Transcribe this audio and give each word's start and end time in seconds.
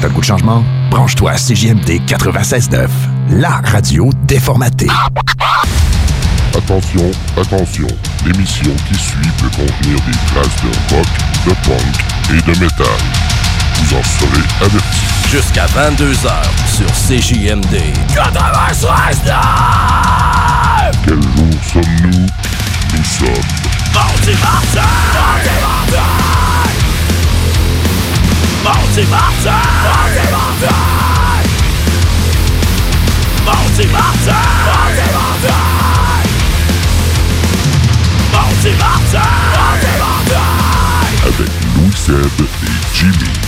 T'as 0.00 0.08
le 0.08 0.14
goût 0.14 0.20
de 0.20 0.26
changement? 0.26 0.64
Branche-toi 0.90 1.32
à 1.32 1.36
CJMD 1.36 2.00
96.9, 2.06 2.88
la 3.32 3.60
radio 3.62 4.08
déformatée. 4.24 4.88
Attention, 6.56 7.10
attention, 7.36 7.86
l'émission 8.24 8.72
qui 8.88 8.94
suit 8.94 9.30
peut 9.38 9.50
contenir 9.50 10.00
des 10.06 10.16
traces 10.32 10.56
de 10.62 10.70
rock, 10.94 11.06
de 11.44 11.52
punk 11.66 11.94
et 12.30 12.40
de 12.40 12.58
métal. 12.58 12.86
Vous 13.76 13.94
en 13.96 14.02
serez 14.02 14.44
avertis. 14.64 15.06
Jusqu'à 15.30 15.66
22h 15.66 16.30
sur 16.66 16.90
CJMD 16.92 17.76
96.9! 18.14 19.34
Quel 21.04 21.20
jour 21.22 21.52
sommes-nous? 21.72 22.26
Nous 22.96 23.04
sommes 23.04 23.44
Mardi, 23.94 24.32
mardi! 24.40 24.76
Mardi, 24.76 25.50
mardi! 25.60 26.39
Mardi, 28.64 29.04
mardi! 29.06 29.48
Mardi, 29.84 30.24
mardi! 30.30 30.68
Mardi, 33.46 33.86
mardi! 33.86 34.30
Mardi, 34.66 35.06
mardi! 35.16 35.52
Mardi, 38.32 38.70
mardi! 38.78 39.16
Mardi, 39.56 39.90
mardi! 39.98 40.60
avec 41.26 41.50
Louis 41.76 41.96
Seb 41.96 42.16
et 42.16 42.96
Jimmy. 42.96 43.40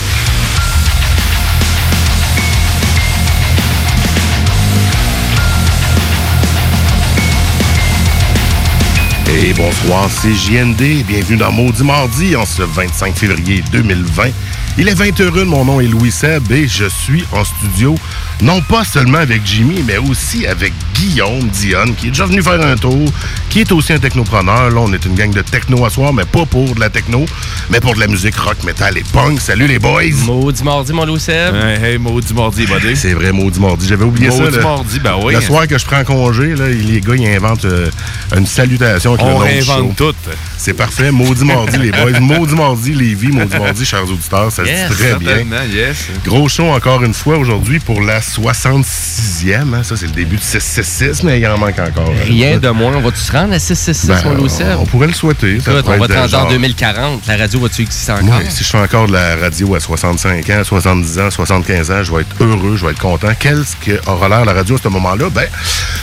Et 9.35 9.53
bonsoir, 9.53 10.09
c'est 10.09 10.33
JND. 10.33 11.03
Bienvenue 11.05 11.37
dans 11.37 11.51
Maudit 11.51 11.83
Mardi 11.83 12.35
en 12.35 12.45
ce 12.45 12.61
25 12.61 13.15
février 13.15 13.63
2020. 13.71 14.29
Il 14.75 14.89
est 14.89 14.95
20h01, 14.95 15.43
mon 15.43 15.65
nom 15.65 15.79
est 15.79 15.87
Louis 15.87 16.11
Seb 16.11 16.51
et 16.51 16.67
je 16.67 16.85
suis 16.85 17.23
en 17.31 17.43
studio, 17.43 17.93
non 18.41 18.61
pas 18.61 18.83
seulement 18.83 19.19
avec 19.19 19.41
Jimmy, 19.45 19.83
mais 19.85 19.97
aussi 19.97 20.45
avec 20.47 20.73
Guillaume 20.95 21.47
Dionne, 21.49 21.95
qui 21.95 22.07
est 22.07 22.11
déjà 22.11 22.25
venu 22.25 22.41
faire 22.41 22.61
un 22.61 22.75
tour, 22.75 23.09
qui 23.49 23.61
est 23.61 23.71
aussi 23.71 23.93
un 23.93 23.99
technopreneur. 23.99 24.69
Là, 24.69 24.79
on 24.81 24.91
est 24.93 25.05
une 25.05 25.15
gang 25.15 25.31
de 25.33 25.41
techno 25.41 25.85
à 25.85 25.89
soir, 25.89 26.13
mais 26.13 26.25
pas 26.25 26.45
pour 26.45 26.75
de 26.75 26.79
la 26.79 26.89
techno, 26.89 27.25
mais 27.69 27.79
pour 27.79 27.95
de 27.95 27.99
la 27.99 28.07
musique 28.07 28.35
rock, 28.35 28.63
metal 28.63 28.97
et 28.97 29.03
punk. 29.13 29.39
Salut 29.39 29.67
les 29.67 29.79
boys! 29.79 30.01
Maudit 30.25 30.63
mardi, 30.63 30.93
mon 30.93 31.17
Seb. 31.19 31.55
Hey, 31.55 31.83
hey, 31.83 31.97
maudit 31.97 32.33
mardi, 32.33 32.65
buddy. 32.65 32.95
C'est 32.95 33.13
vrai, 33.13 33.31
maudit 33.31 33.59
mardi. 33.59 33.87
J'avais 33.87 34.05
oublié 34.05 34.29
ça. 34.31 34.43
Maudit 34.43 34.59
mardi, 34.59 34.99
ben 34.99 35.15
oui. 35.23 35.33
Le 35.35 35.41
soir 35.41 35.67
que 35.67 35.77
je 35.77 35.85
prends 35.85 36.03
congé, 36.03 36.55
là, 36.55 36.67
les 36.69 37.01
gars, 37.01 37.15
ils 37.15 37.27
inventent 37.27 37.65
euh, 37.65 37.89
une 38.35 38.45
salutation 38.45 39.13
avec 39.13 39.25
On 39.25 39.41
le 39.41 39.81
nom 39.83 39.93
tout. 39.95 40.13
C'est 40.57 40.73
parfait. 40.73 41.11
Maudit 41.11 41.45
mardi, 41.45 41.77
les 41.77 41.91
boys. 41.91 42.19
Maudit 42.19 42.55
mardi, 42.55 42.93
les 42.93 43.13
vies. 43.13 43.27
Maudit 43.29 43.57
mardi, 43.57 43.85
chers 43.85 44.03
auditeurs. 44.09 44.51
Ça 44.51 44.63
Yes, 44.63 44.89
se 44.89 44.93
dit 44.95 44.99
très 45.03 45.15
bien. 45.43 45.63
yes. 45.73 46.07
Gros 46.25 46.47
show 46.49 46.69
encore 46.71 47.03
une 47.03 47.13
fois 47.13 47.37
aujourd'hui 47.37 47.79
pour 47.79 48.01
la 48.01 48.21
66e. 48.23 49.73
hein. 49.73 49.83
Ça, 49.83 49.95
c'est 49.97 50.05
le 50.07 50.11
début 50.11 50.37
de 50.37 50.41
666, 50.41 51.23
mais 51.23 51.39
il 51.39 51.47
en 51.47 51.57
manque 51.57 51.79
encore. 51.79 52.11
Rien 52.25 52.57
de 52.57 52.69
moins. 52.69 52.93
On 52.95 53.01
va-tu 53.01 53.19
se 53.19 53.31
rendre 53.31 53.53
à 53.53 53.59
666, 53.59 54.07
Ben, 54.37 54.49
Seb? 54.49 54.77
on 54.79 54.85
pourrait 54.85 55.07
le 55.07 55.13
souhaiter. 55.13 55.59
Ça 55.59 55.71
on 55.71 55.73
va 55.73 55.79
être 55.79 55.85
te 56.07 56.13
rendre 56.13 56.23
en 56.23 56.27
genre- 56.27 56.47
2040. 56.49 57.27
La 57.27 57.37
radio 57.37 57.59
va-tu 57.59 57.81
exister 57.81 58.11
encore? 58.13 58.37
Ouais, 58.39 58.49
si 58.49 58.63
je 58.63 58.69
fais 58.69 58.77
encore 58.79 59.07
de 59.07 59.13
la 59.13 59.35
radio 59.35 59.75
à 59.75 59.79
65 59.79 60.49
ans, 60.49 60.63
70 60.63 61.19
ans, 61.19 61.29
75 61.31 61.91
ans, 61.91 62.03
je 62.03 62.11
vais 62.13 62.21
être 62.21 62.35
heureux, 62.41 62.75
je 62.77 62.85
vais 62.85 62.91
être 62.91 62.99
content. 63.01 63.29
Qu'est-ce 63.39 63.75
qu'aura 63.77 64.29
l'air 64.29 64.45
la 64.45 64.53
radio 64.53 64.75
à 64.75 64.79
ce 64.81 64.87
moment-là? 64.89 65.29
Ben, 65.29 65.47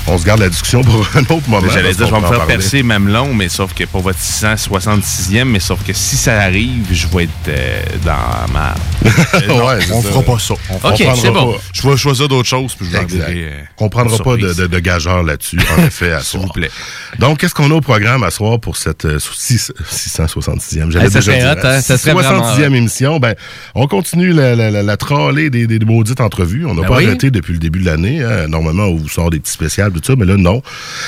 on 0.07 0.19
se 0.19 0.25
garde 0.25 0.41
la 0.41 0.49
discussion 0.49 0.83
pour 0.83 1.07
un 1.15 1.21
autre 1.21 1.49
moment. 1.49 1.67
J'allais 1.73 1.93
dire, 1.95 2.07
je 2.07 2.15
vais 2.15 2.21
me 2.21 2.27
faire 2.27 2.47
percer 2.47 2.83
même 2.83 3.09
long, 3.09 3.33
mais 3.35 3.49
sauf 3.49 3.73
que 3.75 3.85
pour 3.85 4.03
votre 4.03 4.19
666e, 4.19 5.45
mais 5.45 5.61
sauf 5.61 5.81
que 5.87 5.93
si 5.93 6.17
ça 6.17 6.41
arrive, 6.41 6.85
je 6.91 7.07
vais 7.09 7.25
être 7.25 7.31
euh, 7.49 7.83
dans 8.05 8.53
ma. 8.53 8.75
Euh, 9.35 9.41
non, 9.47 9.67
Ouais, 9.67 9.79
on 9.93 10.03
ça. 10.03 10.09
fera 10.09 10.23
pas 10.23 10.39
ça. 10.39 10.55
On 10.71 10.89
Ok, 10.89 11.03
c'est 11.21 11.31
bon. 11.31 11.53
pas. 11.53 11.59
Je 11.73 11.89
vais 11.89 11.97
choisir 12.11 12.29
d'autres 12.29 12.49
choses, 12.49 12.75
puis 12.75 12.87
je 12.91 12.97
euh, 12.97 13.51
On 13.79 13.89
prendra 13.89 14.17
une 14.17 14.23
pas 14.23 14.37
de, 14.37 14.53
de, 14.53 14.67
de 14.67 14.79
gageur 14.81 15.23
là-dessus, 15.23 15.59
en 15.79 15.83
effet, 15.87 16.13
à 16.13 16.21
S'il 16.21 16.27
soir. 16.41 16.43
vous 16.45 16.53
plaît. 16.53 16.71
Donc, 17.19 17.39
qu'est-ce 17.39 17.55
qu'on 17.55 17.71
a 17.71 17.75
au 17.75 17.81
programme 17.81 18.23
à 18.23 18.31
soir 18.31 18.59
pour 18.61 18.77
cette 18.77 19.05
euh, 19.05 19.19
six- 19.19 19.73
666e? 19.91 20.91
J'allais 20.91 21.07
Hey, 21.07 21.11
ça 21.11 21.19
déjà 21.21 21.33
serait 21.33 21.39
dire, 21.39 21.51
hot, 21.63 21.67
hein? 21.67 21.81
Ça 21.81 21.99
serait 21.99 22.13
vraiment 22.15 22.55
60e 22.57 22.75
émission. 22.75 23.19
Ben, 23.19 23.35
on 23.75 23.87
continue 23.87 24.33
la, 24.33 24.55
la, 24.57 24.71
la, 24.71 24.83
la 24.83 24.97
trolley 24.97 25.51
des, 25.51 25.67
des, 25.67 25.79
des 25.79 25.85
maudites 25.87 26.21
entrevues. 26.21 26.67
On 26.67 26.75
n'a 26.75 26.83
Ben 26.83 26.89
pas 26.89 26.97
oui. 26.99 27.07
arrêté 27.07 27.31
depuis 27.31 27.53
le 27.53 27.59
début 27.59 27.81
de 27.81 27.87
l'année. 27.87 28.23
hein. 28.23 28.49
Normalement, 28.49 28.85
on 28.85 28.97
vous 28.97 29.09
sort 29.09 29.31
des 29.31 29.39
petits 29.41 29.53
spéciales, 29.53 29.93
tout 29.93 30.01
ça, 30.05 30.15
mais 30.17 30.27
là, 30.27 30.37
non. 30.37 30.63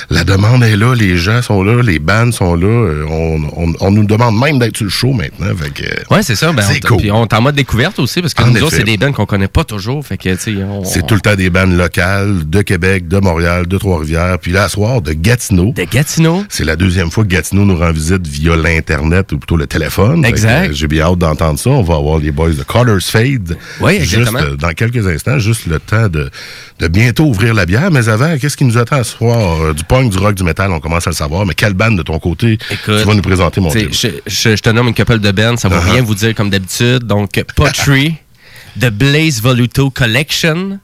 La 0.09 0.23
demande 0.23 0.63
est 0.63 0.75
là, 0.77 0.95
les 0.95 1.17
gens 1.17 1.41
sont 1.41 1.63
là, 1.63 1.81
les 1.81 1.99
bands 1.99 2.31
sont 2.31 2.55
là. 2.55 2.67
euh, 2.67 3.05
On, 3.09 3.41
on, 3.57 3.73
on 3.79 3.91
nous 3.91 4.05
demande 4.05 4.39
même 4.39 4.59
d'être 4.59 4.77
sur 4.77 4.85
le 4.85 4.89
show 4.91 5.13
maintenant. 5.13 5.47
Euh, 5.47 6.03
Ouais, 6.09 6.23
c'est 6.23 6.35
ça. 6.35 6.51
Ben, 6.51 6.61
C'est 6.63 6.83
on, 6.85 6.87
cool. 6.87 6.97
Puis 6.97 7.11
on 7.11 7.25
est 7.25 7.33
en 7.33 7.41
mode 7.41 7.55
découverte 7.55 7.99
aussi, 7.99 8.21
parce 8.21 8.33
que 8.33 8.43
En 8.43 8.47
nous 8.47 8.55
effet. 8.57 8.63
autres, 8.65 8.75
c'est 8.77 8.83
des 8.83 8.97
bands 8.97 9.11
qu'on 9.11 9.25
connaît 9.25 9.47
pas 9.47 9.63
toujours. 9.63 10.05
Fait 10.05 10.17
que, 10.17 10.29
tu 10.35 10.37
sais, 10.37 10.63
on. 10.63 10.83
C'est 10.93 11.05
tout 11.05 11.15
le 11.15 11.21
temps 11.21 11.35
des 11.35 11.49
bandes 11.49 11.75
locales 11.75 12.47
de 12.49 12.61
Québec, 12.61 13.07
de 13.07 13.17
Montréal, 13.19 13.67
de 13.67 13.77
Trois-Rivières, 13.77 14.37
puis 14.39 14.51
là, 14.51 14.63
à 14.65 14.69
soir, 14.69 15.01
de 15.01 15.13
Gatineau. 15.13 15.73
De 15.75 15.83
Gatineau. 15.83 16.43
C'est 16.49 16.63
la 16.65 16.75
deuxième 16.75 17.09
fois 17.11 17.23
que 17.23 17.29
Gatineau 17.29 17.65
nous 17.65 17.77
rend 17.77 17.91
visite 17.91 18.25
via 18.27 18.55
l'Internet 18.55 19.31
ou 19.31 19.37
plutôt 19.37 19.57
le 19.57 19.67
téléphone. 19.67 20.23
Exact. 20.25 20.69
Euh, 20.69 20.73
J'ai 20.73 20.87
bien 20.87 21.05
hâte 21.05 21.17
d'entendre 21.19 21.57
ça. 21.59 21.69
On 21.69 21.81
va 21.83 21.95
avoir 21.95 22.19
les 22.19 22.31
boys 22.31 22.51
de 22.51 22.63
Carter's 22.63 23.09
Fade. 23.09 23.57
Oui, 23.81 23.99
Juste 23.99 24.15
exactement. 24.17 24.39
euh, 24.39 24.55
dans 24.55 24.71
quelques 24.71 25.07
instants, 25.07 25.39
juste 25.39 25.65
le 25.67 25.79
temps 25.79 26.07
de, 26.09 26.29
de 26.79 26.87
bientôt 26.87 27.25
ouvrir 27.25 27.53
la 27.53 27.65
bière. 27.65 27.89
Mais 27.91 28.07
avant, 28.09 28.37
qu'est-ce 28.37 28.57
qui 28.57 28.65
nous 28.65 28.77
attend 28.77 29.03
ce 29.03 29.17
soir? 29.17 29.61
Euh, 29.61 29.73
Du 29.73 29.83
punk, 29.83 30.11
du 30.11 30.17
rock, 30.17 30.35
du 30.35 30.43
métal, 30.43 30.71
on 30.71 30.79
commence 30.79 31.07
à 31.07 31.09
le 31.09 31.15
savoir. 31.15 31.45
Mais 31.45 31.53
quelle 31.55 31.73
bande 31.73 31.97
de 31.97 32.03
ton 32.03 32.19
côté 32.19 32.57
Écoute, 32.69 32.99
tu 33.01 33.07
vas 33.07 33.13
nous 33.15 33.21
présenter, 33.21 33.61
mon 33.61 33.69
Je, 33.71 33.79
je- 33.91 34.09
je 34.55 34.61
te 34.61 34.69
nomme 34.69 34.87
une 34.87 34.93
couple 34.95 35.19
de 35.19 35.31
bands, 35.31 35.57
ça 35.57 35.69
va 35.69 35.79
Uh-huh. 35.79 35.91
rien 35.91 36.01
vous 36.03 36.15
dire 36.15 36.33
comme 36.35 36.49
d'habitude. 36.49 36.99
Donc, 37.05 37.31
Pottery, 37.55 38.15
The 38.79 38.89
Blaze 38.89 39.39
Voluto 39.39 39.91
Collection, 39.91 40.79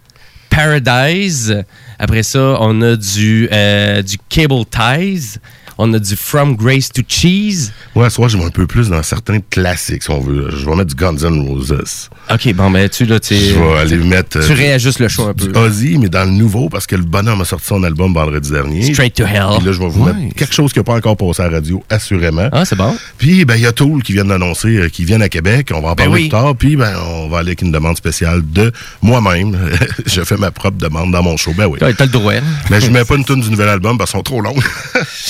Paradise. 0.49 1.63
Après 1.97 2.21
ça, 2.21 2.57
on 2.59 2.81
a 2.81 2.95
du, 2.95 3.49
euh, 3.51 4.03
Cable 4.29 4.65
Ties. 4.69 5.39
On 5.81 5.93
a 5.93 5.99
du 5.99 6.17
From 6.17 6.57
Grace 6.57 6.91
to 6.91 7.01
Cheese. 7.07 7.71
Ouais, 7.95 8.09
ce 8.09 8.15
soir, 8.17 8.27
je 8.27 8.37
vais 8.37 8.43
un 8.43 8.49
peu 8.49 8.67
plus 8.67 8.89
dans 8.89 9.01
certains 9.01 9.39
classiques, 9.39 10.03
si 10.03 10.09
on 10.11 10.19
veut. 10.19 10.49
Je 10.51 10.65
vais 10.65 10.75
mettre 10.75 10.93
du 10.93 10.95
Guns 10.95 11.15
N' 11.15 11.39
Roses. 11.47 12.09
OK, 12.29 12.53
bon, 12.53 12.69
ben, 12.69 12.89
tu, 12.89 13.05
là, 13.05 13.17
tu 13.17 13.33
Je 13.33 13.53
vais 13.57 13.77
aller 13.77 13.95
mettre... 13.95 14.41
tu 14.45 14.51
euh, 14.51 14.55
réajustes 14.55 14.99
le 14.99 15.07
show 15.07 15.29
un 15.29 15.33
peu. 15.33 15.57
Ozzy, 15.57 15.97
mais 15.97 16.09
dans 16.09 16.25
le 16.25 16.31
nouveau, 16.31 16.67
parce 16.67 16.85
que 16.85 16.97
le 16.97 17.03
bonhomme 17.03 17.39
a 17.39 17.45
sorti 17.45 17.67
son 17.67 17.81
album 17.83 18.13
vendredi 18.13 18.51
dernier. 18.51 18.91
Straight 18.91 19.13
to 19.15 19.23
Hell. 19.23 19.55
Puis 19.59 19.67
là, 19.67 19.71
je 19.71 19.79
vais 19.79 19.87
vous 19.87 20.03
Ouais. 20.03 20.11
mettre 20.13 20.35
quelque 20.35 20.53
chose 20.53 20.73
qui 20.73 20.79
n'a 20.79 20.83
pas 20.83 20.95
encore 20.95 21.15
passé 21.15 21.43
à 21.43 21.45
la 21.47 21.53
radio, 21.59 21.81
assurément. 21.89 22.49
Ah, 22.51 22.65
c'est 22.65 22.75
bon. 22.75 22.93
Puis, 23.17 23.45
ben, 23.45 23.55
il 23.55 23.61
y 23.61 23.65
a 23.65 23.71
Tool 23.71 24.03
qui 24.03 24.11
vient 24.11 24.25
d'annoncer 24.25 24.67
euh, 24.75 24.89
qu'ils 24.89 25.05
viennent 25.05 25.21
à 25.21 25.29
Québec. 25.29 25.69
On 25.73 25.79
va 25.79 25.91
en 25.91 25.95
Ben 25.95 26.03
parler 26.07 26.11
oui. 26.13 26.19
plus 26.23 26.29
tard. 26.29 26.55
Puis, 26.57 26.75
ben, 26.75 26.93
on 27.07 27.29
va 27.29 27.37
aller 27.39 27.51
avec 27.51 27.61
une 27.61 27.71
demande 27.71 27.95
spéciale 27.95 28.41
de 28.45 28.73
moi-même. 29.01 29.57
je 30.05 30.21
fais 30.25 30.35
ma 30.35 30.51
propre 30.51 30.77
demande 30.77 31.11
dans 31.13 31.23
mon 31.23 31.37
show. 31.37 31.53
Ben 31.57 31.67
oui. 31.67 31.79
Ouais, 31.81 31.93
T'as 31.93 32.03
le 32.03 32.11
droit. 32.11 32.33
Mais 32.69 32.81
je 32.81 32.91
mets 32.91 33.05
pas 33.05 33.15
une 33.15 33.23
tune 33.23 33.39
du 33.39 33.49
nouvel 33.49 33.69
album 33.69 33.97
parce 33.97 34.11
qu'elles 34.11 34.19
sont 34.19 34.23
trop 34.23 34.41
longues. 34.41 34.61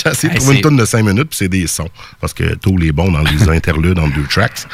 J'ai 0.04 0.10
essayé 0.10 0.39
trouver 0.40 0.56
une 0.58 0.64
c'est- 0.64 0.70
tune 0.70 0.78
de 0.78 0.86
5 0.86 1.04
minutes, 1.04 1.30
puis 1.30 1.38
c'est 1.38 1.48
des 1.50 1.68
sons. 1.68 1.90
Parce 2.20 2.34
que 2.34 2.56
Tool 2.56 2.84
est 2.84 2.92
bon 2.92 3.12
dans 3.12 3.22
les 3.22 3.50
interludes 3.56 4.00
entre 4.00 4.16
deux 4.16 4.24
tracks. 4.28 4.66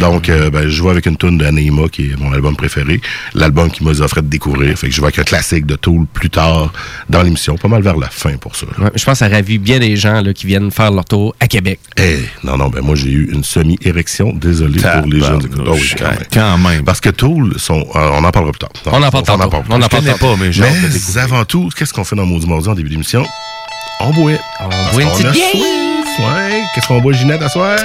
Donc, 0.00 0.28
euh, 0.28 0.50
ben, 0.50 0.68
je 0.68 0.82
vais 0.82 0.90
avec 0.90 1.06
une 1.06 1.16
tune 1.16 1.38
d'Anima, 1.38 1.88
qui 1.90 2.10
est 2.10 2.16
mon 2.18 2.32
album 2.32 2.56
préféré. 2.56 3.00
L'album 3.34 3.70
qui 3.70 3.84
m'a 3.84 3.90
offert 3.90 4.22
de 4.22 4.28
découvrir. 4.28 4.76
Fait 4.78 4.88
que 4.88 4.94
je 4.94 5.00
vais 5.00 5.06
avec 5.08 5.18
un 5.18 5.24
classique 5.24 5.66
de 5.66 5.76
Tool 5.76 6.06
plus 6.12 6.30
tard 6.30 6.72
dans 7.08 7.22
l'émission. 7.22 7.56
Pas 7.56 7.68
mal 7.68 7.82
vers 7.82 7.96
la 7.96 8.08
fin 8.08 8.36
pour 8.36 8.56
ça. 8.56 8.66
Ouais, 8.78 8.90
je 8.94 9.04
pense 9.04 9.14
que 9.14 9.18
ça 9.18 9.28
ravit 9.28 9.58
bien 9.58 9.78
des 9.78 9.96
gens 9.96 10.20
là, 10.20 10.32
qui 10.32 10.46
viennent 10.46 10.70
faire 10.70 10.90
leur 10.90 11.04
tour 11.04 11.34
à 11.40 11.46
Québec. 11.46 11.80
Eh, 11.98 12.18
non, 12.44 12.56
non, 12.56 12.68
ben 12.68 12.80
moi 12.82 12.94
j'ai 12.94 13.10
eu 13.10 13.30
une 13.32 13.44
semi-érection. 13.44 14.32
Désolé 14.34 14.80
pour 14.80 15.06
les 15.06 15.20
gens. 15.20 15.38
Oh 15.66 15.72
oui, 15.74 15.92
quand 15.98 16.04
même. 16.10 16.18
Quand 16.32 16.58
même. 16.58 16.84
Parce 16.84 17.00
que 17.00 17.10
Tool 17.10 17.54
sont. 17.58 17.86
euh, 17.94 18.10
on 18.12 18.24
en 18.24 18.30
parlera 18.30 18.52
plus 18.52 18.58
tard. 18.60 18.70
On 18.86 19.02
en 19.02 19.10
parle 19.10 19.24
tantôt. 19.24 19.42
plus 19.48 19.50
tard. 19.50 19.62
On 19.70 19.82
en 19.82 19.88
parle 19.88 20.04
pas, 20.18 20.36
mais 20.38 20.50
Mais 20.58 21.20
avant 21.20 21.44
tout, 21.44 21.68
qu'est-ce 21.76 21.92
qu'on 21.92 22.04
fait 22.04 22.16
dans 22.16 22.26
Maudit 22.26 22.46
Mardi 22.48 22.68
en 22.68 22.74
début 22.74 22.88
d'émission? 22.90 23.24
On 24.00 24.10
boit. 24.10 24.32
On 24.60 24.68
Parce 24.68 24.92
boit 24.92 25.02
une 25.02 25.08
petite 25.08 25.54
Ouais. 25.54 26.62
Qu'est-ce 26.74 26.86
qu'on 26.86 27.00
boit, 27.00 27.12
Ginette, 27.12 27.42
à 27.42 27.48
soir? 27.48 27.78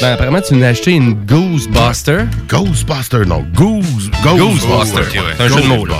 Ben, 0.00 0.12
apparemment, 0.12 0.40
tu 0.40 0.54
nous 0.54 0.64
as 0.64 0.68
acheté 0.68 0.92
une 0.92 1.14
Ghostbuster. 1.14 2.24
Ghostbuster, 2.48 3.24
non. 3.26 3.44
Goose. 3.54 4.10
Goose 4.22 4.66
Ghostbuster. 4.66 5.00
Ouais, 5.18 5.24
ouais. 5.24 5.34
C'est 5.36 5.42
un 5.44 5.48
jeu 5.48 5.62
de 5.62 5.66
mots, 5.66 5.84
là. 5.86 5.96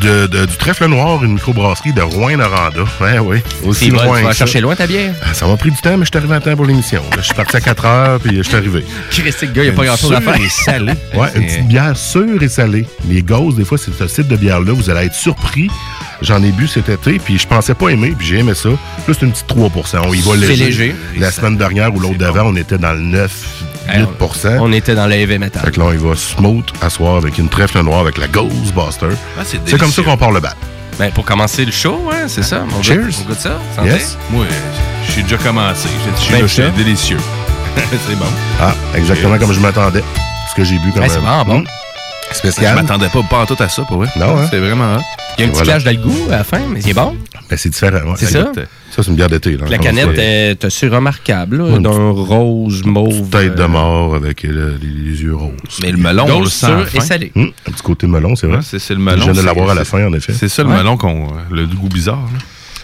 De, 0.00 0.26
de- 0.26 0.46
du 0.46 0.56
trèfle 0.56 0.86
noir, 0.86 1.24
une 1.24 1.32
microbrasserie 1.34 1.92
de 1.92 2.02
Rouen-Noranda. 2.02 2.82
Ouais, 3.00 3.18
oui. 3.18 3.38
Aussi 3.64 3.90
bon, 3.90 4.02
loin 4.02 4.18
tu 4.18 4.24
vas 4.26 4.32
chercher 4.32 4.60
loin 4.60 4.76
ta 4.76 4.86
bière? 4.86 5.12
Ah, 5.24 5.34
Ça 5.34 5.46
m'a 5.46 5.56
pris 5.56 5.70
du 5.70 5.76
temps, 5.78 5.96
mais 5.96 6.04
je 6.04 6.10
suis 6.10 6.16
arrivé 6.18 6.34
à 6.34 6.40
temps 6.40 6.54
pour 6.54 6.66
l'émission. 6.66 7.02
Je 7.16 7.22
suis 7.22 7.34
parti 7.34 7.56
à 7.56 7.60
4 7.60 7.84
heures, 7.84 8.20
puis 8.20 8.36
je 8.36 8.42
suis 8.42 8.54
arrivé. 8.56 8.84
Christique, 9.10 9.52
gars, 9.52 9.62
il 9.64 9.70
n'y 9.70 9.74
a 9.74 9.76
pas 9.76 9.84
grand-chose 9.86 10.12
à 10.12 10.20
faire. 10.20 10.36
et 10.36 10.48
salée. 10.48 10.92
Ouais, 11.14 11.28
une 11.34 11.46
petite 11.46 11.66
bière 11.68 11.96
sûre 11.96 12.42
et 12.42 12.48
salée. 12.48 12.86
Les 13.08 13.22
gosses, 13.22 13.56
des 13.56 13.64
fois, 13.64 13.78
c'est 13.78 13.92
ce 13.92 14.04
type 14.04 14.28
de 14.28 14.36
bière-là. 14.36 14.72
Vous 14.72 14.88
allez 14.90 15.06
être 15.06 15.14
surpris. 15.14 15.68
J'en 16.22 16.42
ai 16.42 16.50
bu 16.52 16.66
cet 16.68 16.88
été, 16.88 17.18
puis 17.18 17.38
je 17.38 17.46
pensais 17.46 17.74
pas 17.74 17.88
aimer, 17.90 18.12
puis 18.16 18.26
j'ai 18.26 18.38
aimé 18.38 18.54
ça. 18.54 18.70
C'est 19.06 19.22
une 19.22 19.30
petite 19.32 19.46
3 19.46 19.70
On 20.04 20.12
y 20.12 20.20
va 20.20 20.30
C'est 20.32 20.36
léger. 20.46 20.64
léger. 20.64 20.94
La 21.18 21.30
semaine 21.30 21.56
dernière 21.56 21.94
ou 21.94 22.00
l'autre 22.00 22.18
d'avant, 22.18 22.42
on 22.46 22.56
était 22.56 22.78
dans 22.78 22.92
le 22.92 23.00
9, 23.00 23.30
8 23.88 24.08
On 24.60 24.72
était 24.72 24.94
dans 24.94 25.06
le 25.06 25.14
heavy 25.14 25.38
metal. 25.38 25.62
Fait 25.64 25.70
que 25.72 25.80
là, 25.80 25.86
on 25.86 25.92
y 25.92 25.96
va 25.96 26.14
smooth 26.16 26.64
à 26.82 26.90
soir 26.90 27.16
avec 27.16 27.38
une 27.38 27.48
trèfle 27.48 27.80
noire 27.82 28.00
avec 28.00 28.18
la 28.18 28.26
Ghostbuster. 28.28 29.06
Ah, 29.38 29.42
c'est 29.44 29.58
C'est 29.66 29.78
comme 29.78 29.90
ça 29.90 30.02
qu'on 30.02 30.16
part 30.16 30.30
le 30.32 30.40
bat. 30.40 30.54
Ben, 30.98 31.10
pour 31.12 31.24
commencer 31.24 31.64
le 31.64 31.70
show, 31.72 32.10
hein, 32.12 32.24
c'est 32.26 32.42
ça. 32.42 32.64
On 32.76 32.82
Cheers. 32.82 32.96
goûte- 33.06 33.14
On 33.24 33.28
goûte 33.28 33.38
ça. 33.40 33.58
Santé? 33.76 33.88
Yes. 33.90 34.18
Moi, 34.30 34.44
je 35.06 35.12
suis 35.12 35.22
déjà 35.22 35.36
commencé. 35.36 35.88
Je 36.16 36.20
suis 36.20 36.32
Ben, 36.32 36.42
là, 36.42 36.48
c'est 36.48 36.70
délicieux. 36.76 37.18
c'est 37.76 38.16
bon. 38.18 38.24
Ah, 38.60 38.74
exactement 38.96 39.34
Cheers. 39.34 39.38
comme 39.40 39.52
je 39.54 39.60
m'attendais. 39.60 40.02
Ce 40.50 40.54
que 40.56 40.64
j'ai 40.64 40.76
bu 40.78 40.90
comme 40.92 41.02
Ben, 41.02 41.08
c'est 41.08 41.18
euh, 41.18 41.20
vraiment 41.20 41.44
bon. 41.44 41.56
hum, 41.58 41.64
Je 42.30 42.36
Spécial. 42.36 42.74
m'attendais 42.74 43.08
pas, 43.08 43.22
pas 43.22 43.38
en 43.42 43.46
tout 43.46 43.56
à 43.62 43.68
ça, 43.68 43.82
pour 43.82 43.98
vrai. 43.98 44.08
Non, 44.16 44.38
hein? 44.38 44.46
C'est 44.50 44.58
vraiment 44.58 44.96
hot. 44.96 45.00
Il 45.38 45.42
y 45.42 45.44
a 45.44 45.46
un 45.46 45.50
petit 45.50 45.62
Voilà. 45.62 45.78
clash 45.80 45.94
à 46.30 46.36
la 46.36 46.44
fin, 46.44 46.60
mais 46.68 46.80
c'est 46.80 46.92
bon. 46.94 47.16
Ben, 47.50 47.56
c'est 47.56 47.70
différent. 47.70 47.98
ouais. 48.10 48.14
C'est 48.16 48.26
ça? 48.26 48.52
Euh, 48.56 48.64
Ça, 48.90 49.02
c'est 49.02 49.06
une 49.10 49.16
bière 49.16 49.28
d'été. 49.30 49.56
là. 49.56 49.64
La 49.68 49.78
canette 49.78 50.16
ça. 50.16 50.22
est 50.22 50.64
assez 50.64 50.86
remarquable, 50.88 51.58
là, 51.58 51.64
Ouais, 51.64 51.78
d'un 51.80 52.10
rose 52.10 52.82
mauve. 52.84 53.28
Tête 53.30 53.54
de 53.54 53.62
euh, 53.62 53.68
mort 53.68 54.14
avec 54.14 54.44
euh, 54.44 54.76
les, 54.82 54.88
les 55.10 55.22
yeux 55.22 55.34
roses. 55.34 55.52
Mais 55.82 55.90
le 55.92 55.96
melon, 55.98 56.26
on 56.30 56.40
le 56.40 56.46
sent. 56.48 56.66
et 56.82 56.84
fin. 56.86 57.00
salée. 57.00 57.32
Hum, 57.36 57.50
un 57.66 57.72
petit 57.72 57.82
côté 57.82 58.06
melon, 58.06 58.36
c'est 58.36 58.46
vrai. 58.46 58.56
Ouais, 58.58 58.62
c'est 58.62 58.78
c'est 58.78 58.94
le 58.94 59.00
Je 59.00 59.22
viens 59.22 59.32
de 59.32 59.40
l'avoir 59.42 59.70
à 59.70 59.74
la 59.74 59.84
fin, 59.84 60.06
en 60.06 60.12
effet. 60.12 60.32
C'est 60.34 60.48
ça 60.48 60.62
le 60.62 60.68
Ouais. 60.68 60.76
melon 60.76 60.96
qu'on. 60.96 61.28
Le 61.50 61.66
goût 61.66 61.88
bizarre. 61.88 62.20
là. 62.32 62.38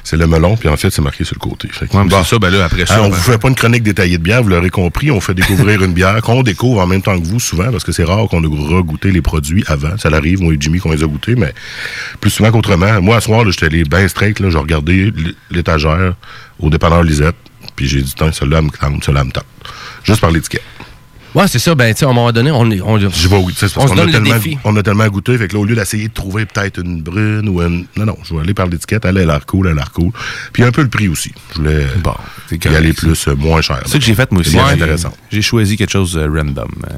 C'est 0.07 0.17
le 0.19 0.27
melon, 0.27 0.55
puis 0.57 0.69
en 0.69 0.77
fait, 0.77 0.91
c'est 0.91 1.01
marqué 1.01 1.25
sur 1.25 1.35
le 1.35 1.41
côté. 1.41 1.67
Fait 1.73 1.89
que- 1.89 1.97
Ouais, 1.97 2.05
Bon. 2.05 2.23
ça, 2.23 2.39
ben 2.39 2.51
là, 2.51 2.67
après 2.67 2.85
ça. 2.85 2.97
Hein, 2.97 3.01
on 3.05 3.09
ben- 3.09 3.17
vous 3.17 3.23
fait 3.23 3.39
pas 3.39 3.49
une 3.49 3.55
chronique 3.55 3.83
détaillée 3.83 4.19
de 4.19 4.23
bière, 4.23 4.43
vous 4.43 4.51
l'aurez 4.51 4.69
compris. 4.69 5.11
On 5.11 5.19
fait 5.21 5.33
découvrir 5.33 5.83
une 5.83 5.95
bière 5.95 6.21
qu'on 6.21 6.43
découvre 6.43 6.83
en 6.83 6.87
même 6.87 7.01
temps 7.01 7.19
que 7.19 7.25
vous, 7.27 7.41
souvent, 7.41 7.71
parce 7.73 7.85
que 7.85 7.91
c'est 7.93 8.05
rare 8.05 8.29
qu'on 8.29 8.43
ait 8.45 8.47
regoûté 8.47 9.11
les 9.11 9.23
produits 9.23 9.65
avant. 9.67 9.97
Ça 9.97 10.11
l'arrive, 10.11 10.43
moi 10.43 10.53
et 10.53 10.57
Jimmy, 10.61 10.79
qu'on 10.79 10.93
les 10.93 11.03
a 11.03 11.07
goûtés, 11.07 11.35
mais 11.37 11.55
plus 12.21 12.31
souvent 12.31 12.53
qu'autrement. 12.53 13.01
Moi, 13.01 13.17
à 13.17 13.21
ce 13.21 13.27
soir, 13.27 13.45
là, 13.45 13.51
j'étais 13.51 13.67
allé 13.67 13.85
bien 13.85 14.07
straight, 14.07 14.39
là, 14.41 14.51
j'ai 14.51 14.59
regardé 14.59 15.11
l'étagère 15.51 16.15
au 16.61 16.69
dépanneur 16.69 17.03
Lisette, 17.03 17.37
puis 17.75 17.89
j'ai 17.89 18.03
dit, 18.03 18.13
tiens, 18.15 18.31
celle-là 18.31 18.59
elle 18.59 18.65
me 18.67 18.71
tente, 18.71 19.03
celle-là 19.05 19.21
elle 19.23 19.27
me 19.29 19.33
tente. 19.33 19.47
Juste 20.05 20.21
par 20.21 20.31
l'étiquette. 20.31 20.63
Ouais, 21.35 21.49
c'est 21.49 21.59
ça. 21.59 21.75
Ben, 21.75 21.93
tu 21.93 21.99
sais, 22.01 22.05
à 22.07 22.09
un 22.09 22.13
moment 22.13 22.31
donné, 22.33 22.51
on, 22.53 22.71
est- 22.71 22.81
on, 22.81 22.99
Je 22.99 23.07
vais 23.29 23.37
On 23.37 23.49
se 23.51 23.75
qu'on 23.75 23.85
a 23.85 23.97
donne 23.97 24.07
le 24.07 24.13
tellement, 24.13 24.35
défi. 24.35 24.57
on 24.65 24.77
a 24.77 24.83
tellement 24.83 25.07
goûté, 25.09 25.37
fait 25.37 25.49
que 25.49 25.55
là, 25.55 25.59
au 25.61 25.65
lieu 25.65 25.75
d'essayer 25.75 26.09
de 26.09 26.13
trouver 26.15 26.47
peut-être 26.47 26.81
une 26.81 27.03
brune 27.03 27.49
ou 27.49 27.61
une. 27.61 27.87
Non, 27.97 28.07
non, 28.07 28.17
je 28.23 28.35
vais 28.35 28.41
aller 28.41 28.55
par 28.55 28.67
l'étiquette, 28.67 29.05
elle, 29.05 29.19
a 29.19 29.25
l'air 29.25 29.45
cool, 29.47 29.67
elle 29.67 29.73
a 29.73 29.77
l'air 29.77 29.93
cool. 29.93 30.13
Puis 30.53 30.63
un 30.63 30.71
peu 30.71 30.83
le 30.83 30.89
prix 30.89 31.09
aussi. 31.09 31.33
Je 31.53 31.57
voulais 31.59 31.87
Bon, 32.03 32.15
y 32.53 32.69
aller 32.69 32.93
plus, 32.93 33.27
euh, 33.29 33.35
moins 33.35 33.61
cher. 33.63 33.81
C'est 33.85 33.93
ça 33.93 33.99
que 33.99 34.05
j'ai 34.05 34.15
fait, 34.15 34.31
moi 34.31 34.41
aussi. 34.43 34.59
Intéressant. 34.59 35.13
J'ai 35.31 35.43
choisi 35.43 35.77
quelque 35.77 35.91
chose 35.93 36.13
de 36.15 36.21
random. 36.23 36.69
euh, 36.91 36.95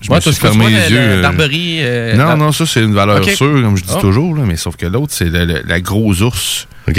Je 0.00 0.10
Ouais, 0.10 0.16
me 0.16 0.20
suis 0.20 0.32
fermé 0.32 0.68
les 0.70 0.88
le- 0.88 0.90
yeux. 0.90 0.98
euh, 0.98 1.22
Barberie. 1.22 1.76
euh, 1.80 2.16
Non, 2.16 2.24
ah, 2.30 2.36
non, 2.36 2.50
ça, 2.52 2.64
c'est 2.66 2.82
une 2.82 2.94
valeur 2.94 3.22
sûre, 3.24 3.62
comme 3.62 3.76
je 3.76 3.84
dis 3.84 3.92
Oh. 3.94 4.00
toujours, 4.00 4.34
là, 4.34 4.42
mais 4.46 4.56
sauf 4.56 4.74
que 4.76 4.86
l'autre, 4.86 5.12
c'est 5.14 5.28
la, 5.30 5.44
la- 5.44 5.62
la 5.62 5.80
grosse 5.80 6.22
ours. 6.22 6.66
OK. 6.88 6.98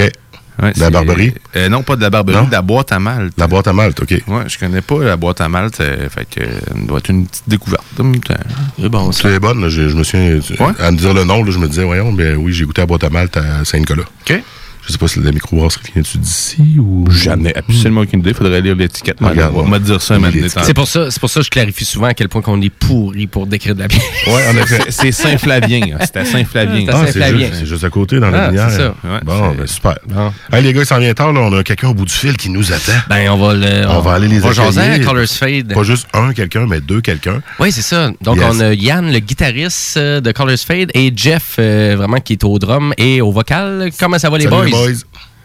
Ouais, 0.62 0.74
De 0.74 0.80
la 0.80 0.90
Barberie? 0.90 1.34
Euh, 1.56 1.70
non, 1.70 1.84
pas 1.84 1.96
de 1.96 2.02
la 2.02 2.10
Barberie, 2.10 2.38
Non? 2.38 2.46
de 2.46 2.52
la 2.52 2.62
boîte 2.62 2.92
à 2.92 3.00
malte. 3.00 3.34
La 3.38 3.48
boîte 3.48 3.68
à 3.68 3.74
malte, 3.74 4.02
OK. 4.02 4.12
Ouais, 4.28 4.44
je 4.48 4.58
connais 4.58 4.82
pas 4.82 5.04
la 5.04 5.16
boîte 5.16 5.40
à 5.42 5.48
malte, 5.50 5.80
euh, 5.82 6.10
fait 6.10 6.26
que 6.30 6.40
euh, 6.42 6.60
ça 6.68 6.74
doit 6.88 6.98
être 6.98 7.10
une 7.10 7.28
petite 7.28 7.44
découverte. 7.48 7.84
T'as- 7.96 8.36
C'est 8.82 8.90
bon, 8.90 9.12
ça. 9.12 9.22
C'est 9.30 9.40
bonne, 9.40 9.62
là, 9.62 9.70
je, 9.70 9.88
je 9.90 9.96
me 9.96 10.04
souviens. 10.04 10.40
À 10.80 10.92
me 10.92 10.98
dire 10.98 11.14
le 11.14 11.24
nom, 11.26 11.44
là, 11.44 11.52
je 11.52 11.60
me 11.60 11.68
disais, 11.68 11.84
voyons, 11.84 12.12
ben 12.12 12.36
oui, 12.38 12.54
j'ai 12.54 12.66
goûté 12.66 12.82
la 12.82 12.88
boîte 12.88 13.04
à 13.04 13.10
malte 13.10 13.38
à 13.38 13.64
Saint-Nicolas. 13.66 14.04
OK. 14.28 14.42
Je 14.88 14.94
sais 14.94 14.98
pas 14.98 15.08
si 15.08 15.20
la 15.20 15.32
microbrasserie 15.34 15.92
vient-tu 15.94 16.18
d'ici 16.18 16.78
ou. 16.80 17.06
Jamais, 17.12 17.54
absolument 17.56 18.02
aucune 18.02 18.22
idée. 18.22 18.34
Faudrait 18.34 18.62
lire 18.62 18.76
l'étiquette. 18.76 19.18
Regarde, 19.20 19.54
On 19.56 19.64
va 19.64 19.80
dire 19.80 20.02
ça. 20.02 20.18
L'étiquette. 20.18 20.64
C'est 20.64 20.74
pour 20.74 20.88
ça, 20.88 21.12
c'est 21.12 21.20
pour 21.20 21.30
ça 21.30 21.42
que 21.42 21.46
je 21.46 21.50
clarifie 21.50 21.84
souvent 21.86 22.08
à 22.08 22.14
quel 22.14 22.30
point 22.30 22.42
qu'on 22.42 22.62
est 22.62 22.70
pourri 22.70 23.28
pour 23.28 23.48
décrire 23.48 23.76
de 23.76 23.82
la 23.82 23.88
bière. 23.88 24.02
Ouais, 24.28 24.44
en 24.50 24.56
effet. 24.62 24.80
C'est- 24.90 25.12
Saint-Flavien. 25.12 25.82
hein. 25.94 25.98
C'est 26.02 26.18
à 26.18 26.26
Saint-Flavien. 26.26 26.86
Ah, 26.90 27.02
Ah, 27.04 27.12
c'est 27.12 27.38
juste, 27.38 27.54
c'est 27.60 27.66
juste 27.66 27.84
à 27.84 27.90
côté 27.90 28.20
dans 28.20 28.30
la 28.30 28.46
Ah, 28.46 28.48
lumière. 28.48 28.70
c'est 28.70 28.78
ça. 28.78 28.96
Ouais, 29.04 29.20
bon, 29.24 29.56
ben 29.58 29.68
super. 29.68 29.96
Bon. 30.08 30.32
Hey, 30.52 30.64
les 30.64 30.74
gars, 30.74 30.82
il 30.82 30.86
s'en 30.86 31.00
vient 31.00 31.14
tard, 31.14 31.34
là. 31.34 31.42
On 31.42 31.58
a 31.58 31.64
quelqu'un 31.64 31.90
au 31.90 31.94
bout 31.94 32.06
du 32.06 32.14
fil 32.14 32.38
qui 32.38 32.50
nous 32.50 32.72
attend. 32.72 32.94
Ben, 33.10 33.30
on 33.30 33.38
va 33.38 33.54
le. 33.56 33.88
On 33.90 34.00
va 34.00 34.14
aller 34.14 34.28
les 34.28 34.38
On 34.44 34.48
va 34.48 34.54
jaser 34.54 34.80
à 34.80 34.84
accueillir. 34.84 35.08
Colors 35.08 35.28
Fade. 35.28 35.74
Pas 35.74 35.84
juste 35.84 36.08
un 36.14 36.34
quelqu'un, 36.34 36.66
mais 36.68 36.80
deux 36.80 37.02
quelqu'un. 37.02 37.42
Oui, 37.60 37.72
c'est 37.72 37.82
ça. 37.82 38.12
Donc, 38.22 38.38
Yes. 38.38 38.46
on 38.52 38.60
a 38.62 38.74
Yann, 38.74 39.12
le 39.12 39.20
guitariste 39.20 39.98
euh, 39.98 40.22
de 40.22 40.32
Colors 40.32 40.58
Fade, 40.66 40.92
et 40.94 41.12
Jeff, 41.16 41.56
euh, 41.60 41.96
vraiment, 41.98 42.20
qui 42.20 42.34
est 42.34 42.44
au 42.46 42.58
drum 42.60 42.94
et 42.98 43.20
au 43.22 43.32
vocal. 43.32 43.90
Comment 44.00 44.18
ça 44.20 44.30
va, 44.30 44.38
les 44.38 44.46
Salut, 44.46 44.70
boys? 44.72 44.77
Boys. 44.78 44.94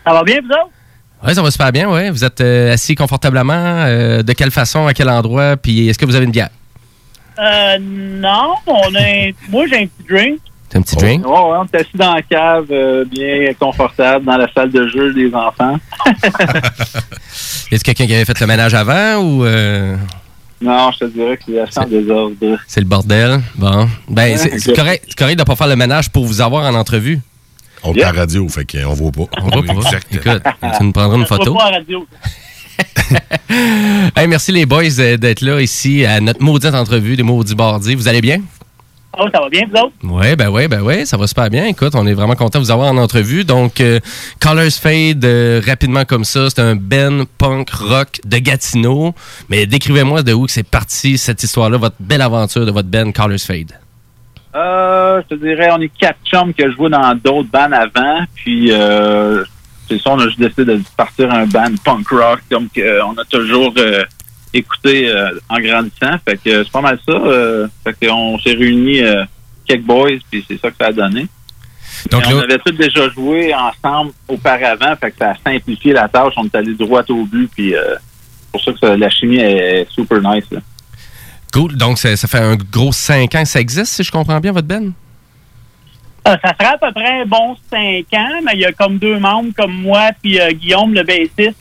Ça 0.06 0.12
va 0.12 0.23
bien, 0.25 0.40
vous 0.40 0.49
autres? 0.49 0.70
Oui, 1.25 1.34
ça 1.34 1.43
va 1.43 1.50
super 1.50 1.70
bien, 1.73 1.88
oui. 1.90 2.11
Vous 2.11 2.25
êtes 2.25 2.40
euh, 2.40 2.73
assis 2.73 2.94
confortablement. 2.96 3.52
euh, 3.55 4.23
de 4.23 4.32
quelle 4.32 4.50
façon, 4.50 4.87
à 4.87 4.94
quel 4.94 5.08
endroit? 5.08 5.56
Puis, 5.56 5.88
est-ce 5.88 5.99
que 5.99 6.05
vous 6.06 6.17
avez 6.17 6.25
une 6.25 6.32
bière? 6.32 6.50
Euh, 7.38 7.79
non, 7.81 8.55
on 8.67 8.94
a 8.94 9.00
un- 9.00 9.31
moi 9.49 9.64
j'ai 9.69 9.76
un 9.82 9.87
petit 9.87 10.06
drink. 10.08 10.38
C'est 10.69 10.79
un 10.79 10.82
petit 10.82 10.96
drink? 10.96 11.25
Ouais, 11.26 11.32
ouais, 11.32 11.38
on 11.61 11.64
est 11.64 11.76
assis 11.76 11.90
dans 11.96 12.14
la 12.14 12.23
cave, 12.23 12.67
euh, 12.70 13.05
bien 13.05 13.52
confortable, 13.61 14.25
dans 14.25 14.37
la 14.38 14.50
salle 14.52 14.70
de 14.70 14.88
jeu 14.88 15.12
des 15.14 15.32
enfants. 15.35 15.78
Est-ce 17.70 17.85
quelqu'un 17.85 18.06
qui 18.06 18.14
avait 18.14 18.25
fait 18.25 18.38
le 18.40 18.46
ménage 18.46 18.75
avant 18.75 19.17
ou 19.19 19.44
euh, 19.44 19.96
Non, 20.61 20.90
je 20.93 20.99
te 21.00 21.05
dirais 21.06 21.37
que 21.37 21.43
c'est 21.46 21.61
assez 21.61 21.78
en 21.81 21.87
désordre. 21.87 22.37
c'est 22.67 22.81
le 22.81 22.87
bordel? 22.87 23.40
Bon. 23.55 23.88
Ben, 24.08 24.37
c'est 24.37 24.75
correct, 24.75 25.05
c'est 25.08 25.19
correct 25.19 25.37
de 25.37 25.43
ne 25.43 25.46
pas 25.46 25.56
faire 25.56 25.69
le 25.69 25.76
ménage 25.76 26.11
pour 26.11 26.25
vous 26.26 26.40
avoir 26.40 26.64
en 26.70 26.75
entrevue. 26.75 27.20
On 27.84 27.94
est 27.94 28.02
à 28.02 28.12
radio, 28.12 28.49
fait 28.49 28.64
qu'on 28.64 28.94
voit 28.94 29.12
pas. 29.12 29.25
On 29.40 29.49
va 29.49 29.62
pas. 29.62 29.73
Exact. 29.73 30.06
Écoute, 30.12 30.43
tu 30.79 30.84
nous 30.84 30.93
prendras 30.93 31.17
une 31.17 31.26
photo. 31.26 31.55
pas 31.55 31.67
à 31.67 31.70
radio. 31.70 32.06
Hey, 34.17 34.26
merci 34.26 34.50
les 34.52 34.64
boys 34.64 34.99
euh, 34.99 35.17
d'être 35.19 35.43
là 35.43 35.61
ici 35.61 36.06
à 36.06 36.20
notre 36.20 36.43
maudite 36.43 36.75
entrevue 36.75 37.17
des 37.17 37.23
maudits 37.23 37.55
bardis. 37.55 37.94
Vous 37.94 38.08
allez 38.08 38.23
bien? 38.23 38.40
Oh, 39.19 39.26
ça 39.32 39.40
va 39.40 39.49
bien, 39.50 39.62
vous 39.70 39.79
autres? 39.79 39.93
Oui, 40.02 40.37
ben 40.37 40.49
oui, 40.49 40.69
ben 40.69 40.81
oui, 40.81 41.06
ça 41.06 41.19
va 41.19 41.26
super 41.26 41.50
bien. 41.50 41.67
Écoute, 41.67 41.94
on 41.94 42.06
est 42.06 42.14
vraiment 42.14 42.34
content 42.34 42.58
de 42.58 42.64
vous 42.64 42.70
avoir 42.70 42.90
en 42.90 42.96
entrevue. 42.96 43.44
Donc, 43.44 43.81
euh, 43.81 44.00
Colors 44.40 44.73
Fade, 44.73 45.25
euh, 45.25 45.61
rapidement 45.67 46.06
comme 46.06 46.25
ça, 46.25 46.49
c'est 46.49 46.61
un 46.61 46.76
Ben 46.76 47.26
punk 47.37 47.69
rock 47.70 48.20
de 48.25 48.38
Gatineau. 48.38 49.14
Mais 49.50 49.67
décrivez-moi 49.67 50.23
de 50.23 50.32
où 50.32 50.49
c'est 50.49 50.62
parti 50.62 51.19
cette 51.19 51.43
histoire-là, 51.43 51.76
votre 51.76 51.96
belle 52.00 52.23
aventure 52.23 52.64
de 52.64 52.70
votre 52.70 52.88
Ben 52.88 53.12
Colors 53.12 53.38
Fade. 53.38 53.73
Euh, 54.54 55.22
je 55.22 55.34
te 55.34 55.40
dirais, 55.40 55.70
on 55.72 55.81
est 55.81 55.88
quatre 55.99 56.19
chums 56.25 56.52
que 56.52 56.70
je 56.70 56.76
vois 56.76 56.90
dans 56.90 57.14
d'autres 57.14 57.49
bands 57.50 57.72
avant. 57.72 58.20
Puis, 58.34 58.70
euh, 58.70 59.43
c'est 59.88 59.99
ça, 60.00 60.10
on 60.10 60.19
a 60.20 60.26
juste 60.26 60.38
décidé 60.40 60.64
de 60.64 60.81
partir 60.96 61.31
un 61.32 61.46
band 61.46 61.75
punk 61.84 62.08
rock, 62.08 62.40
comme 62.50 62.69
que 62.69 63.02
on 63.02 63.12
a 63.19 63.25
toujours 63.25 63.72
euh, 63.78 64.02
écouté 64.52 65.08
euh, 65.08 65.31
en 65.49 65.58
grandissant. 65.58 66.16
Fait 66.26 66.37
que 66.37 66.62
c'est 66.64 66.70
pas 66.72 66.81
mal 66.82 66.99
ça. 67.06 67.12
Euh, 67.14 67.66
fait 67.84 68.06
qu'on 68.06 68.38
s'est 68.40 68.52
réunis 68.52 69.00
euh, 69.02 69.25
quelques 69.66 69.84
boys, 69.84 70.10
puis 70.31 70.44
c'est 70.46 70.60
ça 70.60 70.70
que 70.70 70.76
ça 70.78 70.87
a 70.88 70.93
donné. 70.93 71.26
Donc 72.11 72.23
on 72.35 72.38
avait 72.40 72.59
tous 72.59 72.73
déjà 72.73 73.09
joué 73.11 73.54
ensemble 73.54 74.12
auparavant, 74.28 74.97
fait 74.97 75.11
que 75.12 75.18
ça 75.18 75.30
a 75.30 75.35
simplifié 75.50 75.92
la 75.92 76.09
tâche. 76.09 76.32
On 76.37 76.44
est 76.44 76.54
allé 76.54 76.75
droit 76.75 77.02
au 77.09 77.25
but, 77.25 77.49
puis 77.54 77.75
euh, 77.75 77.94
c'est 77.94 78.50
pour 78.52 78.62
ça 78.64 78.73
que 78.73 78.78
ça- 78.78 78.97
la 78.97 79.09
chimie 79.11 79.38
est 79.38 79.87
super 79.90 80.21
nice. 80.21 80.44
Là. 80.50 80.61
Cool. 81.52 81.76
Donc, 81.76 81.99
ça, 81.99 82.16
fait 82.16 82.38
un 82.38 82.56
gros 82.56 82.92
5 82.92 83.35
ans 83.35 83.42
que 83.42 83.49
ça 83.49 83.61
existe, 83.61 83.92
si 83.92 84.02
je 84.02 84.11
comprends 84.11 84.40
bien, 84.40 84.52
votre 84.52 84.66
Ben? 84.66 84.92
Euh, 86.28 86.37
ça 86.44 86.54
sera 86.59 86.75
à 86.75 86.78
peu 86.78 86.92
près 86.92 87.23
un 87.23 87.26
bon 87.26 87.56
cinq 87.68 88.06
ans, 88.14 88.40
mais 88.44 88.52
il 88.54 88.61
y 88.61 88.64
a 88.64 88.71
comme 88.73 88.99
deux 88.99 89.18
membres 89.18 89.50
comme 89.56 89.73
moi 89.73 90.11
puis 90.23 90.40
euh, 90.40 90.52
Guillaume, 90.52 90.94
le 90.94 91.02
bassiste. 91.02 91.59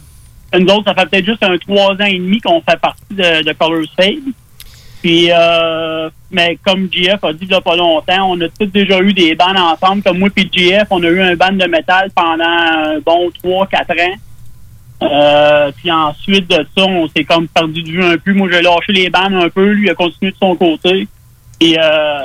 Nous 0.53 0.67
autres, 0.67 0.83
ça 0.85 0.93
fait 0.93 1.09
peut-être 1.09 1.25
juste 1.25 1.43
un 1.43 1.57
trois 1.57 1.93
ans 1.93 2.05
et 2.05 2.19
demi 2.19 2.39
qu'on 2.41 2.61
fait 2.61 2.79
partie 2.79 3.01
de, 3.09 3.43
de 3.43 3.53
Colors 3.53 3.87
Fade. 3.95 4.19
Puis, 5.01 5.29
euh, 5.31 6.09
mais 6.29 6.59
comme 6.63 6.87
JF 6.91 7.23
a 7.23 7.33
dit 7.33 7.45
il 7.45 7.51
y 7.51 7.55
a 7.55 7.61
pas 7.61 7.75
longtemps, 7.75 8.33
on 8.33 8.41
a 8.41 8.49
tous 8.49 8.67
déjà 8.67 8.99
eu 8.99 9.13
des 9.13 9.33
bandes 9.33 9.57
ensemble. 9.57 10.03
Comme 10.03 10.19
moi 10.19 10.29
puis 10.29 10.47
JF, 10.53 10.87
on 10.91 11.01
a 11.01 11.07
eu 11.07 11.21
un 11.21 11.35
band 11.35 11.53
de 11.53 11.65
métal 11.65 12.11
pendant 12.13 12.43
un 12.45 12.99
bon 12.99 13.31
trois, 13.41 13.65
quatre 13.65 13.91
ans. 13.91 14.15
Euh, 15.01 15.71
puis 15.75 15.91
ensuite 15.91 16.47
de 16.49 16.65
ça, 16.77 16.85
on 16.85 17.07
s'est 17.07 17.23
comme 17.23 17.47
perdu 17.47 17.81
de 17.81 17.89
vue 17.89 18.03
un 18.03 18.17
peu. 18.17 18.33
Moi, 18.33 18.49
j'ai 18.51 18.61
lâché 18.61 18.93
les 18.93 19.09
bandes 19.09 19.33
un 19.33 19.49
peu. 19.49 19.71
Lui, 19.71 19.87
il 19.87 19.89
a 19.89 19.95
continué 19.95 20.31
de 20.31 20.37
son 20.37 20.55
côté. 20.55 21.07
Et 21.59 21.77
euh, 21.79 22.19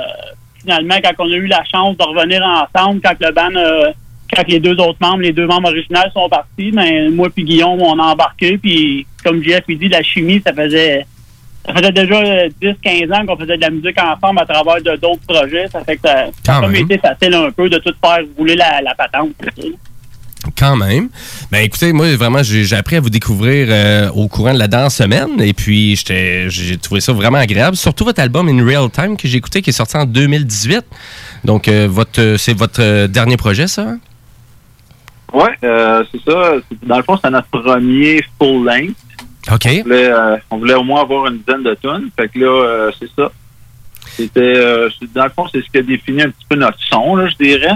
finalement, 0.59 0.95
quand 1.03 1.25
on 1.25 1.31
a 1.31 1.35
eu 1.35 1.47
la 1.47 1.63
chance 1.63 1.97
de 1.97 2.03
revenir 2.03 2.41
ensemble, 2.43 3.01
quand 3.01 3.15
le 3.19 3.31
band, 3.31 3.55
euh, 3.55 3.91
quand 4.33 4.47
les 4.47 4.59
deux 4.59 4.75
autres 4.79 4.97
membres, 5.01 5.21
les 5.21 5.33
deux 5.33 5.47
membres 5.47 5.69
originaux 5.69 6.01
sont 6.13 6.29
partis, 6.29 6.71
ben, 6.71 7.13
moi 7.13 7.29
puis 7.29 7.43
Guillaume, 7.43 7.81
on 7.81 7.97
a 7.99 8.03
embarqué. 8.03 8.57
Puis, 8.57 9.05
comme 9.23 9.41
il 9.43 9.77
dit, 9.77 9.89
la 9.89 10.03
chimie, 10.03 10.41
ça 10.45 10.53
faisait 10.53 11.05
ça 11.65 11.73
faisait 11.73 11.91
déjà 11.91 12.15
euh, 12.15 12.49
10-15 12.61 13.13
ans 13.13 13.25
qu'on 13.25 13.37
faisait 13.37 13.57
de 13.57 13.61
la 13.61 13.69
musique 13.69 13.99
ensemble 14.01 14.39
à 14.39 14.45
travers 14.45 14.81
de 14.81 14.95
d'autres 14.95 15.25
projets. 15.27 15.67
Ça 15.67 15.83
fait 15.83 15.97
que 15.97 16.07
ça, 16.07 16.27
ça 16.45 16.59
a 16.59 16.71
été 16.71 16.97
facile 16.97 17.33
un 17.33 17.51
peu 17.51 17.69
de 17.69 17.77
tout 17.79 17.93
faire 18.01 18.19
rouler 18.37 18.55
la, 18.55 18.81
la 18.81 18.95
patente. 18.95 19.31
Quand 20.57 20.75
même. 20.75 21.09
Ben 21.51 21.59
écoutez, 21.59 21.93
moi 21.93 22.15
vraiment, 22.15 22.41
j'ai 22.41 22.75
appris 22.75 22.95
à 22.95 22.99
vous 22.99 23.11
découvrir 23.11 23.67
euh, 23.69 24.09
au 24.11 24.27
courant 24.27 24.53
de 24.53 24.59
la 24.59 24.67
dernière 24.67 24.91
semaine 24.91 25.39
et 25.39 25.53
puis 25.53 25.95
j'ai 25.95 26.77
trouvé 26.81 26.99
ça 26.99 27.13
vraiment 27.13 27.37
agréable. 27.37 27.77
Surtout 27.77 28.05
votre 28.05 28.19
album 28.19 28.49
In 28.49 28.65
Real 28.65 28.89
Time 28.89 29.17
que 29.17 29.27
j'ai 29.27 29.37
écouté 29.37 29.61
qui 29.61 29.69
est 29.69 29.73
sorti 29.73 29.97
en 29.97 30.05
2018. 30.05 30.81
Donc 31.43 31.67
euh, 31.67 31.87
votre 31.89 32.37
c'est 32.37 32.57
votre 32.57 32.81
euh, 32.81 33.07
dernier 33.07 33.37
projet 33.37 33.67
ça? 33.67 33.95
Ouais, 35.31 35.55
euh, 35.63 36.03
c'est 36.11 36.23
ça. 36.23 36.53
Dans 36.83 36.97
le 36.97 37.03
fond, 37.03 37.19
c'est 37.21 37.29
notre 37.29 37.49
premier 37.49 38.23
full 38.39 38.65
length. 38.65 38.95
OK. 39.51 39.67
On 39.67 39.83
voulait, 39.83 40.11
on 40.49 40.57
voulait 40.57 40.73
au 40.73 40.83
moins 40.83 41.01
avoir 41.01 41.27
une 41.27 41.37
dizaine 41.39 41.63
de 41.63 41.73
tonnes. 41.75 42.09
Fait 42.17 42.29
que 42.29 42.39
là, 42.39 42.91
c'est 42.99 43.09
ça. 43.15 43.31
C'était, 44.17 44.57
euh, 44.57 44.89
dans 45.13 45.25
le 45.25 45.29
fond, 45.29 45.45
c'est 45.51 45.61
ce 45.61 45.69
qui 45.69 45.77
a 45.77 45.81
défini 45.83 46.23
un 46.23 46.29
petit 46.29 46.45
peu 46.49 46.55
notre 46.55 46.79
son, 46.89 47.15
là, 47.15 47.27
je 47.27 47.35
dirais. 47.35 47.75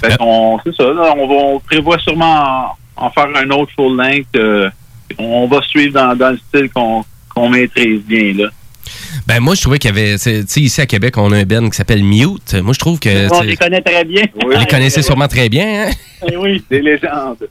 Fait 0.00 0.16
qu'on, 0.16 0.58
c'est 0.64 0.74
ça. 0.74 0.84
Là, 0.84 1.14
on, 1.16 1.26
va, 1.26 1.34
on 1.34 1.60
prévoit 1.60 1.98
sûrement 1.98 2.76
en, 2.96 3.06
en 3.06 3.10
faire 3.10 3.28
un 3.34 3.50
autre 3.50 3.72
full 3.74 3.96
length. 3.96 4.26
euh, 4.36 4.70
on 5.18 5.46
va 5.46 5.62
suivre 5.62 5.94
dans, 5.94 6.14
dans 6.16 6.30
le 6.30 6.38
style 6.38 6.70
qu'on 6.70 7.48
maîtrise 7.48 8.02
bien, 8.02 8.34
là. 8.34 8.50
Ben 9.26 9.40
moi 9.40 9.54
je 9.54 9.60
trouvais 9.60 9.78
qu'il 9.78 9.94
y 9.94 9.98
avait 9.98 10.16
tu 10.18 10.44
sais 10.46 10.60
ici 10.60 10.80
à 10.80 10.86
Québec 10.86 11.18
on 11.18 11.30
a 11.32 11.36
un 11.36 11.44
band 11.44 11.68
qui 11.68 11.76
s'appelle 11.76 12.02
Mute. 12.02 12.54
Moi 12.54 12.72
je 12.72 12.78
trouve 12.78 12.98
que 12.98 13.30
On 13.34 13.42
les 13.42 13.56
connaît 13.56 13.82
très 13.82 14.04
bien. 14.04 14.24
vous 14.40 14.50
les 14.50 14.64
connaissez 14.66 15.02
sûrement 15.02 15.28
très 15.28 15.48
bien. 15.50 15.88
Hein? 15.88 15.90
Eh 16.30 16.36
oui. 16.36 16.62
Des 16.70 16.80
légendes. 16.80 17.46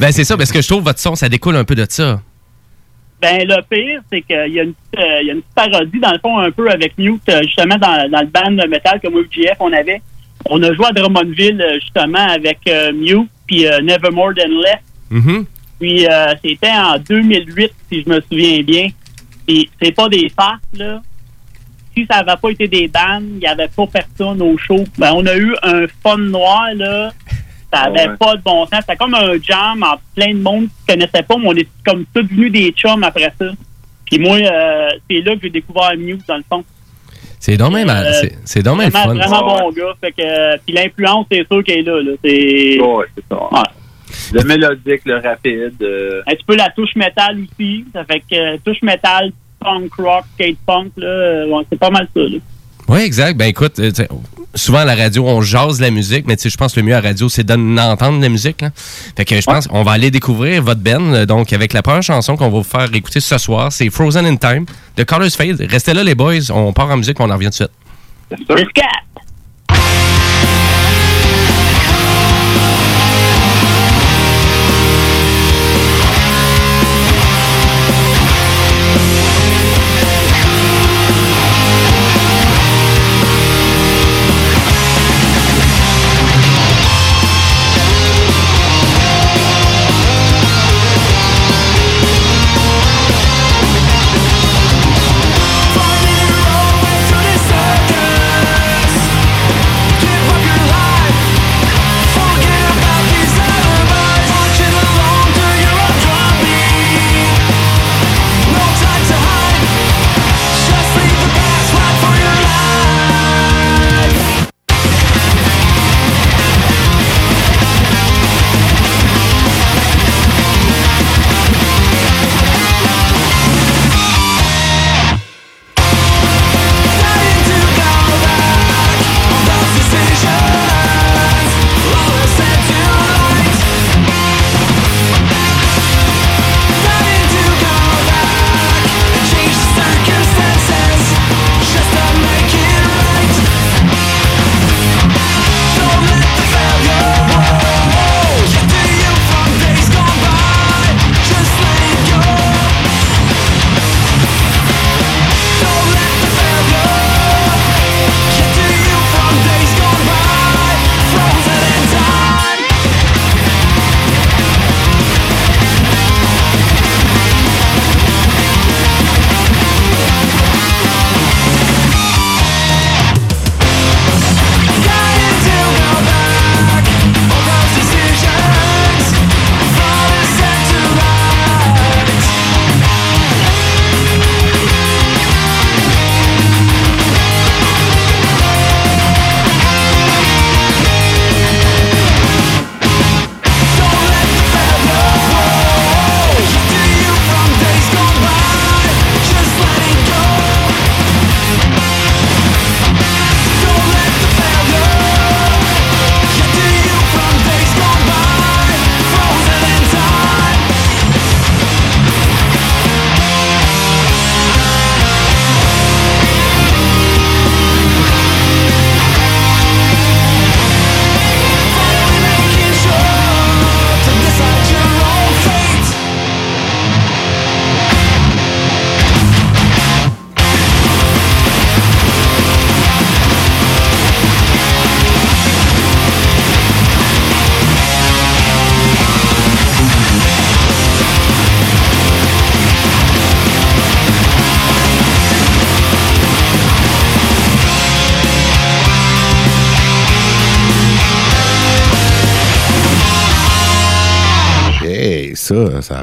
Ben 0.00 0.10
c'est 0.10 0.24
ça 0.24 0.36
parce 0.36 0.50
que 0.50 0.60
je 0.60 0.66
trouve 0.68 0.82
votre 0.82 0.98
son 0.98 1.14
ça 1.14 1.28
découle 1.28 1.56
un 1.56 1.64
peu 1.64 1.76
de 1.76 1.86
ça. 1.88 2.20
Ben, 3.20 3.46
le 3.46 3.60
pire, 3.68 4.00
c'est 4.10 4.22
qu'il 4.22 4.54
y, 4.54 4.60
a 4.60 4.62
une 4.62 4.72
petite, 4.72 4.98
euh, 4.98 5.20
il 5.20 5.26
y 5.26 5.30
a 5.30 5.34
une 5.34 5.42
petite 5.42 5.54
parodie, 5.54 6.00
dans 6.00 6.12
le 6.12 6.18
fond, 6.20 6.38
un 6.38 6.50
peu 6.50 6.70
avec 6.70 6.96
Mute, 6.96 7.20
euh, 7.28 7.42
justement, 7.42 7.76
dans, 7.76 8.10
dans 8.10 8.20
le 8.20 8.26
band 8.28 8.50
de 8.52 8.66
métal 8.66 8.98
que 8.98 9.08
moi, 9.08 9.20
GF, 9.30 9.56
on 9.60 9.70
avait. 9.74 10.00
On 10.46 10.62
a 10.62 10.72
joué 10.74 10.86
à 10.86 10.92
Drummondville, 10.92 11.60
euh, 11.60 11.74
justement, 11.80 12.26
avec 12.28 12.58
euh, 12.68 12.92
Mute, 12.92 13.28
puis 13.46 13.66
euh, 13.66 13.80
Nevermore 13.80 14.32
Than 14.34 14.48
Less. 14.48 14.80
Mhm. 15.10 15.44
Puis, 15.78 16.06
euh, 16.06 16.34
c'était 16.44 16.70
en 16.70 16.98
2008, 16.98 17.72
si 17.90 18.02
je 18.04 18.08
me 18.10 18.20
souviens 18.20 18.62
bien. 18.62 18.88
Puis, 19.46 19.68
c'est 19.80 19.92
pas 19.92 20.08
des 20.08 20.28
farces, 20.28 20.60
là. 20.74 21.00
Si 21.96 22.06
ça 22.08 22.22
n'avait 22.22 22.38
pas 22.40 22.50
été 22.50 22.68
des 22.68 22.86
bandes, 22.88 23.24
il 23.32 23.38
n'y 23.38 23.46
avait 23.46 23.68
pas 23.68 23.86
personne 23.86 24.40
au 24.42 24.56
show. 24.58 24.84
Ben, 24.98 25.12
on 25.14 25.26
a 25.26 25.36
eu 25.36 25.54
un 25.62 25.86
fun 26.02 26.18
noir, 26.18 26.68
là. 26.74 27.12
Ça 27.72 27.82
avait 27.82 28.08
Ouais. 28.08 28.16
pas 28.18 28.36
de 28.36 28.42
bon 28.42 28.66
sens. 28.66 28.80
C'était 28.80 28.96
comme 28.96 29.14
un 29.14 29.32
jam 29.40 29.82
en 29.82 29.94
plein 30.14 30.34
de 30.34 30.40
monde 30.40 30.66
qui 30.68 30.72
ne 30.88 30.94
connaissait 30.94 31.22
pas, 31.22 31.36
mais 31.36 31.46
on 31.48 31.54
est 31.56 31.68
comme 31.86 32.04
tous 32.14 32.22
devenus 32.22 32.52
des 32.52 32.70
chums 32.72 33.02
après 33.04 33.32
ça. 33.38 33.46
Puis 34.06 34.18
moi, 34.18 34.36
euh, 34.38 34.88
c'est 35.08 35.20
là 35.20 35.34
que 35.36 35.42
j'ai 35.42 35.50
découvert 35.50 35.92
Mute, 35.96 36.22
dans 36.26 36.36
le 36.36 36.44
fond. 36.48 36.64
C'est 37.42 37.56
donc 37.56 37.72
même 37.72 37.88
Euh, 37.88 38.12
c'est- 38.20 38.38
c'est 38.44 38.62
donc 38.62 38.78
même 38.78 38.90
Vraiment, 38.90 39.14
fun. 39.22 39.28
vraiment 39.28 39.58
bon 39.60 39.70
gars. 39.72 39.94
Fait 40.00 40.12
que, 40.12 40.22
euh, 40.22 40.56
puis 40.64 40.74
l'influence, 40.74 41.26
c'est 41.32 41.46
sûr 41.50 41.64
qu'elle 41.64 41.78
est 41.78 41.82
là. 41.82 42.00
là. 42.02 42.12
C'est 42.22 42.78
Ouais, 42.80 43.06
c'est 43.16 43.24
ça. 43.28 43.62
Le 44.32 44.44
mélodique, 44.44 45.00
le 45.06 45.16
rapide. 45.18 45.74
euh, 45.82 46.20
un 46.26 46.32
petit 46.34 46.44
peu 46.44 46.54
la 46.56 46.68
touche 46.70 46.94
métal 46.96 47.38
aussi. 47.40 47.84
Ça 47.94 48.04
fait 48.04 48.20
que 48.20 48.34
euh, 48.54 48.56
touche 48.64 48.82
métal, 48.82 49.32
punk 49.58 49.92
rock, 49.94 50.24
skate 50.34 50.56
punk, 50.66 50.92
là, 50.96 51.06
euh, 51.06 51.46
ouais, 51.48 51.64
c'est 51.70 51.78
pas 51.78 51.90
mal 51.90 52.06
ça. 52.14 52.20
Là. 52.20 52.38
Oui, 52.90 53.02
exact. 53.02 53.36
Ben 53.36 53.46
écoute, 53.46 53.78
euh, 53.78 53.90
tu 53.90 54.02
sais, 54.02 54.08
souvent 54.56 54.78
à 54.78 54.84
la 54.84 54.96
radio, 54.96 55.24
on 55.24 55.40
jase 55.42 55.80
la 55.80 55.92
musique, 55.92 56.26
mais 56.26 56.34
tu 56.34 56.42
sais, 56.42 56.50
je 56.50 56.56
pense 56.56 56.74
que 56.74 56.80
le 56.80 56.86
mieux 56.86 56.94
à 56.94 57.00
la 57.00 57.10
radio, 57.10 57.28
c'est 57.28 57.44
d'entendre 57.44 58.20
la 58.20 58.28
musique. 58.28 58.62
Là. 58.62 58.70
Fait 59.16 59.24
que 59.24 59.40
je 59.40 59.46
pense 59.46 59.68
qu'on 59.68 59.84
va 59.84 59.92
aller 59.92 60.10
découvrir 60.10 60.64
votre 60.64 60.80
euh, 60.84 61.24
Donc, 61.24 61.52
avec 61.52 61.72
la 61.72 61.82
première 61.82 62.02
chanson 62.02 62.36
qu'on 62.36 62.50
va 62.50 62.58
vous 62.58 62.64
faire 62.64 62.92
écouter 62.92 63.20
ce 63.20 63.38
soir, 63.38 63.70
c'est 63.70 63.88
Frozen 63.90 64.26
in 64.26 64.34
Time 64.34 64.66
de 64.96 65.04
Carlos 65.04 65.30
Fade. 65.30 65.64
Restez 65.70 65.94
là, 65.94 66.02
les 66.02 66.16
boys. 66.16 66.50
On 66.52 66.72
part 66.72 66.90
en 66.90 66.96
musique, 66.96 67.20
on 67.20 67.30
en 67.30 67.34
revient 67.34 67.50
tout 67.56 67.64
de 67.64 67.70
suite. 68.34 68.58
Jusqu'à 68.58 68.88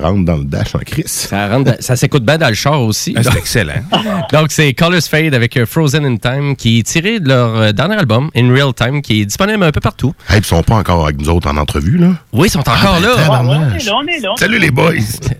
ça, 0.01 0.07
rentre 0.07 0.25
dans 0.25 0.35
le 0.37 0.45
dash 0.45 0.75
en 0.75 0.79
crise. 0.79 1.07
Ça, 1.07 1.47
rentre 1.47 1.71
ça 1.79 1.95
s'écoute 1.95 2.23
bien 2.23 2.37
dans 2.37 2.47
le 2.47 2.53
char 2.53 2.81
aussi. 2.81 3.13
Ah, 3.17 3.21
c'est 3.23 3.37
excellent. 3.37 3.73
Donc, 4.31 4.47
c'est 4.51 4.73
Colors 4.73 5.01
Fade 5.01 5.33
avec 5.33 5.57
euh, 5.57 5.65
Frozen 5.65 6.05
in 6.05 6.17
Time, 6.17 6.55
qui 6.55 6.79
est 6.79 6.83
tiré 6.83 7.19
de 7.19 7.29
leur 7.29 7.55
euh, 7.55 7.71
dernier 7.71 7.95
album, 7.95 8.29
In 8.35 8.51
Real 8.53 8.73
Time, 8.73 9.01
qui 9.01 9.21
est 9.21 9.25
disponible 9.25 9.63
un 9.63 9.71
peu 9.71 9.81
partout. 9.81 10.13
Hey, 10.29 10.39
ils 10.39 10.45
sont 10.45 10.63
pas 10.63 10.75
encore 10.75 11.03
avec 11.05 11.19
nous 11.19 11.29
autres 11.29 11.49
en 11.49 11.57
entrevue, 11.57 11.97
là? 11.97 12.09
Oui, 12.33 12.47
ils 12.47 12.51
sont 12.51 12.59
encore 12.59 12.73
Ah, 12.83 12.99
ben, 13.01 13.07
là. 13.07 13.41
On 13.41 13.75
est 13.75 13.83
là, 13.85 13.93
on 13.95 14.07
est 14.07 14.19
là. 14.19 14.29
Salut 14.37 14.59
les 14.59 14.71
boys! 14.71 14.93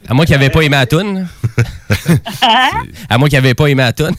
À 0.10 0.14
moi 0.14 0.26
qui 0.26 0.32
n'avais 0.32 0.50
pas 0.50 0.62
aimé 0.62 0.78
la 0.78 0.86
toune. 0.86 1.28
à 3.10 3.18
moi 3.18 3.30
qui 3.30 3.36
n'avais 3.36 3.54
pas 3.54 3.68
aimé 3.68 3.84
la 3.84 3.94
toune. 3.94 4.16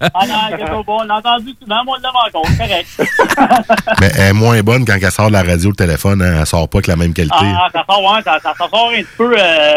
Ah 0.00 0.26
non, 0.26 0.34
c'est 0.50 0.58
pas 0.64 0.82
bon. 0.86 0.98
On 1.00 1.04
l'a 1.04 1.16
entendu 1.16 1.54
souvent, 1.60 1.84
moi, 1.84 1.96
on 1.98 2.02
l'a 2.02 2.10
rencontré, 2.10 2.56
correct. 2.56 3.66
Mais 4.00 4.10
elle 4.16 4.20
est 4.28 4.32
moins 4.32 4.60
bonne 4.62 4.84
quand 4.84 4.96
elle 5.00 5.10
sort 5.10 5.28
de 5.28 5.32
la 5.32 5.42
radio, 5.42 5.70
le 5.70 5.76
téléphone, 5.76 6.22
hein, 6.22 6.38
elle 6.40 6.46
sort 6.46 6.68
pas 6.68 6.78
avec 6.78 6.86
la 6.88 6.96
même 6.96 7.12
qualité. 7.12 7.34
Ah, 7.40 7.68
ça 7.72 7.84
sort, 7.88 8.02
ouais, 8.02 8.22
ça, 8.24 8.38
ça, 8.42 8.52
ça 8.56 8.68
sort 8.68 8.90
un 8.92 9.00
petit 9.00 9.06
peu 9.16 9.34
euh, 9.38 9.71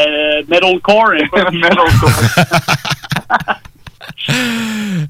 metalcore, 0.47 1.11
un 1.11 1.27
peu. 1.31 2.07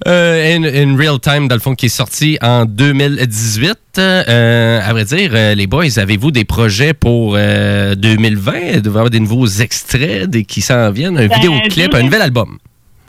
Euh, 0.07 0.55
in, 0.55 0.63
In 0.65 0.97
Real 0.97 1.19
Time, 1.19 1.47
dans 1.47 1.55
le 1.55 1.61
fond, 1.61 1.73
qui 1.73 1.85
est 1.85 1.89
sorti 1.89 2.37
en 2.41 2.65
2018. 2.65 3.77
Euh, 3.97 4.79
à 4.83 4.91
vrai 4.91 5.05
dire, 5.05 5.31
euh, 5.33 5.55
les 5.55 5.67
boys, 5.67 5.97
avez-vous 5.97 6.31
des 6.31 6.43
projets 6.43 6.93
pour 6.93 7.35
euh, 7.37 7.95
2020? 7.95 8.51
Vous 8.51 8.81
devez 8.81 8.87
avoir 8.89 9.09
des 9.09 9.19
nouveaux 9.21 9.47
extraits 9.47 10.29
des, 10.29 10.43
qui 10.43 10.61
s'en 10.61 10.91
viennent, 10.91 11.17
un 11.17 11.27
Ben, 11.27 11.35
vidéoclip, 11.35 11.93
un 11.93 11.99
2000. 11.99 12.05
nouvel 12.05 12.21
album. 12.21 12.57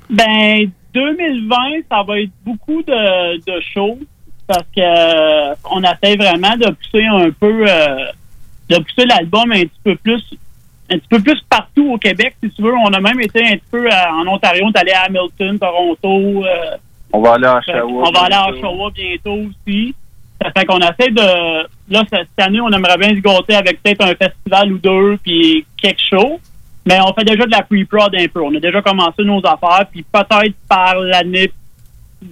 Ben, 0.08 0.70
2020, 0.94 1.56
ça 1.90 2.02
va 2.06 2.20
être 2.20 2.30
beaucoup 2.44 2.82
de, 2.82 3.36
de 3.38 3.60
shows 3.74 3.98
parce 4.46 4.64
que 4.74 4.80
euh, 4.80 5.54
on 5.70 5.82
essaie 5.82 6.16
vraiment 6.16 6.56
de 6.56 6.70
pousser 6.70 7.04
un 7.04 7.30
peu, 7.30 7.64
euh, 7.68 8.06
de 8.70 8.76
pousser 8.76 9.06
l'album 9.06 9.50
un 9.50 9.62
petit 9.62 9.80
peu 9.82 9.96
plus, 9.96 10.22
un 10.90 10.98
petit 10.98 11.08
peu 11.08 11.20
plus 11.20 11.40
partout 11.48 11.92
au 11.92 11.98
Québec, 11.98 12.36
si 12.42 12.50
tu 12.50 12.62
veux. 12.62 12.72
On 12.74 12.92
a 12.92 13.00
même 13.00 13.20
été 13.20 13.40
un 13.44 13.52
petit 13.56 13.70
peu 13.70 13.86
euh, 13.86 14.10
en 14.12 14.26
Ontario, 14.26 14.64
on 14.66 14.70
est 14.72 14.78
allé 14.78 14.92
à 14.92 15.02
Hamilton, 15.04 15.58
Toronto. 15.58 16.44
euh, 16.44 16.76
On 17.12 17.20
va 17.20 17.34
aller 17.34 17.46
à 17.46 17.58
Oshawa. 17.58 18.08
on 18.08 18.10
va 18.12 18.20
aller 18.20 18.34
à. 18.34 18.48
Oshawa 18.50 18.90
bientôt 18.94 19.38
aussi. 19.48 19.94
Ça 20.42 20.50
fait 20.56 20.64
qu'on 20.66 20.78
essaie 20.78 21.10
de. 21.10 21.66
Là, 21.88 22.02
cette 22.10 22.28
année, 22.38 22.60
on 22.60 22.70
aimerait 22.70 22.98
bien 22.98 23.10
se 23.10 23.20
gâter 23.20 23.54
avec 23.54 23.82
peut-être 23.82 24.04
un 24.04 24.14
festival 24.14 24.72
ou 24.72 24.78
deux, 24.78 25.16
puis 25.22 25.64
quelque 25.80 26.02
chose. 26.08 26.38
Mais 26.84 26.98
on 27.00 27.12
fait 27.14 27.24
déjà 27.24 27.44
de 27.46 27.50
la 27.50 27.62
pre-prod 27.62 28.14
un 28.14 28.28
peu. 28.28 28.42
On 28.42 28.54
a 28.54 28.60
déjà 28.60 28.80
commencé 28.82 29.24
nos 29.24 29.38
affaires, 29.38 29.86
puis 29.90 30.04
peut-être 30.04 30.54
par 30.68 30.94
l'année. 31.00 31.50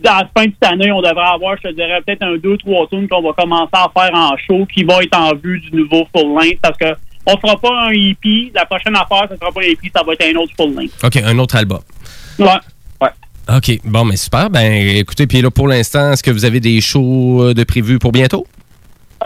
À 0.06 0.22
la 0.22 0.28
fin 0.36 0.46
de 0.46 0.52
cette 0.60 0.72
année, 0.72 0.90
on 0.92 1.02
devrait 1.02 1.26
avoir, 1.34 1.56
je 1.58 1.68
te 1.68 1.74
dirais, 1.74 2.00
peut-être 2.06 2.22
un 2.22 2.36
deux, 2.36 2.56
trois 2.56 2.86
tunes 2.88 3.06
qu'on 3.06 3.20
va 3.20 3.32
commencer 3.32 3.70
à 3.74 3.90
faire 3.94 4.14
en 4.14 4.36
show 4.38 4.64
qui 4.66 4.82
vont 4.82 4.98
être 5.00 5.16
en 5.16 5.34
vue 5.34 5.60
du 5.60 5.76
nouveau 5.76 6.06
full 6.14 6.32
length 6.34 6.58
parce 6.62 6.76
que 6.78 6.86
on 7.26 7.36
fera 7.38 7.56
pas 7.58 7.86
un 7.86 7.92
EP. 7.92 8.52
La 8.54 8.64
prochaine 8.66 8.96
affaire, 8.96 9.26
ce 9.30 9.36
sera 9.36 9.50
pas 9.52 9.60
un 9.60 9.64
EP, 9.64 9.90
ça 9.94 10.02
va 10.02 10.12
être 10.12 10.24
un 10.24 10.36
autre 10.36 10.52
full 10.56 10.74
length. 10.74 10.92
OK, 11.02 11.16
un 11.16 11.38
autre 11.38 11.56
album. 11.56 11.80
Ouais. 12.38 12.48
OK, 13.46 13.78
bon, 13.84 14.04
mais 14.06 14.16
super. 14.16 14.48
Ben, 14.48 14.72
écoutez, 14.72 15.26
puis 15.26 15.42
là, 15.42 15.50
pour 15.50 15.68
l'instant, 15.68 16.12
est-ce 16.12 16.22
que 16.22 16.30
vous 16.30 16.46
avez 16.46 16.60
des 16.60 16.80
shows 16.80 17.42
euh, 17.42 17.54
de 17.54 17.62
prévus 17.64 17.98
pour 17.98 18.10
bientôt? 18.10 18.46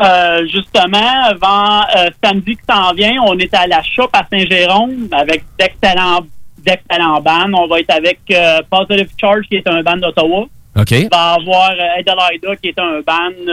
Euh, 0.00 0.47
justement, 0.47 1.25
avant 1.25 1.83
euh, 1.97 2.11
samedi 2.23 2.57
qui 2.57 2.62
s'en 2.69 2.93
vient, 2.95 3.14
on 3.26 3.37
est 3.38 3.52
à 3.55 3.67
la 3.67 3.83
Shop 3.83 4.09
à 4.12 4.25
Saint-Jérôme 4.31 5.09
avec 5.12 5.45
d'excellents 5.59 6.21
d'excellents 6.59 7.21
bands. 7.21 7.52
On 7.55 7.67
va 7.69 7.81
être 7.81 7.90
avec 7.90 8.19
euh, 8.31 8.61
Positive 8.69 9.09
Charge, 9.21 9.47
qui 9.49 9.57
est 9.57 9.69
un 9.69 9.83
band 9.83 9.97
d'Ottawa. 9.97 10.47
OK. 10.76 10.93
On 10.93 11.17
va 11.17 11.33
avoir 11.35 11.71
Adelaida, 11.71 12.57
qui 12.61 12.69
est 12.69 12.78
un 12.78 13.00
band 13.00 13.52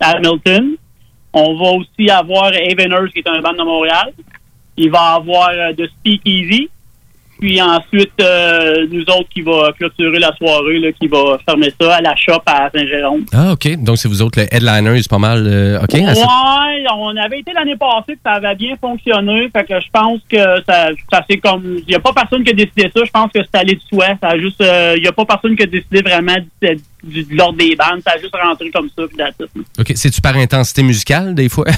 à 0.00 0.10
Hamilton. 0.16 0.76
On 1.32 1.54
va 1.56 1.70
aussi 1.78 2.10
avoir 2.10 2.46
Aveners, 2.46 3.12
qui 3.12 3.20
est 3.20 3.28
un 3.28 3.40
band 3.40 3.52
de 3.52 3.62
Montréal. 3.62 4.12
Il 4.76 4.90
va 4.90 5.14
avoir 5.14 5.50
euh, 5.50 5.72
The 5.74 5.86
Speakeasy. 6.00 6.68
Puis 7.40 7.58
ensuite, 7.62 8.12
euh, 8.20 8.86
nous 8.92 9.00
autres 9.04 9.28
qui 9.32 9.40
va 9.40 9.72
clôturer 9.78 10.18
la 10.18 10.30
soirée, 10.36 10.78
là, 10.78 10.92
qui 10.92 11.06
va 11.06 11.38
fermer 11.48 11.72
ça 11.80 11.94
à 11.96 12.00
la 12.02 12.14
Shop 12.14 12.42
à 12.44 12.68
Saint-Jérôme. 12.74 13.24
Ah, 13.32 13.52
OK. 13.52 13.76
Donc, 13.82 13.96
c'est 13.96 14.08
vous 14.08 14.20
autres, 14.20 14.38
le 14.40 14.54
headliners, 14.54 15.00
pas 15.08 15.16
mal. 15.18 15.46
euh, 15.46 15.80
OK. 15.80 15.90
ce- 15.90 15.96
Ouais, 16.20 16.84
on 16.94 17.16
avait 17.16 17.38
été 17.38 17.52
l'année 17.54 17.76
passée 17.76 18.12
que 18.14 18.20
ça 18.22 18.32
avait 18.32 18.54
bien 18.56 18.76
fonctionné. 18.78 19.48
Fait 19.56 19.64
que 19.64 19.80
je 19.80 19.86
pense 19.90 20.20
que 20.28 20.36
ça, 20.68 20.88
ça 21.10 21.24
c'est 21.30 21.38
comme. 21.38 21.78
Il 21.78 21.86
n'y 21.88 21.94
a 21.94 22.00
pas 22.00 22.12
personne 22.12 22.44
qui 22.44 22.50
a 22.50 22.52
décidé 22.52 22.90
ça. 22.94 23.02
Je 23.06 23.10
pense 23.10 23.32
que 23.32 23.40
c'est 23.42 23.58
allé 23.58 23.74
de. 23.74 23.80
Ça 24.20 24.28
a 24.28 24.38
juste. 24.38 24.62
Il 24.96 25.00
n'y 25.00 25.08
a 25.08 25.12
pas 25.12 25.24
personne 25.24 25.56
qui 25.56 25.62
a 25.62 25.66
décidé 25.66 26.02
vraiment 26.02 26.36
du, 27.02 27.24
de 27.24 27.34
l'ordre 27.36 27.58
des 27.58 27.74
bandes. 27.76 28.00
Ça 28.04 28.12
a 28.14 28.18
juste 28.18 28.34
rentré 28.34 28.70
comme 28.70 28.88
ça. 28.96 29.02
Puis 29.06 29.18
it. 29.18 29.64
OK. 29.78 29.92
C'est-tu 29.94 30.20
par 30.20 30.36
intensité 30.36 30.82
musicale, 30.82 31.34
des 31.34 31.48
fois? 31.48 31.66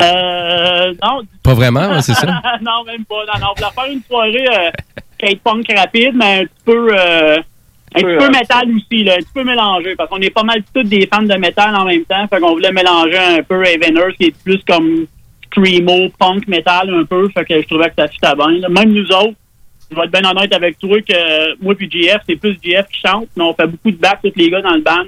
Euh, 0.00 0.94
non. 1.02 1.22
pas 1.42 1.54
vraiment, 1.54 2.00
c'est 2.00 2.14
ça? 2.14 2.26
non, 2.62 2.84
même 2.86 3.04
pas. 3.04 3.24
Non, 3.26 3.40
non, 3.40 3.46
on 3.50 3.54
voulait 3.60 3.74
faire 3.74 3.92
une 3.92 4.02
soirée 4.02 4.46
euh, 4.48 4.70
skate 5.14 5.40
punk 5.42 5.66
rapide, 5.76 6.12
mais 6.14 6.40
un 6.40 6.44
petit 6.44 6.64
peu. 6.64 6.88
euh, 6.96 7.36
un 7.94 8.00
petit 8.00 8.18
peu, 8.18 8.30
métal 8.30 8.68
aussi, 8.76 9.04
là, 9.04 9.14
un 9.14 9.16
petit 9.16 9.32
peu 9.34 9.44
mélangé, 9.44 9.96
parce 9.96 10.10
qu'on 10.10 10.20
est 10.20 10.30
pas 10.30 10.42
mal 10.42 10.62
tous 10.74 10.82
des 10.82 11.08
fans 11.12 11.22
de 11.22 11.34
métal 11.36 11.74
en 11.74 11.84
même 11.84 12.04
temps, 12.04 12.26
fait 12.28 12.38
qu'on 12.38 12.52
voulait 12.52 12.72
mélanger 12.72 13.16
un 13.16 13.42
peu 13.42 13.64
Eveners, 13.64 14.14
qui 14.18 14.26
est 14.26 14.42
plus 14.44 14.60
comme 14.66 15.06
screamo, 15.46 16.08
punk, 16.18 16.46
métal 16.48 16.92
un 16.94 17.04
peu, 17.04 17.28
fait 17.30 17.44
que 17.46 17.62
je 17.62 17.66
trouvais 17.66 17.88
que 17.88 17.94
ça 17.98 18.08
fitait 18.08 18.34
bien. 18.36 18.50
là. 18.60 18.68
Même 18.68 18.92
nous 18.92 19.06
autres, 19.10 19.34
je 19.90 19.96
vais 19.96 20.04
être 20.04 20.12
bien 20.12 20.30
honnête 20.30 20.52
avec 20.52 20.78
toi 20.78 21.00
que 21.00 21.12
euh, 21.12 21.54
moi 21.60 21.74
puis 21.74 21.90
GF, 21.90 22.18
c'est 22.28 22.36
plus 22.36 22.58
GF 22.62 22.86
qui 22.92 23.00
chante, 23.06 23.28
mais 23.36 23.44
on 23.44 23.54
fait 23.54 23.66
beaucoup 23.66 23.90
de 23.90 23.96
back, 23.96 24.20
tous 24.22 24.32
les 24.36 24.50
gars 24.50 24.62
dans 24.62 24.74
le 24.74 24.82
band. 24.82 25.04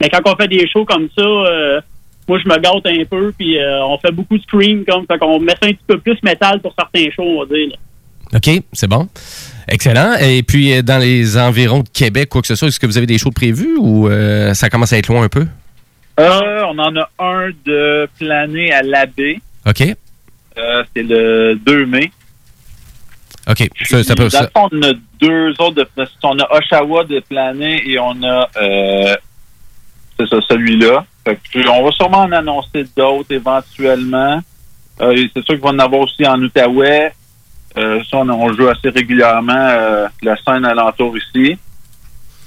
Mais 0.00 0.08
quand 0.08 0.20
on 0.26 0.36
fait 0.36 0.48
des 0.48 0.66
shows 0.68 0.84
comme 0.84 1.08
ça, 1.16 1.24
euh, 1.24 1.80
moi 2.28 2.38
je 2.42 2.48
me 2.48 2.58
gâte 2.58 2.86
un 2.86 3.04
peu, 3.04 3.32
puis 3.36 3.58
euh, 3.58 3.84
on 3.84 3.98
fait 3.98 4.12
beaucoup 4.12 4.38
de 4.38 4.42
scream, 4.42 4.84
comme, 4.84 5.06
fait 5.06 5.18
qu'on 5.18 5.40
met 5.40 5.52
ça 5.52 5.68
un 5.68 5.72
petit 5.72 5.84
peu 5.86 5.98
plus 5.98 6.18
métal 6.22 6.60
pour 6.60 6.74
certains 6.78 7.10
shows, 7.10 7.22
on 7.22 7.44
va 7.44 7.54
dire. 7.54 7.68
là. 7.68 7.76
OK, 8.34 8.62
c'est 8.72 8.88
bon. 8.88 9.08
Excellent. 9.68 10.14
Et 10.20 10.42
puis, 10.42 10.82
dans 10.82 10.98
les 10.98 11.36
environs 11.36 11.80
de 11.80 11.88
Québec, 11.88 12.30
quoi 12.30 12.40
que 12.40 12.46
ce 12.46 12.54
soit, 12.54 12.68
est-ce 12.68 12.80
que 12.80 12.86
vous 12.86 12.96
avez 12.96 13.06
des 13.06 13.18
shows 13.18 13.30
prévus 13.30 13.76
ou 13.78 14.08
euh, 14.08 14.54
ça 14.54 14.70
commence 14.70 14.92
à 14.92 14.98
être 14.98 15.08
loin 15.08 15.22
un 15.22 15.28
peu? 15.28 15.46
Euh, 16.18 16.62
on 16.66 16.78
en 16.78 16.96
a 16.96 17.10
un 17.18 17.50
de 17.64 18.08
plané 18.18 18.72
à 18.72 18.82
l'abbé. 18.82 19.40
OK. 19.66 19.82
Euh, 20.58 20.84
c'est 20.94 21.02
le 21.02 21.54
2 21.56 21.86
mai. 21.86 22.10
OK. 23.48 23.68
Ça, 23.84 24.02
ça 24.04 24.14
peut, 24.14 24.24
Dans 24.24 24.30
ça- 24.30 24.42
le 24.42 24.48
fond, 24.54 24.68
on 24.72 24.82
a 24.82 24.92
deux 25.20 25.50
autres. 25.58 25.72
De, 25.74 25.88
on 26.22 26.38
a 26.38 26.56
Oshawa 26.58 27.04
de 27.04 27.20
plané 27.20 27.82
et 27.88 27.98
on 27.98 28.22
a 28.22 28.48
euh, 28.56 29.16
c'est 30.18 30.28
ça, 30.28 30.36
celui-là. 30.48 31.04
On 31.68 31.84
va 31.84 31.90
sûrement 31.92 32.18
en 32.22 32.32
annoncer 32.32 32.84
d'autres 32.96 33.32
éventuellement. 33.32 34.40
Euh, 35.00 35.26
c'est 35.34 35.44
sûr 35.44 35.54
qu'il 35.54 35.62
va 35.62 35.70
en 35.70 35.78
avoir 35.78 36.02
aussi 36.02 36.26
en 36.26 36.40
Outaouais. 36.40 37.12
Euh, 37.78 38.00
ça, 38.10 38.18
on, 38.18 38.28
on 38.28 38.52
joue 38.52 38.68
assez 38.68 38.90
régulièrement 38.90 39.52
euh, 39.56 40.06
la 40.22 40.36
scène 40.36 40.64
alentour 40.64 41.16
ici. 41.16 41.56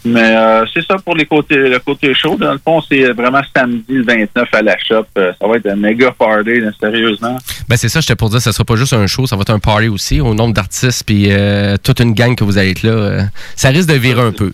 Mais 0.05 0.35
euh, 0.35 0.65
c'est 0.71 0.85
ça 0.85 0.97
pour 1.03 1.15
les 1.15 1.25
côtés, 1.25 1.55
le 1.57 1.79
côté 1.79 2.13
chaud. 2.13 2.37
Dans 2.39 2.53
le 2.53 2.59
fond, 2.59 2.79
c'est 2.81 3.11
vraiment 3.13 3.41
samedi 3.55 3.83
le 3.89 4.03
29 4.03 4.47
à 4.53 4.61
la 4.61 4.77
shop. 4.77 5.05
Euh, 5.17 5.33
ça 5.41 5.47
va 5.47 5.57
être 5.57 5.65
un 5.65 5.75
méga 5.75 6.11
party, 6.11 6.59
là, 6.59 6.69
sérieusement. 6.79 7.37
Ben 7.67 7.75
c'est 7.75 7.89
ça, 7.89 8.01
j'étais 8.01 8.15
pour 8.15 8.29
dire, 8.29 8.39
ça 8.39 8.51
sera 8.51 8.63
pas 8.63 8.75
juste 8.75 8.93
un 8.93 9.07
show, 9.07 9.25
ça 9.25 9.35
va 9.35 9.41
être 9.41 9.49
un 9.53 9.59
party 9.59 9.87
aussi, 9.87 10.21
au 10.21 10.35
nombre 10.35 10.53
d'artistes, 10.53 11.03
puis 11.05 11.31
euh, 11.31 11.75
toute 11.83 11.99
une 11.99 12.13
gang 12.13 12.35
que 12.35 12.43
vous 12.43 12.57
allez 12.59 12.71
être 12.71 12.83
là. 12.83 12.91
euh, 12.91 13.21
ça 13.55 13.69
risque 13.69 13.89
de 13.89 13.95
virer 13.95 14.21
un 14.21 14.31
peu. 14.31 14.51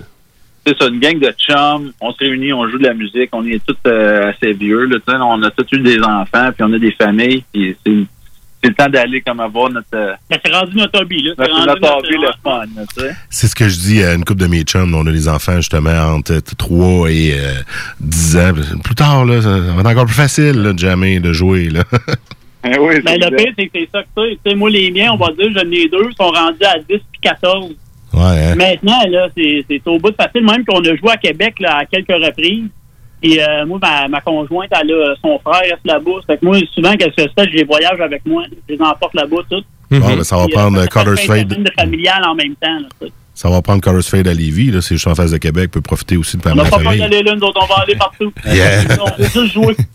c'est 0.65 0.77
ça, 0.77 0.87
une 0.87 0.99
gang 0.99 1.19
de 1.19 1.33
chums, 1.37 1.91
on 1.99 2.13
se 2.13 2.19
réunit, 2.19 2.53
on 2.53 2.69
joue 2.69 2.77
de 2.77 2.87
la 2.87 2.93
musique, 2.93 3.29
on 3.33 3.45
est 3.45 3.61
tous 3.65 3.75
assez 3.89 4.53
vieux, 4.53 4.85
là, 4.85 4.97
on 5.25 5.43
a 5.43 5.51
tous 5.51 5.67
eu 5.75 5.79
des 5.79 6.01
enfants, 6.01 6.49
puis 6.55 6.63
on 6.63 6.71
a 6.73 6.79
des 6.79 6.91
familles, 6.93 7.43
puis 7.51 7.75
c'est 7.85 7.91
c'est 8.61 8.69
le 8.69 8.75
temps 8.75 8.89
d'aller 8.89 9.21
comme 9.21 9.39
avoir 9.39 9.69
notre, 9.69 9.87
euh, 9.95 10.13
Ben, 10.29 10.39
c'est 10.43 10.53
rendu 10.53 10.77
notre 10.77 11.01
hobby, 11.01 11.21
là. 11.23 11.33
C'est 11.37 11.47
notre, 11.47 11.65
rendu 11.65 11.81
notre 11.81 11.97
hobby, 11.97 12.13
le 12.13 12.31
fun, 12.43 12.65
là, 12.75 12.83
tu 12.95 13.01
sais. 13.01 13.15
C'est 13.29 13.47
ce 13.47 13.55
que 13.55 13.67
je 13.67 13.79
dis 13.79 14.03
à 14.03 14.13
une 14.13 14.23
couple 14.23 14.41
de 14.41 14.47
mes 14.47 14.61
chums. 14.61 14.93
On 14.93 15.05
a 15.07 15.11
des 15.11 15.27
enfants, 15.27 15.55
justement, 15.57 16.15
entre 16.15 16.39
3 16.39 17.11
et 17.11 17.33
euh, 17.33 17.53
10 17.99 18.37
ans. 18.37 18.51
Plus 18.83 18.95
tard, 18.95 19.25
là, 19.25 19.41
ça 19.41 19.49
va 19.49 19.81
être 19.81 19.87
encore 19.87 20.05
plus 20.05 20.15
facile 20.15 20.61
là, 20.61 20.73
de 20.73 20.79
jammer, 20.79 21.19
de 21.19 21.33
jouer. 21.33 21.69
Là. 21.69 21.83
oui, 22.63 23.01
Ben, 23.01 23.19
le 23.19 23.35
pire, 23.35 23.53
c'est 23.57 23.65
que 23.65 23.71
c'est 23.73 23.89
ça 23.91 24.03
que 24.03 24.09
c'est. 24.15 24.39
Tu 24.43 24.51
sais, 24.51 24.55
moi, 24.55 24.69
les 24.69 24.91
miens, 24.91 25.13
on 25.13 25.17
va 25.17 25.31
dire, 25.31 25.49
j'en 25.53 25.71
ai 25.71 25.87
deux, 25.87 26.11
sont 26.15 26.29
rendus 26.29 26.63
à 26.63 26.77
10 26.77 26.85
puis 26.87 27.21
14. 27.21 27.71
Ouais, 28.13 28.21
hein? 28.21 28.55
Maintenant, 28.55 29.01
là, 29.09 29.27
c'est 29.35 29.65
c'est 29.69 29.81
au 29.87 29.97
bout 29.97 30.11
de 30.11 30.15
facile. 30.15 30.43
Même 30.45 30.65
qu'on 30.65 30.81
a 30.81 30.95
joué 30.95 31.11
à 31.11 31.17
Québec 31.17 31.55
là, 31.59 31.77
à 31.77 31.85
quelques 31.85 32.09
reprises. 32.09 32.67
Et 33.23 33.41
euh, 33.41 33.65
moi, 33.65 33.79
ma, 33.81 34.07
ma 34.07 34.21
conjointe, 34.21 34.69
elle 34.71 34.91
a 34.91 35.15
son 35.21 35.37
frère 35.39 35.61
reste 35.61 35.85
là-bas. 35.85 36.11
Fait 36.25 36.37
que 36.37 36.45
moi, 36.45 36.57
souvent, 36.73 36.93
qu'est-ce 36.95 37.15
que 37.15 37.29
je 37.29 37.43
fais, 37.43 37.51
je 37.51 37.57
les 37.57 37.63
voyage 37.63 37.99
avec 38.01 38.25
moi. 38.25 38.43
Je 38.67 38.73
les 38.75 38.81
emporte 38.81 39.13
là-bas, 39.13 39.37
tout. 39.49 39.63
Bon, 39.91 39.99
ben, 39.99 40.23
ça 40.23 40.37
va 40.37 40.47
prendre 40.47 40.77
euh, 40.79 40.85
euh, 40.85 40.87
fait 40.87 41.09
une 41.09 41.17
Fade. 41.17 41.51
semaine 41.51 41.63
de 41.63 41.71
familial 41.77 42.23
en 42.25 42.35
même 42.35 42.55
temps. 42.55 42.79
Là. 43.01 43.07
Ça 43.33 43.49
va 43.49 43.61
prendre 43.61 43.81
Carter's 43.81 44.09
Fade 44.09 44.27
à 44.27 44.33
Lévis. 44.33 44.71
Là, 44.71 44.81
c'est 44.81 44.95
juste 44.95 45.07
en 45.07 45.15
face 45.15 45.31
de 45.31 45.37
Québec. 45.37 45.71
peut 45.71 45.81
profiter 45.81 46.17
aussi 46.17 46.37
de 46.37 46.41
on 46.45 46.55
ma 46.55 46.63
n'a 46.63 46.69
pas 46.69 46.81
là, 46.81 47.21
nous 47.35 47.41
autres, 47.41 47.59
on 47.61 47.65
va 47.65 47.81
aller 47.81 47.95
partout. 47.95 48.31
Yeah. 48.45 48.83
On 48.99 49.21
veut 49.21 49.29
juste 49.29 49.53
jouer. 49.53 49.75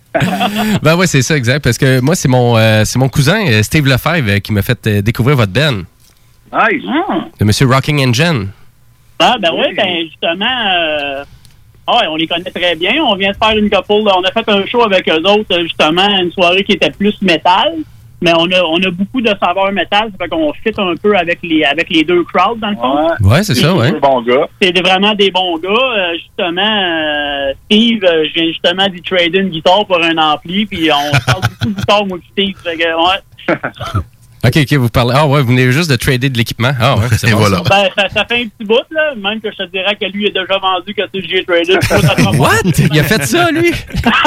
Ben 0.83 0.97
ouais, 0.97 1.07
c'est 1.07 1.21
ça, 1.21 1.37
exact. 1.37 1.63
Parce 1.63 1.77
que 1.77 2.01
moi, 2.01 2.15
c'est 2.15 2.29
mon, 2.29 2.57
euh, 2.57 2.85
c'est 2.87 2.99
mon 2.99 3.09
cousin, 3.11 3.47
euh, 3.49 3.63
Steve 3.63 3.87
Lefebvre, 3.87 4.31
euh, 4.31 4.39
qui 4.39 4.51
m'a 4.53 4.63
fait 4.63 4.87
euh, 4.87 5.03
découvrir 5.03 5.37
votre 5.37 5.53
band, 5.53 5.83
Nice. 6.53 6.83
De 7.39 7.45
Monsieur 7.45 7.67
Rocking 7.67 8.01
Engine. 8.09 8.49
Ah, 9.19 9.37
ben 9.41 9.51
oui, 9.55 9.75
ben 9.77 10.07
justement, 10.07 10.47
euh, 10.47 11.25
ah 11.87 11.99
ouais, 11.99 12.07
on 12.09 12.17
les 12.17 12.27
connaît 12.27 12.51
très 12.51 12.75
bien. 12.75 13.03
On 13.05 13.15
vient 13.15 13.31
de 13.31 13.37
faire 13.37 13.57
une 13.57 13.71
couple. 13.71 14.11
On 14.15 14.23
a 14.23 14.33
fait 14.33 14.49
un 14.49 14.67
show 14.67 14.83
avec 14.83 15.09
eux 15.09 15.23
autres, 15.29 15.61
justement, 15.63 16.09
une 16.21 16.33
soirée 16.33 16.65
qui 16.65 16.73
était 16.73 16.91
plus 16.91 17.21
métal. 17.23 17.75
Mais 18.23 18.33
on 18.33 18.47
a, 18.51 18.63
on 18.63 18.83
a 18.83 18.91
beaucoup 18.91 19.21
de 19.21 19.31
saveurs 19.39 19.71
métal, 19.73 20.11
ça 20.11 20.25
fait 20.25 20.29
qu'on 20.29 20.51
fit 20.55 20.73
un 20.79 20.95
peu 20.97 21.15
avec 21.15 21.39
les, 21.43 21.65
avec 21.65 21.91
les 21.91 22.03
deux 22.03 22.25
crowds, 22.25 22.59
dans 22.59 22.71
le 22.71 22.77
fond. 22.77 23.29
Ouais, 23.29 23.43
c'est 23.43 23.55
ça, 23.55 23.75
ouais. 23.75 23.93
Bon 24.01 24.23
gars. 24.23 24.49
C'est 24.61 24.81
vraiment 24.81 25.15
des 25.15 25.31
bons 25.31 25.59
gars. 25.59 25.69
Euh, 25.69 26.15
justement, 26.15 26.63
euh, 26.63 27.53
Steve, 27.67 28.03
euh, 28.05 28.25
je 28.25 28.33
viens 28.33 28.47
justement 28.49 28.89
d'y 28.89 29.03
trader 29.03 29.39
une 29.41 29.51
guitare 29.51 29.85
pour 29.85 30.03
un 30.03 30.17
ampli, 30.17 30.65
puis 30.65 30.89
on 30.91 31.31
parle 31.31 31.43
beaucoup 31.43 31.67
de 31.67 31.75
guitare, 31.79 32.07
moi 32.07 32.19
Steve. 32.33 32.57
Fait 32.65 32.77
que, 32.77 32.85
ouais. 32.85 33.55
OK, 34.47 34.57
OK, 34.57 34.73
vous 34.75 34.89
parlez. 34.89 35.13
Ah 35.15 35.27
ouais, 35.27 35.41
vous 35.43 35.49
venez 35.49 35.73
juste 35.73 35.91
de 35.91 35.97
trader 35.97 36.29
de 36.29 36.39
l'équipement. 36.39 36.73
Ah 36.81 36.97
ouais, 36.97 37.07
c'est 37.17 37.31
bon, 37.31 37.39
voilà. 37.39 37.63
Ben, 37.69 37.89
ça, 37.97 38.09
ça 38.09 38.25
fait 38.27 38.43
un 38.43 38.49
petit 38.49 38.65
bout, 38.65 38.85
là. 38.91 39.15
Même 39.17 39.41
que 39.41 39.51
je 39.51 39.57
te 39.57 39.71
dirais 39.71 39.97
que 40.01 40.07
lui 40.07 40.27
est 40.27 40.31
déjà 40.31 40.59
vendu 40.59 40.95
que 40.95 41.03
c'est 41.13 41.23
j'ai 41.27 41.45
tradé. 41.45 42.39
What? 42.39 42.71
Il 42.93 43.01
a 43.01 43.05
fait 43.05 43.25
ça, 43.25 43.51
lui? 43.51 43.73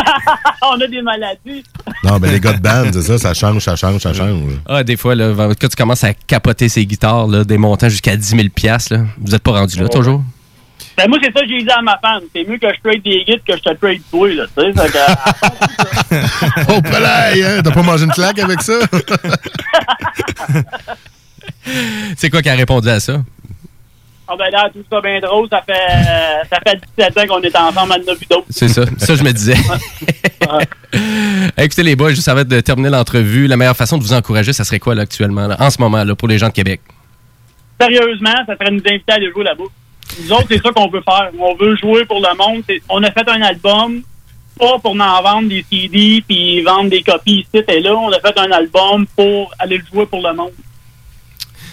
on 0.61 0.81
a 0.81 0.87
des 0.87 1.01
maladies. 1.01 1.63
Non, 2.03 2.19
mais 2.19 2.31
les 2.31 2.39
gars 2.39 2.53
de 2.53 2.61
band, 2.61 2.91
c'est 2.91 3.01
ça, 3.01 3.17
ça 3.17 3.33
change, 3.33 3.63
ça 3.63 3.75
change, 3.75 4.01
ça 4.01 4.13
change. 4.13 4.41
Ah, 4.67 4.83
des 4.83 4.97
fois, 4.97 5.15
là, 5.15 5.33
quand 5.59 5.67
tu 5.67 5.75
commences 5.75 6.03
à 6.03 6.13
capoter 6.13 6.69
ses 6.69 6.85
guitares, 6.85 7.27
là, 7.27 7.43
des 7.43 7.57
montants 7.57 7.89
jusqu'à 7.89 8.15
10 8.15 8.29
000 8.29 8.43
piastres, 8.53 8.93
là, 8.93 9.01
vous 9.19 9.33
êtes 9.33 9.43
pas 9.43 9.51
rendu 9.51 9.79
là, 9.79 9.87
toujours? 9.87 10.23
Ben, 10.99 11.07
moi, 11.07 11.17
c'est 11.23 11.31
ça 11.31 11.39
que 11.39 11.47
j'ai 11.47 11.63
dit 11.63 11.71
à 11.71 11.81
ma 11.81 11.97
femme. 11.99 12.23
C'est 12.35 12.43
mieux 12.43 12.57
que 12.57 12.67
je 12.67 12.77
trade 12.83 13.01
des 13.01 13.23
guides 13.23 13.41
que 13.47 13.55
je 13.55 13.61
te 13.61 13.73
trade 13.73 14.01
toi, 14.11 14.27
là. 14.33 14.43
Tu 14.47 14.53
sais, 14.61 14.73
fait 14.73 14.91
que, 14.91 14.99
Oh, 16.75 16.81
palais, 16.81 17.41
hein? 17.41 17.61
T'as 17.63 17.71
pas 17.71 17.83
mangé 17.83 18.03
une 18.03 18.11
claque 18.11 18.39
avec 18.39 18.61
ça? 18.61 18.73
C'est 22.17 22.29
quoi 22.29 22.41
qui 22.41 22.49
a 22.49 22.55
répondu 22.55 22.89
à 22.89 22.99
ça? 22.99 23.21
Ah 24.27 24.33
ben 24.37 24.49
là, 24.51 24.69
tout 24.73 24.83
ça 24.91 24.99
bien 24.99 25.21
drôle, 25.21 25.47
ça 25.49 25.61
fait, 25.65 25.71
euh, 25.71 26.43
ça 26.51 26.59
fait 26.67 26.77
17 26.97 27.17
ans 27.17 27.27
qu'on 27.27 27.41
est 27.43 27.55
ensemble 27.55 27.93
à 27.93 27.97
notre 27.97 28.19
d'autres. 28.29 28.43
C'est 28.49 28.67
ça. 28.67 28.83
Ça, 28.97 29.15
je 29.15 29.23
me 29.23 29.31
disais. 29.31 29.55
Écoutez, 31.57 31.83
les 31.83 31.95
boys, 31.95 32.09
juste 32.09 32.27
avant 32.27 32.43
de 32.43 32.59
terminer 32.59 32.89
l'entrevue, 32.89 33.47
la 33.47 33.55
meilleure 33.55 33.77
façon 33.77 33.97
de 33.97 34.03
vous 34.03 34.11
encourager, 34.13 34.51
ça 34.51 34.65
serait 34.65 34.79
quoi, 34.79 34.95
là, 34.95 35.03
actuellement, 35.03 35.47
là, 35.47 35.55
en 35.59 35.69
ce 35.69 35.81
moment, 35.81 36.03
là, 36.03 36.13
pour 36.13 36.27
les 36.27 36.37
gens 36.37 36.49
de 36.49 36.53
Québec? 36.53 36.81
Sérieusement, 37.79 38.35
ça 38.45 38.57
serait 38.57 38.71
nous 38.71 38.83
inviter 38.85 39.13
à 39.13 39.15
aller 39.15 39.31
jouer 39.31 39.45
là-bas. 39.45 39.63
Nous 40.21 40.31
autres, 40.33 40.47
c'est 40.49 40.61
ça 40.61 40.71
qu'on 40.71 40.87
veut 40.89 41.01
faire. 41.01 41.29
On 41.39 41.55
veut 41.55 41.75
jouer 41.75 42.05
pour 42.05 42.19
le 42.19 42.35
monde. 42.37 42.63
On 42.89 43.03
a 43.03 43.11
fait 43.11 43.27
un 43.29 43.41
album, 43.41 44.01
pas 44.57 44.77
pour 44.79 44.91
en 44.91 45.21
vendre 45.21 45.49
des 45.49 45.63
CD 45.69 46.23
puis 46.27 46.61
vendre 46.61 46.89
des 46.89 47.01
copies 47.01 47.45
ici 47.53 47.63
et 47.67 47.79
là. 47.79 47.95
On 47.95 48.11
a 48.11 48.19
fait 48.19 48.37
un 48.37 48.51
album 48.51 49.05
pour 49.15 49.51
aller 49.59 49.77
le 49.77 49.83
jouer 49.91 50.05
pour 50.05 50.21
le 50.21 50.33
monde. 50.33 50.51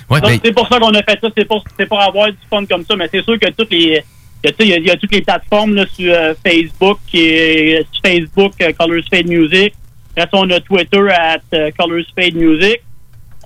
Ouais, 0.08 0.20
ben, 0.20 0.38
c'est 0.44 0.52
pour 0.52 0.68
ça 0.68 0.78
qu'on 0.78 0.94
a 0.94 1.02
fait 1.02 1.18
ça. 1.20 1.28
C'est 1.36 1.44
pour, 1.46 1.64
c'est 1.78 1.86
pour 1.86 2.00
avoir 2.00 2.28
du 2.28 2.38
fun 2.48 2.64
comme 2.66 2.84
ça. 2.84 2.94
Mais 2.96 3.08
c'est 3.12 3.24
sûr 3.24 3.38
que 3.40 3.50
toutes 3.50 3.72
les. 3.72 4.02
que, 4.44 4.50
tu 4.50 4.54
sais, 4.58 4.64
Il 4.64 4.68
y, 4.68 4.72
a- 4.74 4.78
il 4.78 4.86
y 4.86 4.90
a 4.90 4.96
toutes 4.96 5.12
les 5.12 5.22
plateformes 5.22 5.74
là, 5.74 5.84
sur 5.92 6.12
euh, 6.14 6.34
Facebook, 6.46 6.98
est, 7.14 7.84
sur 7.90 8.02
Facebook, 8.04 8.52
euh, 8.62 8.72
Colors 8.78 9.02
Fade 9.10 9.26
Music. 9.26 9.72
Après 10.16 10.30
ça, 10.30 10.44
on 10.44 10.50
a 10.50 10.60
Twitter 10.60 11.08
at 11.10 11.40
euh, 11.54 11.70
Colors 11.76 12.04
Fade 12.16 12.36
Music. 12.36 12.80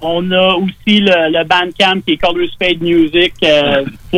On 0.03 0.31
a 0.31 0.55
aussi 0.55 1.01
le, 1.01 1.31
le 1.31 1.45
Bandcamp 1.45 2.01
qui 2.07 2.13
est 2.15 2.17
Music. 2.81 3.35
euh. 3.43 3.85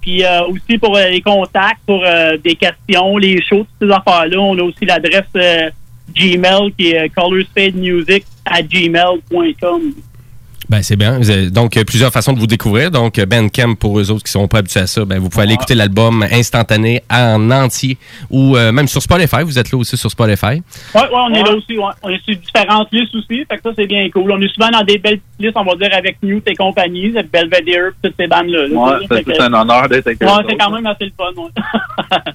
Puis 0.00 0.22
euh, 0.22 0.42
aussi 0.48 0.76
pour 0.78 0.94
euh, 0.96 1.08
les 1.08 1.22
contacts, 1.22 1.80
pour 1.86 2.02
euh, 2.04 2.36
des 2.36 2.54
questions, 2.56 3.16
les 3.16 3.40
shows, 3.42 3.66
toutes 3.80 3.88
ces 3.88 3.94
affaires-là, 3.94 4.38
on 4.38 4.58
a 4.58 4.62
aussi 4.62 4.84
l'adresse 4.84 5.24
euh, 5.36 5.70
Gmail 6.14 6.72
qui 6.76 6.90
est 6.90 7.08
colorsfademusic 7.14 8.24
at 8.44 8.62
gmail.com. 8.62 9.94
ben, 10.68 10.82
c'est 10.82 10.96
bien. 10.96 11.20
Donc, 11.50 11.78
plusieurs 11.84 12.12
façons 12.12 12.32
de 12.32 12.38
vous 12.38 12.46
découvrir. 12.46 12.90
Donc, 12.90 13.18
euh, 13.18 13.26
Bandcamp, 13.26 13.74
pour 13.74 13.98
eux 13.98 14.10
autres 14.10 14.24
qui 14.24 14.32
sont 14.32 14.48
pas 14.48 14.58
habitués 14.58 14.80
à 14.80 14.86
ça, 14.86 15.04
ben, 15.04 15.18
vous 15.18 15.28
pouvez 15.28 15.44
aller 15.44 15.54
écouter 15.54 15.74
l'album 15.74 16.24
instantané 16.32 17.02
en 17.10 17.50
entier 17.50 17.98
ou 18.30 18.56
euh, 18.56 18.72
même 18.72 18.88
sur 18.88 19.02
Spotify. 19.02 19.42
Vous 19.44 19.58
êtes 19.58 19.70
là 19.70 19.78
aussi 19.78 19.96
sur 19.96 20.10
Spotify. 20.10 20.46
Ouais, 20.94 21.00
ouais, 21.02 21.08
on 21.12 21.34
est 21.34 21.42
là 21.42 21.52
aussi. 21.52 21.76
Ouais. 21.78 21.92
On 22.02 22.08
est 22.08 22.22
sur 22.24 22.36
différentes 22.36 22.88
listes 22.92 23.14
aussi. 23.14 23.44
Fait 23.48 23.56
que 23.56 23.62
ça, 23.62 23.70
c'est 23.76 23.86
bien 23.86 24.08
cool. 24.10 24.32
On 24.32 24.40
est 24.40 24.52
souvent 24.54 24.70
dans 24.70 24.82
des 24.84 24.98
belles 24.98 25.20
listes, 25.38 25.56
on 25.56 25.64
va 25.64 25.74
dire, 25.76 25.90
avec 25.96 26.16
Newt 26.22 26.42
et 26.48 26.54
compagnie, 26.54 27.10
avec 27.16 27.30
Belvedere, 27.30 27.90
toutes 28.02 28.14
ces 28.18 28.26
bandes-là. 28.26 28.66
Ouais, 28.68 29.06
c'est 29.10 29.24
que- 29.24 29.42
un 29.42 29.52
honneur 29.52 29.88
d'être 29.88 30.06
avec 30.06 30.20
Ouais, 30.22 30.28
c'est 30.48 30.56
quand 30.56 30.70
même 30.70 30.86
assez 30.86 31.04
le 31.04 31.12
fun. 31.16 31.30
Ouais. 31.36 32.18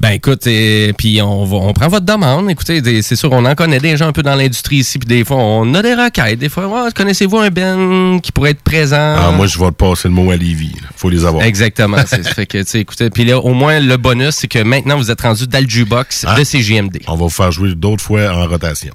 Ben 0.00 0.10
écoute, 0.10 0.48
et, 0.48 0.92
puis 0.98 1.22
on, 1.22 1.44
va- 1.44 1.58
on 1.58 1.72
prend 1.72 1.86
votre 1.86 2.04
demande. 2.04 2.50
Écoutez, 2.50 2.80
c'est 3.02 3.14
sûr, 3.14 3.30
on 3.30 3.44
en 3.44 3.54
connaît 3.54 3.78
des 3.78 3.96
gens 3.96 4.08
un 4.08 4.12
peu 4.12 4.22
dans 4.24 4.34
l'industrie 4.34 4.78
ici, 4.78 4.98
puis 4.98 5.06
des 5.06 5.24
fois, 5.24 5.36
on 5.36 5.72
a 5.74 5.82
des 5.82 5.94
requêtes. 5.94 6.40
Des 6.40 6.48
fois, 6.48 6.88
connaissez-vous 6.92 7.38
un 7.38 7.50
Ben 7.76 8.20
qui 8.20 8.32
pourrait 8.32 8.50
être 8.50 8.62
présent? 8.62 9.16
Ah, 9.18 9.30
moi, 9.32 9.46
je 9.46 9.58
vais 9.58 9.70
passer 9.72 10.08
le 10.08 10.14
mot 10.14 10.30
à 10.30 10.36
Lévis. 10.36 10.72
là. 10.82 10.88
Faut 10.96 11.08
les 11.10 11.24
avoir. 11.24 11.44
Exactement. 11.44 11.96
fait 12.06 12.46
que, 12.46 12.58
tu 12.58 12.64
sais, 12.66 12.80
écoutez, 12.80 13.10
puis 13.10 13.24
là, 13.24 13.38
au 13.38 13.54
moins, 13.54 13.80
le 13.80 13.96
bonus, 13.96 14.34
c'est 14.36 14.48
que 14.48 14.62
maintenant, 14.62 14.96
vous 14.96 15.10
êtes 15.10 15.20
rendu 15.20 15.46
dans 15.46 15.62
le 15.62 15.68
jukebox 15.68 16.24
Ah. 16.28 16.34
de 16.38 16.44
CGMD. 16.44 16.98
On 17.06 17.12
va 17.16 17.24
vous 17.24 17.28
faire 17.30 17.52
jouer 17.52 17.74
d'autres 17.74 18.02
fois 18.02 18.30
en 18.34 18.46
rotation. 18.46 18.92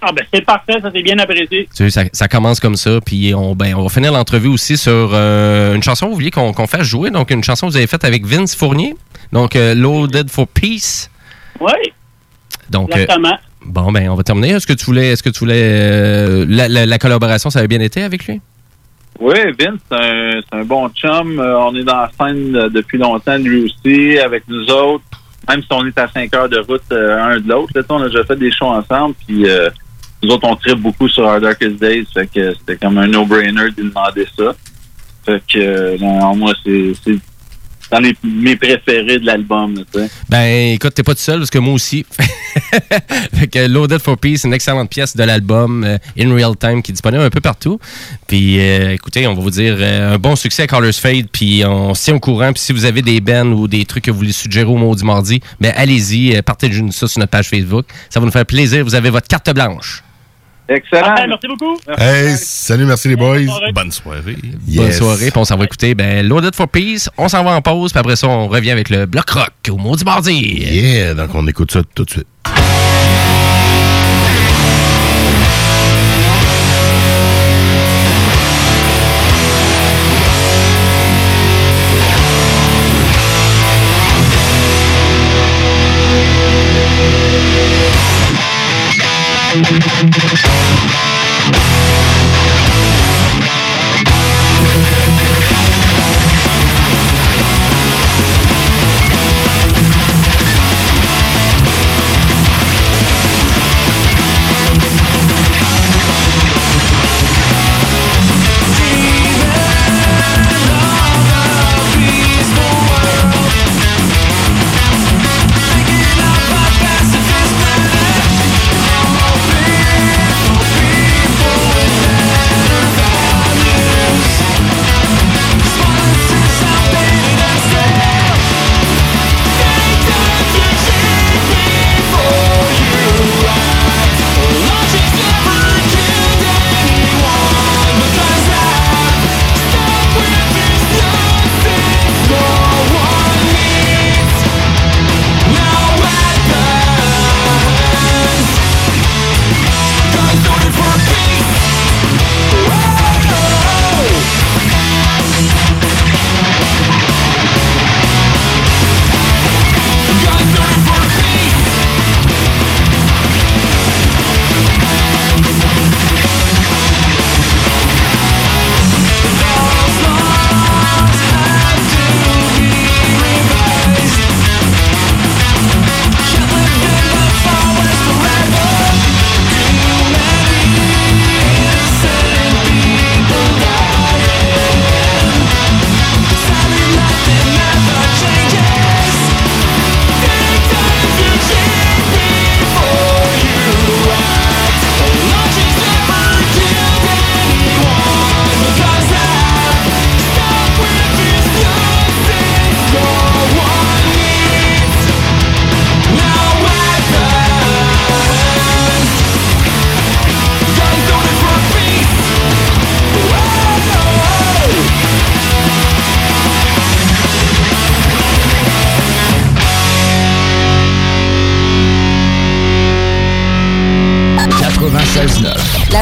Ah, 0.00 0.12
ben, 0.12 0.24
c'est 0.32 0.44
parfait. 0.44 0.74
Ça, 0.80 0.90
c'est 0.94 1.02
bien 1.02 1.18
apprécié. 1.18 1.68
Tu 1.74 1.84
sais, 1.84 1.90
ça, 1.90 2.04
ça 2.12 2.28
commence 2.28 2.60
comme 2.60 2.76
ça, 2.76 3.00
puis 3.04 3.34
on, 3.34 3.56
ben, 3.56 3.74
on 3.74 3.82
va 3.82 3.88
finir 3.88 4.12
l'entrevue 4.12 4.46
aussi 4.48 4.76
sur 4.76 5.10
euh, 5.12 5.74
une 5.74 5.82
chanson, 5.82 6.06
vous 6.08 6.14
vouliez 6.14 6.30
qu'on 6.30 6.52
qu'on 6.52 6.68
fasse 6.68 6.86
jouer, 6.86 7.10
donc 7.10 7.30
une 7.32 7.42
chanson 7.42 7.66
que 7.66 7.72
vous 7.72 7.76
avez 7.78 7.88
faite 7.88 8.04
avec 8.04 8.24
Vince 8.24 8.54
Fournier, 8.54 8.94
donc 9.32 9.56
euh, 9.56 9.74
Loaded 9.74 10.30
for 10.30 10.46
Peace. 10.46 11.10
Oui, 11.60 11.72
Donc, 12.70 12.90
euh, 12.90 13.00
exactement. 13.02 13.36
Bon, 13.64 13.92
ben, 13.92 14.08
on 14.08 14.14
va 14.14 14.22
terminer. 14.22 14.50
Est-ce 14.50 14.66
que 14.66 14.72
tu 14.72 14.84
voulais, 14.86 15.08
est-ce 15.12 15.22
que 15.22 15.30
tu 15.30 15.40
voulais, 15.40 15.62
euh, 15.62 16.44
la, 16.48 16.68
la- 16.68 16.86
la 16.86 16.98
collaboration, 16.98 17.50
ça 17.50 17.58
avait 17.60 17.68
bien 17.68 17.80
été 17.80 18.02
avec 18.02 18.26
lui? 18.26 18.40
Oui, 19.20 19.34
Vince, 19.58 19.80
c'est 19.90 20.56
un, 20.56 20.64
bon 20.64 20.88
chum. 20.90 21.40
Euh, 21.40 21.58
on 21.58 21.74
est 21.74 21.82
dans 21.84 21.96
la 21.96 22.10
scène 22.18 22.54
euh, 22.54 22.68
depuis 22.68 22.98
longtemps, 22.98 23.36
lui 23.36 23.64
aussi, 23.64 24.18
avec 24.18 24.44
nous 24.48 24.64
autres. 24.70 25.04
Même 25.48 25.60
si 25.62 25.68
on 25.70 25.84
est 25.86 25.98
à 25.98 26.06
5 26.08 26.34
heures 26.36 26.48
de 26.48 26.58
route 26.58 26.82
un 26.92 27.40
de 27.40 27.48
l'autre, 27.48 27.72
on 27.88 28.02
a 28.02 28.06
déjà 28.08 28.22
fait 28.24 28.36
des 28.36 28.52
shows 28.52 28.66
ensemble. 28.66 29.14
Puis 29.26 29.46
nous 30.22 30.30
autres, 30.30 30.46
on 30.46 30.54
tripe 30.56 30.78
beaucoup 30.78 31.08
sur 31.08 31.24
Our 31.24 31.40
Darkest 31.40 31.76
Days. 31.80 32.06
Fait 32.12 32.26
que 32.26 32.52
c'était 32.54 32.76
comme 32.76 32.98
un 32.98 33.06
no-brainer 33.06 33.70
de 33.70 33.82
demander 33.82 34.26
ça. 34.36 34.52
Fait 35.24 35.42
que 35.50 35.98
non, 35.98 36.36
moi, 36.36 36.52
c'est 36.64 36.92
c'est 37.90 38.00
les, 38.00 38.16
mes 38.22 38.56
préférés 38.56 39.18
de 39.18 39.26
l'album. 39.26 39.84
Ben, 40.28 40.74
écoute, 40.74 40.94
t'es 40.94 41.02
pas 41.02 41.14
tout 41.14 41.20
seul, 41.20 41.38
parce 41.38 41.50
que 41.50 41.58
moi 41.58 41.74
aussi. 41.74 42.04
fait 43.34 43.48
que 43.48 43.66
Loaded 43.66 44.00
for 44.00 44.18
Peace, 44.18 44.44
une 44.44 44.52
excellente 44.52 44.90
pièce 44.90 45.16
de 45.16 45.22
l'album 45.24 45.84
euh, 45.84 45.98
In 46.18 46.34
Real 46.34 46.56
Time 46.56 46.82
qui 46.82 46.92
est 46.92 46.94
disponible 46.94 47.22
un 47.22 47.30
peu 47.30 47.40
partout. 47.40 47.78
Puis, 48.26 48.60
euh, 48.60 48.94
écoutez, 48.94 49.26
on 49.26 49.34
va 49.34 49.40
vous 49.40 49.50
dire 49.50 49.76
euh, 49.78 50.14
un 50.14 50.18
bon 50.18 50.36
succès 50.36 50.62
à 50.64 50.66
Colors 50.66 50.94
Fade, 50.94 51.28
puis 51.32 51.62
on 51.64 51.94
se 51.94 52.04
tient 52.04 52.14
au 52.14 52.20
courant. 52.20 52.52
Puis 52.52 52.62
si 52.62 52.72
vous 52.72 52.84
avez 52.84 53.02
des 53.02 53.20
bands 53.20 53.52
ou 53.52 53.68
des 53.68 53.84
trucs 53.84 54.04
que 54.04 54.10
vous 54.10 54.18
voulez 54.18 54.32
suggérer 54.32 54.68
au 54.68 54.76
Maudit 54.76 55.04
Mardi, 55.04 55.40
ben 55.60 55.72
allez-y, 55.76 56.40
partagez-nous 56.42 56.92
ça 56.92 57.08
sur 57.08 57.20
notre 57.20 57.30
page 57.30 57.48
Facebook. 57.48 57.86
Ça 58.10 58.20
va 58.20 58.26
nous 58.26 58.32
faire 58.32 58.46
plaisir. 58.46 58.84
Vous 58.84 58.94
avez 58.94 59.10
votre 59.10 59.28
carte 59.28 59.52
blanche. 59.54 60.02
Excellent. 60.68 61.14
Merci 61.26 61.48
beaucoup. 61.48 61.78
Hey, 61.96 62.36
salut, 62.36 62.84
merci 62.84 63.08
les 63.08 63.16
boys. 63.16 63.38
Bonne 63.72 63.90
soirée. 63.90 64.36
Bonne 64.66 64.92
soirée, 64.92 65.30
puis 65.30 65.38
on 65.38 65.44
s'en 65.44 65.56
va 65.56 65.64
écouter 65.64 65.94
ben, 65.94 66.26
Loaded 66.26 66.54
for 66.54 66.68
Peace. 66.68 67.08
On 67.16 67.28
s'en 67.28 67.42
va 67.42 67.52
en 67.52 67.62
pause, 67.62 67.92
puis 67.92 68.00
après 68.00 68.16
ça, 68.16 68.28
on 68.28 68.48
revient 68.48 68.70
avec 68.70 68.90
le 68.90 69.06
bloc 69.06 69.30
rock 69.30 69.52
au 69.70 69.76
Maudit 69.76 70.04
Mardi. 70.04 70.32
Yeah, 70.32 71.14
donc 71.14 71.34
on 71.34 71.46
écoute 71.46 71.72
ça 71.72 71.80
tout 71.94 72.04
de 72.04 72.10
suite. 72.10 72.26
Thank 89.50 90.47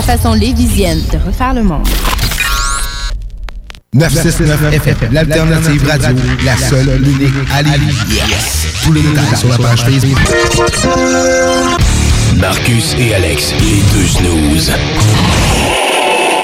façon 0.07 0.35
lévisienne 0.35 1.03
de 1.13 1.19
refaire 1.19 1.53
le 1.53 1.65
monde. 1.65 1.87
969 3.93 4.73
FM, 4.75 5.13
l'alternative 5.13 5.85
radio, 5.85 6.17
la 6.45 6.57
seule, 6.57 7.03
l'unique 7.03 7.35
à 7.53 7.63
Lévis. 7.63 7.97
Tous 8.85 8.93
les 8.93 9.03
détails 9.03 9.37
sur 9.37 9.49
la 9.49 9.59
page 9.59 9.83
Facebook. 9.83 10.19
Marcus 12.37 12.95
et 13.01 13.15
Alex, 13.15 13.53
les 13.61 13.83
deux 13.93 14.07
snooze. 14.07 14.73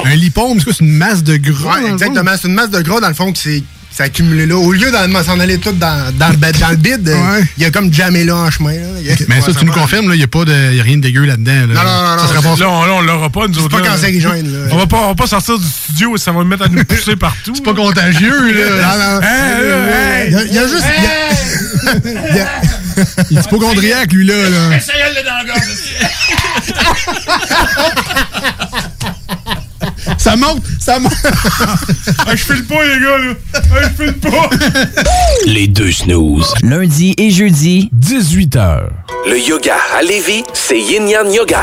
Un 0.07 0.17
lipome, 0.17 0.59
c'est 0.59 0.65
quoi? 0.65 0.73
C'est 0.73 0.85
une 0.85 0.97
masse 0.97 1.23
de 1.23 1.37
gras. 1.37 1.81
Ouais, 1.81 1.91
exactement. 1.93 2.33
C'est 2.41 2.49
une 2.49 2.55
masse 2.55 2.71
de 2.71 2.81
gras, 2.81 3.01
dans 3.01 3.09
le 3.09 3.15
fond, 3.15 3.33
qui 3.33 3.43
s'est 3.43 3.63
s'est 3.93 4.03
accumulé 4.05 4.47
là. 4.47 4.57
Au 4.57 4.73
lieu 4.73 4.91
d'en 4.91 5.23
s'en 5.23 5.39
aller 5.41 5.59
tout 5.59 5.73
dans, 5.73 6.13
dans, 6.17 6.29
le, 6.31 6.37
bed- 6.37 6.59
dans 6.59 6.71
le 6.71 6.77
bide, 6.77 7.09
euh, 7.09 7.43
il 7.57 7.63
y 7.63 7.67
a 7.67 7.71
comme 7.71 7.93
jamais 7.93 8.25
là 8.25 8.37
en 8.37 8.51
chemin. 8.51 8.73
là. 8.73 8.87
Il 9.01 9.07
y 9.07 9.11
a- 9.11 9.17
Mais 9.29 9.41
ça, 9.41 9.53
tu 9.53 9.65
nous 9.65 9.73
confirmes, 9.73 10.11
il 10.13 10.19
n'y 10.19 10.23
a, 10.23 10.29
pas 10.29 10.45
de- 10.45 10.73
y 10.75 10.81
a 10.81 10.83
rien 10.83 10.97
de 10.97 11.03
dégueu 11.03 11.25
là-dedans. 11.25 11.53
là. 11.53 11.67
Non, 11.67 11.75
non, 11.75 12.17
non, 12.23 12.29
Ça 12.29 12.35
non, 12.43 12.57
c'est- 12.57 12.63
Là, 12.63 12.69
on, 12.71 13.01
l'aura 13.03 13.29
pas, 13.31 13.47
nous 13.49 13.55
C'est 13.55 13.61
autres. 13.61 13.77
pas 13.77 13.83
là. 13.83 13.91
cancérigène, 13.95 14.53
là. 14.53 14.69
On 14.73 14.77
va 14.79 14.87
pas, 14.87 14.97
on 14.99 15.09
va 15.09 15.15
pas 15.15 15.27
sortir 15.27 15.59
du 15.59 15.67
studio 15.67 16.15
et 16.17 16.19
ça 16.19 16.33
va 16.33 16.39
me 16.41 16.45
mettre 16.45 16.65
à 16.65 16.69
nous 16.69 16.85
pousser 16.85 17.17
partout. 17.17 17.53
C'est 17.55 17.65
pas 17.65 17.75
contagieux, 17.75 18.53
là. 18.53 18.71
Non, 18.71 18.99
non. 18.99 19.21
Hey, 19.23 19.29
hey, 19.93 20.27
Il 20.29 20.33
y 20.33 20.37
a- 20.37 20.45
il 20.45 20.55
y 20.55 20.59
a 20.59 20.67
juste- 20.69 20.85
il 20.99 22.37
y 22.37 22.41
a- 22.41 22.47
il 23.31 23.39
est 23.39 23.41
hypochondriaque, 23.47 24.13
lui, 24.13 24.27
là. 24.27 24.35
là. 24.49 24.77
Essaye-le 24.77 25.23
dans 25.25 25.37
la 25.39 25.55
Ça 30.23 30.37
monte, 30.37 30.63
ça 30.79 31.01
monte. 31.01 31.13
Ah, 32.27 32.37
je 32.37 32.45
file 32.45 32.65
pas, 32.65 32.85
les 32.85 33.01
gars, 33.01 33.19
là. 33.19 33.35
Ah, 33.55 33.59
je 33.83 34.05
file 34.05 34.15
pas. 34.15 34.51
Les 35.47 35.67
deux 35.67 35.91
snooze. 35.91 36.55
Lundi 36.63 37.15
et 37.19 37.31
jeudi, 37.31 37.91
18h. 37.99 38.83
Le 39.29 39.39
yoga 39.41 39.75
à 39.99 40.03
Lévis, 40.03 40.45
c'est 40.53 40.79
Yin 40.81 41.09
Yang 41.09 41.35
Yoga. 41.35 41.63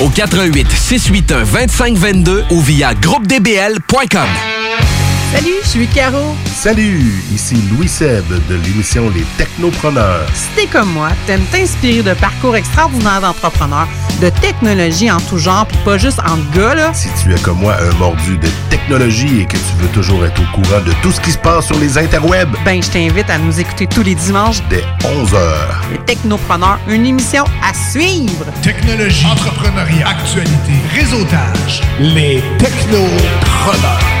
au 0.01 0.09
88 0.09 0.67
681 0.71 1.43
2522 1.45 2.43
ou 2.51 2.61
via 2.61 2.93
groupedbl.com. 2.93 4.27
Salut, 5.33 5.53
je 5.63 5.67
suis 5.69 5.87
Caro. 5.87 6.35
Salut, 6.53 7.23
ici 7.33 7.55
Louis 7.71 7.87
Seb 7.87 8.25
de 8.49 8.55
l'émission 8.55 9.09
Les 9.15 9.23
Technopreneurs. 9.37 10.27
Si 10.33 10.49
t'es 10.55 10.65
comme 10.67 10.91
moi, 10.91 11.09
t'aimes 11.25 11.45
t'inspirer 11.51 12.03
de 12.03 12.13
parcours 12.13 12.55
extraordinaires 12.57 13.21
d'entrepreneurs, 13.21 13.87
de 14.21 14.29
technologie 14.29 15.09
en 15.09 15.19
tout 15.21 15.37
genre, 15.37 15.65
puis 15.65 15.77
pas 15.85 15.97
juste 15.97 16.19
en 16.19 16.37
gars, 16.57 16.75
là. 16.75 16.93
Si 16.93 17.07
tu 17.23 17.33
es 17.33 17.39
comme 17.39 17.59
moi 17.59 17.75
un 17.81 17.95
mordu 17.97 18.37
de 18.37 18.49
technologie 18.69 19.41
et 19.41 19.45
que 19.45 19.55
tu 19.55 19.73
veux 19.79 19.87
toujours 19.89 20.25
être 20.25 20.41
au 20.41 20.55
courant 20.61 20.81
de 20.85 20.91
tout 21.01 21.11
ce 21.13 21.21
qui 21.21 21.31
se 21.31 21.37
passe 21.37 21.67
sur 21.67 21.79
les 21.79 21.97
interwebs, 21.97 22.53
Ben, 22.65 22.83
je 22.83 22.89
t'invite 22.89 23.29
à 23.29 23.37
nous 23.37 23.57
écouter 23.57 23.87
tous 23.87 24.03
les 24.03 24.15
dimanches. 24.15 24.61
dès 24.69 24.83
11h. 25.07 25.37
Les 25.93 25.97
Technopreneurs, 25.99 26.79
une 26.89 27.05
émission 27.05 27.45
à 27.63 27.73
suivre. 27.73 28.45
Technologie, 28.61 29.25
entrepreneuriat, 29.25 30.09
actualité, 30.09 30.73
réseautage. 30.93 31.81
Les 31.99 32.43
technopreneurs. 32.59 34.20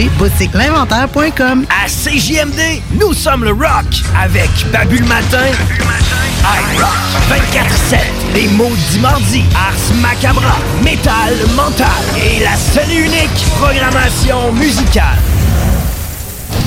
www.boutiquelinventaire.com. 0.00 1.66
À 1.68 1.86
CJMD, 1.86 2.82
nous 2.98 3.12
sommes 3.12 3.44
le 3.44 3.50
rock 3.50 3.86
avec 4.18 4.48
Babu 4.72 4.98
le 4.98 5.06
matin, 5.06 5.46
iRock 6.44 6.88
24-7, 7.28 7.98
les 8.34 8.48
maudits 8.48 8.98
mardis, 9.00 9.44
Ars 9.54 9.94
Macabra, 10.00 10.56
Métal 10.82 11.34
Mental 11.54 11.86
et 12.16 12.42
la 12.42 12.56
seule 12.56 12.90
et 12.90 13.00
unique 13.04 13.46
programmation 13.58 14.52
musicale. 14.52 15.18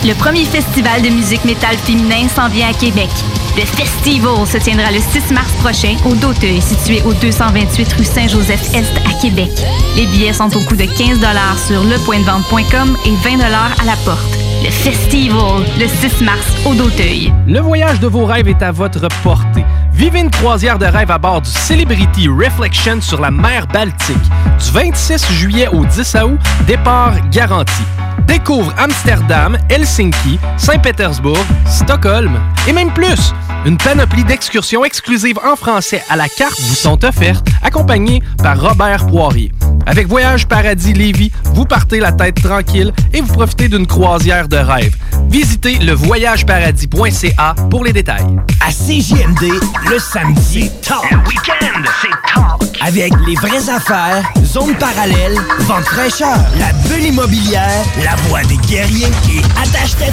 Le 0.06 0.13
premier 0.15 0.46
festival 0.46 1.02
de 1.02 1.10
musique 1.10 1.46
métal 1.46 1.78
féminin 1.78 2.28
s'en 2.34 2.50
vient 2.50 2.69
à 2.69 2.74
Québec. 2.74 3.10
Le 3.56 3.66
Festival 3.66 4.48
se 4.48 4.58
tiendra 4.58 4.92
le 4.92 5.00
6 5.00 5.32
mars 5.32 5.52
prochain 5.62 5.96
au 6.06 6.16
Doteuil, 6.16 6.60
situé 6.60 7.04
au 7.04 7.13
228 7.13 7.94
rue 7.94 8.04
Saint-Joseph-Est 8.04 8.98
à 9.08 9.22
Québec. 9.22 9.52
Les 9.96 10.08
billets 10.08 10.34
sont 10.34 10.56
au 10.56 10.60
coût 10.62 10.76
de 10.76 10.86
15 10.86 11.20
sur 11.68 11.84
lepointdevente.com 11.84 12.98
et 13.06 13.16
20 13.24 13.42
à 13.42 13.86
la 13.86 13.96
porte. 14.06 14.38
Le 14.63 14.72
Festival, 14.72 15.66
le 15.80 15.88
6 15.88 16.24
mars 16.24 16.48
au 16.66 16.74
Doteuil. 16.74 17.32
Le 17.46 17.60
voyage 17.60 18.00
de 18.00 18.08
vos 18.08 18.26
rêves 18.26 18.48
est 18.48 18.63
à 18.63 18.72
votre 18.72 19.08
portée. 19.22 19.66
Vivez 19.93 20.21
une 20.21 20.32
croisière 20.32 20.79
de 20.79 20.86
rêve 20.86 21.12
à 21.12 21.17
bord 21.17 21.41
du 21.41 21.49
Celebrity 21.49 22.27
Reflection 22.27 22.99
sur 22.99 23.21
la 23.21 23.32
mer 23.32 23.67
Baltique. 23.67 24.17
Du 24.63 24.71
26 24.71 25.32
juillet 25.32 25.67
au 25.67 25.86
10 25.86 26.15
août, 26.23 26.39
départ 26.65 27.13
garanti. 27.29 27.84
Découvre 28.27 28.73
Amsterdam, 28.77 29.58
Helsinki, 29.69 30.39
Saint-Pétersbourg, 30.58 31.45
Stockholm 31.67 32.39
et 32.67 32.73
même 32.73 32.91
plus. 32.91 33.34
Une 33.65 33.77
panoplie 33.77 34.23
d'excursions 34.23 34.84
exclusives 34.84 35.39
en 35.45 35.56
français 35.56 36.03
à 36.10 36.15
la 36.15 36.27
carte 36.27 36.60
vous 36.60 36.75
sont 36.75 37.06
offertes, 37.06 37.47
accompagnées 37.62 38.21
par 38.41 38.60
Robert 38.60 39.06
Poirier. 39.08 39.51
Avec 39.86 40.08
Voyage 40.08 40.47
Paradis 40.47 40.93
Lévis, 40.93 41.32
vous 41.45 41.65
partez 41.65 41.99
la 41.99 42.12
tête 42.12 42.41
tranquille 42.41 42.91
et 43.13 43.21
vous 43.21 43.34
profitez 43.34 43.67
d'une 43.67 43.88
croisière 43.88 44.47
de 44.47 44.58
rêve. 44.58 44.95
Visitez 45.29 45.77
levoyageparadis.ca 45.79 47.56
pour 47.69 47.84
les 47.84 47.93
détails. 47.93 48.39
À 48.62 48.71
CJMD, 48.71 49.60
le 49.89 50.00
samedi, 50.00 50.69
c'est 50.72 50.82
talk. 50.82 51.10
Le 51.12 51.17
week-end, 51.17 51.82
c'est 52.02 52.34
talk. 52.34 52.78
Avec 52.82 53.13
les 53.28 53.36
vraies 53.36 53.69
affaires, 53.69 54.24
zone 54.43 54.76
parallèle, 54.76 55.38
vente 55.60 55.86
fraîcheur, 55.86 56.38
la 56.58 56.72
bulle 56.88 57.06
immobilière, 57.06 57.84
la 58.04 58.15
voix 58.28 58.43
des 58.43 58.58
guerriers 58.67 59.08
et 59.30 59.39
attache 59.62 59.96
ta 59.98 60.06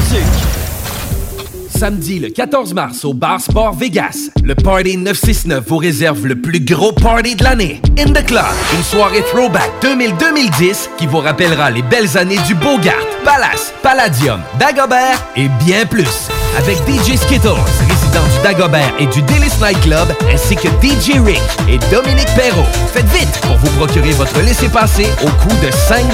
Samedi 1.80 2.18
le 2.18 2.28
14 2.28 2.74
mars 2.74 3.06
au 3.06 3.14
Bar 3.14 3.40
Sport 3.40 3.74
Vegas, 3.74 4.28
le 4.44 4.54
Party 4.54 4.98
969 4.98 5.64
vous 5.66 5.78
réserve 5.78 6.26
le 6.26 6.38
plus 6.38 6.60
gros 6.60 6.92
party 6.92 7.36
de 7.36 7.42
l'année. 7.44 7.80
In 7.98 8.12
the 8.12 8.22
Club, 8.26 8.44
une 8.76 8.82
soirée 8.82 9.22
throwback 9.30 9.70
2000-2010 9.82 10.90
qui 10.98 11.06
vous 11.06 11.20
rappellera 11.20 11.70
les 11.70 11.80
belles 11.80 12.18
années 12.18 12.38
du 12.46 12.54
Bogart, 12.54 13.06
Palace, 13.24 13.72
Palladium, 13.82 14.40
Dagobert 14.58 15.24
et 15.36 15.48
bien 15.64 15.86
plus. 15.86 16.28
Avec 16.58 16.76
DJ 16.86 17.16
Skittles, 17.16 17.48
résident 17.88 18.24
du 18.24 18.39
Dagobert 18.42 18.92
et 18.98 19.06
du 19.06 19.22
Délice 19.22 19.60
Night 19.60 19.80
Club, 19.80 20.08
ainsi 20.32 20.56
que 20.56 20.68
DJ 20.82 21.20
Rick 21.24 21.40
et 21.68 21.78
Dominique 21.90 22.28
Perrault. 22.34 22.66
Faites 22.92 23.08
vite 23.08 23.40
pour 23.42 23.56
vous 23.58 23.70
procurer 23.76 24.12
votre 24.12 24.40
laissez-passer 24.40 25.06
au 25.22 25.28
coût 25.28 25.54
de 25.62 25.70
5 25.70 26.06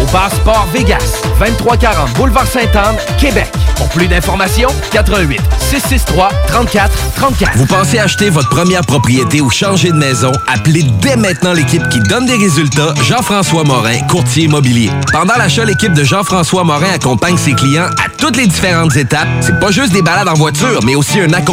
au 0.00 0.06
Bar 0.12 0.30
Sport 0.30 0.66
Vegas, 0.72 1.20
2340 1.38 2.14
Boulevard 2.14 2.46
Sainte-Anne, 2.46 2.96
Québec. 3.18 3.48
Pour 3.76 3.88
plus 3.90 4.08
d'informations, 4.08 4.70
88 4.92 5.40
663 5.70 6.30
34 6.48 6.90
34. 7.16 7.56
Vous 7.56 7.66
pensez 7.66 7.98
acheter 7.98 8.30
votre 8.30 8.48
première 8.48 8.82
propriété 8.82 9.40
ou 9.40 9.50
changer 9.50 9.90
de 9.90 9.96
maison? 9.96 10.32
Appelez 10.52 10.82
dès 11.00 11.16
maintenant 11.16 11.52
l'équipe 11.52 11.86
qui 11.88 12.00
donne 12.00 12.26
des 12.26 12.36
résultats, 12.36 12.94
Jean-François 13.02 13.64
Morin, 13.64 14.00
courtier 14.08 14.44
immobilier. 14.44 14.90
Pendant 15.12 15.36
l'achat, 15.36 15.64
l'équipe 15.64 15.92
de 15.92 16.04
Jean-François 16.04 16.64
Morin 16.64 16.92
accompagne 16.94 17.36
ses 17.36 17.52
clients 17.52 17.88
à 18.04 18.08
toutes 18.18 18.36
les 18.36 18.46
différentes 18.46 18.96
étapes. 18.96 19.28
C'est 19.40 19.58
pas 19.58 19.70
juste 19.70 19.92
des 19.92 20.02
balades 20.02 20.28
en 20.28 20.34
voiture, 20.34 20.80
mais 20.84 20.94
aussi 20.94 21.20
un 21.20 21.32
accompagnement 21.32 21.49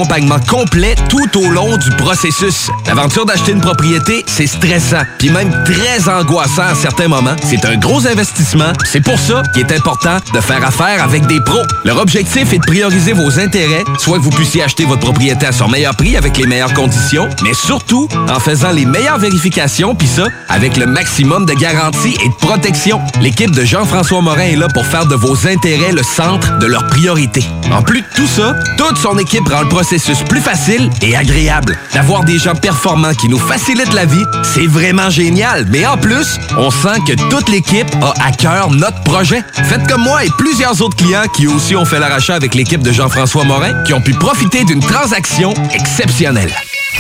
complet 0.47 0.95
tout 1.10 1.39
au 1.39 1.49
long 1.49 1.75
du 1.77 1.89
processus. 1.91 2.69
L'aventure 2.86 3.25
d'acheter 3.25 3.51
une 3.51 3.62
propriété, 3.62 4.23
c'est 4.27 4.47
stressant, 4.47 5.01
puis 5.17 5.29
même 5.29 5.51
très 5.65 6.10
angoissant 6.10 6.63
à 6.63 6.75
certains 6.75 7.07
moments. 7.07 7.36
C'est 7.43 7.65
un 7.65 7.77
gros 7.77 8.05
investissement. 8.07 8.73
C'est 8.86 9.01
pour 9.01 9.19
ça 9.19 9.41
qu'il 9.53 9.63
est 9.63 9.71
important 9.71 10.17
de 10.33 10.39
faire 10.39 10.63
affaire 10.63 11.03
avec 11.03 11.25
des 11.25 11.39
pros. 11.41 11.63
Leur 11.83 11.97
objectif 11.99 12.53
est 12.53 12.60
de 12.60 12.65
prioriser 12.65 13.13
vos 13.13 13.39
intérêts, 13.39 13.83
soit 13.97 14.17
que 14.17 14.23
vous 14.23 14.29
puissiez 14.29 14.63
acheter 14.63 14.86
votre 14.86 15.01
propriété 15.01 15.47
à 15.47 15.51
son 15.51 15.67
meilleur 15.67 15.95
prix 15.95 16.15
avec 16.15 16.38
les 16.38 16.45
meilleures 16.45 16.73
conditions, 16.73 17.27
mais 17.43 17.53
surtout 17.53 18.07
en 18.29 18.39
faisant 18.39 18.71
les 18.71 18.86
meilleures 18.86 19.19
vérifications, 19.19 19.95
puis 19.95 20.07
ça, 20.07 20.27
avec 20.49 20.77
le 20.77 20.86
maximum 20.86 21.45
de 21.45 21.53
garantie 21.53 22.15
et 22.23 22.29
de 22.29 22.36
protection. 22.36 23.01
L'équipe 23.21 23.51
de 23.51 23.65
Jean-François 23.65 24.21
Morin 24.21 24.43
est 24.43 24.55
là 24.55 24.67
pour 24.73 24.86
faire 24.86 25.07
de 25.07 25.15
vos 25.15 25.47
intérêts 25.47 25.91
le 25.91 26.03
centre 26.03 26.60
de 26.60 26.67
leur 26.67 26.86
priorité. 26.88 27.43
En 27.71 27.81
plus 27.81 28.01
de 28.01 28.07
tout 28.15 28.27
ça, 28.27 28.55
toute 28.77 28.97
son 28.97 29.17
équipe 29.17 29.47
rend 29.47 29.62
le 29.62 29.69
processus 29.69 29.87
plus 30.28 30.41
facile 30.41 30.89
et 31.02 31.15
agréable. 31.15 31.78
D'avoir 31.93 32.23
des 32.23 32.38
gens 32.38 32.56
performants 32.56 33.13
qui 33.13 33.30
nous 33.30 33.39
facilitent 33.39 33.93
la 33.93 34.06
vie, 34.06 34.23
c'est 34.43 34.67
vraiment 34.67 35.10
génial. 35.10 35.65
Mais 35.69 35.86
en 35.86 35.97
plus, 35.97 36.38
on 36.58 36.69
sent 36.71 37.00
que 37.08 37.13
toute 37.30 37.50
l'équipe 37.50 37.88
a 38.02 38.13
à 38.26 38.32
cœur 38.32 38.69
notre 38.71 39.02
projet. 39.04 39.41
Faites 39.54 39.88
comme 39.88 40.02
moi 40.02 40.26
et 40.26 40.30
plusieurs 40.38 40.82
autres 40.82 40.97
clients 40.97 41.28
qui 41.34 41.47
aussi 41.47 41.76
ont 41.76 41.86
fait 41.86 42.00
l'arrachat 42.00 42.36
avec 42.36 42.54
l'équipe 42.54 42.82
de 42.82 42.91
Jean-François 42.91 43.45
Morin, 43.45 43.84
qui 43.84 43.93
ont 43.93 44.02
pu 44.02 44.13
profiter 44.13 44.65
d'une 44.65 44.82
transaction 44.82 45.54
exceptionnelle. 45.73 46.52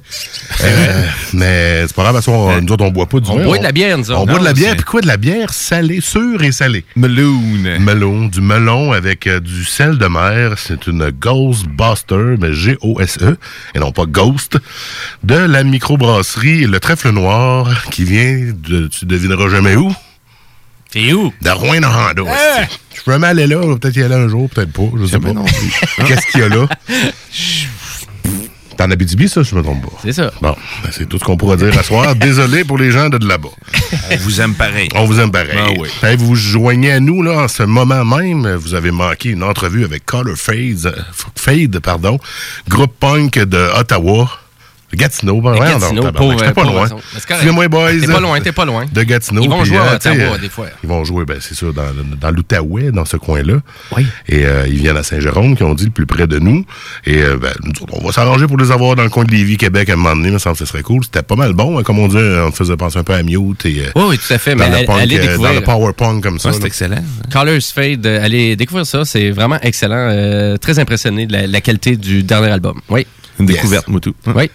Euh, 0.63 1.07
mais 1.33 1.85
c'est 1.87 1.95
pas 1.95 2.03
grave, 2.03 2.15
parce 2.15 2.27
qu'on 2.27 2.61
nous 2.61 2.73
autres, 2.73 2.85
on 2.85 2.91
boit 2.91 3.07
pas 3.07 3.21
du 3.21 3.31
On 3.31 3.39
vin. 3.39 3.45
boit 3.45 3.59
de 3.59 3.63
la 3.63 3.73
bière, 3.73 3.97
nous 3.97 4.11
autres. 4.11 4.21
On 4.21 4.27
boit 4.27 4.39
de 4.39 4.45
la 4.45 4.53
bière, 4.53 4.77
puis 4.77 4.85
quoi, 4.85 5.01
de 5.01 5.07
la 5.07 5.17
bière 5.17 5.55
salée, 5.55 6.01
sûre 6.03 6.43
et 6.43 6.53
salée? 6.53 6.85
Melon. 6.95 7.41
Melon, 7.81 8.27
du 8.27 8.43
melon 8.43 8.93
avec 8.93 9.27
euh, 9.27 9.41
du 9.41 9.65
sel 9.65 9.97
de 9.97 10.07
mer. 10.07 10.55
C'est 10.59 10.87
une 10.87 11.11
Ghostbuster, 11.11 12.37
mais 12.39 12.53
G-O-S-E, 12.53 13.37
et 13.75 13.79
non 13.79 13.93
pas 13.93 14.05
Ghost, 14.05 14.59
de 15.23 15.37
la 15.37 15.65
microbrasserie 15.65 16.67
Le 16.67 16.81
Trèfle 16.81 17.11
Noir, 17.11 17.85
qui 17.91 18.05
vient 18.05 18.53
de, 18.55 18.89
tu 18.89 19.07
devineras 19.07 19.49
jamais 19.49 19.77
où. 19.77 19.91
C'est 20.93 21.13
où? 21.13 21.33
De 21.41 21.51
Rouen-Noranda. 21.51 22.23
Hein? 22.23 22.67
Je 22.95 23.03
peux 23.03 23.13
même 23.13 23.25
aller 23.25 23.47
là, 23.47 23.61
peut-être 23.79 23.97
y 23.97 24.03
aller 24.03 24.15
un 24.15 24.29
jour, 24.29 24.49
peut-être 24.51 24.73
pas, 24.73 24.83
je 25.01 25.07
sais 25.07 25.19
pas. 25.19 25.29
Qu'est-ce 26.07 26.27
qu'il 26.27 26.41
y 26.41 26.45
a 26.45 26.49
là? 26.49 26.69
T'en 28.77 28.91
Abitibi, 28.91 29.29
ça, 29.29 29.43
je 29.43 29.55
me 29.55 29.63
trompe 29.63 29.83
pas? 29.83 29.99
C'est 30.03 30.13
ça. 30.13 30.33
Bon, 30.41 30.57
ben, 30.83 30.91
c'est 30.91 31.09
tout 31.09 31.19
ce 31.19 31.25
qu'on 31.25 31.37
pourra 31.37 31.57
dire 31.57 31.77
à 31.79 31.83
soir. 31.83 32.15
Désolé 32.15 32.65
pour 32.65 32.79
les 32.79 32.91
gens 32.91 33.09
de 33.09 33.27
là-bas. 33.27 33.51
On 34.11 34.17
vous 34.17 34.41
aime 34.41 34.55
pareil. 34.55 34.89
On 34.95 35.05
vous 35.05 35.21
aime 35.21 35.31
pareil. 35.31 35.59
Ah 35.59 35.69
oui. 35.79 35.89
Hey, 36.03 36.17
vous 36.17 36.27
vous 36.27 36.35
joignez 36.35 36.93
à 36.93 37.01
nous 37.01 37.23
là, 37.23 37.33
en 37.45 37.49
ce 37.49 37.63
moment 37.63 38.05
même. 38.05 38.55
Vous 38.55 38.75
avez 38.75 38.91
manqué 38.91 39.31
une 39.31 39.43
entrevue 39.43 39.85
avec 39.85 40.05
Color 40.07 40.37
Fade, 40.37 40.87
euh, 40.87 40.93
Fade 41.37 41.79
pardon, 41.81 42.19
groupe 42.69 42.95
punk 42.99 43.39
de 43.39 43.69
Ottawa. 43.79 44.29
Gatineau, 44.97 45.41
ben, 45.41 45.53
voyons 45.55 45.79
Gatineau, 45.79 46.13
pauvre- 46.13 46.33
j'étais 46.39 46.53
pas 46.53 46.63
pauvre 46.63 46.73
loin. 46.75 46.89
correct. 46.89 47.05
Excusez-moi, 47.17 47.69
boys. 47.69 47.91
T'es 48.01 48.07
pas 48.07 48.21
loin, 48.21 48.41
t'es 48.41 48.53
pas 48.53 48.65
loin. 48.65 48.85
De 48.93 49.03
Gatineau. 49.03 49.43
Ils 49.43 49.49
vont 49.49 49.65
jouer 49.65 49.79
à 49.79 49.83
euh, 49.93 49.97
Ottawa, 49.97 50.15
euh, 50.35 50.39
des 50.39 50.49
fois. 50.49 50.67
Ils 50.83 50.89
vont 50.89 51.05
jouer, 51.05 51.25
ben, 51.25 51.39
c'est 51.41 51.55
ça, 51.55 51.67
dans, 51.75 51.83
dans 52.21 52.31
l'Outaouais, 52.31 52.91
dans 52.93 53.05
ce 53.05 53.17
coin-là. 53.17 53.55
Et 54.29 54.45
euh, 54.45 54.67
ils 54.69 54.75
viennent 54.79 54.97
à 54.97 55.03
Saint-Jérôme, 55.03 55.57
qui 55.57 55.63
ont 55.63 55.75
dit 55.75 55.87
le 55.87 55.91
plus 55.91 56.07
près 56.07 56.27
de 56.27 56.39
nous. 56.39 56.65
Et 57.07 57.23
euh, 57.23 57.37
ben, 57.37 57.53
nous 57.65 57.71
autres, 57.83 57.95
on 58.01 58.05
va 58.05 58.13
s'arranger 58.13 58.47
pour 58.47 58.59
les 58.59 58.71
avoir 58.71 58.95
dans 58.97 59.03
le 59.05 59.09
coin 59.11 59.25
de 59.25 59.31
Lévis, 59.31 59.57
Québec, 59.57 59.89
à 59.89 59.95
un 59.95 59.97
moment 59.97 60.15
donné. 60.15 60.29
Il 60.29 60.35
me 60.35 60.39
semble 60.39 60.57
que 60.57 60.65
ce 60.65 60.67
serait 60.71 60.83
cool. 60.83 61.03
C'était 61.05 61.23
pas 61.23 61.37
mal 61.37 61.53
bon, 61.55 61.79
hein, 61.79 61.83
comme 61.83 61.99
on 61.99 62.09
dit. 62.09 62.17
On 62.17 62.51
te 62.51 62.57
faisait 62.57 62.77
penser 62.77 62.99
un 62.99 63.05
peu 63.05 63.15
à 63.15 63.23
Mute. 63.23 63.65
Et, 63.67 63.81
euh, 63.81 63.91
Oui, 63.97 64.03
oui, 64.11 64.19
tout 64.19 64.33
à 64.33 64.39
fait. 64.39 64.55
dans 64.55 64.69
Mais 64.69 64.81
le 64.81 64.87
punk, 64.87 65.01
allez 65.01 65.19
euh, 65.19 65.21
découvrir. 65.23 65.49
Dans 65.55 65.59
le 65.59 65.65
power 65.65 65.93
punk 65.95 66.23
comme 66.23 66.39
ça. 66.39 66.51
Ouais, 66.51 66.57
c'est 66.61 66.67
excellent. 66.67 67.03
Colors 67.33 67.61
Fade, 67.75 68.05
euh, 68.07 68.25
allez 68.25 68.57
découvrir 68.57 68.87
ça. 68.87 69.05
C'est 69.05 69.31
vraiment 69.31 69.59
excellent. 69.63 70.09
euh, 70.11 70.57
très 70.59 70.79
impressionné 70.79 71.27
de 71.27 71.33
la, 71.33 71.47
la 71.47 71.61
qualité 71.61 71.97
du 71.97 72.23
dernier 72.23 72.49
album. 72.51 72.81
Oui. 72.89 73.07
Une 73.41 73.47
découverte, 73.47 73.89
Moutou. 73.89 74.15
Oui. 74.27 74.51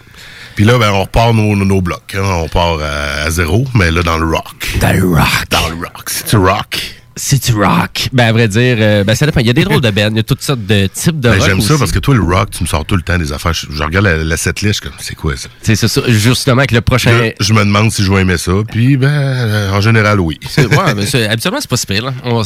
Puis 0.58 0.64
là, 0.66 0.76
ben, 0.76 0.90
on 0.90 1.02
repart 1.02 1.32
nos, 1.34 1.54
nos, 1.54 1.64
nos 1.64 1.80
blocs. 1.80 2.16
hein. 2.16 2.20
On 2.42 2.48
part 2.48 2.80
à, 2.82 3.22
à 3.26 3.30
zéro, 3.30 3.64
mais 3.74 3.92
là, 3.92 4.02
dans 4.02 4.18
le 4.18 4.26
rock. 4.26 4.76
Dans 4.80 4.92
le 4.92 5.04
rock. 5.04 5.48
Dans 5.50 5.68
le 5.68 5.76
rock. 5.76 6.10
C'est 6.10 6.34
rock? 6.36 6.96
C'est 7.20 7.50
rock. 7.50 8.08
Ben, 8.12 8.26
à 8.28 8.32
vrai 8.32 8.46
dire, 8.46 8.76
euh, 8.78 9.02
ben, 9.02 9.14
ça 9.16 9.26
dépend. 9.26 9.40
Il 9.40 9.46
y 9.46 9.50
a 9.50 9.52
des 9.52 9.64
drôles 9.64 9.80
de 9.80 9.90
bands. 9.90 10.08
Il 10.12 10.16
y 10.16 10.20
a 10.20 10.22
toutes 10.22 10.40
sortes 10.42 10.64
de 10.64 10.86
types 10.86 11.18
de 11.18 11.28
Ben, 11.28 11.38
rock. 11.38 11.46
J'aime 11.48 11.60
ça 11.60 11.72
aussi. 11.74 11.80
parce 11.80 11.90
que 11.92 11.98
toi, 11.98 12.14
le 12.14 12.22
rock, 12.22 12.50
tu 12.52 12.62
me 12.62 12.68
sors 12.68 12.84
tout 12.84 12.94
le 12.96 13.02
temps 13.02 13.18
des 13.18 13.32
affaires. 13.32 13.52
Je, 13.52 13.66
je 13.70 13.82
regarde 13.82 14.04
la, 14.04 14.18
la 14.18 14.36
setlist, 14.36 14.80
comme, 14.80 14.92
c'est 15.00 15.16
quoi 15.16 15.36
ça? 15.36 15.48
C'est 15.62 15.74
ça. 15.74 15.88
Justement, 16.06 16.58
avec 16.58 16.70
le 16.70 16.80
prochain. 16.80 17.10
Là, 17.18 17.30
je 17.40 17.52
me 17.52 17.58
demande 17.64 17.90
si 17.90 18.04
je 18.04 18.12
vais 18.12 18.20
aimer 18.20 18.38
ça. 18.38 18.52
Puis, 18.70 18.96
ben, 18.96 19.08
euh, 19.08 19.72
en 19.72 19.80
général, 19.80 20.20
oui. 20.20 20.38
C'est- 20.48 20.66
ouais, 20.66 20.94
mais 20.94 21.24
habituellement, 21.26 21.58
c'est 21.60 21.68
pas 21.70 21.76
si 21.76 21.86
pire. 21.86 22.04
là. 22.04 22.14
On- 22.24 22.42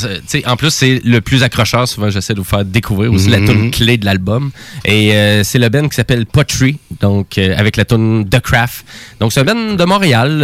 en 0.47 0.57
plus, 0.57 0.71
c'est 0.71 1.01
le 1.05 1.21
plus 1.21 1.43
accrocheur. 1.43 1.87
Souvent, 1.87 2.09
j'essaie 2.09 2.33
de 2.33 2.39
vous 2.39 2.45
faire 2.45 2.65
découvrir 2.65 3.13
aussi 3.13 3.29
la 3.29 3.41
Mhm. 3.41 3.47
tune 3.47 3.71
clé 3.71 3.99
de 3.99 4.07
l'album. 4.07 4.51
Et 4.87 5.13
euh, 5.15 5.45
c'est 5.45 5.59
le 5.59 5.69
band 5.69 5.87
qui 5.89 5.97
s'appelle 5.97 6.25
Pottery, 6.25 6.79
donc 7.01 7.37
avec 7.37 7.77
la 7.77 7.85
tune 7.85 8.27
The 8.29 8.41
Craft. 8.41 8.85
Donc, 9.21 9.33
c'est 9.33 9.41
un 9.41 9.45
band 9.45 9.75
de 9.75 9.85
Montréal. 9.85 10.43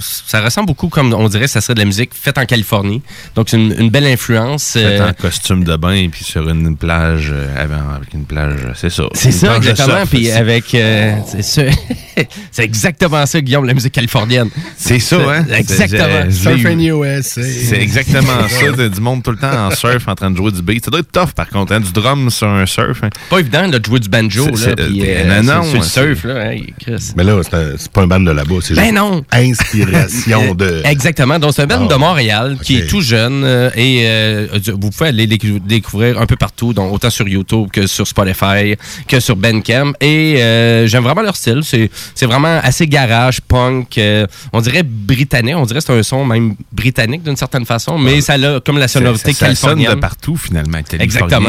ça 0.00 0.40
ressemble 0.40 0.66
beaucoup 0.68 0.88
comme, 0.88 1.12
on 1.12 1.28
dirait, 1.28 1.46
ça 1.48 1.60
serait 1.60 1.74
de 1.74 1.80
la 1.80 1.84
musique 1.84 2.10
faite 2.14 2.38
en 2.38 2.46
Californie. 2.46 2.85
Donc, 3.34 3.48
c'est 3.48 3.56
une, 3.56 3.74
une 3.78 3.90
belle 3.90 4.06
influence. 4.06 4.72
Fait 4.72 4.84
euh, 5.00 5.08
en 5.08 5.12
costume 5.12 5.64
de 5.64 5.76
bain 5.76 5.92
et 5.92 6.08
puis 6.08 6.24
sur 6.24 6.48
une 6.48 6.76
plage 6.76 7.30
euh, 7.32 7.46
avant- 7.62 7.94
avec 7.96 8.12
une 8.14 8.24
plage, 8.24 8.58
c'est 8.74 8.90
ça. 8.90 9.04
C'est 9.14 9.32
ça, 9.32 9.56
exactement. 9.56 10.06
Puis 10.10 10.30
avec. 10.30 10.74
euh, 10.74 11.16
c'est 11.26 11.42
ça. 11.42 11.62
c'est 12.50 12.64
exactement 12.64 13.26
ça, 13.26 13.40
Guillaume, 13.40 13.64
la 13.66 13.74
musique 13.74 13.92
californienne. 13.92 14.48
C'est 14.76 14.98
ça, 14.98 15.16
hein? 15.16 15.44
Exactement. 15.52 16.24
Eu. 16.26 16.92
US. 16.92 17.26
C'est 17.26 17.80
exactement 17.80 18.48
ça, 18.48 18.88
du 18.88 19.00
monde 19.00 19.22
tout 19.22 19.30
le 19.32 19.36
temps 19.38 19.66
en 19.66 19.70
surf 19.70 20.06
en 20.08 20.14
train 20.14 20.30
de 20.30 20.36
jouer 20.36 20.50
du 20.52 20.62
beat. 20.62 20.84
Ça 20.84 20.90
doit 20.90 21.00
être 21.00 21.12
tough 21.12 21.32
par 21.34 21.48
contre, 21.48 21.72
hein, 21.72 21.80
du 21.80 21.92
drum 21.92 22.30
sur 22.30 22.48
un 22.48 22.66
surf. 22.66 23.02
hein. 23.02 23.10
Pas 23.30 23.38
évident 23.40 23.66
là, 23.66 23.78
de 23.78 23.84
jouer 23.84 24.00
du 24.00 24.08
banjo. 24.08 24.46
Là, 24.46 24.52
euh, 24.68 24.74
euh, 24.78 25.42
non, 25.42 25.54
non, 25.56 25.62
sur, 25.64 25.74
le 25.78 25.82
c'est- 25.82 25.90
surf. 25.90 26.24
Là, 26.24 26.52
Chris. 26.80 27.12
Mais 27.16 27.24
là, 27.24 27.40
c'est 27.42 27.90
pas 27.92 28.02
un 28.02 28.06
band 28.06 28.20
de 28.20 28.30
là-bas, 28.30 28.54
c'est 28.62 28.74
Ben 28.74 28.82
juste 28.84 28.94
non. 28.94 29.24
inspiration 29.32 30.54
de... 30.54 30.82
Exactement. 30.84 31.38
Donc, 31.38 31.52
c'est 31.54 31.62
un 31.62 31.66
band 31.66 31.86
Ah. 31.88 31.92
de 31.94 31.98
Montréal 31.98 32.56
qui 32.62 32.75
Est 32.78 32.86
tout 32.86 33.00
jeune 33.00 33.42
euh, 33.44 33.70
et 33.74 34.02
euh, 34.06 34.46
vous 34.80 34.90
pouvez 34.90 35.08
aller 35.10 35.26
les 35.26 35.38
découvrir 35.60 36.20
un 36.20 36.26
peu 36.26 36.36
partout, 36.36 36.72
donc 36.72 36.92
autant 36.92 37.10
sur 37.10 37.26
YouTube 37.28 37.68
que 37.72 37.86
sur 37.86 38.06
Spotify, 38.06 38.76
que 39.08 39.20
sur 39.20 39.36
Bandcamp. 39.36 39.92
Et 40.00 40.36
euh, 40.42 40.86
j'aime 40.86 41.04
vraiment 41.04 41.22
leur 41.22 41.36
style. 41.36 41.60
C'est 41.62 41.90
c'est 42.14 42.26
vraiment 42.26 42.60
assez 42.62 42.86
garage, 42.86 43.40
punk. 43.40 43.98
euh, 43.98 44.26
on 44.52 44.60
dirait 44.60 44.82
britannique. 44.82 45.54
On 45.56 45.64
dirait 45.66 45.80
que 45.80 45.86
c'est 45.86 45.92
un 45.98 46.02
son 46.02 46.24
même 46.24 46.54
britannique 46.72 47.22
d'une 47.22 47.36
certaine 47.36 47.64
façon, 47.66 47.98
mais 47.98 48.20
ça 48.20 48.34
a 48.34 48.60
comme 48.60 48.78
la 48.78 48.88
sonorité 48.88 49.32
Ça- 49.32 49.46
ça 49.48 49.54
sonne 49.54 49.68
californienne. 49.70 49.94
de 49.96 50.00
partout 50.00 50.36
finalement. 50.36 50.78
Exactement. 50.78 51.48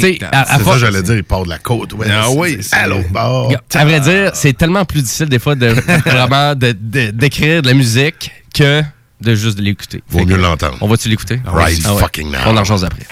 C'est 0.00 0.18
ça, 0.46 0.58
force- 0.58 0.78
j'allais 0.80 1.02
dire, 1.02 1.16
il 1.16 1.24
part 1.24 1.44
de 1.44 1.48
la 1.50 1.58
côte. 1.58 1.92
Ouais, 1.94 2.06
Ah 2.10 2.30
oui, 2.30 2.58
à 2.72 2.86
l'autre 2.86 3.10
bord. 3.10 3.52
À 3.74 3.84
vrai 3.84 4.00
dire, 4.00 4.30
c'est 4.34 4.56
tellement 4.56 4.84
plus 4.84 5.02
difficile 5.02 5.26
des 5.28 5.38
fois 5.38 5.54
de 5.54 5.66
vraiment 6.06 6.54
de- 6.54 6.74
de- 6.78 7.10
d'écrire 7.10 7.62
de, 7.62 7.68
la 7.68 7.74
musique 7.74 8.30
que 8.54 8.82
de 9.24 9.34
juste 9.34 9.58
de 9.58 9.62
l'écouter. 9.62 10.02
Vaut 10.08 10.20
Fait 10.20 10.24
mieux 10.26 10.36
l'entendre. 10.36 10.76
On 10.80 10.88
va-tu 10.88 11.08
l'écouter? 11.08 11.40
Right 11.46 11.80
Ah 11.84 11.94
ouais. 11.94 12.00
fucking 12.00 12.30
now. 12.30 12.38
On 12.46 12.56
en 12.56 12.64
change 12.64 12.84
après. 12.84 13.06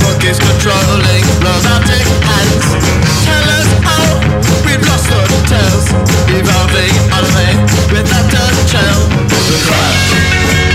Monkeys 0.00 0.38
controlling 0.38 1.24
robotic 1.44 2.06
hands. 2.24 2.66
Tell 3.24 3.48
us 3.58 3.68
how 3.84 4.06
we've 4.64 4.80
lost 4.88 5.10
our 5.12 5.28
tails. 5.50 5.86
Evolving 6.32 6.94
on 7.12 7.22
a 7.24 7.30
way 7.36 7.52
without 7.92 8.32
a 8.32 8.44
shell. 8.68 9.00
The. 9.28 10.73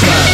Crush 0.00 0.29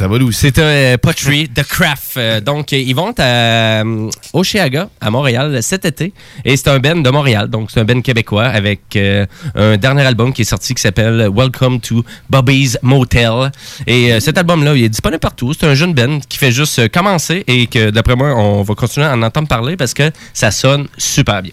Ça 0.00 0.08
va 0.08 0.16
C'est 0.32 0.58
un 0.58 0.62
euh, 0.62 0.96
Pottery, 0.96 1.50
The 1.50 1.62
Craft. 1.62 2.16
Euh, 2.16 2.40
donc, 2.40 2.72
euh, 2.72 2.78
ils 2.78 2.94
vont 2.94 3.12
à 3.18 3.22
euh, 3.22 4.08
Oceaga, 4.32 4.88
à 4.98 5.10
Montréal, 5.10 5.62
cet 5.62 5.84
été. 5.84 6.14
Et 6.42 6.56
c'est 6.56 6.68
un 6.68 6.78
band 6.78 6.96
de 6.96 7.10
Montréal. 7.10 7.48
Donc, 7.50 7.70
c'est 7.70 7.80
un 7.80 7.84
band 7.84 8.00
québécois 8.00 8.46
avec 8.46 8.80
euh, 8.96 9.26
un 9.54 9.76
dernier 9.76 10.00
album 10.00 10.32
qui 10.32 10.40
est 10.40 10.46
sorti 10.46 10.72
qui 10.74 10.80
s'appelle 10.80 11.28
Welcome 11.30 11.80
to 11.80 12.02
Bobby's 12.30 12.78
Motel. 12.80 13.52
Et 13.86 14.18
cet 14.20 14.38
album-là, 14.38 14.74
il 14.74 14.84
est 14.84 14.88
disponible 14.88 15.20
partout. 15.20 15.52
C'est 15.52 15.66
un 15.66 15.74
jeune 15.74 15.92
band 15.92 16.20
qui 16.26 16.38
fait 16.38 16.50
juste 16.50 16.88
commencer 16.88 17.44
et 17.46 17.66
que, 17.66 17.90
d'après 17.90 18.16
moi, 18.16 18.28
on 18.34 18.62
va 18.62 18.74
continuer 18.74 19.06
à 19.06 19.12
en 19.12 19.20
entendre 19.20 19.48
parler 19.48 19.76
parce 19.76 19.92
que 19.92 20.10
ça 20.32 20.50
sonne 20.50 20.86
super 20.96 21.42
bien. 21.42 21.52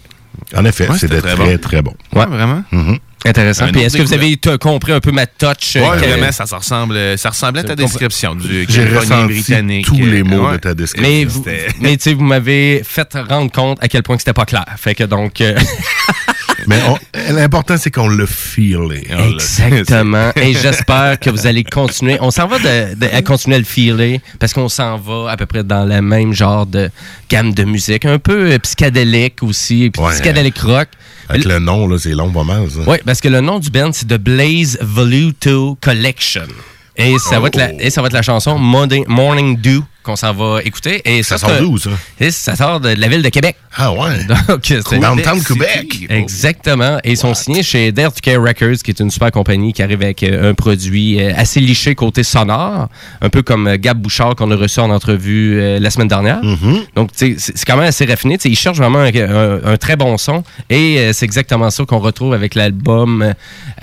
En 0.56 0.64
effet, 0.64 0.88
Ouais, 0.88 0.96
c'était 0.96 1.16
c'était 1.16 1.34
très, 1.34 1.36
très 1.36 1.58
très, 1.58 1.82
bon. 1.82 1.92
bon. 2.14 2.20
Ouais, 2.20 2.26
vraiment? 2.26 2.62
Intéressant. 3.28 3.64
Un 3.66 3.72
Puis 3.72 3.82
est-ce 3.82 3.96
que 3.96 4.02
vous 4.02 4.14
avez 4.14 4.36
compris 4.60 4.92
un 4.92 5.00
peu 5.00 5.12
ma 5.12 5.26
touch? 5.26 5.76
euh, 5.76 5.80
que- 6.00 6.06
vraiment, 6.06 6.32
ça, 6.32 6.46
se 6.46 6.54
ressemble, 6.54 7.18
ça 7.18 7.30
ressemblait 7.30 7.60
à 7.60 7.64
ta 7.64 7.76
description 7.76 8.34
du 8.34 8.48
J'ai 8.48 8.66
californien 8.66 9.16
ressenti 9.16 9.32
britannique. 9.34 9.86
tous 9.86 9.96
les 9.96 10.20
Euh, 10.20 10.24
mots 10.24 10.46
ouais. 10.46 10.52
de 10.52 10.56
ta 10.58 10.74
description. 10.74 11.10
Mais, 11.12 11.24
vous, 11.24 11.44
mais 11.80 11.96
tu 11.96 12.02
sais, 12.04 12.14
vous 12.14 12.24
m'avez 12.24 12.82
fait 12.88 13.08
rendre 13.28 13.50
compte 13.52 13.78
à 13.82 13.88
quel 13.88 14.02
point 14.02 14.16
que 14.16 14.22
c'était 14.22 14.32
pas 14.32 14.44
clair. 14.46 14.64
Fait 14.78 14.94
que 14.94 15.04
donc. 15.04 15.40
euh, 15.40 15.56
Mais 16.66 16.80
l'important, 17.32 17.76
c'est 17.78 17.90
qu'on. 17.90 18.08
On 18.08 18.08
l'a- 18.08 18.24
Exactement. 19.30 20.32
Et 20.36 20.52
j'espère 20.54 21.18
que 21.18 21.30
vous 21.30 21.46
allez 21.46 21.64
continuer. 21.64 22.18
On 22.20 22.30
s'en 22.30 22.46
va 22.46 22.58
de, 22.58 22.94
de- 22.94 23.06
à 23.14 23.22
continuer 23.22 23.56
à 23.56 23.58
le 23.60 23.64
filer 23.64 24.20
parce 24.38 24.52
qu'on 24.52 24.68
s'en 24.68 24.96
va 24.98 25.30
à 25.30 25.36
peu 25.36 25.46
près 25.46 25.62
dans 25.64 25.84
le 25.84 26.02
même 26.02 26.32
genre 26.32 26.66
de 26.66 26.90
gamme 27.30 27.54
de 27.54 27.64
musique, 27.64 28.04
un 28.04 28.18
peu 28.18 28.52
euh, 28.52 28.58
psychédélique 28.58 29.42
aussi, 29.42 29.90
Ouais. 29.96 30.12
psychédélique 30.12 30.58
rock. 30.58 30.88
Avec 31.28 31.44
le 31.44 31.58
nom, 31.58 31.86
là, 31.88 31.98
c'est 31.98 32.14
long 32.14 32.30
pas 32.32 32.44
mal, 32.44 32.70
ça. 32.70 32.80
Oui, 32.86 32.96
parce 33.04 33.20
que 33.20 33.28
le 33.28 33.40
nom 33.40 33.58
du 33.58 33.70
band, 33.70 33.90
c'est 33.92 34.06
The 34.06 34.18
Blaze 34.18 34.78
Voluto 34.80 35.76
Collection. 35.80 36.46
Et 36.96 37.16
ça, 37.18 37.38
va 37.38 37.48
être 37.48 37.56
la, 37.56 37.70
Oh. 37.72 37.76
et 37.78 37.90
ça 37.90 38.00
va 38.00 38.08
être 38.08 38.12
la 38.14 38.22
chanson 38.22 38.58
Morning, 38.58 39.04
Morning 39.06 39.56
Dew 39.60 39.82
qu'on 40.08 40.16
s'en 40.16 40.32
va 40.32 40.60
écouter. 40.64 41.02
Et 41.04 41.22
Ça 41.22 41.36
ça, 41.36 41.48
sort 41.48 41.58
d'où, 41.60 41.76
ça? 41.76 41.90
ça 42.30 42.56
sort 42.56 42.80
de 42.80 42.88
la 42.88 43.08
ville 43.08 43.20
de 43.22 43.28
Québec. 43.28 43.56
Ah 43.76 43.92
ouais? 43.92 44.24
Donc, 44.48 44.60
c'est- 44.64 44.98
Downtown 44.98 45.42
Québec. 45.44 46.06
Exactement. 46.08 46.98
Et 47.04 47.10
ils 47.12 47.16
sont 47.18 47.34
signés 47.34 47.62
chez 47.62 47.92
Dare 47.92 48.10
to 48.12 48.20
Care 48.22 48.42
Records, 48.42 48.78
qui 48.82 48.90
est 48.90 49.00
une 49.00 49.10
super 49.10 49.30
compagnie 49.30 49.74
qui 49.74 49.82
arrive 49.82 50.00
avec 50.02 50.22
euh, 50.22 50.50
un 50.50 50.54
produit 50.54 51.20
euh, 51.20 51.32
assez 51.36 51.60
liché 51.60 51.94
côté 51.94 52.22
sonore, 52.22 52.88
un 53.20 53.28
peu 53.28 53.42
comme 53.42 53.66
euh, 53.68 53.76
Gab 53.78 53.98
Bouchard 54.00 54.34
qu'on 54.34 54.50
a 54.50 54.56
reçu 54.56 54.80
en 54.80 54.88
entrevue 54.90 55.78
la 55.78 55.90
semaine 55.90 56.08
dernière. 56.08 56.40
Mm-hmm. 56.40 56.80
Donc, 56.96 57.10
c'est 57.14 57.36
quand 57.66 57.76
même 57.76 57.86
assez 57.86 58.06
raffiné. 58.06 58.38
Tu 58.38 58.44
sais, 58.44 58.48
Ils 58.48 58.56
cherchent 58.56 58.78
vraiment 58.78 59.00
un, 59.00 59.12
un- 59.14 59.60
un 59.72 59.76
très 59.76 59.96
bon 59.96 60.16
son. 60.16 60.42
Et 60.70 61.10
c'est 61.12 61.26
exactement 61.26 61.68
ça 61.70 61.84
qu'on 61.84 61.98
retrouve 61.98 62.32
avec 62.32 62.54
l'album 62.54 63.34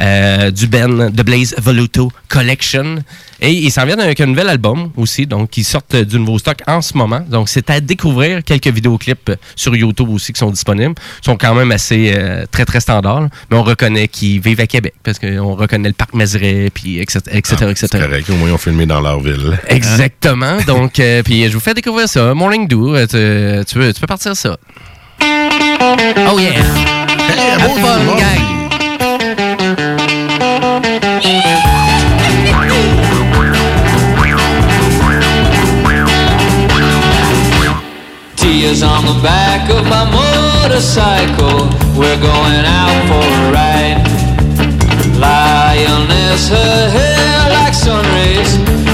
euh, 0.01 0.51
du 0.51 0.65
Ben 0.67 1.11
The 1.15 1.23
Blaze 1.23 1.55
Voluto 1.59 2.11
Collection. 2.27 2.97
Et 3.41 3.51
ils 3.51 3.71
s'en 3.71 3.85
viennent 3.85 3.99
avec 3.99 4.21
un 4.21 4.27
nouvel 4.27 4.47
album 4.47 4.91
aussi, 4.95 5.27
donc 5.27 5.57
ils 5.57 5.65
sortent 5.65 5.95
du 5.97 6.14
nouveau 6.17 6.39
stock 6.39 6.57
en 6.67 6.81
ce 6.81 6.97
moment. 6.97 7.21
Donc 7.27 7.49
c'est 7.49 7.69
à 7.69 7.79
découvrir 7.79 8.43
quelques 8.43 8.67
vidéoclips 8.67 9.29
euh, 9.29 9.35
sur 9.55 9.75
YouTube 9.75 10.09
aussi 10.09 10.33
qui 10.33 10.39
sont 10.39 10.49
disponibles. 10.51 10.95
Ils 11.21 11.25
sont 11.25 11.37
quand 11.37 11.53
même 11.55 11.71
assez 11.71 12.13
euh, 12.15 12.45
très 12.51 12.65
très 12.65 12.79
standards, 12.79 13.21
là. 13.21 13.29
mais 13.49 13.57
on 13.57 13.63
reconnaît 13.63 14.07
qu'ils 14.07 14.39
vivent 14.39 14.59
à 14.61 14.67
Québec 14.67 14.93
parce 15.03 15.19
qu'on 15.19 15.55
reconnaît 15.55 15.89
le 15.89 15.93
parc 15.93 16.13
Mézeray, 16.13 16.69
puis 16.73 16.99
etc. 16.99 17.19
etc., 17.31 17.55
Ah, 17.61 17.71
etc. 17.71 17.87
C'est 17.91 17.99
correct, 17.99 18.29
au 18.29 18.35
moins, 18.35 18.49
ils 18.49 18.53
ont 18.53 18.57
filmé 18.57 18.85
dans 18.85 19.01
leur 19.01 19.19
ville. 19.19 19.57
Exactement. 19.67 20.57
Donc, 20.67 20.99
euh, 20.99 21.23
puis 21.23 21.47
je 21.47 21.53
vous 21.53 21.59
fais 21.59 21.73
découvrir 21.73 22.07
ça. 22.09 22.33
Morning 22.33 22.67
Dew, 22.67 22.95
tu, 23.09 23.65
tu 23.65 23.75
peux, 23.79 23.93
tu 23.93 23.99
peux 24.01 24.07
partir 24.07 24.35
ça. 24.35 24.57
Oh 25.21 26.39
yeah! 26.39 26.53
Have 27.57 27.79
fun, 27.79 28.17
gang! 28.17 28.54
On 38.95 39.03
the 39.03 39.21
back 39.21 39.69
of 39.69 39.83
my 39.91 40.07
motorcycle. 40.07 41.67
We're 41.99 42.21
going 42.23 42.63
out 42.63 42.95
for 43.11 43.25
a 43.27 43.51
ride. 43.51 43.99
Lioness, 45.19 46.47
her 46.47 46.89
hair 46.95 47.49
like 47.51 47.73
sun 47.73 48.05
rays 48.15 48.51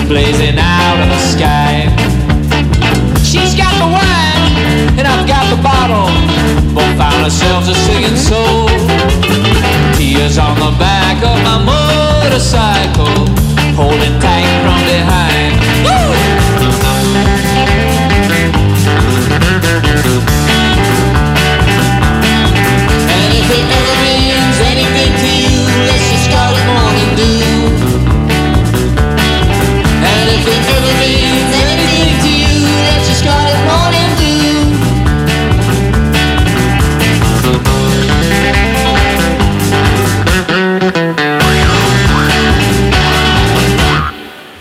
blazing 0.10 0.58
out 0.58 0.98
of 1.04 1.08
the 1.14 1.22
sky. 1.34 1.86
She's 3.22 3.54
got 3.54 3.74
the 3.78 3.90
wine 3.94 4.98
and 4.98 5.06
I've 5.06 5.28
got 5.28 5.46
the 5.54 5.62
bottle. 5.62 6.10
Both 6.74 6.98
found 6.98 7.22
ourselves 7.24 7.68
a 7.70 7.76
singing 7.86 8.18
soul. 8.18 8.70
Tears 9.98 10.38
on 10.38 10.56
the 10.58 10.74
back 10.82 11.18
of 11.22 11.38
my 11.46 11.58
motorcycle, 11.62 13.18
holding 13.78 14.16
tight 14.20 14.50
from 14.66 14.80
behind. 14.90 15.51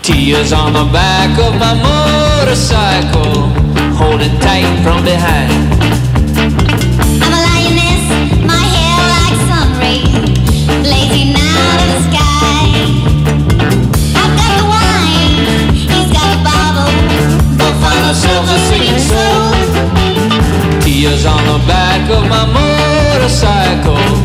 Tears 0.03 0.51
on 0.51 0.73
the 0.73 0.83
back 0.91 1.37
of 1.37 1.53
my 1.59 1.75
motorcycle, 1.77 3.49
holding 3.93 4.35
tight 4.39 4.65
from 4.81 5.03
behind. 5.05 5.53
I'm 7.21 7.31
a 7.31 7.41
lioness, 7.45 8.09
my 8.41 8.65
hair 8.73 8.97
like 9.13 9.37
sun 9.45 9.69
rays, 9.77 10.65
blazing 10.81 11.37
out 11.37 11.77
of 11.77 11.87
the 11.93 11.99
sky. 12.09 12.65
I've 14.17 14.33
got 14.41 14.51
the 14.57 14.65
wine, 14.73 15.37
he's 15.69 16.09
got 16.09 16.27
the 16.33 16.41
bottle. 16.49 16.89
We'll 17.61 17.77
find 17.77 18.01
ourselves 18.09 18.49
a 18.49 18.59
singing 18.73 19.01
soul. 19.05 19.53
Tears 20.81 21.25
on 21.27 21.45
the 21.45 21.59
back 21.67 22.09
of 22.09 22.27
my 22.27 22.49
motorcycle. 22.49 24.20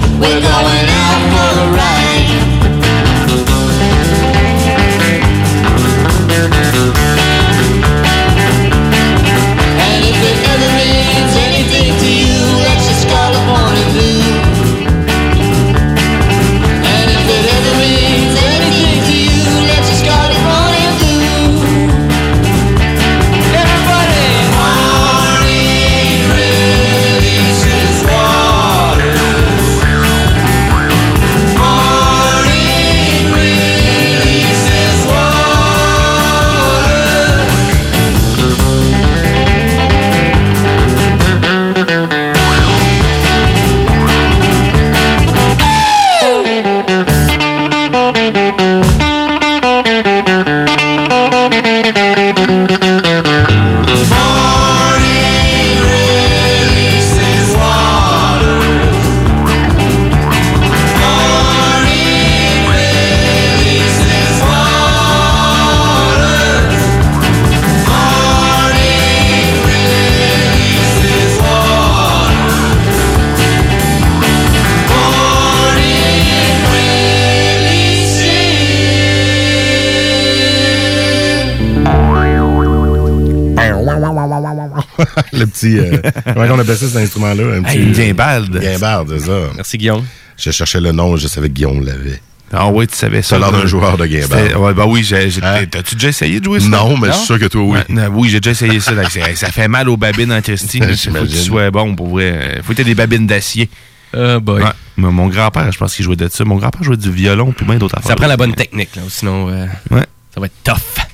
Petit. 85.57 85.79
Euh, 85.79 85.99
comment 86.35 86.55
on 86.55 86.59
appelle 86.59 86.77
ça, 86.77 86.87
cet 86.87 86.97
instrument-là? 86.97 87.43
Un 87.59 87.65
Hey, 87.65 87.83
une 87.83 87.93
guimbarde. 87.93 88.59
Guimbarde, 88.61 89.15
c'est 89.19 89.27
ça. 89.27 89.39
Merci, 89.57 89.79
Guillaume. 89.79 90.05
Je 90.39 90.51
cherchais 90.51 90.81
le 90.81 90.93
nom, 90.93 91.17
je 91.17 91.27
savais 91.29 91.49
que 91.49 91.55
Guillaume 91.55 91.85
l'avait. 91.85 92.21
Ah 92.53 92.69
oui, 92.69 92.87
tu 92.87 92.95
savais 92.97 93.23
ça. 93.23 93.31
Ça 93.31 93.39
l'air 93.39 93.51
d'un 93.51 93.67
joueur 93.67 93.97
de 93.99 94.07
guimbarde. 94.07 94.43
C'était- 94.45 94.55
Ouais, 94.55 94.73
bah 94.73 94.85
oui, 94.87 95.03
j'ai- 95.03 95.31
j'ai- 95.31 95.41
t'as-tu 95.41 95.97
déjà 95.97 96.09
essayé 96.09 96.39
de 96.39 96.45
jouer 96.45 96.61
ça? 96.61 96.69
Non, 96.69 96.97
mais 96.97 97.09
je 97.09 97.13
suis 97.15 97.27
sûr 97.27 97.39
que 97.41 97.47
toi, 97.47 97.63
oui. 97.63 97.79
Oui, 98.13 98.29
j'ai 98.29 98.39
déjà 98.41 98.53
essayé 98.53 98.79
ça. 98.81 98.93
donc 98.95 99.11
ça 99.35 99.51
fait 99.51 99.67
mal 99.69 99.89
aux 99.89 99.97
babines 99.97 100.33
en 100.33 100.41
Christie. 100.41 100.79
Il 100.79 100.97
faut 100.97 101.11
que 101.13 101.27
tu 101.27 101.37
sois 101.37 101.71
bon 101.73 101.97
pour 101.97 102.09
vrai. 102.09 102.61
Faut 102.63 102.73
que 102.73 102.77
tu 102.79 102.85
des 102.85 102.95
babines 102.95 103.27
d'acier. 103.27 103.69
Euh, 104.15 104.39
boy. 104.39 104.63
Ouais. 104.63 104.69
Mais 104.97 105.11
Mon 105.11 105.27
grand-père, 105.27 105.71
je 105.73 105.77
pense 105.79 105.95
qu'il 105.95 106.05
jouait 106.05 106.17
de 106.17 106.29
ça. 106.29 106.45
Mon 106.45 106.57
grand-père 106.57 106.83
jouait 106.85 106.97
du 106.97 107.11
violon 107.11 107.53
puis 107.53 107.67
bien 107.67 107.77
d'autres 107.77 107.99
affaires. 107.99 108.11
Ça 108.11 108.17
prend 108.17 108.29
la 108.29 108.37
bonne 108.37 108.55
technique, 108.55 108.95
là, 108.97 109.03
sinon 109.09 109.49
euh, 109.51 109.67
Ouais. 109.91 110.05
ça 110.33 110.41
va 110.41 110.47
être 110.47 110.55
tough. 110.65 111.05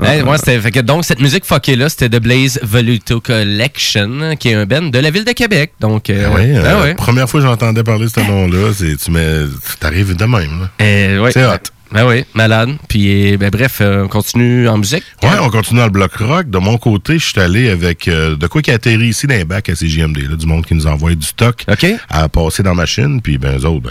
Ouais, 0.00 0.22
ouais, 0.22 0.38
c'était- 0.38 0.60
fait 0.60 0.70
que 0.70 0.80
donc, 0.80 1.04
cette 1.04 1.20
musique 1.20 1.44
fuckée-là, 1.44 1.88
c'était 1.88 2.08
The 2.08 2.22
Blaze 2.22 2.58
Voluto 2.62 3.20
Collection, 3.20 4.36
qui 4.38 4.48
est 4.50 4.54
un 4.54 4.66
band 4.66 4.82
de 4.82 4.98
la 4.98 5.10
ville 5.10 5.24
de 5.24 5.32
Québec. 5.32 5.72
Donc, 5.80 6.10
euh, 6.10 6.28
Oui, 6.34 6.40
ouais. 6.42 6.56
euh, 6.56 6.62
Ah 6.78 6.82
ouais. 6.82 6.94
Première 6.94 7.28
fois 7.28 7.40
que 7.40 7.46
j'entendais 7.46 7.82
parler 7.82 8.06
de 8.06 8.10
ce 8.10 8.20
nom-là, 8.20 8.72
c'est 8.74 8.96
tu 8.96 9.10
mets, 9.10 9.44
t'arrives 9.78 10.14
de 10.16 10.24
même. 10.24 10.60
là. 10.62 10.70
Euh, 10.82 11.18
ouais. 11.20 11.32
C'est 11.32 11.44
hot. 11.44 11.56
Ben 11.92 12.06
oui, 12.06 12.24
malade. 12.34 12.76
Puis, 12.88 13.36
ben, 13.36 13.50
bref, 13.50 13.78
euh, 13.80 14.04
on 14.04 14.08
continue 14.08 14.68
en 14.68 14.78
musique. 14.78 15.02
Ouais, 15.24 15.30
on 15.40 15.50
continue 15.50 15.80
dans 15.80 15.86
le 15.86 15.90
bloc 15.90 16.14
rock. 16.18 16.48
De 16.48 16.58
mon 16.58 16.78
côté, 16.78 17.18
je 17.18 17.26
suis 17.26 17.40
allé 17.40 17.68
avec 17.68 18.06
euh, 18.06 18.36
de 18.36 18.46
quoi 18.46 18.62
qui 18.62 18.70
a 18.70 18.74
atterri 18.74 19.08
ici 19.08 19.26
dans 19.26 19.34
les 19.34 19.44
bacs 19.44 19.68
à 19.68 19.74
CJMD, 19.74 20.18
là, 20.30 20.36
du 20.36 20.46
monde 20.46 20.64
qui 20.64 20.74
nous 20.76 20.86
envoie 20.86 21.12
du 21.16 21.26
stock 21.26 21.64
à 22.08 22.28
passer 22.28 22.62
dans 22.62 22.70
la 22.70 22.76
machine. 22.76 23.20
Puis 23.20 23.38
ben 23.38 23.58
eux 23.58 23.64
autres, 23.66 23.82
ben, 23.82 23.90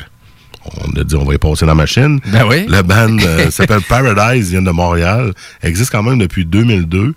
on 0.66 1.00
a 1.00 1.04
dit 1.04 1.16
on 1.16 1.24
va 1.24 1.34
y 1.34 1.38
passer 1.38 1.66
dans 1.66 1.72
la 1.72 1.76
machine. 1.76 2.20
Ben 2.28 2.46
oui. 2.48 2.66
Le 2.68 2.82
band 2.82 3.18
euh, 3.20 3.50
s'appelle 3.52 3.82
Paradise, 3.82 4.50
il 4.50 4.52
vient 4.52 4.62
de 4.62 4.72
Montréal. 4.72 5.34
Existe 5.64 5.92
quand 5.92 6.04
même 6.04 6.20
depuis 6.20 6.46
2002. 6.46 7.14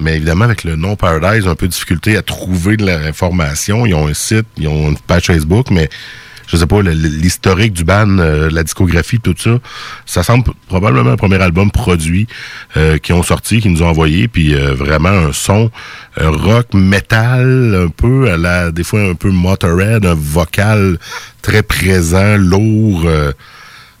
Mais 0.00 0.16
évidemment, 0.16 0.44
avec 0.44 0.64
le 0.64 0.76
nom 0.76 0.96
Paradise, 0.96 1.46
un 1.46 1.54
peu 1.54 1.66
de 1.66 1.72
difficulté 1.72 2.16
à 2.16 2.22
trouver 2.22 2.76
de 2.76 2.86
l'information. 2.86 3.86
Ils 3.86 3.94
ont 3.94 4.06
un 4.06 4.14
site, 4.14 4.46
ils 4.56 4.68
ont 4.68 4.90
une 4.90 4.98
page 4.98 5.26
Facebook, 5.26 5.70
mais 5.70 5.88
je 6.46 6.56
sais 6.56 6.66
pas, 6.66 6.82
l'historique 6.82 7.72
du 7.72 7.84
band, 7.84 8.18
euh, 8.18 8.48
la 8.50 8.62
discographie, 8.62 9.18
tout 9.18 9.34
ça, 9.36 9.58
ça 10.04 10.22
semble 10.22 10.44
probablement 10.68 11.10
un 11.10 11.16
premier 11.16 11.40
album 11.42 11.70
produit 11.70 12.26
euh, 12.76 12.98
qui 12.98 13.12
ont 13.12 13.22
sorti, 13.22 13.60
qui 13.60 13.68
nous 13.68 13.82
ont 13.82 13.88
envoyé, 13.88 14.28
puis 14.28 14.54
euh, 14.54 14.74
vraiment 14.74 15.08
un 15.08 15.32
son 15.32 15.70
euh, 16.20 16.30
rock 16.30 16.72
metal, 16.74 17.86
un 17.86 17.88
peu 17.88 18.30
à 18.30 18.36
la, 18.36 18.70
des 18.70 18.84
fois 18.84 19.00
un 19.00 19.14
peu 19.14 19.30
Motorhead, 19.30 20.06
un 20.06 20.14
vocal 20.14 20.98
très 21.42 21.62
présent, 21.62 22.36
lourd. 22.36 23.08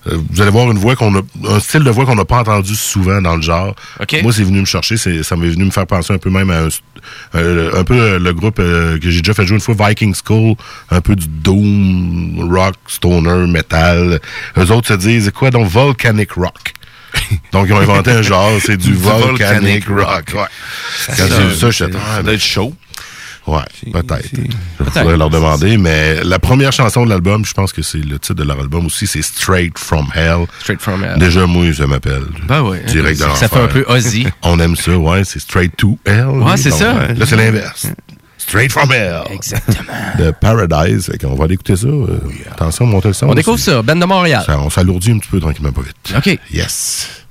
Euh, 0.08 0.18
vous 0.30 0.40
allez 0.40 0.50
voir 0.50 0.70
une 0.70 0.78
voix 0.78 0.96
qu'on 0.96 1.14
a, 1.16 1.22
un 1.48 1.60
style 1.60 1.84
de 1.84 1.90
voix 1.90 2.04
qu'on 2.04 2.14
n'a 2.14 2.24
pas 2.24 2.38
entendu 2.38 2.74
souvent 2.74 3.20
dans 3.20 3.36
le 3.36 3.42
genre. 3.42 3.74
Moi, 4.22 4.32
c'est 4.32 4.44
venu 4.44 4.60
me 4.60 4.66
chercher, 4.66 4.96
c'est, 4.96 5.22
ça 5.22 5.36
m'est 5.36 5.48
venu 5.48 5.64
me 5.64 5.70
faire 5.70 5.86
penser 5.86 6.12
un 6.12 6.18
peu 6.18 6.30
même 6.30 6.50
à 6.50 6.60
un, 6.64 6.68
euh, 7.34 7.72
un 7.74 7.84
peu 7.84 7.98
euh, 7.98 8.18
le 8.18 8.32
groupe 8.32 8.58
euh, 8.58 8.98
que 8.98 9.10
j'ai 9.10 9.20
déjà 9.20 9.34
fait 9.34 9.46
jouer 9.46 9.56
une 9.56 9.60
fois, 9.60 9.74
Viking 9.88 10.14
School, 10.14 10.54
un 10.90 11.00
peu 11.00 11.16
du 11.16 11.26
doom, 11.28 12.48
rock, 12.50 12.76
stoner, 12.86 13.46
metal. 13.46 14.20
Eux 14.56 14.70
autres 14.72 14.88
se 14.88 14.94
disent 14.94 15.30
quoi 15.34 15.50
donc 15.50 15.68
Volcanic 15.68 16.32
Rock? 16.32 16.72
Donc 17.52 17.66
ils 17.68 17.72
ont 17.72 17.78
inventé 17.78 18.10
un 18.10 18.20
genre, 18.20 18.50
c'est 18.60 18.76
du, 18.76 18.88
Du 18.88 18.94
volcanic, 18.94 19.88
volcanic 19.88 19.88
rock. 19.88 20.30
rock. 20.30 20.34
Ouais. 20.34 20.48
Ça 20.98 21.14
Quand 21.16 21.34
j'ai 21.34 21.46
vu 21.46 21.54
ça, 21.54 21.72
ça 21.72 22.22
doit 22.22 22.34
être 22.34 22.42
chaud. 22.42 22.74
Ouais, 23.46 23.62
peut-être. 23.92 24.30
Il 24.34 24.86
faudrait 24.90 25.16
leur 25.16 25.30
demander, 25.30 25.76
mais 25.76 26.22
la 26.24 26.38
première 26.38 26.72
chanson 26.72 27.04
de 27.04 27.10
l'album, 27.10 27.44
je 27.44 27.52
pense 27.54 27.72
que 27.72 27.82
c'est 27.82 27.98
le 27.98 28.18
titre 28.18 28.34
de 28.34 28.42
leur 28.42 28.58
album 28.58 28.86
aussi, 28.86 29.06
c'est 29.06 29.22
Straight 29.22 29.78
From 29.78 30.08
Hell. 30.14 30.46
Straight 30.60 30.80
From 30.80 31.04
Hell. 31.04 31.18
Déjà, 31.18 31.46
moi, 31.46 31.72
ça 31.72 31.86
m'appelle. 31.86 32.24
Ben 32.48 32.62
ouais. 32.62 32.82
Direct 32.86 33.20
de 33.20 33.26
Ça 33.36 33.48
fait 33.48 33.60
un 33.60 33.68
peu 33.68 33.84
Ozzy. 33.88 34.26
On 34.42 34.58
aime 34.58 34.74
ça, 34.76 34.96
ouais, 34.96 35.22
c'est 35.24 35.38
Straight 35.38 35.76
to 35.76 35.98
Hell. 36.04 36.26
Ouais, 36.28 36.56
c'est 36.56 36.70
ça. 36.72 36.94
Là, 37.08 37.24
c'est 37.26 37.36
l'inverse. 37.36 37.86
Straight 38.38 38.70
From 38.70 38.92
Hell. 38.92 39.22
Exactement. 39.30 39.92
De 40.18 40.30
Paradise. 40.30 41.10
Qu'on 41.20 41.34
va 41.34 41.44
aller 41.44 41.54
écouter 41.54 41.76
ça. 41.76 41.88
Euh, 41.88 42.18
Attention, 42.52 42.86
montez 42.86 43.08
le 43.08 43.14
son. 43.14 43.28
On 43.28 43.34
découvre 43.34 43.58
ça, 43.58 43.82
Ben 43.82 43.98
de 43.98 44.04
Montréal. 44.04 44.42
Ça, 44.46 44.58
on 44.58 44.70
s'alourdit 44.70 45.10
un 45.10 45.18
petit 45.18 45.28
peu 45.30 45.40
tranquillement, 45.40 45.72
pas 45.72 45.82
vite. 45.82 46.14
OK. 46.16 46.38
Yes. 46.52 47.24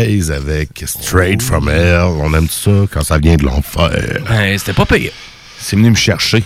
Avec 0.00 0.82
Straight 0.86 1.42
from 1.42 1.68
Hell. 1.68 2.16
On 2.22 2.32
aime 2.32 2.48
ça 2.48 2.70
quand 2.90 3.04
ça 3.04 3.18
vient 3.18 3.36
de 3.36 3.44
l'enfer. 3.44 4.22
Ben, 4.28 4.58
c'était 4.58 4.72
pas 4.72 4.86
pire. 4.86 5.12
C'est 5.58 5.76
venu 5.76 5.90
me 5.90 5.94
chercher. 5.94 6.42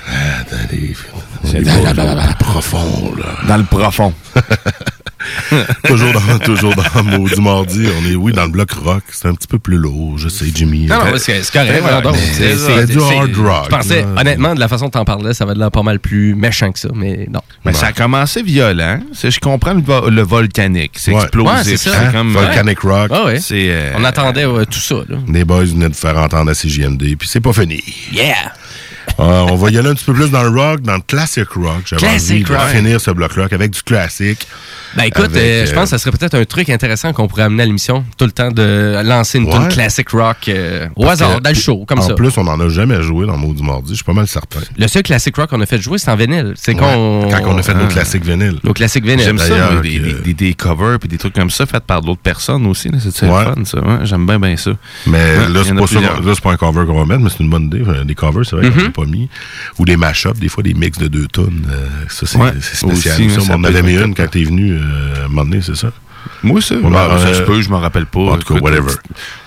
C'est 1.44 1.62
dans, 1.62 1.92
le 1.92 2.38
profond, 2.38 3.14
là. 3.16 3.36
Dans 3.46 3.56
le 3.56 3.64
profond. 3.64 4.12
toujours 5.86 6.12
dans, 6.12 6.38
toujours 6.38 6.74
dans 6.74 7.02
Maudit 7.02 7.40
Mardi. 7.40 7.86
On 8.02 8.10
est, 8.10 8.14
oui, 8.14 8.32
dans 8.32 8.44
le 8.44 8.50
bloc 8.50 8.70
rock. 8.72 9.02
C'est 9.10 9.28
un 9.28 9.34
petit 9.34 9.46
peu 9.48 9.58
plus 9.58 9.76
lourd, 9.76 10.18
je 10.18 10.28
sais, 10.28 10.46
Jimmy. 10.54 10.86
Non, 10.86 10.96
non, 11.04 11.12
c'est 11.16 11.40
correct. 11.50 11.82
C'est- 12.32 12.86
du 12.86 12.98
hard 12.98 13.36
rock. 13.36 13.64
Je 13.64 13.76
pensais, 13.76 14.02
là. 14.02 14.08
honnêtement, 14.20 14.54
de 14.54 14.60
la 14.60 14.68
façon 14.68 14.86
dont 14.86 14.90
t'en 14.90 15.04
parlais, 15.04 15.34
ça 15.34 15.44
va 15.44 15.54
de 15.54 15.58
l'air 15.58 15.70
pas 15.70 15.82
mal 15.82 15.98
plus 16.00 16.34
méchant 16.34 16.72
que 16.72 16.78
ça, 16.78 16.88
mais 16.94 17.26
non. 17.30 17.40
Mais 17.64 17.72
ça 17.72 17.86
a 17.88 17.92
commencé 17.92 18.42
violent. 18.42 19.00
C'est- 19.12 19.30
Je 19.30 19.40
comprends 19.40 19.74
le, 19.74 19.82
vo- 19.82 20.08
le 20.10 20.22
volcanique. 20.22 20.92
C'est 20.96 21.12
Ouais. 21.12 21.22
explosif. 21.22 21.52
Ouais, 21.68 21.76
c'est 21.76 22.12
comme, 22.12 22.32
Volcanic 22.32 22.80
Rock. 22.80 23.10
Ah 23.12 23.24
ouais. 23.26 23.40
C'est, 23.40 23.66
euh, 23.70 23.92
On 23.96 24.04
attendait 24.04 24.44
tout 24.70 24.78
ça. 24.80 24.96
Là. 25.08 25.16
Les 25.28 25.44
boys 25.44 25.64
venaient 25.64 25.88
de 25.88 25.94
faire 25.96 26.16
entendre 26.18 26.50
à 26.50 26.54
CJMD, 26.54 27.16
puis 27.16 27.28
c'est 27.28 27.40
pas 27.40 27.52
fini. 27.52 27.82
Yeah! 28.12 28.34
Euh, 29.20 29.46
on 29.50 29.56
va 29.56 29.70
y 29.70 29.78
aller 29.78 29.90
un 29.90 29.94
petit 29.94 30.04
peu 30.06 30.14
plus 30.14 30.30
dans 30.30 30.42
le 30.42 30.48
rock, 30.48 30.80
dans 30.80 30.94
le 30.94 31.02
classic 31.06 31.48
rock. 31.50 31.82
J'avais 31.86 32.00
Classic 32.00 32.32
envie 32.32 32.44
de 32.44 32.52
rock. 32.54 32.68
finir 32.74 33.00
ce 33.00 33.10
bloc 33.10 33.32
rock 33.32 33.52
avec 33.52 33.70
du 33.70 33.82
classique. 33.82 34.46
Ben 34.96 35.04
écoute, 35.04 35.24
Avec, 35.26 35.36
euh, 35.36 35.66
je 35.66 35.70
euh, 35.72 35.74
pense 35.74 35.84
que 35.84 35.88
ça 35.90 35.98
serait 35.98 36.16
peut-être 36.16 36.34
un 36.34 36.44
truc 36.44 36.68
intéressant 36.70 37.12
qu'on 37.12 37.26
pourrait 37.26 37.42
amener 37.42 37.62
à 37.64 37.66
l'émission. 37.66 38.04
Tout 38.16 38.24
le 38.26 38.30
temps 38.32 38.50
de 38.50 39.00
lancer 39.04 39.38
une 39.38 39.46
Ouais. 39.46 39.52
tune 39.52 39.68
classic 39.68 40.08
rock 40.10 40.36
euh, 40.48 40.86
au 40.96 41.02
Parce 41.02 41.20
hasard, 41.20 41.36
que- 41.38 41.42
dans 41.42 41.50
le 41.50 41.56
show, 41.56 41.84
comme 41.86 41.98
en 41.98 42.02
ça. 42.02 42.14
plus, 42.14 42.36
on 42.38 42.44
n'en 42.44 42.58
a 42.60 42.68
jamais 42.68 43.02
joué 43.02 43.26
dans 43.26 43.36
Maudit 43.36 43.62
Mardi, 43.62 43.90
je 43.90 43.94
suis 43.96 44.04
pas 44.04 44.12
mal 44.12 44.26
certain. 44.28 44.60
Le 44.76 44.86
seul 44.88 45.02
classic 45.02 45.34
rock 45.36 45.50
qu'on 45.50 45.60
a 45.60 45.66
fait 45.66 45.80
jouer, 45.80 45.98
c'est 45.98 46.10
en 46.10 46.16
vinyle. 46.16 46.52
C'est 46.56 46.72
Ouais, 46.74 46.78
qu'on... 46.80 47.28
Quand 47.30 47.40
on 47.46 47.58
a 47.58 47.62
fait 47.62 47.74
nos 47.74 47.84
Ah. 47.84 47.88
classiques 47.88 48.24
vinyles. 48.24 48.58
Nos 48.62 48.72
classiques 48.72 49.04
vinyles. 49.04 49.24
J'aime 49.24 49.38
ça, 49.38 49.80
des, 49.82 49.98
des, 49.98 50.12
des- 50.14 50.34
des 50.34 50.54
covers 50.54 50.98
puis 50.98 51.08
des 51.08 51.18
trucs 51.18 51.34
comme 51.34 51.50
ça 51.50 51.66
faits 51.66 51.84
par 51.84 52.00
d'autres 52.00 52.20
personnes 52.22 52.66
aussi. 52.66 52.90
C'est 53.10 53.26
Ouais. 53.26 53.44
le 53.44 53.52
fun, 53.54 53.64
ça. 53.64 53.78
Ouais, 53.78 54.04
J'aime 54.06 54.26
bien, 54.26 54.38
bien 54.38 54.56
ça. 54.56 54.72
Mais 55.06 55.12
Ouais, 55.18 55.48
là, 55.52 55.60
c'est 55.64 55.72
en 55.72 55.76
pas 55.76 55.80
ça. 55.82 55.86
plusieurs. 55.96 56.14
qu'on- 56.20 56.26
Là, 56.26 56.32
c'est 56.34 56.42
pas 56.44 56.52
un 56.52 56.56
cover 56.56 56.86
qu'on 56.86 56.98
va 56.98 57.06
mettre, 57.06 57.20
mais 57.20 57.30
c'est 57.30 57.42
une 57.42 57.50
bonne 57.50 57.64
idée. 57.64 57.82
Des 58.04 58.14
covers, 58.14 58.44
c'est 58.44 58.56
vrai 58.56 58.68
qu'on 58.70 58.76
Mhm. 58.76 58.84
n'a 58.84 58.90
pas 58.90 59.04
mis. 59.06 59.28
Ou 59.78 59.84
des 59.84 59.96
mash-ups, 59.96 60.38
des 60.38 60.48
fois 60.48 60.62
des 60.62 60.74
mix 60.74 60.98
de 60.98 61.08
deux 61.08 61.26
tonnes. 61.26 61.64
ça, 62.08 62.26
c'est 62.26 62.76
spécial. 62.76 63.30
ça 63.30 63.40
on 63.50 63.54
en 63.54 63.64
avait 63.64 63.82
mis 63.82 63.96
un 63.96 64.04
une 64.06 64.14
quand 64.14 64.28
t'es 64.30 64.44
venu 64.44 64.78
à 64.84 65.24
un 65.24 65.28
moment 65.28 65.44
donné, 65.44 65.62
c'est 65.62 65.76
ça? 65.76 65.92
Moi, 66.42 66.60
ça. 66.60 66.76
On 66.82 66.90
bah, 66.90 67.18
ça 67.18 67.26
euh, 67.26 67.34
se 67.34 67.42
peut, 67.42 67.60
je 67.60 67.68
m'en 67.68 67.80
rappelle 67.80 68.06
pas. 68.06 68.20
En 68.20 68.38
tout 68.38 68.54
cas, 68.54 68.60
whatever. 68.60 68.86
Petite, 68.86 69.02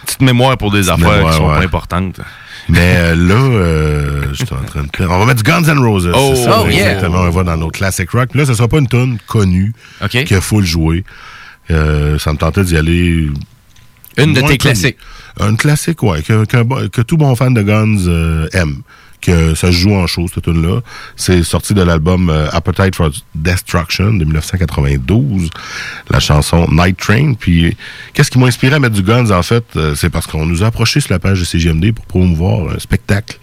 petite 0.05 0.21
mémoire 0.21 0.57
pour 0.57 0.71
des 0.71 0.89
affaires 0.89 1.11
mémoire, 1.11 1.31
qui 1.31 1.37
sont 1.37 1.47
ouais. 1.47 1.55
pas 1.55 1.63
importantes. 1.63 2.19
Mais 2.69 2.95
euh, 2.97 3.15
là, 3.15 3.35
euh, 3.35 4.23
je 4.33 4.45
suis 4.45 4.53
en 4.53 4.63
train 4.63 4.83
de. 4.83 4.89
On 5.05 5.19
va 5.19 5.25
mettre 5.25 5.43
du 5.43 5.49
Guns 5.49 5.63
N' 5.63 5.79
Roses. 5.79 6.11
Oh, 6.13 6.33
c'est 6.35 6.43
ça, 6.43 6.61
oh, 6.63 6.69
yeah. 6.69 6.91
exactement. 6.91 7.21
On 7.21 7.29
va 7.29 7.43
dans 7.43 7.57
nos 7.57 7.69
classic 7.69 8.09
rock. 8.11 8.29
Puis 8.29 8.39
là, 8.39 8.45
ce 8.45 8.53
sera 8.53 8.67
pas 8.67 8.79
une 8.79 8.87
tune 8.87 9.17
connue 9.27 9.73
OK. 10.03 10.23
qu'il 10.25 10.41
faut 10.41 10.59
le 10.59 10.65
jouer. 10.65 11.03
Euh, 11.71 12.17
ça 12.19 12.33
me 12.33 12.37
tentait 12.37 12.63
d'y 12.63 12.77
aller. 12.77 13.29
Une 14.17 14.33
de 14.33 14.41
tes 14.41 14.45
connue. 14.45 14.57
classiques. 14.57 14.97
Une 15.39 15.57
classique, 15.57 16.01
ouais, 16.03 16.23
que, 16.23 17.01
tout 17.01 17.17
bon 17.17 17.35
fan 17.35 17.53
de 17.53 17.61
Guns 17.61 18.07
euh, 18.07 18.47
aime. 18.53 18.81
Ça 19.31 19.67
se 19.67 19.71
joue 19.71 19.93
en 19.95 20.07
show, 20.07 20.27
cette 20.33 20.43
tune-là. 20.43 20.81
C'est 21.15 21.43
sorti 21.43 21.73
de 21.73 21.81
l'album 21.81 22.29
euh, 22.29 22.49
Appetite 22.51 22.95
for 22.95 23.11
Destruction 23.35 24.13
de 24.13 24.23
1992, 24.25 25.49
la 26.09 26.19
chanson 26.19 26.67
Night 26.71 26.97
Train. 26.97 27.33
Puis, 27.33 27.75
qu'est-ce 28.13 28.31
qui 28.31 28.39
m'a 28.39 28.47
inspiré 28.47 28.75
à 28.75 28.79
mettre 28.79 28.95
du 28.95 29.03
Guns, 29.03 29.31
en 29.31 29.43
fait? 29.43 29.65
euh, 29.75 29.95
c'est 29.95 30.09
parce 30.09 30.27
qu'on 30.27 30.45
nous 30.45 30.63
a 30.63 30.67
approché 30.67 30.99
sur 30.99 31.11
la 31.13 31.19
page 31.19 31.39
de 31.39 31.45
CGMD 31.45 31.91
pour 31.93 32.05
promouvoir 32.05 32.73
un 32.75 32.79
spectacle 32.79 33.37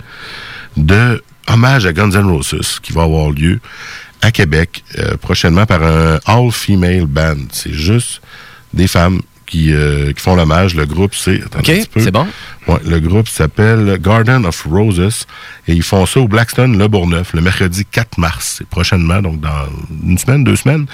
de 0.76 1.22
hommage 1.48 1.86
à 1.86 1.92
Guns 1.92 2.10
N' 2.10 2.26
Roses 2.26 2.80
qui 2.82 2.92
va 2.92 3.02
avoir 3.02 3.30
lieu 3.30 3.60
à 4.22 4.30
Québec 4.30 4.82
euh, 4.98 5.16
prochainement 5.16 5.66
par 5.66 5.82
un 5.82 6.18
all-female 6.26 7.06
band. 7.06 7.36
C'est 7.52 7.72
juste 7.74 8.22
des 8.72 8.86
femmes 8.86 9.20
qui, 9.46 9.72
euh, 9.72 10.12
qui 10.12 10.20
font 10.20 10.36
l'hommage. 10.36 10.74
Le 10.74 10.86
groupe, 10.86 11.14
c'est... 11.14 11.42
OK, 11.56 11.70
c'est 11.96 12.10
bon. 12.10 12.26
Ouais, 12.66 12.78
le 12.86 12.98
groupe 12.98 13.28
s'appelle 13.28 13.98
Garden 14.00 14.46
of 14.46 14.66
Roses 14.70 15.26
et 15.68 15.74
ils 15.74 15.82
font 15.82 16.06
ça 16.06 16.20
au 16.20 16.28
Blackstone 16.28 16.78
Le 16.78 16.88
Bourgneuf 16.88 17.34
le 17.34 17.42
mercredi 17.42 17.84
4 17.84 18.18
mars. 18.18 18.56
C'est 18.58 18.66
prochainement, 18.66 19.20
donc 19.20 19.40
dans 19.40 19.66
une 20.06 20.16
semaine, 20.16 20.44
deux 20.44 20.56
semaines. 20.56 20.86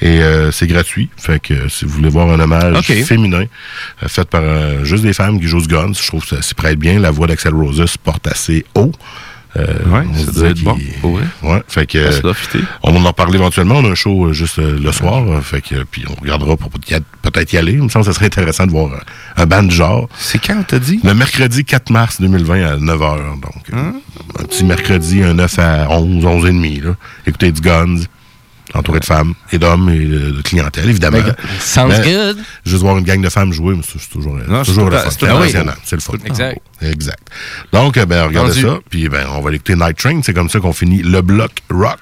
Et 0.00 0.22
euh, 0.22 0.50
c'est 0.50 0.66
gratuit. 0.66 1.10
Fait 1.16 1.40
que 1.40 1.54
euh, 1.54 1.68
si 1.68 1.84
vous 1.84 1.92
voulez 1.92 2.08
voir 2.08 2.30
un 2.30 2.40
hommage 2.40 2.80
féminin 2.82 3.44
euh, 4.02 4.08
fait 4.08 4.28
par 4.28 4.42
juste 4.84 5.04
des 5.04 5.12
femmes 5.12 5.38
qui 5.38 5.46
jouent 5.46 5.62
du 5.62 5.68
guns, 5.68 5.92
je 5.92 6.06
trouve 6.06 6.22
que 6.22 6.34
ça 6.34 6.42
s'y 6.42 6.54
prête 6.54 6.78
bien. 6.78 6.98
La 6.98 7.12
voix 7.12 7.28
d'Axel 7.28 7.54
Roses 7.54 7.86
se 7.86 7.98
porte 7.98 8.26
assez 8.26 8.64
haut. 8.74 8.92
Euh, 9.56 9.64
Ouais, 9.86 10.04
on 10.10 10.14
ça 10.14 10.32
doit 10.32 10.48
être 10.48 10.60
bon, 10.64 10.76
vrai. 11.02 11.22
Ouais, 11.42 11.62
fait 11.68 11.86
que 11.86 12.10
Ça 12.10 12.20
doit 12.20 12.34
fitter. 12.34 12.58
on 12.82 12.92
va 12.92 12.98
en 12.98 13.02
reparler 13.04 13.36
éventuellement. 13.36 13.76
On 13.76 13.84
a 13.84 13.88
un 13.90 13.94
show 13.94 14.26
euh, 14.26 14.32
juste 14.32 14.58
euh, 14.58 14.78
le 14.82 14.90
soir, 14.92 15.22
euh, 15.30 15.40
fait 15.40 15.60
que 15.60 15.84
puis 15.84 16.04
on 16.10 16.20
regardera 16.20 16.56
pour 16.56 16.70
peut-être 16.70 17.52
y 17.52 17.56
aller. 17.56 17.72
Il 17.72 17.82
me 17.82 17.88
semble 17.88 18.04
que 18.04 18.10
ça 18.10 18.16
serait 18.16 18.26
intéressant 18.26 18.66
de 18.66 18.72
voir 18.72 18.90
un 19.36 19.46
band 19.46 19.62
du 19.62 19.74
genre. 19.74 20.08
C'est 20.18 20.38
quand, 20.44 20.62
t'as 20.66 20.78
dit? 20.80 20.98
Le 21.04 21.14
mercredi 21.14 21.64
4 21.64 21.90
mars 21.90 22.20
2020 22.20 22.62
à 22.64 22.76
9h. 22.76 23.40
Donc, 23.40 23.52
euh, 23.72 23.76
Hein? 23.76 23.94
un 24.40 24.44
petit 24.44 24.64
mercredi, 24.64 25.22
un 25.22 25.34
9 25.34 25.58
à 25.58 25.86
11, 25.90 26.24
11 26.24 26.44
et 26.46 26.48
demi. 26.48 26.80
Là. 26.80 26.96
Écoutez 27.26 27.52
du 27.52 27.60
Guns, 27.60 27.98
entouré 28.74 29.00
de 29.00 29.04
femmes 29.04 29.34
et 29.52 29.58
d'hommes 29.58 29.88
et 29.90 30.04
de, 30.04 30.42
clientèle, 30.42 30.88
évidemment. 30.88 31.18
Sounds 31.60 31.88
Mais 31.88 32.12
good. 32.12 32.38
Juste 32.64 32.82
voir 32.82 32.98
une 32.98 33.04
gang 33.04 33.20
de 33.20 33.28
femmes 33.28 33.52
jouer, 33.52 33.74
mais 33.74 33.82
c'est 33.82 34.00
c'est 34.00 34.10
toujours, 34.10 34.36
toujours 34.64 34.90
le 34.90 34.98
fun. 34.98 35.10
c'est 35.10 35.28
impressionnant. 35.28 35.72
C'est 35.84 35.96
le 35.96 36.02
fun. 36.02 36.14
Exact. 36.24 36.60
Exact. 36.82 37.28
Donc, 37.72 37.96
euh, 37.96 38.06
ben, 38.06 38.26
regardez 38.26 38.60
ça. 38.60 38.78
Puis, 38.90 39.08
ben, 39.08 39.26
on 39.34 39.40
va 39.40 39.52
écouter 39.52 39.74
Night 39.74 39.96
Train. 39.96 40.20
C'est 40.22 40.34
comme 40.34 40.48
ça 40.48 40.60
qu'on 40.60 40.72
finit 40.72 41.02
le 41.02 41.22
bloc 41.22 41.50
rock. 41.70 42.00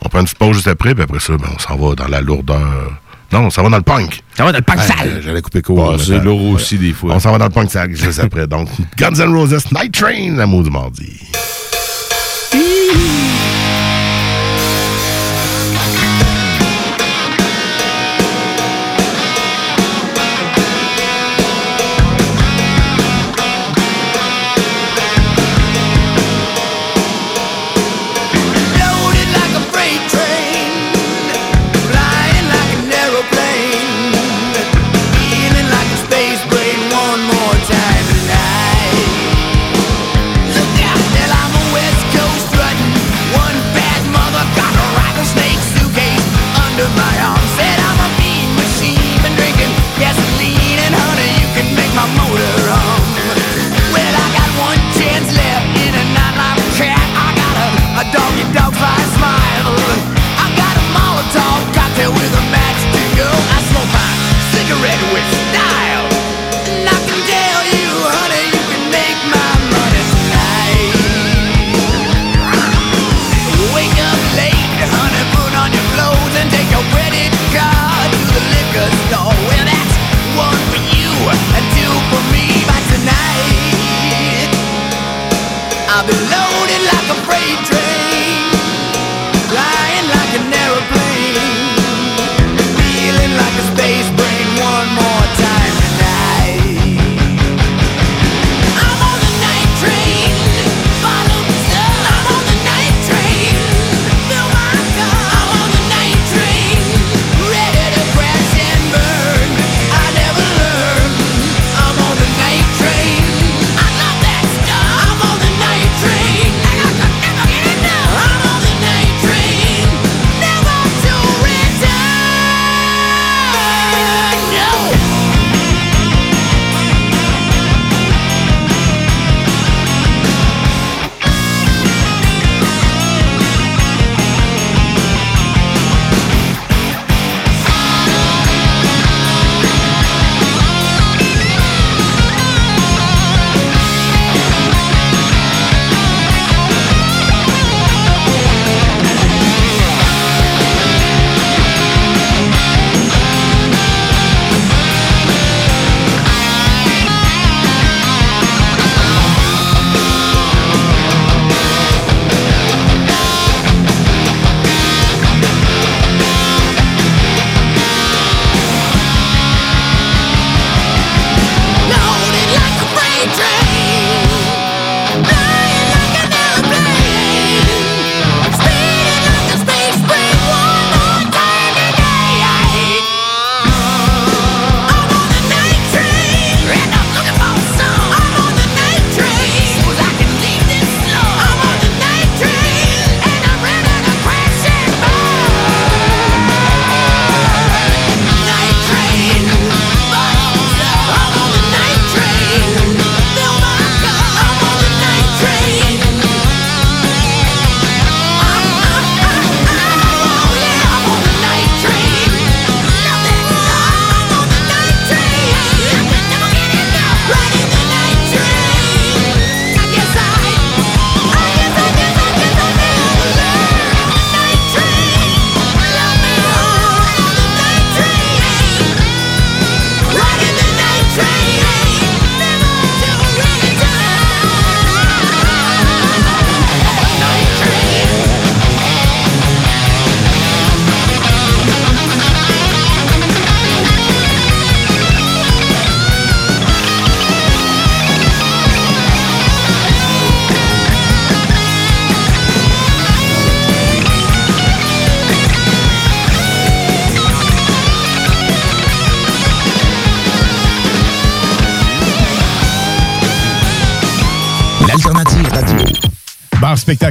On 0.00 0.08
prend 0.08 0.20
une 0.20 0.24
petite 0.24 0.38
pause 0.38 0.56
juste 0.56 0.68
après. 0.68 0.94
Puis 0.94 1.04
après 1.04 1.20
ça, 1.20 1.36
ben, 1.36 1.48
on 1.54 1.58
s'en 1.58 1.76
va 1.76 1.94
dans 1.94 2.08
la 2.08 2.20
lourdeur. 2.20 2.92
Non, 3.32 3.46
on 3.46 3.50
s'en 3.50 3.62
va 3.62 3.70
dans 3.70 3.78
le 3.78 3.82
punk. 3.82 4.22
Ça 4.36 4.44
va 4.44 4.52
dans 4.52 4.58
le 4.58 4.64
punk 4.64 4.78
Ouais, 4.78 4.86
sale. 4.86 5.22
J'allais 5.24 5.40
couper 5.42 5.62
court. 5.62 5.96
C'est 5.98 6.18
ça- 6.18 6.22
lourd 6.22 6.50
aussi, 6.50 6.78
des 6.78 6.92
fois. 6.92 7.14
On 7.14 7.20
s'en 7.20 7.32
va 7.32 7.38
dans 7.38 7.46
le 7.46 7.50
punk 7.50 7.70
sale 7.70 7.94
juste 7.94 8.18
après. 8.18 8.46
Donc, 8.46 8.68
Guns 8.96 9.14
N' 9.14 9.34
Roses, 9.34 9.64
Night 9.72 9.92
Train, 9.94 10.36
l'amour 10.36 10.62
du 10.62 10.70
mardi. 10.70 11.20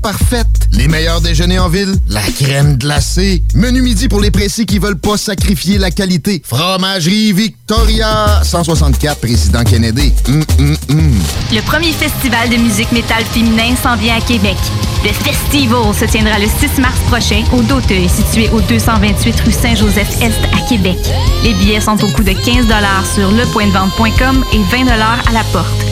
Parfaite. 0.00 0.68
Les 0.72 0.88
meilleurs 0.88 1.20
déjeuners 1.20 1.58
en 1.58 1.68
ville. 1.68 1.94
La 2.08 2.22
crème 2.22 2.76
glacée. 2.76 3.42
Menu 3.54 3.80
midi 3.80 4.08
pour 4.08 4.20
les 4.20 4.30
pressés 4.30 4.64
qui 4.64 4.78
veulent 4.78 4.98
pas 4.98 5.16
sacrifier 5.16 5.78
la 5.78 5.90
qualité. 5.92 6.42
Fromagerie 6.44 7.32
Victoria. 7.32 8.40
164 8.42 9.20
Président 9.20 9.62
Kennedy. 9.62 10.12
Hum, 10.26 10.44
hum, 10.58 10.76
hum. 10.90 11.12
Le 11.52 11.60
premier 11.60 11.92
festival 11.92 12.50
de 12.50 12.56
musique 12.56 12.90
métal 12.90 13.24
féminin 13.26 13.74
s'en 13.80 13.96
vient 13.96 14.16
à 14.16 14.20
Québec. 14.20 14.56
Le 15.04 15.12
Festival 15.12 15.94
se 15.94 16.04
tiendra 16.06 16.38
le 16.38 16.46
6 16.46 16.80
mars 16.80 16.98
prochain 17.08 17.44
au 17.52 17.62
Doteuil, 17.62 18.08
situé 18.08 18.48
au 18.50 18.60
228 18.60 19.40
rue 19.40 19.52
Saint-Joseph-Est 19.52 20.44
à 20.56 20.68
Québec. 20.68 20.98
Les 21.44 21.54
billets 21.54 21.80
sont 21.80 22.02
au 22.02 22.08
coût 22.08 22.24
de 22.24 22.32
15 22.32 22.66
sur 23.14 23.30
lepointdevente.com 23.30 24.44
et 24.52 24.76
20 24.76 24.88
à 24.88 25.32
la 25.32 25.44
porte. 25.52 25.91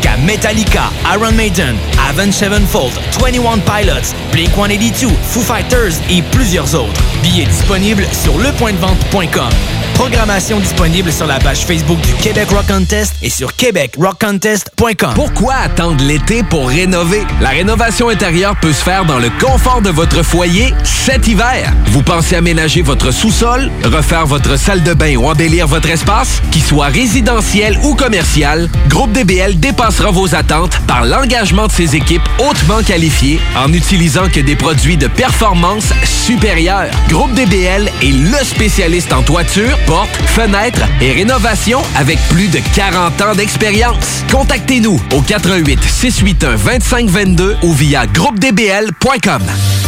qu'à 0.00 0.16
Metallica, 0.16 0.90
Iron 1.14 1.32
Maiden, 1.32 1.76
Avenged 2.08 2.32
Sevenfold, 2.32 2.92
21 3.20 3.58
Pilots, 3.60 4.14
Blink-182, 4.32 5.08
Foo 5.22 5.40
Fighters 5.40 5.94
et 6.10 6.22
plusieurs 6.22 6.74
autres. 6.74 7.02
Billets 7.22 7.46
disponibles 7.46 8.06
sur 8.12 8.38
lepointdevente.com. 8.38 9.83
Programmation 9.94 10.58
disponible 10.58 11.12
sur 11.12 11.26
la 11.26 11.38
page 11.38 11.64
Facebook 11.64 12.00
du 12.00 12.12
Québec 12.14 12.48
Rock 12.50 12.66
Contest 12.66 13.14
et 13.22 13.30
sur 13.30 13.54
québecrockcontest.com. 13.56 15.14
Pourquoi 15.14 15.54
attendre 15.54 16.04
l'été 16.04 16.42
pour 16.42 16.68
rénover? 16.68 17.22
La 17.40 17.50
rénovation 17.50 18.08
intérieure 18.08 18.56
peut 18.60 18.72
se 18.72 18.82
faire 18.82 19.04
dans 19.04 19.18
le 19.18 19.30
confort 19.40 19.80
de 19.80 19.90
votre 19.90 20.22
foyer 20.22 20.74
cet 20.82 21.28
hiver. 21.28 21.72
Vous 21.86 22.02
pensez 22.02 22.36
aménager 22.36 22.82
votre 22.82 23.12
sous-sol, 23.12 23.70
refaire 23.84 24.26
votre 24.26 24.58
salle 24.58 24.82
de 24.82 24.92
bain 24.94 25.16
ou 25.16 25.26
embellir 25.26 25.66
votre 25.66 25.88
espace? 25.88 26.42
Qu'il 26.50 26.62
soit 26.62 26.86
résidentiel 26.86 27.78
ou 27.82 27.94
commercial, 27.94 28.68
Groupe 28.88 29.12
DBL 29.12 29.58
dépassera 29.58 30.10
vos 30.10 30.34
attentes 30.34 30.78
par 30.86 31.04
l'engagement 31.04 31.66
de 31.66 31.72
ses 31.72 31.96
équipes 31.96 32.28
hautement 32.38 32.82
qualifiées 32.82 33.40
en 33.56 33.68
n'utilisant 33.68 34.28
que 34.28 34.40
des 34.40 34.56
produits 34.56 34.96
de 34.96 35.06
performance 35.06 35.92
supérieure. 36.04 36.90
Groupe 37.08 37.32
DBL 37.34 37.90
est 38.02 38.12
le 38.12 38.44
spécialiste 38.44 39.12
en 39.12 39.22
toiture, 39.22 39.78
portes, 39.86 40.16
fenêtres 40.26 40.82
et 41.00 41.12
rénovation 41.12 41.82
avec 41.96 42.18
plus 42.28 42.48
de 42.48 42.58
40 42.74 43.20
ans 43.22 43.34
d'expérience. 43.34 44.24
Contactez-nous 44.30 45.00
au 45.14 45.20
88 45.20 45.82
681 45.82 46.56
2522 46.56 47.56
ou 47.62 47.72
via 47.72 48.06
groupedbl.com. 48.06 49.42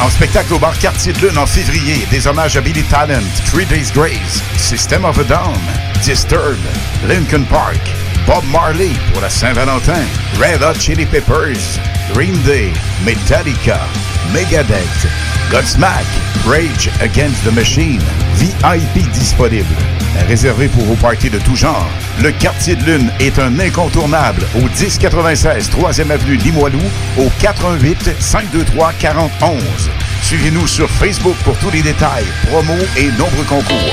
En 0.00 0.10
spectacle 0.10 0.52
au 0.52 0.58
bar 0.58 0.78
Quartier 0.78 1.12
de 1.12 1.18
Lune 1.26 1.38
en 1.38 1.46
février, 1.46 2.06
des 2.10 2.26
hommages 2.26 2.56
à 2.56 2.60
Billy 2.60 2.82
Talent, 2.84 3.22
Three 3.46 3.64
Days 3.64 3.90
Grace, 3.94 4.42
System 4.56 5.04
of 5.04 5.18
a 5.18 5.24
Down, 5.24 5.58
Disturbed, 6.02 6.58
Lincoln 7.06 7.44
Park, 7.44 7.80
Bob 8.26 8.44
Marley 8.50 8.90
pour 9.12 9.20
la 9.20 9.28
Saint-Valentin, 9.28 10.02
Red 10.40 10.62
Hot 10.62 10.78
Chili 10.80 11.04
Peppers, 11.04 11.78
Green 12.14 12.36
Day, 12.42 12.72
Metallica, 13.04 13.80
Megadeth, 14.32 15.06
Godsmack, 15.50 16.06
Rage 16.46 16.90
Against 17.00 17.44
the 17.44 17.52
Machine, 17.52 18.00
VIP 18.36 19.10
disponible. 19.12 19.66
Réservé 20.26 20.68
pour 20.68 20.84
vos 20.84 20.94
parties 20.94 21.28
de 21.28 21.38
tout 21.38 21.56
genre, 21.56 21.88
le 22.22 22.30
Quartier 22.32 22.76
de 22.76 22.84
Lune 22.84 23.10
est 23.20 23.38
un 23.38 23.58
incontournable 23.58 24.42
au 24.56 24.60
1096 24.60 25.70
3e 25.70 26.10
avenue 26.10 26.36
Limoilou 26.36 26.80
au 27.18 27.30
88 27.40 28.10
523 28.20 28.92
4011. 29.00 29.90
Suivez-nous 30.22 30.66
sur 30.66 30.88
Facebook 30.88 31.36
pour 31.44 31.58
tous 31.58 31.70
les 31.70 31.82
détails, 31.82 32.24
promos 32.48 32.72
et 32.96 33.08
nombreux 33.18 33.44
concours. 33.46 33.92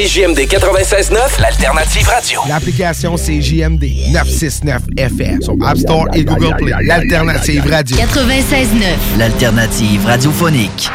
CJMD 0.01 0.47
96.9, 0.47 1.39
l'alternative 1.39 2.07
radio. 2.07 2.41
L'application 2.47 3.15
CJMD 3.17 3.83
969 4.11 4.81
FM 4.97 5.43
sur 5.43 5.53
App 5.63 5.77
Store 5.77 6.07
et 6.15 6.23
Google 6.25 6.55
Play. 6.57 6.73
L'alternative 6.81 7.69
radio. 7.69 7.97
96.9. 7.97 9.19
L'alternative 9.19 10.03
radiophonique. 10.03 10.89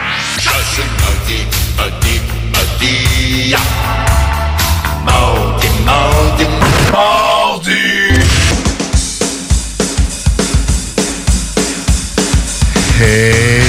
Hey, 13.01 13.63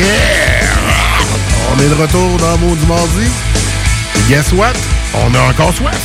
yeah! 0.00 0.18
On 1.70 1.80
est 1.80 1.88
de 1.88 1.94
retour 1.94 2.36
dans 2.38 2.74
du 2.74 2.86
mardi. 2.86 3.47
Guess 4.28 4.52
what? 4.52 4.74
On 5.14 5.34
a 5.34 5.40
encore 5.48 5.72
soif. 5.72 5.96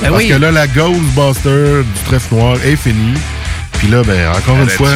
Ben 0.00 0.10
Parce 0.10 0.22
oui. 0.22 0.28
que 0.28 0.34
là, 0.34 0.52
la 0.52 0.68
Ghostbuster 0.68 1.82
du 1.82 2.00
trèfle 2.06 2.36
noir 2.36 2.56
est 2.64 2.76
finie. 2.76 3.18
Puis 3.78 3.88
là, 3.88 4.04
ben, 4.04 4.30
encore 4.30 4.56
une 4.60 4.68
fois. 4.68 4.90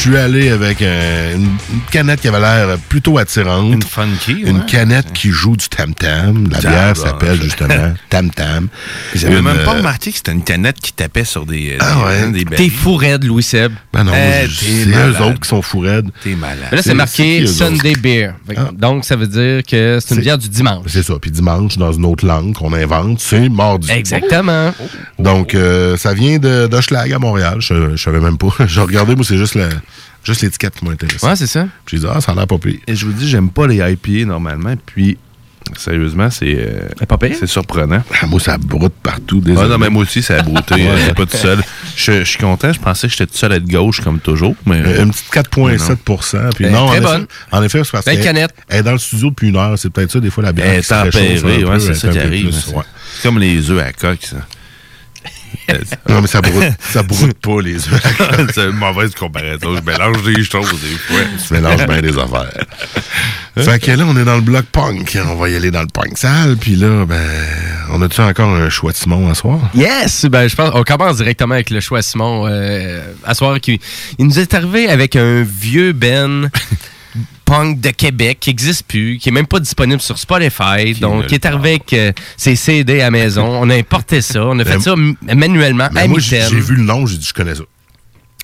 Suis 0.00 0.16
allé 0.16 0.50
avec 0.50 0.82
un- 0.82 1.34
une, 1.34 1.42
une 1.72 1.80
canette 1.90 2.20
qui 2.20 2.28
avait 2.28 2.40
l'air 2.40 2.78
plutôt 2.88 3.18
attirante. 3.18 3.72
Une 3.72 3.82
funky, 3.82 4.42
Une 4.44 4.58
ouais. 4.60 4.66
canette 4.66 5.12
qui 5.12 5.30
joue 5.30 5.56
du 5.56 5.68
tam-tam. 5.68 6.48
La 6.50 6.58
Ah, 6.58 6.60
bière 6.60 6.92
bah, 6.94 7.00
s'appelle 7.00 7.36
je- 7.38 7.42
justement 7.44 7.94
tam-tam. 8.10 8.68
J'avais 9.14 9.42
même 9.42 9.58
pas 9.64 9.74
euh, 9.74 9.78
remarqué 9.78 10.10
que 10.10 10.16
c'était 10.16 10.32
une 10.32 10.44
canette 10.44 10.80
qui 10.80 10.92
tapait 10.92 11.24
sur 11.24 11.46
des. 11.46 11.76
Ah 11.80 11.94
des- 12.30 12.34
ouais. 12.34 12.44
des 12.44 12.56
T'es 12.56 12.68
fou 12.68 12.96
raide, 12.96 13.24
Louis 13.24 13.42
Seb. 13.42 13.72
Ben 13.92 14.04
non, 14.04 14.12
Eh, 14.14 14.46
je- 14.48 14.54
c'est 14.54 14.86
eux 14.88 15.22
autres 15.22 15.40
qui 15.40 15.48
sont 15.48 15.62
fous 15.62 15.80
raides. 15.80 16.08
T'es 16.22 16.34
malade. 16.34 16.58
Mais 16.70 16.76
là, 16.76 16.82
c'est 16.82 16.94
marqué? 16.94 17.46
Sunday 17.46 17.94
Beer. 17.94 18.30
Que- 18.48 18.72
Donc, 18.74 19.04
ça 19.04 19.16
veut 19.16 19.26
dire 19.26 19.62
que 19.68 19.98
c'est 20.04 20.14
une 20.14 20.20
bière 20.20 20.38
du 20.38 20.48
dimanche. 20.48 20.84
C'est 20.88 21.02
ça. 21.02 21.14
Puis 21.20 21.30
dimanche, 21.30 21.76
dans 21.78 21.92
une 21.92 22.04
autre 22.04 22.26
langue 22.26 22.54
qu'on 22.54 22.72
invente, 22.72 23.20
c'est 23.20 23.48
mardi. 23.48 23.90
Exactement. 23.90 24.72
Donc, 25.18 25.54
euh, 25.54 25.96
ça 25.96 26.14
vient 26.14 26.38
de 26.38 26.66
d'Hochelag 26.66 27.12
à 27.12 27.18
Montréal. 27.18 27.56
Je, 27.60 27.96
je 27.96 28.02
savais 28.02 28.20
même 28.20 28.38
pas. 28.38 28.48
J'ai 28.66 28.80
regardé, 28.80 29.14
moi, 29.16 29.24
c'est 29.24 29.36
juste 29.38 29.54
la- 29.54 29.68
juste 30.24 30.42
l'étiquette 30.42 30.74
qui 30.74 30.84
m'a 30.84 30.92
intéressé. 30.92 31.26
Ouais, 31.26 31.36
c'est 31.36 31.46
ça. 31.46 31.66
J'ai 31.86 31.98
dit, 31.98 32.06
ah, 32.12 32.20
ça 32.20 32.32
a 32.32 32.34
l'air 32.34 32.46
pas 32.46 32.58
pire. 32.58 32.78
Et 32.86 32.94
je 32.96 33.06
vous 33.06 33.12
dis, 33.12 33.28
j'aime 33.28 33.50
pas 33.50 33.66
les 33.66 33.76
IPA 33.76 34.26
normalement. 34.26 34.74
Puis, 34.86 35.16
sérieusement, 35.76 36.30
c'est. 36.30 36.54
euh, 36.58 37.04
pas 37.06 37.18
pire? 37.18 37.36
C'est 37.38 37.46
surprenant. 37.46 38.02
Ah, 38.22 38.26
moi, 38.26 38.40
ça 38.40 38.56
broute 38.58 38.94
partout. 39.02 39.40
Ah 39.44 39.48
Désolé. 39.48 39.68
non, 39.68 39.78
mais 39.78 39.90
moi 39.90 40.02
aussi, 40.02 40.22
ça 40.22 40.36
a 40.38 40.42
brouté. 40.42 40.74
Ouais. 40.78 40.88
euh, 41.10 41.14
pas 41.14 41.26
tout 41.26 41.36
seul. 41.36 41.58
Je, 41.96 42.20
je 42.20 42.24
suis 42.24 42.38
content. 42.38 42.72
Je 42.72 42.78
pensais 42.78 43.06
que 43.08 43.12
j'étais 43.12 43.26
tout 43.26 43.36
seul 43.36 43.52
à 43.52 43.56
être 43.56 43.68
gauche, 43.68 44.00
comme 44.00 44.18
toujours. 44.20 44.54
Mais, 44.66 44.80
Euh, 44.84 45.02
Une 45.04 45.10
petite 45.10 45.32
4,7 45.32 46.50
Puis 46.54 46.64
Elle 46.64 46.70
est 46.70 46.70
non, 46.74 46.86
très 46.88 46.98
en 46.98 47.02
bonne. 47.02 47.22
Effet, 47.22 47.28
en 47.52 47.62
effet, 47.62 47.84
c'est 47.84 47.90
parce 47.92 48.04
Belle 48.04 48.16
qu'elle 48.16 48.24
canette. 48.24 48.54
elle 48.68 48.80
est 48.80 48.82
dans 48.82 48.92
le 48.92 48.98
studio 48.98 49.30
depuis 49.30 49.48
une 49.48 49.56
heure. 49.56 49.78
C'est 49.78 49.90
peut-être 49.90 50.12
ça, 50.12 50.20
des 50.20 50.30
fois, 50.30 50.42
la 50.44 50.52
bière. 50.52 50.66
Elle 50.68 50.78
est 50.80 50.88
tempérée, 50.88 51.64
ouais, 51.64 51.80
c'est 51.80 51.94
ça 51.94 52.08
qui 52.08 52.18
arrive. 52.18 52.52
C'est 52.52 52.74
ouais. 52.74 52.82
c'est 53.14 53.22
comme 53.22 53.38
les 53.38 53.70
œufs 53.70 53.82
à 53.82 53.92
coque, 53.92 54.22
ça. 54.24 54.36
Non, 56.08 56.22
mais 56.22 56.26
ça 56.26 56.40
broute, 56.40 56.64
ça 56.80 57.02
broute 57.02 57.38
pas 57.42 57.60
les 57.60 57.76
œufs. 57.76 58.02
c'est 58.54 58.64
une 58.64 58.76
mauvaise 58.76 59.14
comparaison. 59.14 59.76
Je 59.76 59.82
mélange 59.82 60.22
des 60.22 60.42
choses 60.42 60.80
des 60.80 60.96
fois. 60.96 61.20
Tu 61.46 61.54
mélanges 61.54 61.86
bien 61.86 62.00
des 62.00 62.18
affaires. 62.18 62.64
fait 63.56 63.78
que 63.78 63.90
là, 63.92 64.04
on 64.06 64.16
est 64.16 64.24
dans 64.24 64.36
le 64.36 64.40
bloc 64.40 64.64
punk. 64.66 65.18
On 65.26 65.34
va 65.34 65.50
y 65.50 65.56
aller 65.56 65.70
dans 65.70 65.82
le 65.82 65.88
punk 65.92 66.16
sale. 66.16 66.56
Puis 66.56 66.76
là, 66.76 67.04
ben, 67.04 67.20
on 67.90 68.00
a-tu 68.02 68.20
encore 68.20 68.48
un 68.48 68.70
choix 68.70 68.92
de 68.92 68.96
Simon 68.96 69.30
à 69.30 69.34
soir? 69.34 69.58
Yes! 69.74 70.24
Ben, 70.26 70.48
je 70.48 70.56
pense 70.56 70.70
on 70.74 70.82
commence 70.84 71.16
directement 71.18 71.54
avec 71.54 71.70
le 71.70 71.80
choix 71.80 72.02
Simon. 72.02 72.46
Euh, 72.48 73.00
à 73.24 73.34
soir, 73.34 73.60
qui, 73.60 73.80
il 74.18 74.26
nous 74.26 74.38
est 74.38 74.54
arrivé 74.54 74.88
avec 74.88 75.16
un 75.16 75.42
vieux 75.42 75.92
Ben 75.92 76.50
punk 77.44 77.80
de 77.80 77.90
Québec 77.90 78.38
qui 78.40 78.50
n'existe 78.50 78.86
plus, 78.86 79.18
qui 79.18 79.28
est 79.28 79.32
même 79.32 79.46
pas 79.46 79.60
disponible 79.60 80.00
sur 80.00 80.18
Spotify. 80.18 80.92
donc, 81.00 81.26
qui 81.26 81.34
est 81.34 81.46
arrivé 81.46 81.70
avec 81.70 81.92
euh, 81.92 82.12
ses 82.36 82.56
CD 82.56 83.00
à 83.00 83.04
la 83.04 83.10
maison. 83.10 83.44
On 83.46 83.68
a 83.70 83.74
importé 83.76 84.20
ça. 84.22 84.44
On 84.44 84.58
a 84.58 84.64
fait 84.64 84.72
Ben, 84.74 84.80
ça 84.80 84.92
m- 84.92 85.16
manuellement 85.22 85.88
Mais 85.92 86.00
à 86.02 86.08
moi, 86.08 86.18
j'ai 86.20 86.40
vu 86.48 86.76
le 86.76 86.82
nom, 86.82 87.06
j'ai 87.06 87.16
dit, 87.18 87.26
je 87.26 87.34
connais 87.34 87.54
ça. 87.54 87.62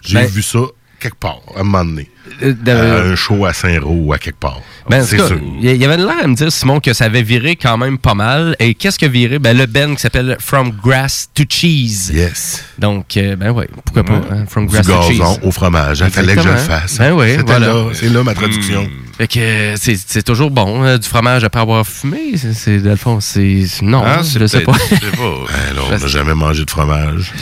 J'ai 0.05 0.15
Ben- 0.15 0.27
vu 0.27 0.43
ça 0.43 0.61
quelque 1.01 1.17
part, 1.19 1.41
à 1.55 1.61
un 1.61 1.65
moment 1.65 1.85
donné. 1.85 2.09
Euh, 2.43 2.55
À 2.67 3.13
un 3.13 3.15
show 3.17 3.45
à 3.45 3.53
Saint-Roch 3.53 3.85
ou 3.87 4.13
à 4.13 4.19
quelque 4.19 4.39
part. 4.41 4.61
Ben, 4.89 5.03
en 5.03 5.05
c'est 5.05 5.17
sûr. 5.17 5.39
il 5.63 5.77
y- 5.77 5.85
avait 5.85 5.97
l'air 5.97 6.25
à 6.25 6.27
me 6.27 6.35
dire, 6.35 6.51
Simon, 6.53 6.81
que 6.81 6.93
ça 6.93 7.05
avait 7.07 7.23
viré 7.23 7.57
quand 7.57 7.77
même 7.79 7.97
pas 7.99 8.15
mal. 8.15 8.55
Et 8.59 8.75
qu'est-ce 8.75 8.99
que 8.99 9.07
viré? 9.07 9.39
Ben, 9.39 9.57
le 9.57 9.67
Ben 9.67 9.95
qui 9.95 10.01
s'appelle 10.03 10.37
From 10.41 10.73
Grass 10.83 11.29
to 11.35 11.45
Cheese. 11.49 12.11
Yes. 12.13 12.65
Donc, 12.79 13.17
euh, 13.17 13.37
ben 13.37 13.51
ouais, 13.51 13.69
pourquoi 13.85 14.05
pas? 14.05 14.21
hein, 14.31 14.45
From 14.49 14.67
Du 14.67 14.73
Grass 14.75 14.87
to 14.87 14.93
gazon 14.93 15.09
Cheese. 15.35 15.39
au 15.43 15.51
fromage. 15.51 16.03
Il 16.05 16.11
fallait 16.11 16.35
que 16.35 16.43
je 16.43 16.49
le 16.49 16.57
fasse. 16.57 16.99
Ben 16.99 17.13
oui, 17.13 17.31
C'était 17.31 17.43
voilà. 17.45 17.67
là, 17.69 17.85
C'est 17.95 18.09
là 18.11 18.23
ma 18.23 18.35
traduction. 18.35 18.89
Fait 19.17 19.29
que 19.29 19.39
euh, 19.39 19.77
c'est 19.79 20.23
toujours 20.25 20.51
bon, 20.51 20.83
euh, 20.85 20.99
du 20.99 21.09
fromage 21.09 21.45
après 21.45 21.61
avoir 21.61 21.87
fumé. 21.87 22.33
C'est- 22.37 22.79
dans 22.79 22.91
le 22.91 22.97
fond, 22.97 23.21
c'est. 23.21 23.65
Non, 23.83 24.03
Ah, 24.05 24.23
je 24.23 24.45
sais 24.47 24.61
pas. 24.61 24.73
Ben 24.91 25.77
non, 25.77 25.83
on 25.89 25.99
n'a 25.99 26.07
jamais 26.09 26.35
mangé 26.35 26.65
de 26.65 26.71
fromage 26.71 27.33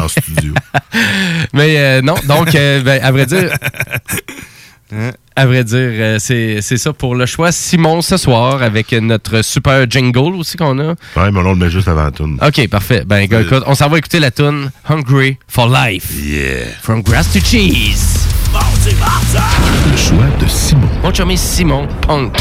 en 0.00 0.08
studio. 0.08 0.54
Mais 1.52 1.74
euh, 1.78 2.02
non, 2.02 2.14
donc, 2.26 2.54
euh, 2.54 2.82
ben, 2.82 3.00
à 3.02 3.10
vrai 3.12 3.26
dire. 3.26 3.50
À 5.36 5.46
vrai 5.46 5.62
dire, 5.62 5.78
euh, 5.78 6.16
c'est 6.18 6.58
c'est 6.62 6.76
ça 6.76 6.92
pour 6.92 7.14
le 7.14 7.24
choix. 7.24 7.52
Simon 7.52 8.02
ce 8.02 8.16
soir 8.16 8.60
avec 8.62 8.92
notre 8.92 9.42
super 9.42 9.88
jingle 9.88 10.34
aussi 10.34 10.56
qu'on 10.56 10.78
a. 10.80 10.88
Ouais, 11.16 11.30
mais 11.30 11.38
on 11.38 11.52
le 11.52 11.54
met 11.54 11.70
juste 11.70 11.86
avant 11.86 12.04
la 12.04 12.10
toune. 12.10 12.38
Ok, 12.44 12.66
parfait. 12.68 13.04
Ben, 13.06 13.24
gars, 13.26 13.40
écoute, 13.40 13.62
on 13.66 13.74
s'en 13.74 13.88
va 13.88 13.98
écouter 13.98 14.18
la 14.18 14.32
tune 14.32 14.70
Hungry 14.88 15.38
for 15.46 15.68
Life. 15.68 16.10
Yeah. 16.20 16.66
From 16.82 17.02
Grass 17.02 17.32
to 17.32 17.38
Cheese. 17.38 18.26
Le 19.90 19.96
choix 19.96 20.26
de 20.40 20.48
Simon. 20.48 20.88
Mon 21.04 21.14
chummy 21.14 21.38
Simon 21.38 21.86
Punk. 22.02 22.36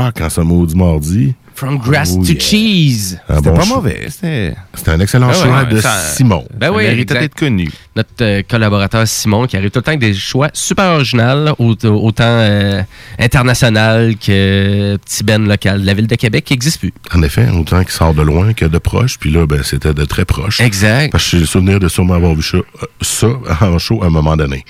Rock 0.00 0.20
en 0.20 0.30
ce 0.30 0.40
maudit 0.40 0.76
mardi. 0.76 1.34
From 1.60 1.76
grass 1.78 2.14
Oh, 2.16 2.24
to 2.24 2.32
yeah. 2.32 2.38
cheese. 2.40 3.18
C'était 3.28 3.50
bon 3.50 3.54
pas 3.54 3.64
mauvais. 3.66 4.06
C'était. 4.08 4.54
Un 4.86 4.98
excellent 5.00 5.28
Ah 5.30 5.34
choix 5.34 5.58
ouais, 5.64 5.66
de 5.74 5.78
ça- 5.80 5.98
Simon. 6.14 6.46
Ben 6.58 6.70
oui, 6.70 6.84
méritait 6.84 7.18
d'être 7.20 7.34
connu. 7.34 7.70
Notre 7.94 8.08
euh, 8.22 8.42
collaborateur 8.48 9.06
Simon 9.06 9.46
qui 9.46 9.58
arrive 9.58 9.70
tout 9.70 9.80
le 9.80 9.82
temps 9.82 9.90
avec 9.90 10.00
des 10.00 10.14
choix 10.14 10.48
super 10.54 10.92
originaux, 10.92 11.54
au- 11.58 11.76
autant 11.84 12.24
euh, 12.24 12.80
international 13.18 14.14
que 14.16 14.96
petit 14.96 15.22
ben 15.22 15.46
local 15.46 15.82
de 15.82 15.86
la 15.86 15.92
ville 15.92 16.06
de 16.06 16.14
Québec 16.14 16.44
qui 16.46 16.54
n'existe 16.54 16.78
plus. 16.80 16.94
En 17.14 17.22
effet, 17.22 17.46
autant 17.50 17.80
qu'il 17.82 17.90
sort 17.92 18.14
de 18.14 18.22
loin 18.22 18.54
que 18.54 18.64
de 18.64 18.78
proche. 18.78 19.18
Puis 19.18 19.30
là, 19.30 19.46
ben, 19.46 19.62
c'était 19.62 19.92
de 19.92 20.04
très 20.06 20.24
proche. 20.24 20.60
Exact. 20.60 21.12
Parce 21.12 21.24
que 21.24 21.30
j'ai 21.32 21.40
le 21.40 21.46
souvenir 21.46 21.78
de 21.78 21.88
sûrement 21.88 22.14
avoir 22.14 22.34
vu 22.34 22.42
ça, 22.42 22.56
euh, 22.56 22.64
ça 23.02 23.28
en 23.60 23.78
show 23.78 24.02
à 24.02 24.06
un 24.06 24.10
moment 24.10 24.36
donné. 24.36 24.64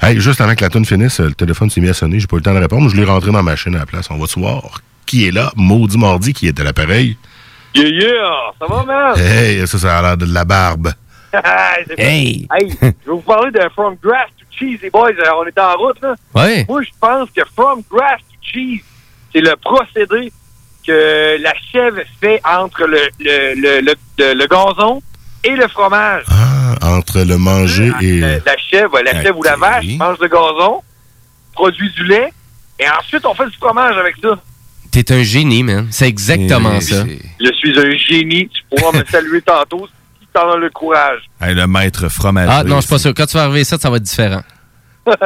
Hey, 0.00 0.20
juste 0.20 0.40
avant 0.40 0.54
que 0.54 0.62
la 0.62 0.70
tune 0.70 0.84
finisse, 0.84 1.18
le 1.18 1.32
téléphone 1.34 1.68
s'est 1.68 1.80
mis 1.80 1.88
à 1.88 1.94
sonner. 1.94 2.20
J'ai 2.20 2.28
pas 2.28 2.36
eu 2.36 2.38
le 2.38 2.44
temps 2.44 2.54
de 2.54 2.60
répondre. 2.60 2.88
Je 2.88 2.96
l'ai 2.96 3.04
rentré 3.04 3.32
dans 3.32 3.42
ma 3.42 3.50
machine 3.50 3.74
à 3.74 3.80
la 3.80 3.86
place. 3.86 4.06
On 4.10 4.18
va 4.18 4.26
se 4.28 4.38
voir 4.38 4.80
qui 5.08 5.26
est 5.26 5.30
là. 5.32 5.50
Maudit 5.56 5.98
Mardi 5.98 6.32
qui 6.32 6.46
est 6.48 6.60
à 6.60 6.64
l'appareil. 6.64 7.16
Yeah, 7.74 7.88
yeah! 7.88 8.52
Ça 8.58 8.66
va, 8.66 8.82
man? 8.84 9.18
Hey, 9.18 9.66
ça, 9.66 9.78
ça 9.78 9.98
a 9.98 10.02
l'air 10.02 10.16
de 10.16 10.26
la 10.32 10.44
barbe. 10.44 10.92
C'est 11.32 11.42
pas- 11.42 12.02
Hey! 12.02 12.46
Hey, 12.54 12.70
je 12.80 12.86
vais 12.86 12.94
vous 13.06 13.20
parler 13.20 13.50
de 13.50 13.60
From 13.74 13.96
Grass 14.02 14.28
to 14.38 14.44
Cheese, 14.50 14.78
les 14.82 14.90
boys. 14.90 15.10
euh, 15.10 15.30
On 15.40 15.44
est 15.46 15.58
en 15.58 15.74
route, 15.76 16.00
là. 16.02 16.14
Ouais. 16.34 16.64
Moi, 16.68 16.82
je 16.82 16.88
pense 17.00 17.28
que 17.30 17.42
From 17.56 17.82
Grass 17.90 18.20
to 18.20 18.36
Cheese, 18.40 18.82
c'est 19.32 19.40
le 19.40 19.54
procédé 19.56 20.32
que 20.86 21.36
la 21.42 21.52
chèvre 21.70 22.00
fait 22.20 22.40
entre 22.44 22.86
le, 22.86 23.00
le, 23.20 23.54
le, 23.54 23.80
le, 23.80 23.94
le- 24.18 24.34
le 24.34 24.46
gazon 24.46 25.02
et 25.44 25.50
le 25.54 25.68
fromage. 25.68 26.24
Ah, 26.30 26.74
entre 26.96 27.20
le 27.20 27.36
manger 27.36 27.92
et... 28.00 28.20
La 28.20 28.56
chèvre, 28.56 28.98
la 29.04 29.22
chèvre 29.22 29.38
ou 29.38 29.42
la 29.42 29.56
vache 29.56 29.84
mange 29.98 30.16
le 30.20 30.28
gazon, 30.28 30.80
produit 31.52 31.90
du 31.92 32.04
lait, 32.04 32.32
et 32.78 32.84
ensuite 32.98 33.26
on 33.26 33.34
fait 33.34 33.46
du 33.46 33.56
fromage 33.58 33.96
avec 33.98 34.16
ça. 34.22 34.38
T'es 34.90 35.12
un 35.12 35.22
génie, 35.22 35.62
man. 35.62 35.86
C'est 35.90 36.08
exactement 36.08 36.76
Et- 36.76 36.80
ça. 36.80 37.04
Je 37.40 37.52
suis 37.54 37.78
un 37.78 37.96
génie. 37.96 38.48
Tu 38.48 38.62
pourras 38.76 38.98
me 38.98 39.04
saluer 39.04 39.40
tantôt 39.42 39.86
si 40.20 40.26
t'en 40.32 40.50
as 40.52 40.56
le 40.56 40.70
courage. 40.70 41.20
Hey, 41.40 41.54
le 41.54 41.66
maître 41.66 42.08
fromager. 42.08 42.50
Ah 42.52 42.64
non, 42.64 42.76
je 42.76 42.80
suis 42.82 42.90
pas 42.90 42.98
sûr. 42.98 43.12
Quand 43.14 43.26
tu 43.26 43.36
vas 43.36 43.44
arriver 43.44 43.64
ça, 43.64 43.78
ça 43.78 43.90
va 43.90 43.96
être 43.98 44.02
différent. 44.02 44.42
ok, 45.06 45.16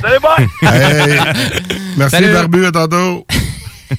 salut, 0.00 0.20
bye! 0.22 0.48
Hey! 0.62 1.18
Merci, 1.96 2.16
Salut. 2.16 2.32
Barbu, 2.32 2.66
à 2.66 2.72
tantôt. 2.72 3.26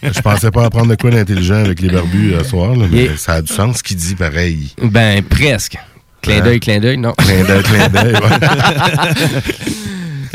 Je 0.02 0.20
pensais 0.22 0.52
pas 0.52 0.66
apprendre 0.66 0.88
de 0.90 0.96
quoi 0.96 1.10
d'intelligent 1.12 1.56
avec 1.64 1.80
les 1.82 1.90
barbus 1.90 2.34
euh, 2.34 2.44
ce 2.44 2.50
soir, 2.50 2.76
là, 2.76 2.86
mais 2.92 3.04
Yeah. 3.06 3.18
ça 3.18 3.34
a 3.34 3.42
du 3.42 3.52
sens 3.54 3.78
ce 3.78 3.84
qu'il 3.84 3.98
dit 3.98 4.16
pareil. 4.16 4.74
Ben, 4.82 5.24
presque. 5.24 5.78
Clin 6.22 6.38
Hein? 6.38 6.42
d'œil, 6.42 6.60
clin 6.60 6.80
d'œil, 6.80 6.98
non. 6.98 7.14
Clin 7.18 7.44
d'œil, 7.44 7.64
clin 7.64 7.88
d'œil, 7.90 8.16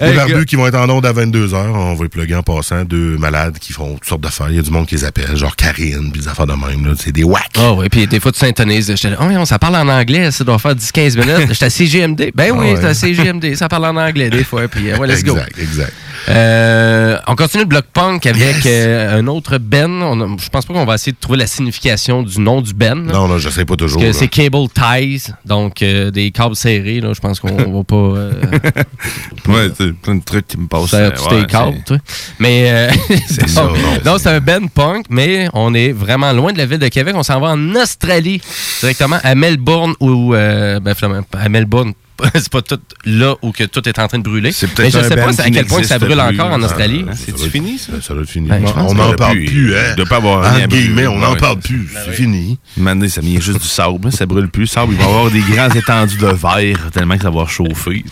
Les 0.00 0.12
barbus 0.12 0.46
qui 0.46 0.56
vont 0.56 0.66
être 0.66 0.76
en 0.78 0.88
onde 0.88 1.04
à 1.06 1.12
22h, 1.12 1.54
on 1.54 1.94
va 1.94 2.02
les 2.04 2.08
plugger 2.08 2.34
en 2.34 2.42
passant. 2.42 2.84
Deux 2.84 3.18
malades 3.18 3.58
qui 3.58 3.72
font 3.72 3.94
toutes 3.94 4.04
sortes 4.06 4.20
d'affaires. 4.22 4.48
Il 4.50 4.56
y 4.56 4.58
a 4.58 4.62
du 4.62 4.70
monde 4.70 4.86
qui 4.86 4.94
les 4.94 5.04
appelle, 5.04 5.36
genre 5.36 5.54
Karine, 5.56 6.10
puis 6.12 6.22
des 6.22 6.28
affaires 6.28 6.46
de 6.46 6.52
même. 6.52 6.86
là. 6.86 6.92
C'est 6.98 7.12
des 7.12 7.24
whacks. 7.24 7.44
Ah 7.58 7.72
oui, 7.74 7.88
puis 7.90 8.06
des 8.06 8.20
fois, 8.20 8.32
tu 8.32 8.38
s'intonises. 8.38 8.88
Là, 8.90 9.16
oh, 9.20 9.24
on, 9.24 9.44
ça 9.44 9.58
parle 9.58 9.76
en 9.76 9.88
anglais, 9.88 10.30
ça 10.30 10.44
doit 10.44 10.58
faire 10.58 10.74
10-15 10.74 11.18
minutes. 11.18 11.48
J'étais 11.52 11.64
à 11.66 11.70
CGMD. 11.70 12.30
Ben 12.34 12.50
oui, 12.52 12.58
Ah 12.58 12.60
ouais. 12.60 12.74
j'étais 12.76 12.86
à 12.88 12.94
CGMD. 12.94 13.54
Ça 13.54 13.68
parle 13.68 13.86
en 13.86 13.96
anglais 13.96 14.30
des 14.30 14.44
fois. 14.44 14.68
Puis, 14.68 14.90
euh, 14.90 14.96
ouais, 14.98 15.06
let's 15.06 15.22
go. 15.24 15.32
Exact, 15.36 15.58
exact. 15.58 15.92
Euh, 16.28 17.18
on 17.26 17.34
continue 17.34 17.62
le 17.62 17.68
bloc 17.68 17.86
punk 17.94 18.26
avec 18.26 18.66
euh, 18.66 19.18
un 19.18 19.26
autre 19.26 19.56
Ben. 19.58 19.90
On 20.02 20.20
a- 20.20 20.36
je 20.38 20.48
pense 20.50 20.66
pas 20.66 20.74
qu'on 20.74 20.84
va 20.84 20.94
essayer 20.96 21.12
de 21.12 21.16
trouver 21.18 21.38
la 21.38 21.46
signification 21.46 22.22
du 22.22 22.40
nom 22.40 22.60
du 22.60 22.74
Ben. 22.74 23.06
là. 23.06 23.12
Non, 23.14 23.28
non, 23.28 23.38
je 23.38 23.48
sais 23.48 23.64
pas 23.64 23.76
toujours. 23.76 24.02
Là. 24.02 24.12
c'est 24.12 24.28
cable 24.28 24.68
ties, 24.74 25.28
donc 25.46 25.82
euh, 25.82 26.10
des 26.10 26.30
câbles 26.30 26.56
serrés. 26.56 27.00
Là, 27.00 27.12
je 27.14 27.20
pense 27.20 27.40
qu'on 27.40 27.48
va 27.56 27.84
pas. 27.84 28.30
Ouais, 29.48 29.68
c'est 29.90 30.00
plein 30.00 30.14
de 30.16 30.24
trucs 30.24 30.46
qui 30.46 30.56
me 30.58 30.66
passent. 30.66 30.94
euh, 30.94 31.10
tous 31.10 31.24
ouais, 31.34 31.46
c'est- 31.50 31.84
toi. 31.84 31.96
Mais 32.38 32.70
euh, 32.70 32.90
C'est 33.28 33.48
ça, 33.48 33.68
non. 34.04 34.16
c'est 34.18 34.28
un 34.30 34.40
Ben 34.40 34.68
Punk, 34.68 35.06
mais 35.10 35.48
on 35.52 35.74
est 35.74 35.92
vraiment 35.92 36.32
loin 36.32 36.52
de 36.52 36.58
la 36.58 36.66
ville 36.66 36.78
de 36.78 36.88
Québec. 36.88 37.14
On 37.16 37.22
s'en 37.22 37.40
va 37.40 37.48
en 37.48 37.74
Australie, 37.74 38.40
directement 38.80 39.18
à 39.22 39.34
Melbourne 39.34 39.94
ou 40.00 40.34
euh, 40.34 40.80
ben, 40.80 40.94
finalement, 40.94 41.22
à 41.32 41.48
Melbourne. 41.48 41.92
C'est 42.34 42.50
pas 42.50 42.60
tout 42.60 42.78
là 43.06 43.34
où 43.40 43.50
que 43.50 43.64
tout 43.64 43.88
est 43.88 43.98
en 43.98 44.06
train 44.06 44.18
de 44.18 44.22
brûler. 44.24 44.52
C'est 44.52 44.78
Mais 44.78 44.90
je 44.90 44.98
un 44.98 45.02
sais 45.04 45.16
pas 45.16 45.24
band 45.24 45.32
c'est 45.32 45.40
à 45.40 45.50
quel 45.50 45.64
point 45.64 45.80
que 45.80 45.86
ça 45.86 45.98
brûle 45.98 46.18
plus. 46.18 46.20
encore 46.38 46.52
en 46.52 46.60
Ah, 46.62 46.66
Australie. 46.66 47.06
Ça 47.12 47.16
C'est 47.38 47.48
fini, 47.48 47.78
ça? 47.78 47.92
Ça 48.02 48.12
doit 48.12 48.24
être 48.24 48.28
fini. 48.28 48.46
Ben, 48.46 48.62
on 48.76 48.92
n'en 48.92 49.14
parle 49.14 49.36
plus, 49.38 49.46
plus, 49.46 49.74
hein? 49.74 49.80
il 49.92 49.96
doit 49.96 50.04
pas 50.04 50.16
avoir 50.16 50.50
brûler. 50.52 50.66
guillemets, 50.66 51.06
on 51.06 51.16
n'en 51.16 51.32
Ouais. 51.32 51.38
parle 51.38 51.60
plus. 51.60 51.88
C'est 52.04 52.12
fini. 52.12 52.58
Maintenant, 52.76 53.08
ça 53.08 53.22
vient 53.22 53.40
juste 53.40 53.62
du 53.62 53.66
sable. 53.66 54.06
hein, 54.06 54.10
Ça 54.10 54.26
brûle 54.26 54.48
plus. 54.50 54.64
Le 54.64 54.66
sable, 54.66 54.92
il 54.92 54.98
va 54.98 55.04
y 55.04 55.08
avoir 55.08 55.30
des 55.30 55.40
grands 55.40 55.70
étendues 55.74 56.18
de 56.18 56.26
verre 56.26 56.90
tellement 56.92 57.16
que 57.16 57.22
ça 57.22 57.30
va 57.30 57.46
chauffer. 57.46 58.04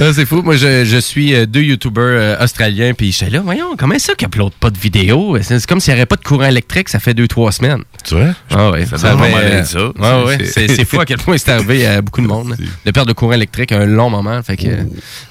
Ah, 0.00 0.12
c'est 0.14 0.24
fou. 0.24 0.40
Moi, 0.42 0.56
je, 0.56 0.84
je 0.84 0.96
suis 0.96 1.34
euh, 1.34 1.44
deux 1.46 1.60
YouTubers 1.62 2.02
euh, 2.04 2.42
australiens, 2.44 2.94
puis 2.94 3.12
j'étais 3.12 3.30
là, 3.30 3.40
voyons, 3.40 3.76
comment 3.76 3.98
ça 3.98 4.14
qu'ils 4.14 4.26
uploadent 4.26 4.54
pas 4.54 4.70
de 4.70 4.78
vidéos? 4.78 5.36
C'est 5.42 5.64
comme 5.66 5.78
s'il 5.80 5.92
n'y 5.92 6.00
avait 6.00 6.06
pas 6.06 6.16
de 6.16 6.24
courant 6.24 6.46
électrique, 6.46 6.88
ça 6.88 6.98
fait 7.00 7.12
deux, 7.14 7.28
trois 7.28 7.52
semaines. 7.52 7.82
Tu 8.04 8.14
vois? 8.14 8.34
Ah 8.50 8.70
ouais, 8.70 8.86
Ça 8.86 8.96
ça, 8.96 9.12
euh, 9.14 9.58
être 9.58 9.66
ça. 9.66 9.88
ouais, 9.88 10.24
ouais, 10.24 10.44
C'est- 10.46 10.84
fou 10.86 11.00
à 11.00 11.04
quel 11.04 11.18
point 11.18 11.36
c'est 11.36 11.50
arrivé 11.50 11.86
à 11.86 12.00
beaucoup 12.00 12.22
de 12.22 12.26
monde. 12.34 12.56
De 12.86 12.90
perdre 12.90 13.08
de 13.08 13.12
courant 13.12 13.32
électrique 13.34 13.72
un 13.72 13.84
long 13.84 14.08
moment. 14.10 14.42
Fait 14.42 14.56
que, 14.56 14.66
euh, 14.68 14.82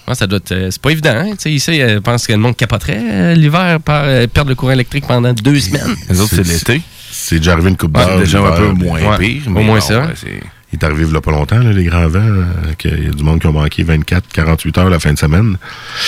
ouais, 0.07 0.13
ça 0.15 0.27
doit 0.27 0.37
être, 0.37 0.51
euh, 0.51 0.67
c'est 0.71 0.81
pas 0.81 0.91
évident. 0.91 1.15
Hein? 1.15 1.31
Tu 1.31 1.37
sais, 1.39 1.51
Ici, 1.51 1.81
euh, 1.81 1.95
je 1.95 1.99
pense 1.99 2.27
que 2.27 2.33
le 2.33 2.39
monde 2.39 2.55
capoterait 2.55 2.99
euh, 3.01 3.33
l'hiver 3.33 3.79
par 3.83 4.03
euh, 4.05 4.27
perdre 4.27 4.49
le 4.49 4.55
courant 4.55 4.71
électrique 4.73 5.05
pendant 5.07 5.33
deux 5.33 5.59
semaines. 5.59 5.95
Les 6.09 6.19
autres, 6.21 6.35
c'est 6.35 6.47
l'été. 6.47 6.81
C'est 7.11 7.37
déjà 7.37 7.53
arrivé 7.53 7.69
une 7.69 7.77
coupe 7.77 7.93
d'heure. 7.93 8.19
déjà 8.19 8.39
un 8.39 8.51
peu 8.55 8.67
moins 8.69 9.01
Ouais. 9.01 9.17
pire. 9.17 9.41
Au 9.47 9.49
moins 9.49 9.63
non, 9.75 9.81
ça. 9.81 10.07
Il 10.71 10.77
est 10.79 10.85
arrivé 10.85 11.03
il 11.07 11.11
y 11.11 11.17
a 11.17 11.21
pas 11.21 11.31
longtemps, 11.31 11.57
là, 11.57 11.71
les 11.71 11.83
grands 11.83 12.07
vents, 12.07 12.19
euh, 12.19 12.43
qu'il 12.77 13.03
y 13.03 13.07
a 13.07 13.11
du 13.11 13.23
monde 13.23 13.39
qui 13.41 13.47
a 13.47 13.51
manqué 13.51 13.81
24, 13.81 14.23
48 14.31 14.77
heures 14.77 14.89
la 14.91 14.99
fin 14.99 15.11
de 15.11 15.17
semaine. 15.17 15.57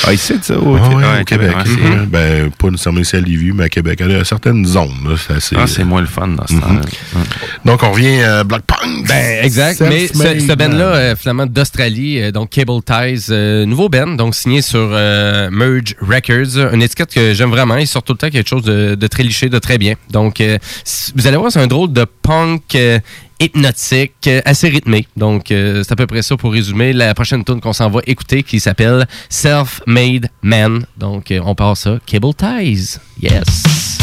Ah, 0.05 0.13
ici, 0.13 0.35
ça, 0.39 0.53
Ah 0.55 0.59
au 0.59 0.75
ouais, 0.75 0.79
ouais, 0.95 1.21
au 1.21 1.23
Québec. 1.23 1.49
ouais, 1.57 1.63
c'est- 1.65 1.89
ouais. 1.89 2.05
Ben, 2.07 2.51
pas 2.51 2.69
nécessairement 2.69 2.99
ici 2.99 3.15
à 3.15 3.21
Lévis, 3.21 3.53
mais 3.53 3.63
à 3.63 3.69
Québec. 3.69 3.99
Il 4.05 4.11
y 4.11 4.15
a 4.15 4.23
certaines 4.23 4.63
zones. 4.65 4.89
là, 5.03 5.15
c'est 5.17 5.33
assez- 5.33 5.55
Ah, 5.57 5.65
c'est 5.65 5.83
moins 5.83 6.01
le 6.01 6.05
fun 6.07 6.27
dans 6.27 6.45
ce 6.45 6.53
Mhm. 6.53 6.61
temps-là. 6.61 6.81
Donc, 7.65 7.81
on 7.81 7.91
revient 7.91 8.21
à 8.21 8.43
Black 8.43 8.61
Punk. 8.67 9.07
Ben, 9.07 9.43
exact. 9.43 9.81
Mais 9.81 10.07
ce, 10.07 10.13
ce 10.13 10.53
band-là, 10.53 10.85
euh, 10.95 11.15
finalement, 11.15 11.47
d'Australie, 11.47 12.21
euh, 12.21 12.31
donc 12.31 12.51
Cable 12.51 12.83
Ties, 12.85 13.31
euh, 13.31 13.65
nouveau 13.65 13.89
band, 13.89 14.09
donc 14.15 14.35
signé 14.35 14.61
sur 14.61 14.89
euh, 14.91 15.49
Merge 15.51 15.95
Records, 16.01 16.71
une 16.73 16.83
étiquette 16.83 17.11
que 17.13 17.33
j'aime 17.33 17.49
vraiment. 17.49 17.77
Il 17.77 17.88
sort 17.88 18.03
tout 18.03 18.13
le 18.13 18.17
temps 18.19 18.29
quelque 18.29 18.47
chose 18.47 18.63
de, 18.63 18.93
de 18.93 19.07
très 19.07 19.23
liché, 19.23 19.49
de 19.49 19.57
très 19.57 19.79
bien. 19.79 19.95
Donc, 20.11 20.39
euh, 20.39 20.59
vous 21.15 21.25
allez 21.25 21.38
voir, 21.38 21.51
c'est 21.51 21.59
un 21.61 21.67
drôle 21.67 21.91
de 21.93 22.05
punk 22.21 22.75
euh, 22.75 22.99
hypnotique, 23.41 24.27
euh, 24.27 24.41
assez 24.45 24.69
rythmé. 24.69 25.07
Donc, 25.18 25.51
euh, 25.51 25.84
c'est 25.84 25.91
à 25.91 25.95
peu 25.95 26.07
près 26.07 26.22
ça 26.22 26.38
pour 26.38 26.53
résumer. 26.53 26.93
La 26.93 27.13
prochaine 27.13 27.43
tune 27.43 27.59
qu'on 27.59 27.73
s'en 27.73 27.89
va 27.89 28.01
écouter, 28.05 28.43
qui 28.43 28.59
s'appelle 28.59 29.07
Self-Made 29.30 30.30
Man. 30.41 30.85
Donc, 30.97 31.31
euh, 31.31 31.41
on 31.43 31.55
passe 31.55 31.81
ça. 31.81 31.99
Cable 32.05 32.34
Ties. 32.35 32.97
Yes. 33.22 34.00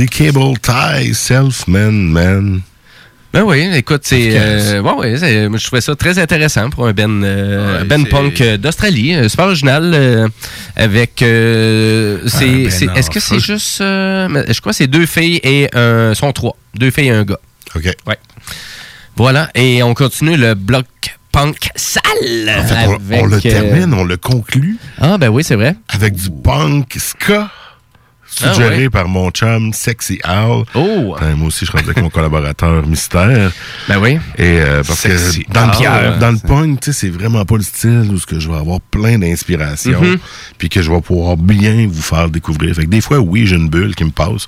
Mardi. 0.00 0.32
Cable 0.32 0.58
Tie, 0.60 1.14
Self-Man, 1.14 1.92
Man. 2.10 2.60
Ben 3.32 3.42
oui, 3.44 3.68
écoute, 3.74 4.00
c'est. 4.04 4.30
Euh, 4.34 4.80
ouais, 4.80 4.92
ouais, 4.92 5.16
je 5.16 5.64
trouvais 5.64 5.80
ça 5.80 5.94
très 5.94 6.18
intéressant 6.18 6.68
pour 6.68 6.88
un 6.88 6.92
Ben, 6.92 7.22
euh, 7.22 7.78
Ouais, 7.80 7.84
ben 7.84 8.04
punk 8.04 8.40
euh, 8.40 8.56
d'Australie. 8.56 9.14
euh, 9.14 9.28
super 9.28 9.46
original. 9.46 9.92
euh, 9.94 10.26
avec. 10.74 11.12
c'est, 11.18 11.26
ben 12.86 12.96
est-ce 12.96 13.08
que 13.10 13.20
c'est 13.20 13.38
juste. 13.38 13.78
je 13.78 14.60
crois 14.60 14.72
que 14.72 14.76
c'est 14.76 14.88
deux 14.88 15.06
filles 15.06 15.38
et 15.44 15.68
un. 15.74 16.12
sont 16.14 16.32
trois. 16.32 16.56
Deux 16.74 16.90
filles 16.90 17.06
et 17.06 17.10
un 17.10 17.24
gars. 17.24 17.38
OK. 17.76 17.84
Ouais. 18.06 18.18
Voilà. 19.16 19.48
Et 19.54 19.82
on 19.84 19.94
continue 19.94 20.36
le 20.36 20.54
bloc 20.54 20.86
punk 21.30 21.68
sale. 21.76 22.02
En 22.58 22.64
fait, 22.64 22.86
on, 22.88 22.94
avec, 22.94 23.22
on 23.22 23.26
le 23.26 23.40
termine, 23.40 23.94
on 23.94 24.02
le 24.02 24.16
conclut 24.16 24.76
Ah, 24.98 25.18
ben 25.18 25.28
oui, 25.28 25.44
c'est 25.44 25.54
vrai. 25.54 25.76
avec 25.88 26.14
du 26.14 26.30
punk 26.30 26.96
ska. 26.98 27.48
Suggéré 28.30 28.84
Ah 28.86 28.90
par 28.90 29.08
mon 29.08 29.30
chum 29.30 29.72
Sexy 29.72 30.18
Al. 30.24 30.62
Oh! 30.74 31.16
moi 31.36 31.48
aussi, 31.48 31.66
je 31.66 31.70
suis 31.70 31.78
avec 31.78 32.00
mon 32.00 32.10
collaborateur 32.10 32.86
mystère. 32.86 33.50
Ben 33.88 33.98
oui. 33.98 34.18
Et 34.38 34.60
euh, 34.60 34.82
parce 34.86 35.00
Sexy 35.00 35.44
que 35.44 35.52
dans, 35.52 35.66
le- 35.66 36.18
dans 36.20 36.30
le 36.30 36.38
punk, 36.38 36.80
tu 36.80 36.92
sais, 36.92 36.98
c'est 37.00 37.08
vraiment 37.10 37.44
pas 37.44 37.56
le 37.56 37.62
style 37.62 38.08
où 38.12 38.18
ce 38.18 38.26
que 38.26 38.38
je 38.38 38.48
vais 38.48 38.56
avoir 38.56 38.80
plein 38.80 39.18
d'inspiration, 39.18 40.00
Mhm. 40.00 40.18
puis 40.58 40.68
que 40.68 40.80
je 40.80 40.90
vais 40.90 41.00
pouvoir 41.00 41.36
bien 41.36 41.86
vous 41.90 42.02
faire 42.02 42.28
découvrir. 42.30 42.74
Fait 42.74 42.84
que 42.84 42.90
des 42.90 43.00
fois, 43.00 43.18
oui, 43.18 43.46
j'ai 43.46 43.56
une 43.56 43.68
bulle 43.68 43.94
qui 43.94 44.04
me 44.04 44.10
passe, 44.10 44.46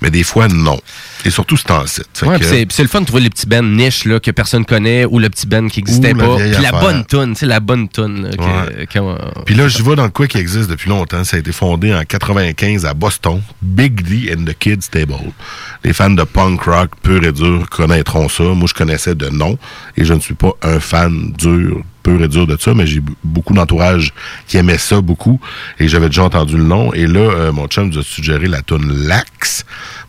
mais 0.00 0.10
des 0.10 0.22
fois, 0.24 0.48
non. 0.48 0.80
Et 1.24 1.30
surtout, 1.30 1.56
c'est 1.56 1.70
en 1.70 1.86
site. 1.86 2.22
Ouais, 2.26 2.38
que- 2.38 2.44
c'est, 2.44 2.82
le 2.82 2.88
fun 2.88 3.00
de 3.00 3.06
trouver 3.06 3.22
les 3.22 3.30
petits 3.30 3.46
bands 3.46 3.62
niches 3.62 4.04
là, 4.04 4.18
que 4.20 4.30
personne 4.32 4.64
connaît 4.64 5.04
ou 5.04 5.18
le 5.20 5.30
petit 5.30 5.46
band 5.46 5.68
qui 5.68 5.80
n'existait 5.80 6.14
pas. 6.14 6.36
Puis 6.36 6.50
la 6.62 6.72
bonne 6.72 7.04
tune, 7.06 7.34
c'est 7.36 7.46
la 7.46 7.60
bonne 7.60 7.88
tune. 7.88 8.22
là, 8.28 8.30
Ouais. 8.36 8.86
Puis 9.46 9.54
là, 9.54 9.68
je 9.68 9.82
vais 9.82 9.94
dans 9.96 10.04
le 10.04 10.10
quoi 10.10 10.26
qui 10.26 10.38
existe 10.38 10.68
depuis 10.68 10.88
longtemps. 10.90 11.22
Ça 11.24 11.36
a 11.36 11.40
été 11.40 11.52
fondé 11.52 11.94
en 11.94 12.02
95 12.04 12.84
à 12.86 12.92
Boston. 12.94 13.21
Big 13.60 14.02
D 14.02 14.32
and 14.32 14.44
the 14.44 14.54
Kids 14.58 14.88
Table. 14.90 15.14
Les 15.84 15.92
fans 15.92 16.10
de 16.10 16.22
punk 16.24 16.62
rock 16.62 16.90
pur 17.02 17.22
et 17.24 17.32
dur 17.32 17.68
connaîtront 17.70 18.28
ça. 18.28 18.42
Moi, 18.44 18.66
je 18.68 18.74
connaissais 18.74 19.14
de 19.14 19.28
nom 19.28 19.58
et 19.96 20.04
je 20.04 20.14
ne 20.14 20.20
suis 20.20 20.34
pas 20.34 20.52
un 20.62 20.80
fan 20.80 21.32
dur, 21.38 21.82
pur 22.02 22.22
et 22.22 22.28
dur 22.28 22.46
de 22.46 22.56
ça, 22.60 22.74
mais 22.74 22.86
j'ai 22.86 23.00
beaucoup 23.24 23.54
d'entourage 23.54 24.12
qui 24.46 24.56
aimait 24.56 24.78
ça 24.78 25.00
beaucoup 25.00 25.40
et 25.78 25.88
j'avais 25.88 26.06
déjà 26.06 26.24
entendu 26.24 26.56
le 26.56 26.64
nom. 26.64 26.92
Et 26.92 27.06
là, 27.06 27.20
euh, 27.20 27.52
mon 27.52 27.66
chum 27.68 27.88
nous 27.90 27.98
a 27.98 28.02
suggéré 28.02 28.46
la 28.48 28.62
tune 28.62 29.06
Lax 29.06 29.64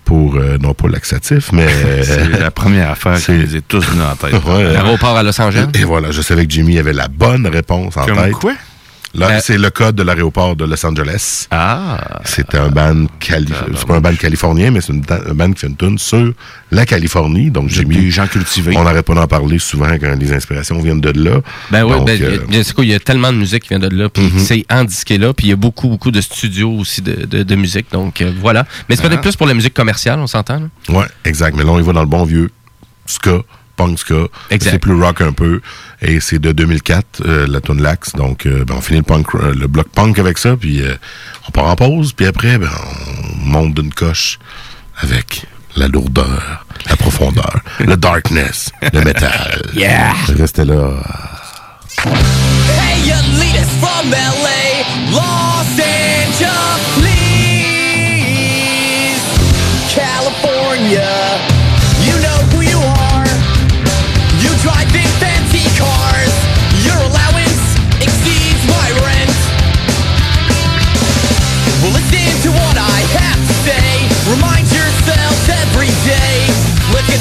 pour, 0.06 0.36
euh, 0.36 0.58
non 0.60 0.74
pas 0.74 0.88
laxatif, 0.90 1.52
mais... 1.54 1.68
C'est 2.04 2.28
la 2.40 2.52
première 2.52 2.92
affaire 2.92 3.20
qui 3.20 3.32
nous 3.32 3.56
est 3.56 3.68
tous 3.68 3.86
venue 3.86 4.02
en 4.04 4.16
tête. 4.16 4.34
Ouais. 4.46 4.74
L'aéroport 4.74 5.16
à 5.18 5.24
Los 5.24 5.40
Angeles? 5.40 5.68
Et 5.76 5.84
voilà, 5.86 6.12
je 6.12 6.22
savais 6.22 6.46
que 6.46 6.52
Jimmy 6.52 6.78
avait 6.78 6.92
la 6.94 7.08
bonne 7.08 7.48
réponse 7.48 7.96
en 7.96 8.06
Comme 8.06 8.18
tête. 8.18 8.34
quoi? 8.34 8.54
Là, 9.16 9.28
Ben- 9.28 9.40
c'est 9.42 9.60
le 9.60 9.70
code 9.70 9.96
de 9.96 10.02
l'aéroport 10.02 10.56
de 10.56 10.66
Los 10.66 10.84
Angeles. 10.86 11.48
Ah! 11.52 12.20
C'est 12.26 12.56
un 12.56 12.70
band 12.70 13.06
cali 13.20 13.54
c'est 13.76 13.86
pas 13.86 13.98
un 13.98 14.02
band 14.02 14.16
californien, 14.16 14.72
mais 14.72 14.82
c'est 14.82 14.92
un 14.92 15.34
band 15.36 15.52
qui 15.54 15.60
fait 15.60 15.68
une 15.68 15.76
tune 15.76 15.98
sur 16.00 16.34
la 16.72 16.86
Californie. 16.88 17.52
Donc, 17.52 17.70
Jimmy, 17.70 17.98
Des 17.98 18.10
gens 18.10 18.26
cultivés. 18.26 18.76
on 18.76 18.84
n'arrête 18.84 19.06
pas 19.06 19.14
d'en 19.14 19.28
parler 19.28 19.60
souvent 19.60 19.86
quand 20.00 20.16
les 20.20 20.34
inspirations 20.34 20.80
viennent 20.82 21.00
de 21.02 21.12
là. 21.12 21.42
Ben 21.70 21.84
oui, 21.86 21.94
ben, 22.04 22.14
il 22.16 22.22
y 22.22 22.26
a- 22.26 22.30
euh, 22.30 22.38
il 22.50 22.56
y 22.90 22.94
a- 22.94 22.96
y 22.96 23.00
tellement 23.02 23.32
de 23.32 23.38
musique 23.38 23.64
qui 23.64 23.70
vient 23.70 23.80
de 23.80 23.88
là, 23.96 24.10
puis 24.10 24.24
Mhm. 24.24 24.40
c'est 24.40 24.66
indiqué 24.70 25.20
là, 25.20 25.32
puis 25.32 25.46
il 25.46 25.50
y 25.52 25.54
a 25.54 25.58
beaucoup, 25.58 25.90
beaucoup 25.90 26.10
de 26.10 26.20
studios 26.20 26.72
aussi 26.72 27.04
de, 27.04 27.26
de- 27.26 27.44
de 27.44 27.56
musique, 27.56 27.92
donc 27.92 28.20
euh, 28.22 28.32
voilà. 28.42 28.66
Mais 28.90 28.96
c'est 28.96 29.04
peut-être 29.04 29.20
Ah. 29.20 29.22
plus 29.22 29.36
pour 29.36 29.46
la 29.46 29.54
musique 29.54 29.76
commerciale, 29.76 30.20
on 30.20 30.28
s'entend. 30.28 30.62
ouais, 30.90 31.06
exact. 31.24 31.56
Mais 31.56 31.64
là, 31.64 31.70
on 31.70 31.80
y 31.80 31.84
va 31.84 31.94
dans 31.94 32.02
le 32.02 32.08
bon 32.08 32.24
vieux 32.24 32.50
ska, 33.06 33.42
punk 33.76 34.00
ska. 34.00 34.28
C'est 34.50 34.80
plus 34.80 35.00
rock 35.02 35.22
un 35.22 35.32
peu. 35.32 35.62
Et 36.02 36.20
c'est 36.20 36.40
de 36.40 36.52
2004, 36.52 37.22
euh, 37.26 37.48
la 37.48 37.62
tune 37.62 37.82
Lax. 37.82 38.14
Donc, 38.14 38.46
euh, 38.46 38.66
ben, 38.66 38.76
on 38.78 38.82
finit 38.82 39.00
le, 39.00 39.04
punk, 39.04 39.36
euh, 39.36 39.54
le 39.54 39.68
bloc 39.68 39.88
punk 39.90 40.20
avec 40.20 40.38
ça, 40.38 40.56
puis 40.58 40.82
euh, 40.82 40.96
on 41.48 41.52
part 41.52 41.66
en 41.66 41.76
pause, 41.76 42.14
puis 42.14 42.26
après, 42.26 42.58
ben, 42.58 42.70
on 43.44 43.46
monte 43.46 43.74
d'une 43.74 43.94
coche 43.94 44.40
avec 45.02 45.46
la 45.76 45.88
lourdeur, 45.88 46.66
la 46.90 46.96
profondeur, 46.96 47.62
le 47.80 47.96
darkness, 47.96 48.72
le 48.94 49.02
métal. 49.02 49.62
Yeah! 49.74 50.14
Restez 50.38 50.66
là. 50.66 50.92
Hey, 52.06 53.00
you 53.08 53.16
lead 53.40 53.56
us 53.56 53.70
from 53.80 54.12
LA, 54.12 54.84
Los 55.12 55.80
Angeles, 55.80 56.74
California. 59.94 61.33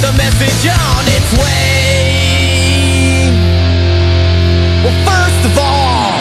The 0.02 0.12
message 0.18 0.66
on 0.66 1.06
its 1.14 1.30
way. 1.38 3.30
Well, 4.82 4.98
first 5.06 5.42
of 5.46 5.54
all, 5.54 6.18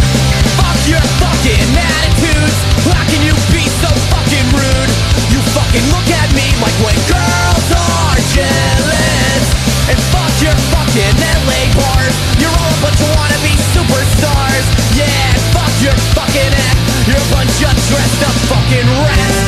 fuck 0.62 0.78
your 0.86 1.02
fucking 1.18 1.66
attitudes. 1.74 2.58
How 2.86 3.02
can 3.10 3.26
you 3.26 3.34
be 3.50 3.66
so 3.82 3.90
fucking 4.14 4.48
rude? 4.54 4.92
You 5.34 5.42
fucking 5.58 5.82
look 5.90 6.06
at 6.14 6.30
me 6.38 6.46
like 6.62 6.78
when 6.86 6.94
girls 7.10 7.68
are 7.74 8.22
jealous. 8.38 9.46
And 9.90 9.98
fuck 10.14 10.30
your 10.46 10.54
fucking 10.70 11.18
LA 11.18 11.66
bars. 11.74 12.14
You're 12.38 12.54
all 12.54 12.70
a 12.70 12.80
bunch 12.86 13.02
of 13.02 13.10
wannabe 13.18 13.58
superstars. 13.74 14.66
Yeah, 14.94 15.34
fuck 15.58 15.74
your 15.82 15.98
fucking 16.14 16.54
act. 16.54 16.78
You're 17.10 17.18
a 17.18 17.30
bunch 17.34 17.58
of 17.66 17.74
dressed 17.90 18.22
up 18.30 18.38
fucking 18.46 18.86
rats. 19.02 19.41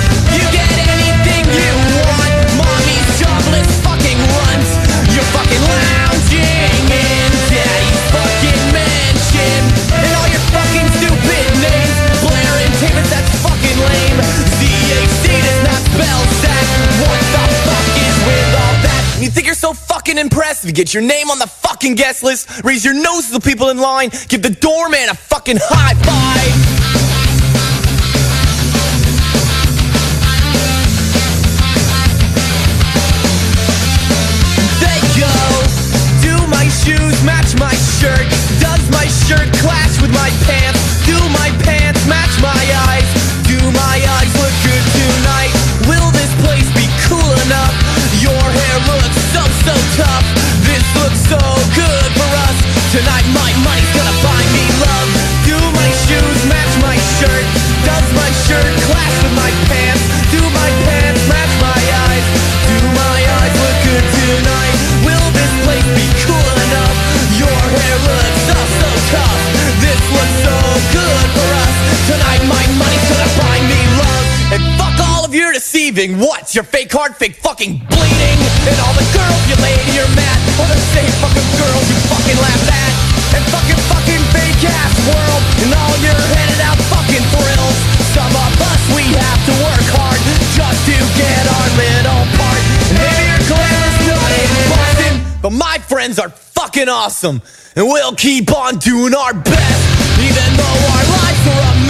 Fucking 20.14 20.22
impressed 20.22 20.64
if 20.64 20.70
you 20.70 20.74
get 20.74 20.94
your 20.94 21.04
name 21.04 21.30
on 21.32 21.40
the 21.40 21.48
fucking 21.48 21.96
guest 21.96 22.24
list? 22.24 22.64
Raise 22.64 22.86
your 22.86 22.94
nose 22.94 23.28
to 23.28 23.34
the 23.34 23.40
people 23.40 23.70
in 23.70 23.78
line. 23.78 24.10
Give 24.28 24.42
the 24.42 24.50
doorman 24.50 25.10
a 25.10 25.16
fucking 25.16 25.58
high 25.60 25.96
five. 26.04 26.94
Shoes 36.84 37.24
match 37.24 37.56
my 37.60 37.74
shirt? 38.02 38.28
Does 38.60 38.84
my 38.92 39.06
shirt 39.06 39.48
clash 39.62 40.02
with 40.02 40.12
my 40.12 40.30
pants? 40.44 41.06
Do 41.06 41.16
my 41.30 41.50
pants 41.64 41.83
us. 53.08 53.43
What's 76.12 76.52
your 76.52 76.68
fake 76.68 76.92
heart, 76.92 77.16
fake 77.16 77.40
fucking 77.40 77.80
bleeding? 77.80 78.40
And 78.68 78.76
all 78.84 78.92
the 78.92 79.08
girls 79.16 79.40
you 79.48 79.56
laid 79.64 79.80
in 79.88 79.96
your 79.96 80.12
mat 80.20 80.36
are 80.60 80.68
the 80.68 80.82
same 80.92 81.08
fucking 81.24 81.48
girls 81.56 81.86
you 81.88 81.96
fucking 82.12 82.40
laugh 82.44 82.68
at. 82.68 82.94
And 83.40 83.44
fucking 83.48 83.80
fucking 83.88 84.24
fake 84.36 84.68
ass 84.68 84.92
world. 85.08 85.42
And 85.64 85.72
all 85.72 85.96
your 86.04 86.20
headed 86.36 86.60
out 86.60 86.76
fucking 86.92 87.24
thrills. 87.32 87.78
Some 88.12 88.36
of 88.36 88.52
us 88.52 88.82
we 88.92 89.16
have 89.16 89.42
to 89.48 89.54
work 89.64 89.88
hard 89.96 90.20
just 90.52 90.80
to 90.92 90.98
get 91.16 91.44
our 91.48 91.70
little 91.80 92.24
part. 92.36 92.62
Maybe 93.00 93.24
your 93.24 93.44
glamor's 93.48 93.98
not 94.04 94.32
in 94.44 94.54
but 95.40 95.52
my 95.52 95.78
friends 95.80 96.20
are 96.20 96.30
fucking 96.30 96.88
awesome. 96.88 97.42
And 97.76 97.88
we'll 97.88 98.16
keep 98.16 98.52
on 98.56 98.78
doing 98.78 99.16
our 99.16 99.34
best, 99.34 99.84
even 100.20 100.50
though 100.56 100.80
our 100.92 101.06
lives 101.16 101.44
are 101.48 101.64
a 101.64 101.83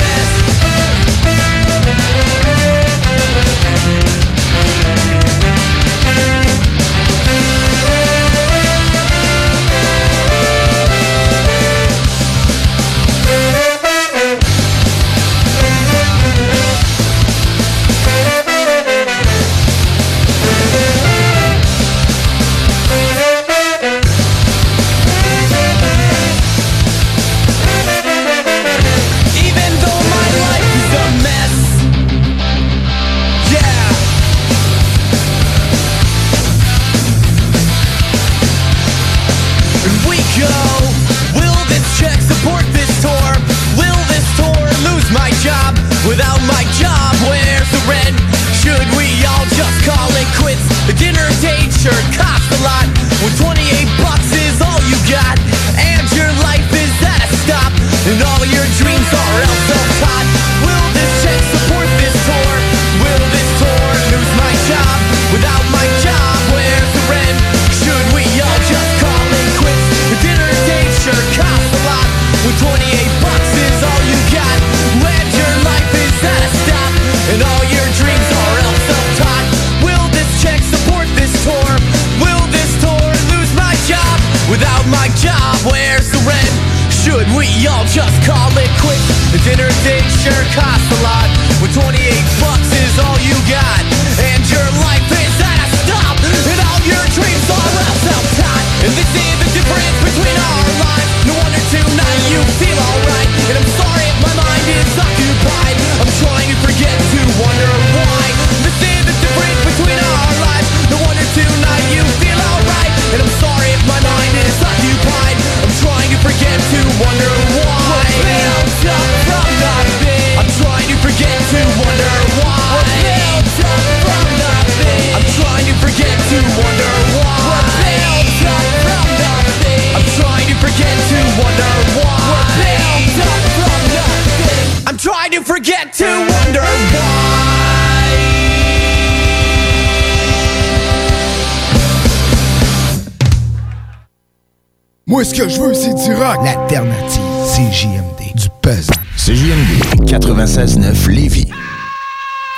rock. 146.24 146.40
L'alternative, 146.44 147.22
c'est 147.46 147.72
JMD. 147.72 148.36
Du 148.36 148.50
pesant. 148.62 148.94
C'est 149.18 149.36
JMD 149.36 150.06
96.9 150.06 151.10
Lévis. 151.10 151.48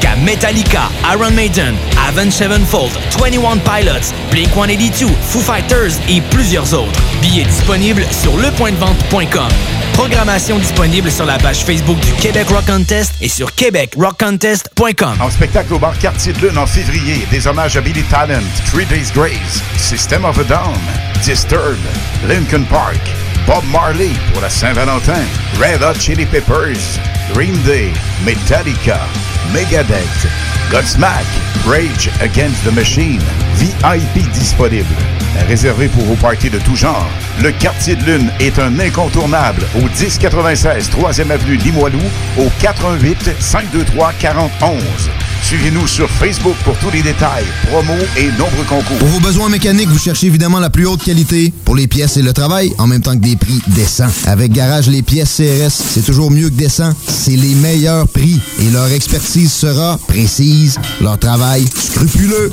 qu'à 0.00 0.16
Metallica, 0.16 0.90
Iron 1.12 1.32
Maiden, 1.32 1.74
Avenged 2.08 2.32
Sevenfold, 2.32 2.92
21 3.18 3.58
Pilots, 3.58 4.12
Blink-182, 4.30 5.08
Foo 5.22 5.40
Fighters 5.40 5.92
et 6.08 6.20
plusieurs 6.30 6.72
autres. 6.74 7.00
Billets 7.20 7.44
disponibles 7.44 8.04
sur 8.10 8.36
lepointdevente.com. 8.36 9.48
Programmation 9.94 10.58
disponible 10.58 11.10
sur 11.10 11.24
la 11.24 11.38
page 11.38 11.64
Facebook 11.64 11.98
du 12.00 12.12
Québec 12.12 12.46
Rock 12.50 12.66
Contest 12.66 13.14
et 13.22 13.28
sur 13.28 13.54
québecrockcontest.com. 13.54 15.20
En 15.20 15.30
spectacle 15.30 15.72
au 15.72 15.78
bar 15.78 15.98
Quartier 15.98 16.34
de 16.34 16.46
Lune 16.46 16.58
en 16.58 16.66
février, 16.66 17.26
des 17.30 17.46
hommages 17.46 17.76
à 17.78 17.80
Billy 17.80 18.02
Talent, 18.02 18.44
Three 18.70 18.84
Days 18.86 19.10
Grace, 19.14 19.62
System 19.78 20.24
of 20.26 20.38
a 20.38 20.44
Down, 20.44 20.78
Disturbed, 21.24 21.78
Lincoln 22.28 22.64
Park, 22.68 23.00
Bob 23.46 23.64
Marley 23.72 24.10
pour 24.32 24.42
la 24.42 24.50
Saint-Valentin, 24.50 25.24
Red 25.58 25.82
Hot 25.82 25.98
Chili 25.98 26.26
Peppers, 26.26 26.98
Green 27.32 27.56
Day, 27.64 27.90
Metallica, 28.22 29.00
Megadeth, 29.52 30.26
Godsmack, 30.70 31.24
Rage 31.66 32.10
Against 32.20 32.64
the 32.64 32.72
Machine, 32.72 33.20
VIP 33.54 34.30
disponible. 34.32 34.94
Réservé 35.48 35.88
pour 35.88 36.04
vos 36.04 36.14
parties 36.16 36.50
de 36.50 36.58
tout 36.58 36.76
genre, 36.76 37.08
le 37.42 37.52
Quartier 37.52 37.96
de 37.96 38.04
Lune 38.04 38.30
est 38.40 38.58
un 38.58 38.78
incontournable 38.78 39.62
au 39.76 39.82
1096 39.82 40.90
3e 40.90 41.30
Avenue 41.30 41.56
Limoilou 41.56 42.00
au 42.38 42.50
418 42.60 43.30
523 43.38 44.12
4011. 44.14 45.10
Suivez-nous 45.42 45.86
sur 45.86 46.10
Facebook 46.10 46.56
pour 46.64 46.76
tous 46.78 46.90
les 46.90 47.02
détails, 47.02 47.44
promos 47.68 47.92
et 48.16 48.26
nombreux 48.32 48.64
concours. 48.68 48.98
Pour 48.98 49.08
vos 49.08 49.20
besoins 49.20 49.48
mécaniques, 49.48 49.88
vous 49.88 49.98
cherchez 49.98 50.26
évidemment 50.26 50.58
la 50.58 50.70
plus 50.70 50.86
haute 50.86 51.04
qualité 51.04 51.52
pour 51.64 51.76
les 51.76 51.86
pièces 51.86 52.16
et 52.16 52.22
le 52.22 52.32
travail, 52.32 52.72
en 52.78 52.86
même 52.86 53.00
temps 53.00 53.14
que 53.14 53.22
des 53.22 53.36
prix 53.36 53.60
décents. 53.68 54.10
Avec 54.26 54.52
Garage 54.52 54.88
Les 54.88 55.02
Pièces 55.02 55.36
CRS, 55.36 55.70
c'est 55.70 56.04
toujours 56.04 56.30
mieux 56.30 56.48
que 56.48 56.54
décent. 56.54 56.92
C'est 57.06 57.36
les 57.36 57.54
meilleurs 57.54 58.08
prix 58.08 58.40
et 58.60 58.70
leur 58.70 58.90
expertise 58.90 59.52
sera 59.52 59.98
précise, 60.08 60.78
leur 61.00 61.18
travail 61.18 61.64
scrupuleux. 61.66 62.52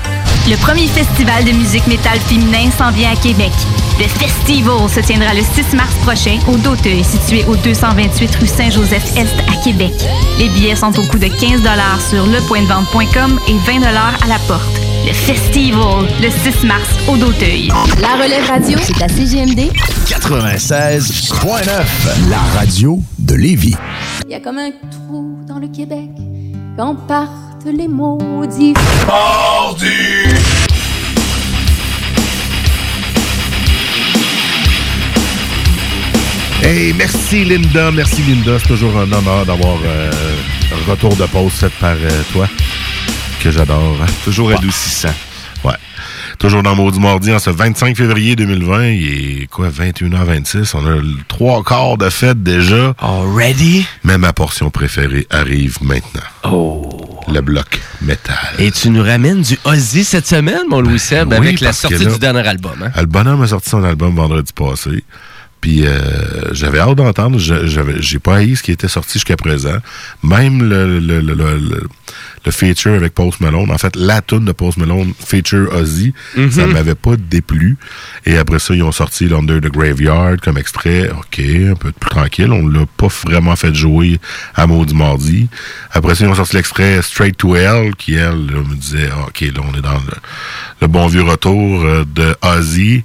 Le 0.49 0.55
premier 0.57 0.87
festival 0.87 1.45
de 1.45 1.51
musique 1.51 1.85
métal 1.87 2.19
féminin 2.19 2.69
s'en 2.75 2.91
vient 2.91 3.11
à 3.11 3.15
Québec. 3.15 3.51
Le 3.99 4.07
Festival 4.07 4.89
se 4.89 4.99
tiendra 4.99 5.33
le 5.33 5.41
6 5.41 5.75
mars 5.75 5.93
prochain 6.03 6.39
au 6.47 6.57
Doteuil, 6.57 7.03
situé 7.03 7.45
au 7.45 7.55
228 7.55 8.35
rue 8.35 8.47
Saint-Joseph-Est 8.47 9.35
à 9.47 9.63
Québec. 9.63 9.93
Les 10.39 10.49
billets 10.49 10.75
sont 10.75 10.97
au 10.97 11.03
coût 11.03 11.19
de 11.19 11.27
15 11.27 11.61
sur 12.09 12.25
lepointdevente.com 12.25 13.39
et 13.47 13.53
20 13.71 13.83
à 13.83 14.27
la 14.27 14.39
porte. 14.47 14.81
Le 15.05 15.13
Festival, 15.13 16.05
le 16.21 16.29
6 16.29 16.65
mars 16.65 16.89
au 17.07 17.17
Doteuil. 17.17 17.69
La 17.99 18.23
relève 18.23 18.45
radio, 18.47 18.77
c'est 18.81 19.01
à 19.01 19.07
CGMD. 19.07 19.71
96.9, 20.05 22.29
la 22.29 22.37
radio 22.55 22.99
de 23.17 23.35
Lévis. 23.35 23.75
Il 24.27 24.31
y 24.31 24.35
a 24.35 24.39
comme 24.39 24.59
un 24.59 24.71
trou 24.91 25.39
dans 25.47 25.57
le 25.59 25.67
Québec 25.67 26.09
quand 26.77 26.95
partent 27.07 27.65
les 27.65 27.87
maudits. 27.87 28.73
Hey, 36.63 36.93
merci 36.93 37.43
Linda, 37.43 37.89
merci 37.91 38.21
Linda. 38.21 38.59
C'est 38.59 38.67
toujours 38.67 38.95
un 38.97 39.11
honneur 39.11 39.45
d'avoir 39.47 39.77
euh, 39.83 40.11
un 40.71 40.91
retour 40.91 41.15
de 41.15 41.25
pause 41.25 41.53
fait 41.53 41.71
par 41.79 41.95
euh, 41.95 42.21
toi, 42.31 42.47
que 43.41 43.51
j'adore. 43.51 43.97
hein. 44.01 44.05
Toujours 44.23 44.51
adoucissant. 44.51 45.13
Ouais. 45.63 45.73
Toujours 46.39 46.63
dans 46.63 46.75
Maudit 46.75 46.99
Mardi 46.99 47.31
en 47.31 47.39
ce 47.39 47.49
25 47.49 47.95
février 47.95 48.35
2020. 48.35 48.87
Il 48.87 49.41
est 49.43 49.47
quoi, 49.47 49.69
21h26. 49.69 50.71
On 50.75 50.85
a 50.87 50.99
trois 51.27 51.63
quarts 51.63 51.97
de 51.97 52.09
fête 52.09 52.41
déjà. 52.41 52.93
Already? 52.99 53.85
Mais 54.03 54.17
ma 54.17 54.33
portion 54.33 54.69
préférée 54.69 55.27
arrive 55.29 55.77
maintenant. 55.81 56.21
Oh. 56.43 57.19
Le 57.31 57.41
bloc 57.41 57.79
métal. 58.01 58.35
Et 58.57 58.71
tu 58.71 58.89
nous 58.89 59.03
ramènes 59.03 59.41
du 59.43 59.57
Ozzy 59.63 60.03
cette 60.03 60.27
semaine, 60.27 60.61
mon 60.69 60.81
Louis 60.81 60.97
Seb, 60.99 61.29
Ben 61.29 61.39
oui, 61.39 61.47
avec 61.49 61.61
la 61.61 61.73
sortie 61.73 62.03
là- 62.03 62.11
du 62.11 62.19
dernier 62.19 62.47
album. 62.47 62.73
Hein? 62.83 62.91
Le 62.99 63.05
bonhomme 63.05 63.41
a 63.43 63.47
sorti 63.47 63.69
son 63.69 63.83
album 63.83 64.15
vendredi 64.15 64.51
passé. 64.53 65.03
Puis 65.61 65.85
euh, 65.85 65.99
j'avais 66.53 66.79
hâte 66.79 66.95
d'entendre. 66.95 67.37
J'ai 67.39 68.19
pas 68.19 68.37
haï 68.37 68.55
ce 68.55 68.63
qui 68.63 68.71
était 68.71 68.87
sorti 68.87 69.13
jusqu'à 69.13 69.37
présent. 69.37 69.77
Même 70.23 70.67
le, 70.67 70.99
le, 70.99 71.21
le, 71.21 71.35
le- 71.35 71.57
le- 71.57 72.51
feature 72.51 72.93
avec 72.95 73.13
Post 73.13 73.39
Malone. 73.41 73.69
En 73.71 73.77
fait, 73.77 73.95
la 73.95 74.21
tune 74.21 74.45
de 74.45 74.51
Post 74.51 74.77
Malone, 74.77 75.13
feature 75.23 75.71
Ozzy, 75.73 76.13
Mhm. 76.35 76.49
ça 76.51 76.65
m'avait 76.65 76.95
pas 76.95 77.15
déplu. 77.15 77.77
Et 78.25 78.37
après 78.37 78.57
ça, 78.57 78.73
ils 78.73 78.81
ont 78.81 78.91
sorti 78.91 79.27
l'Under 79.27 79.59
the 79.61 79.71
Graveyard 79.71 80.37
comme 80.41 80.57
extrait. 80.57 81.09
OK, 81.11 81.39
un 81.39 81.75
peu 81.75 81.91
plus 81.91 82.09
tranquille. 82.09 82.51
On 82.51 82.67
l'a 82.67 82.85
pas 82.97 83.07
vraiment 83.25 83.55
fait 83.55 83.73
jouer 83.75 84.19
à 84.55 84.65
Maudit 84.65 84.95
Mardi. 84.95 85.47
Après 85.91 86.15
ça, 86.15 86.25
ils 86.25 86.29
ont 86.31 86.35
sorti 86.35 86.55
l'extrait 86.55 87.01
Straight 87.03 87.37
to 87.37 87.55
Hell, 87.55 87.93
qui, 87.95 88.15
elle, 88.15 88.47
là, 88.47 88.61
me 88.67 88.75
disait, 88.75 89.09
OK, 89.27 89.41
là, 89.41 89.61
on 89.71 89.77
est 89.77 89.81
dans 89.81 89.93
le, 89.93 90.15
le 90.81 90.87
bon 90.87 91.05
vieux 91.07 91.21
retour 91.23 91.85
euh, 91.85 92.03
de 92.15 92.35
Ozzy. 92.41 93.03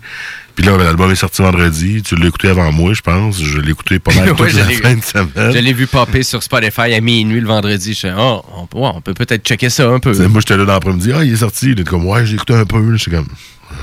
Puis 0.57 0.65
là, 0.65 0.79
l'album 0.79 1.11
est 1.11 1.17
sorti 1.17 1.43
vendredi. 1.43 2.03
Tu 2.03 2.17
l'as 2.17 2.27
écouté 2.29 2.49
avant 2.49 2.73
moi, 2.73 2.95
je 2.95 3.03
pense. 3.03 3.43
Je 3.43 3.61
l'ai 3.61 3.73
écouté 3.73 3.99
pas 3.99 4.15
mal 4.15 4.31
Ouais, 4.31 4.35
toute 4.35 4.49
je 4.49 4.57
la 4.57 4.65
fin 4.65 4.95
de 4.95 5.05
semaine. 5.05 5.53
Je 5.53 5.59
l'ai 5.59 5.73
vu 5.75 5.87
popper 5.87 6.23
sur 6.23 6.43
Spotify 6.43 6.95
à 6.95 7.01
minuit 7.03 7.41
le 7.41 7.47
vendredi. 7.47 7.93
Je 7.93 7.99
suis 7.99 8.09
oh, 8.17 8.43
on, 8.57 8.67
peut- 8.67 8.79
ouais, 8.79 8.91
on 8.95 9.03
peut 9.03 9.13
peut-être 9.13 9.47
checker 9.47 9.69
ça 9.69 9.87
un 9.89 9.99
peu. 9.99 10.13
Tu 10.13 10.23
sais, 10.23 10.29
moi, 10.29 10.41
j'étais 10.41 10.57
là 10.57 10.65
dans 10.65 10.73
l'après-midi. 10.73 11.13
Ah, 11.15 11.25
il 11.25 11.35
est 11.35 11.37
sorti. 11.37 11.73
Il 11.73 11.81
est 11.81 11.85
comme, 11.85 12.07
ouais, 12.07 12.25
j'ai 12.25 12.35
écouté 12.35 12.55
un 12.55 12.65
peu. 12.65 12.81
Là, 12.81 12.97
J'étais 12.97 13.17
comme, 13.17 13.29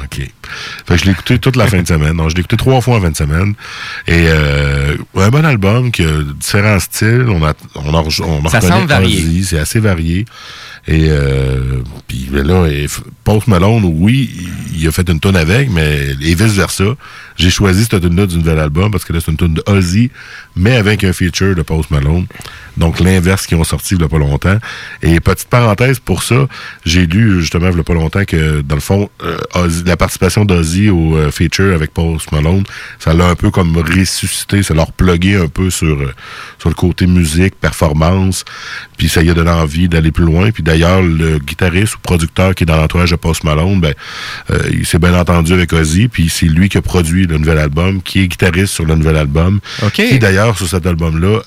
OK. 0.04 0.16
Fait 0.18 0.32
que 0.88 0.98
je 0.98 1.06
l'ai 1.06 1.12
écouté 1.12 1.38
toute 1.38 1.56
la 1.56 1.68
fin 1.68 1.82
de 1.82 1.88
semaine. 1.88 2.18
Donc, 2.18 2.30
je 2.32 2.36
l'ai 2.36 2.40
écouté 2.42 2.58
trois 2.58 2.82
fois 2.82 2.98
en 2.98 3.02
fin 3.02 3.12
de 3.12 3.16
semaine. 3.16 3.54
Et 4.08 4.26
euh, 4.28 4.98
un 5.16 5.30
bon 5.30 5.46
album 5.46 5.92
qui 5.92 6.04
a 6.04 6.24
différents 6.24 6.80
styles. 6.80 7.28
On 7.30 7.44
a, 7.44 7.54
on 7.76 7.94
a, 7.94 8.04
on 8.22 8.46
a 8.46 8.50
Ça 8.50 8.62
semble 8.62 8.88
varié. 8.88 9.44
C'est 9.44 9.60
assez 9.60 9.80
varié. 9.80 10.26
Et 10.86 11.06
euh, 11.10 11.82
puis 12.08 12.28
ben 12.30 12.46
là, 12.46 12.68
Post 13.24 13.48
Malone, 13.48 13.86
oui, 13.86 14.30
il, 14.76 14.86
a 14.86 14.92
fait 14.92 15.08
une 15.10 15.20
tonne 15.20 15.38
avec, 15.38 15.70
mais 15.70 16.10
et 16.22 16.36
vice-versa. 16.36 16.96
J'ai 17.38 17.50
choisi 17.50 17.86
cette 17.86 18.02
tune-là 18.02 18.26
du 18.26 18.38
nouvel 18.38 18.60
album 18.60 18.92
parce 18.92 19.06
que 19.06 19.14
là, 19.14 19.20
c'est 19.24 19.32
une 19.32 19.38
tune 19.38 19.54
de 19.54 19.64
Ozzy, 19.66 20.12
mais 20.58 20.76
avec 20.76 21.06
un 21.06 21.14
feature 21.14 21.56
de 21.56 21.62
Post 21.62 21.90
Malone. 21.90 22.26
Donc, 22.78 23.00
l'inverse 23.00 23.46
qui 23.46 23.56
ont 23.56 23.64
sorti 23.64 23.96
il 23.96 24.02
y 24.02 24.04
a 24.04 24.08
pas 24.10 24.18
longtemps. 24.18 24.58
Et 25.02 25.20
petite 25.20 25.48
parenthèse 25.48 26.00
pour 26.00 26.24
ça, 26.24 26.48
j'ai 26.86 27.06
lu 27.06 27.40
justement 27.42 27.70
il 27.70 27.78
y 27.78 27.80
a 27.80 27.84
pas 27.84 27.94
longtemps 27.94 28.26
que, 28.26 28.62
dans 28.62 28.76
le 28.76 28.82
fond, 28.82 29.10
euh, 29.24 29.38
Ozzy- 29.54 29.86
la 29.86 29.98
participation 29.98 30.46
d'Ozzy 30.46 30.90
au 30.90 31.16
euh, 31.18 31.32
feature 31.32 31.74
avec 31.76 31.94
Post 31.94 32.32
Malone, 32.32 32.64
ça 33.00 33.14
l'a 33.14 33.28
un 33.28 33.36
peu 33.36 33.52
comme 33.52 33.78
ressuscité, 33.78 34.64
ça 34.64 34.74
l'a 34.74 34.84
replugué 34.84 35.36
un 35.36 35.48
peu 35.48 35.70
sur, 35.70 36.00
euh, 36.02 36.14
sur 36.60 36.70
le 36.70 36.76
côté 36.76 37.06
musique, 37.06 37.56
performance, 37.60 38.44
puis 38.98 39.10
ça 39.10 39.22
y 39.22 39.30
a 39.30 39.34
donné 39.34 39.52
envie 39.52 39.88
d'aller 39.88 40.12
plus 40.12 40.26
loin. 40.26 40.52
Puis 40.52 40.64
d'ailleurs, 40.64 41.02
le 41.02 41.40
guitariste 41.40 41.96
ou 41.96 42.00
producteur 42.00 42.56
qui 42.56 42.64
est 42.64 42.68
dans 42.68 42.78
l'entourage 42.78 43.12
de 43.12 43.16
Post 43.16 43.44
Malone, 43.44 43.82
ben, 43.82 43.94
il 44.72 44.86
s'est 44.86 45.00
bien 45.00 45.18
entendu 45.18 45.54
avec 45.54 45.74
Ozzy, 45.74 46.08
puis 46.08 46.30
c'est 46.30 46.46
lui 46.48 46.70
qui 46.70 46.78
a 46.78 46.82
produit 46.82 47.28
le 47.28 47.38
nouvel 47.38 47.58
album, 47.58 48.02
qui 48.02 48.22
est 48.22 48.28
guitariste 48.28 48.74
sur 48.74 48.86
le 48.86 48.96
nouvel 48.96 49.18
album. 49.18 49.60
Qui 50.10 50.20
d'ailleurs, 50.20 50.58
sur 50.58 50.68
cet 50.68 50.86
album-là, 50.88 51.42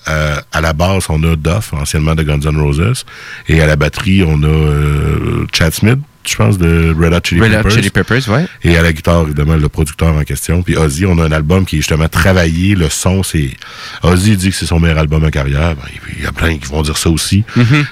à 0.53 0.61
la 0.61 0.73
base, 0.73 1.07
on 1.09 1.16
a 1.23 1.37
Duff, 1.37 1.73
anciennement 1.73 2.15
de 2.15 2.23
Guns 2.23 2.41
N' 2.41 2.59
Roses, 2.59 3.05
et 3.49 3.61
à 3.61 3.67
la 3.67 3.77
batterie, 3.77 4.23
on 4.23 4.43
a 4.43 4.47
euh, 4.47 5.47
Chad 5.53 5.73
Smith, 5.73 5.99
je 6.27 6.37
pense, 6.37 6.59
de 6.59 6.95
Red 6.99 7.13
Hot 7.13 7.21
Chili 7.25 7.41
Red 7.41 7.53
Hot 7.53 7.57
Peppers. 7.57 7.71
Chili 7.71 7.91
Peppers, 7.91 8.29
ouais. 8.29 8.47
Et 8.63 8.77
à 8.77 8.83
la 8.83 8.93
guitare, 8.93 9.23
évidemment, 9.23 9.57
le 9.57 9.69
producteur 9.69 10.15
en 10.15 10.23
question. 10.23 10.63
Puis 10.63 10.77
Ozzy, 10.77 11.07
on 11.07 11.19
a 11.19 11.25
un 11.25 11.33
album 11.33 11.65
qui 11.65 11.77
est 11.77 11.81
justement 11.81 12.09
travaillé. 12.09 12.75
Le 12.75 12.89
son, 12.89 13.23
c'est... 13.23 13.51
Ozzy 14.03 14.37
dit 14.37 14.51
que 14.51 14.57
c'est 14.57 14.67
son 14.67 14.81
meilleur 14.81 14.99
album 14.99 15.25
en 15.25 15.31
carrière. 15.31 15.75
Ben, 15.75 15.89
il 16.17 16.25
y 16.25 16.27
a 16.27 16.33
plein 16.33 16.59
qui 16.59 16.67
vont 16.69 16.83
dire 16.83 16.97
ça 16.97 17.11
aussi. 17.11 17.45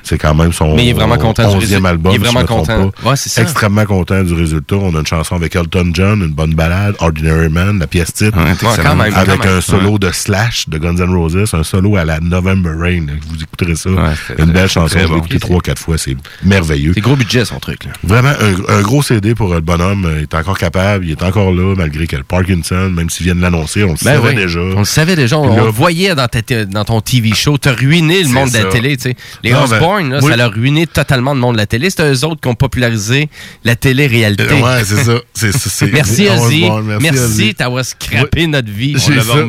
C'est 0.03 0.19
quand 0.19 0.35
même 0.35 0.53
son. 0.53 0.75
Mais 0.75 0.87
il 0.87 0.89
est 0.91 0.93
vraiment 0.93 1.17
content 1.17 1.49
du 1.51 1.57
11e 1.57 1.61
résultat. 1.61 1.89
album. 1.89 2.13
Il 2.13 2.17
est 2.17 2.19
vraiment 2.19 2.45
content. 2.45 2.91
pas. 2.91 3.11
Ouais, 3.11 3.17
c'est 3.17 3.29
ça. 3.29 3.43
Extrêmement 3.43 3.85
content 3.85 4.23
du 4.23 4.35
résultat. 4.35 4.77
On 4.77 4.95
a 4.95 5.01
une 5.01 5.07
chanson 5.07 5.37
avec 5.37 5.57
Elton 5.57 5.91
John, 5.93 6.23
une 6.23 6.33
bonne 6.33 6.55
balade, 6.55 6.95
Ordinary 6.99 7.49
Man, 7.49 7.79
la 7.79 7.87
pièce 7.87 8.13
titre. 8.13 8.37
Ouais, 8.39 8.53
quand 8.83 8.97
même, 8.97 9.15
avec 9.15 9.45
un 9.47 9.61
solo 9.61 9.99
de 9.99 10.11
Slash 10.11 10.69
de 10.69 10.79
Guns 10.79 10.97
N' 10.97 11.15
Roses, 11.15 11.55
un 11.55 11.63
solo 11.63 11.97
à 11.97 12.05
la 12.05 12.21
November 12.21 12.71
Rain. 12.79 13.07
Vous 13.29 13.43
écouterez 13.43 13.77
ça. 13.77 13.91
une 14.39 14.53
belle 14.53 14.69
chanson. 14.69 14.99
bon. 15.09 15.19
écouté 15.19 15.39
trois, 15.39 15.61
quatre 15.61 15.81
fois. 15.81 15.99
C'est 15.99 16.17
merveilleux. 16.45 16.93
C'est 16.95 17.01
gros 17.01 17.17
budget, 17.17 17.45
son 17.45 17.59
truc. 17.59 17.85
Là. 17.85 17.93
Vraiment, 18.03 18.24
un, 18.29 18.79
un 18.79 18.83
gros 18.83 19.03
CD 19.03 19.35
pour 19.35 19.53
euh, 19.53 19.57
le 19.57 19.61
bonhomme. 19.61 20.11
Il 20.17 20.23
est 20.23 20.35
encore 20.35 20.59
capable, 20.59 21.05
il 21.05 21.11
est 21.13 21.23
encore 21.23 21.53
là, 21.53 21.75
malgré 21.77 22.07
qu'il 22.07 22.17
a 22.17 22.19
le 22.19 22.25
Parkinson, 22.25 22.91
même 22.91 23.11
s'ils 23.11 23.25
viennent 23.27 23.41
l'annoncer, 23.41 23.83
on 23.85 23.89
le 23.89 23.93
Ben 24.05 24.15
savait 24.17 24.29
oui. 24.31 24.35
déjà. 24.35 24.61
On 24.61 24.79
le 24.81 24.85
savait 24.85 25.17
déjà. 25.17 25.39
On, 25.39 25.55
là- 25.57 25.65
le 25.65 25.71
voyait 25.71 26.15
dans, 26.15 26.29
ta 26.29 26.41
dans 26.65 26.85
ton 26.85 27.01
TV 27.01 27.35
show. 27.35 27.59
T'as 27.59 27.73
ruiné 27.73 28.23
le 28.23 28.29
monde 28.29 28.51
de 28.51 28.59
la 28.59 28.65
télé. 28.65 28.97
tu 28.97 29.03
sais. 29.05 29.17
Les 29.43 29.53
Non, 29.53 29.65
ben, 29.67 29.73
Osborne, 29.77 30.11
là, 30.11 30.19
oui. 30.23 30.31
ça 30.31 30.37
l'a 30.37 30.49
ruiné 30.49 30.87
totalement 30.87 31.35
le 31.35 31.41
monde 31.41 31.55
de 31.55 31.61
la 31.61 31.67
télé. 31.67 31.91
C'est 31.91 32.03
eux 32.03 32.25
autres 32.25 32.41
qui 32.41 32.49
ont 32.49 32.55
popularisé 32.55 33.29
la 33.65 33.77
télé-réalité. 33.77 34.45
Euh, 34.51 34.61
ouais, 34.63 34.85
c'est 34.85 35.05
ça. 35.05 35.19
C'est- 35.35 35.53
c'est- 35.57 35.87
merci, 35.93 36.27
Ozzy. 36.29 36.65
merci, 37.01 37.55
t'avoir 37.55 37.85
scrappé 37.85 38.47
notre 38.47 38.71
vie. 38.71 38.97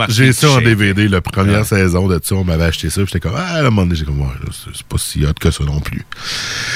J'ai 0.09 0.31
ça, 0.33 0.47
ça 0.47 0.53
en 0.55 0.61
DVD. 0.61 1.07
La 1.07 1.21
première 1.21 1.65
saison 1.65 2.07
de 2.07 2.19
ça, 2.23 2.35
on 2.35 2.43
m'avait 2.43 2.65
acheté 2.65 2.89
ça, 2.89 3.01
j'étais 3.05 3.19
comme, 3.19 3.35
ah, 3.37 3.55
à 3.55 3.59
un 3.59 3.63
moment 3.63 3.83
donné, 3.83 3.95
j'ai 3.95 4.05
comme, 4.05 4.19
ouais, 4.21 4.27
là, 4.43 4.51
c'est 4.73 4.83
pas 4.83 4.97
si 4.97 5.25
hot 5.25 5.33
que 5.39 5.51
ça 5.51 5.63
non 5.63 5.79
plus. 5.79 6.01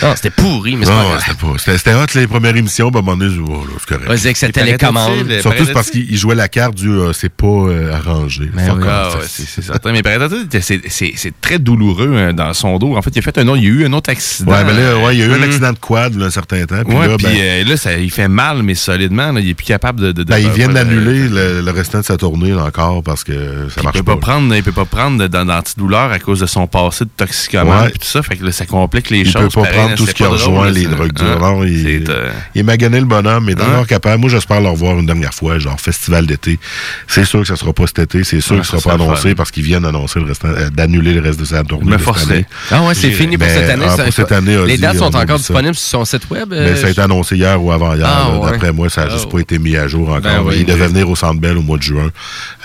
Non, 0.01 0.13
c'était 0.15 0.29
pourri, 0.29 0.75
mais 0.75 0.85
c'est 0.85 0.91
pas. 0.91 1.53
C'était 1.89 2.01
hot 2.19 2.19
les 2.21 2.27
premières 2.27 2.55
émissions, 2.55 2.89
ben, 2.91 2.99
à 2.99 3.01
un 3.01 3.05
moment 3.05 3.17
donné, 3.17 3.33
je 3.35 3.41
oh, 3.41 3.63
c'est 3.79 3.87
correct. 3.87 4.05
On 4.09 4.13
disait 4.13 4.33
que 4.33 4.39
c'était 4.39 4.63
Les 4.63 4.77
commandes. 4.77 5.29
Surtout 5.41 5.65
c'est 5.65 5.73
parce 5.73 5.89
qu'il 5.89 6.09
il 6.09 6.17
jouait 6.17 6.35
la 6.35 6.47
carte 6.47 6.75
du 6.75 6.89
euh, 6.89 7.13
c'est 7.13 7.29
pas 7.31 7.47
euh, 7.47 7.93
arrangé. 7.93 8.49
Ben 8.53 8.75
oui. 8.77 8.83
Ah, 8.87 9.09
ouais, 9.15 9.25
c'est 9.27 9.61
certain. 9.63 9.91
Mais 9.91 10.01
paraît-il, 10.03 10.61
c'est- 10.61 11.33
très 11.41 11.59
douloureux 11.59 12.15
hein, 12.17 12.33
dans 12.33 12.53
son 12.53 12.77
dos. 12.77 12.95
En 12.95 13.01
fait, 13.01 13.11
il 13.15 13.19
a 13.19 13.21
fait 13.21 13.37
un 13.37 13.47
autre, 13.47 13.57
il 13.57 13.63
y 13.63 13.67
a 13.67 13.69
eu 13.69 13.85
un 13.85 13.93
autre 13.93 14.09
accident. 14.09 14.51
Ouais, 14.51 14.63
mais 14.65 14.73
là, 14.73 14.97
ouais, 14.99 15.15
il 15.15 15.19
y 15.19 15.23
a 15.23 15.25
eu 15.25 15.31
un 15.31 15.35
Hum. 15.35 15.43
accident 15.43 15.71
de 15.73 15.77
quad 15.79 16.15
là, 16.15 16.25
un 16.25 16.29
certain 16.29 16.65
temps. 16.65 16.83
Puis 16.87 16.95
Ouais, 16.95 17.07
là, 17.07 17.15
puis 17.17 17.25
ben, 17.27 17.35
euh, 17.37 17.63
là, 17.65 17.77
ça, 17.77 17.93
il 17.97 18.11
fait 18.11 18.27
mal, 18.27 18.63
mais 18.63 18.75
solidement. 18.75 19.31
là, 19.31 19.39
il 19.39 19.49
est 19.49 19.53
plus 19.53 19.65
capable 19.65 20.13
de. 20.13 20.23
ben, 20.23 20.49
viennent 20.51 20.69
de- 20.69 20.73
d'annuler 20.73 21.27
le, 21.29 21.61
le 21.61 21.71
restant 21.71 21.99
de 21.99 22.05
sa 22.05 22.17
tournée 22.17 22.51
là, 22.51 22.65
encore 22.65 23.03
parce 23.03 23.23
que 23.23 23.33
ça 23.69 23.75
Il 23.77 23.83
marche 23.83 23.97
peut 23.97 24.03
pas. 24.03 24.13
pas 24.15 24.19
prendre, 24.19 24.55
il 24.55 24.63
peut 24.63 24.71
pas 24.71 24.85
prendre 24.85 25.25
d'antidouleur 25.27 26.11
à 26.11 26.19
cause 26.19 26.39
de 26.41 26.45
son 26.45 26.67
passé 26.67 27.05
de 27.05 27.09
toxicomane 27.15 27.83
Ouais. 27.85 27.89
puis 27.89 27.99
tout 27.99 28.05
ça. 28.07 28.21
Fait 28.21 28.35
que 28.35 28.45
là, 28.45 28.51
ça 28.51 28.65
complique 28.65 29.09
les 29.09 29.19
Il 29.19 29.31
choses. 29.31 29.53
peut 29.53 29.61
pas 29.61 29.67
prendre 29.67 29.95
tout 29.95 30.05
ce 30.05 30.13
qui 30.13 30.23
rejoint 30.23 30.69
les 30.69 30.85
drogues 30.85 31.13
dures. 31.13 31.37
Il, 31.71 32.05
euh, 32.09 32.31
il 32.55 32.61
est 32.61 32.63
magané 32.63 32.99
le 32.99 33.05
bonhomme, 33.05 33.45
mais 33.45 33.55
dans 33.55 33.67
leur 33.69 33.87
capable. 33.87 34.19
Moi, 34.21 34.29
j'espère 34.29 34.61
le 34.61 34.69
revoir 34.69 34.99
une 34.99 35.05
dernière 35.05 35.33
fois, 35.33 35.59
genre 35.59 35.79
festival 35.79 36.25
d'été. 36.25 36.59
C'est 37.07 37.25
sûr 37.25 37.41
que 37.41 37.47
ça 37.47 37.55
sera 37.55 37.73
pas 37.73 37.87
cet 37.87 37.99
été, 37.99 38.23
c'est 38.23 38.41
sûr 38.41 38.55
Ouais, 38.55 38.61
que 38.61 38.67
ça 38.67 38.79
sera 38.79 38.97
pas 38.97 39.03
annoncé 39.03 39.35
parce 39.35 39.51
qu'ils 39.51 39.63
viennent 39.63 39.85
annoncer 39.85 40.19
le 40.19 40.25
restant, 40.25 40.47
euh, 40.49 40.69
d'annuler 40.69 41.13
le 41.13 41.21
reste 41.21 41.39
de 41.39 41.45
sa 41.45 41.63
tournée. 41.63 41.91
me 41.91 41.97
forcerai. 41.97 42.33
année. 42.35 42.45
Ah 42.71 42.83
ouais, 42.83 42.93
c'est 42.95 43.11
fini 43.11 43.37
pour 43.37 43.47
Ben, 43.47 43.53
cette 43.59 43.69
année. 43.69 43.85
ah, 43.87 44.03
pour 44.03 44.13
cette 44.13 44.31
année, 44.31 44.57
les 44.65 44.77
dates 44.77 44.95
on 44.97 45.11
sont 45.11 45.15
encore 45.17 45.37
disponibles 45.37 45.75
sur 45.75 45.99
son 45.99 46.05
site 46.05 46.29
web. 46.29 46.47
Mais 46.51 46.57
euh, 46.57 46.75
ça 46.75 46.87
a 46.87 46.89
été 46.89 47.01
annoncé 47.01 47.35
hier 47.35 47.61
ou 47.63 47.71
avant-hier. 47.71 48.07
Ah, 48.09 48.29
là. 48.31 48.39
ouais. 48.39 48.51
D'après 48.51 48.71
moi, 48.71 48.89
ça 48.89 49.05
n'a 49.05 49.09
juste 49.11 49.25
Oh. 49.27 49.33
pas 49.33 49.39
été 49.39 49.59
mis 49.59 49.75
à 49.77 49.87
jour 49.87 50.09
encore. 50.09 50.21
Ben 50.21 50.41
oui, 50.43 50.55
il 50.59 50.65
devait 50.65 50.87
venir 50.87 51.09
au 51.09 51.15
Centre 51.15 51.39
Bell 51.39 51.57
au 51.57 51.61
mois 51.61 51.77
de 51.77 51.83
juin. 51.83 52.09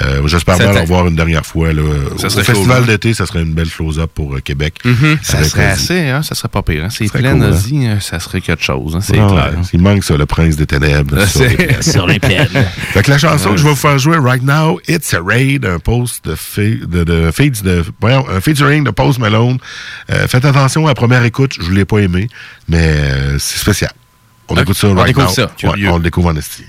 Euh, 0.03 0.27
J'espère 0.27 0.57
bien 0.59 0.73
le 0.73 0.81
revoir 0.81 1.07
une 1.07 1.17
dernière 1.17 1.45
fois. 1.45 1.73
Là. 1.73 1.83
Ça 2.19 2.27
au 2.29 2.31
festival 2.31 2.83
hein? 2.83 2.87
d'été, 2.87 3.13
ça 3.15 3.27
serait 3.27 3.43
une 3.43 3.53
belle 3.55 3.69
close-up 3.69 4.11
pour 4.15 4.35
euh, 4.35 4.41
Québec. 4.41 4.75
Mhm. 4.85 5.19
Ça 5.23 5.43
serait 5.45 5.67
assez, 5.67 6.09
hein? 6.09 6.23
Ça 6.23 6.35
serait 6.35 6.49
pas 6.49 6.63
pire. 6.63 6.85
Hein? 6.85 6.89
C'est 6.91 7.11
plein 7.13 7.35
ça 8.01 8.21
serait 8.21 8.41
quelque 8.41 8.63
chose. 8.65 8.94
Hein? 8.95 9.01
C'est 9.03 9.19
Ah, 9.19 9.27
clair. 9.29 9.53
ouais. 9.59 9.67
Il 9.73 9.81
manque 9.83 10.05
ça, 10.05 10.17
le 10.17 10.27
prince 10.27 10.57
des 10.57 10.67
ténèbres. 10.67 11.25
Sur 11.27 11.43
les 11.49 11.83
sur 11.83 12.07
les 12.07 12.19
plaines. 12.19 12.49
Fait 12.93 13.03
que 13.03 13.11
la 13.11 13.19
chanson 13.19 13.51
que 13.51 13.57
je 13.57 13.63
vais 13.65 13.71
vous 13.71 13.77
faire 13.77 13.99
jouer 13.99 14.17
right 14.19 14.43
now, 14.43 14.79
It's 14.89 15.13
a 15.15 15.21
Raid, 15.23 15.65
un 15.65 15.79
post 15.79 16.25
de, 16.27 16.35
fe- 16.35 16.81
de, 16.87 17.05
de, 17.05 17.31
de 17.63 17.85
voyons, 18.01 18.25
un 18.31 18.41
featuring 18.41 18.85
de 18.85 18.91
Post 18.91 19.19
Malone. 19.19 19.59
Euh, 20.11 20.27
faites 20.29 20.45
attention 20.45 20.87
à 20.87 20.91
la 20.91 20.95
première 20.95 21.23
écoute, 21.25 21.53
je 21.61 21.71
ne 21.71 21.75
l'ai 21.77 21.85
pas 21.85 21.99
aimé, 21.99 22.29
mais 22.69 22.79
euh, 22.83 23.39
c'est 23.39 23.59
spécial. 23.59 23.91
On 24.49 24.57
écoute 24.57 24.77
ça 24.77 24.89
on 24.89 24.95
right 24.95 25.07
découvre 25.09 25.27
now. 25.29 25.33
ça. 25.35 25.43
Ouais, 25.45 25.49
Curieux. 25.57 25.89
on 25.91 25.97
le 25.97 26.03
découvre 26.03 26.29
en 26.29 26.37
esti. 26.37 26.65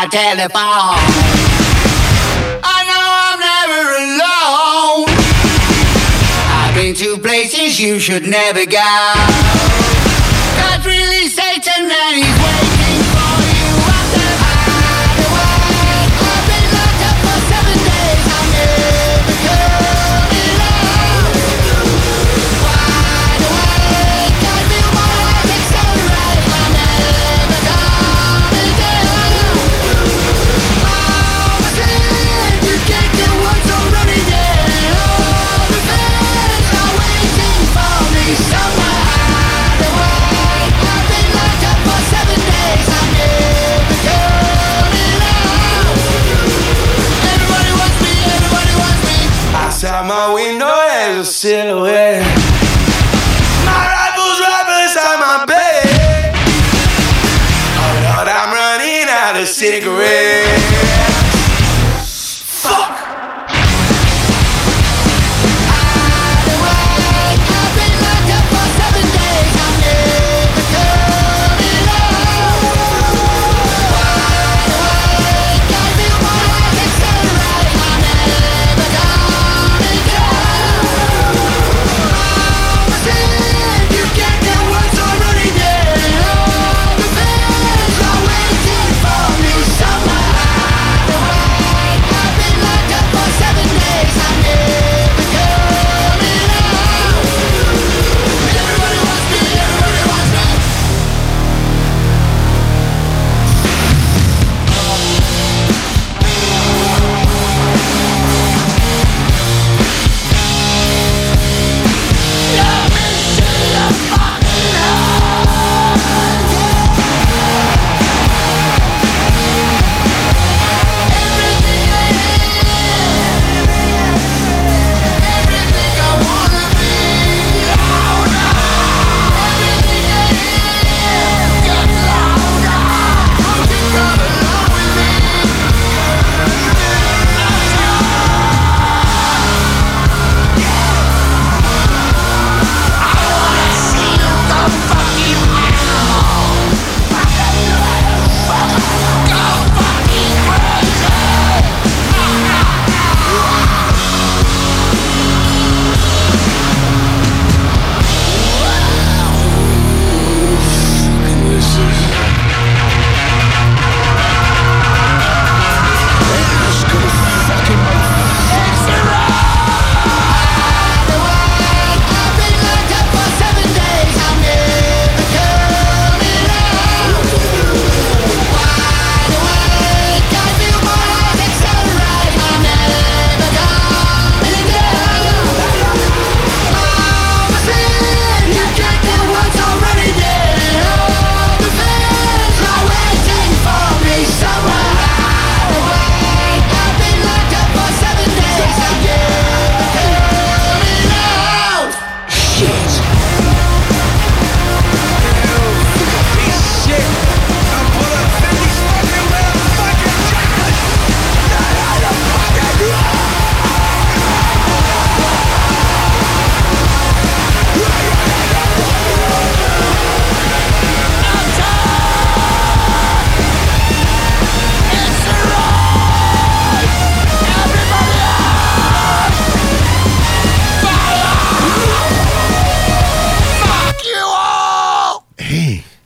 My 0.00 0.06
telephone. 0.06 0.96
I 2.64 2.78
know 2.88 3.04
I'm 3.28 3.40
never 3.52 3.82
alone. 4.00 5.12
I've 6.56 6.74
been 6.74 6.94
to 6.94 7.18
places 7.20 7.78
you 7.78 7.98
should 7.98 8.26
never 8.26 8.64
go. 8.64 8.92
God's 10.56 10.86
really 10.86 11.28
Satan 11.28 11.90
and 11.92 12.39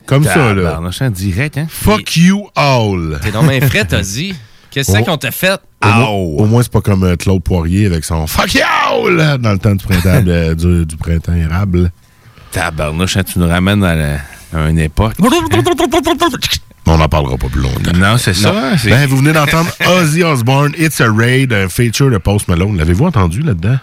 Comme 0.05 0.23
ça, 0.23 0.53
là. 0.53 0.79
En 0.81 1.09
direct, 1.09 1.57
hein? 1.57 1.67
Fuck 1.69 2.17
you 2.17 2.47
all. 2.55 3.19
T'es 3.21 3.31
dans 3.31 3.43
mes 3.43 3.61
frais, 3.61 3.85
t'as 3.85 4.01
dit. 4.01 4.35
Qu'est-ce 4.71 4.91
Oh. 4.99 5.03
qu'on 5.03 5.17
t'a 5.17 5.31
fait? 5.31 5.59
Au, 5.83 5.87
moins- 5.87 6.07
au 6.09 6.45
moins, 6.45 6.61
c'est 6.63 6.71
pas 6.71 6.81
comme 6.81 7.03
euh, 7.03 7.15
Claude 7.15 7.41
Poirier 7.41 7.85
avec 7.85 8.03
son 8.03 8.27
fuck 8.27 8.53
you 8.53 9.09
là, 9.09 9.37
dans 9.37 9.53
le 9.53 9.57
temps 9.59 9.73
du 9.73 9.85
printemps, 9.85 10.21
euh, 10.27 10.53
du, 10.53 10.85
du 10.85 10.97
printemps 10.97 11.33
érable. 11.33 11.91
Tabarnouche, 12.51 13.15
hein, 13.17 13.23
tu 13.23 13.39
nous 13.39 13.47
ramènes 13.47 13.83
à, 13.85 13.95
la- 13.95 14.17
à 14.53 14.69
une 14.69 14.79
époque. 14.79 15.13
On 16.87 16.97
n'en 16.97 17.07
parlera 17.07 17.37
pas 17.37 17.47
plus 17.47 17.61
longtemps. 17.61 17.91
Non, 17.97 18.17
c'est 18.17 18.33
ça. 18.33 18.51
hein, 18.53 18.75
Ben, 18.85 19.07
vous 19.07 19.17
venez 19.17 19.33
d'entendre 19.33 19.69
Ozzy 19.97 20.23
Osbourne, 20.23 20.73
It's 20.77 21.01
a 21.01 21.11
Raid, 21.11 21.51
un 21.53 21.67
feature 21.69 22.11
de 22.11 22.17
Post 22.17 22.47
Malone. 22.47 22.77
L'avez-vous 22.77 23.05
entendu 23.05 23.41
là-dedans? 23.41 23.77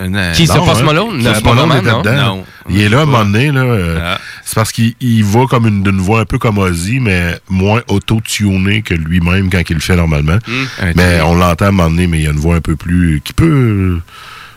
Euh, 0.00 0.32
Qui, 0.34 0.46
Non, 0.46 0.64
Post 0.66 0.80
hein? 0.82 0.84
Malone? 0.84 1.22
Post 1.22 1.42
Pas 1.42 1.54
Malone 1.54 1.68
vraiment, 1.70 1.80
était 1.80 1.90
non? 1.90 2.00
dedans. 2.02 2.36
Non. 2.36 2.44
Il 2.68 2.80
est 2.82 2.88
là 2.88 2.98
à 2.98 3.02
un 3.02 3.06
moment 3.06 3.24
donné. 3.24 3.50
là, 3.50 3.60
euh, 3.62 3.98
Ah. 4.02 4.18
C'est 4.44 4.54
parce 4.54 4.72
qu'il 4.72 4.94
il 5.00 5.24
va 5.24 5.46
comme 5.46 5.66
une, 5.66 5.82
d'une 5.82 5.98
voix 6.00 6.20
un 6.20 6.24
peu 6.26 6.38
comme 6.38 6.58
Ozzy, 6.58 7.00
mais 7.00 7.38
moins 7.48 7.80
auto-tuné 7.88 8.82
que 8.82 8.94
lui-même 8.94 9.48
quand 9.50 9.62
il 9.68 9.74
le 9.74 9.80
fait 9.80 9.96
normalement. 9.96 10.38
Hmm. 10.46 10.92
Mais 10.96 11.20
on 11.22 11.34
l'entend 11.34 11.64
à 11.66 11.68
un 11.68 11.72
moment 11.72 11.88
donné, 11.90 12.06
mais 12.06 12.18
il 12.18 12.24
y 12.24 12.26
a 12.26 12.30
une 12.30 12.38
voix 12.38 12.56
un 12.56 12.60
peu 12.60 12.76
plus... 12.76 13.20
qui 13.24 13.32
peut... 13.32 13.98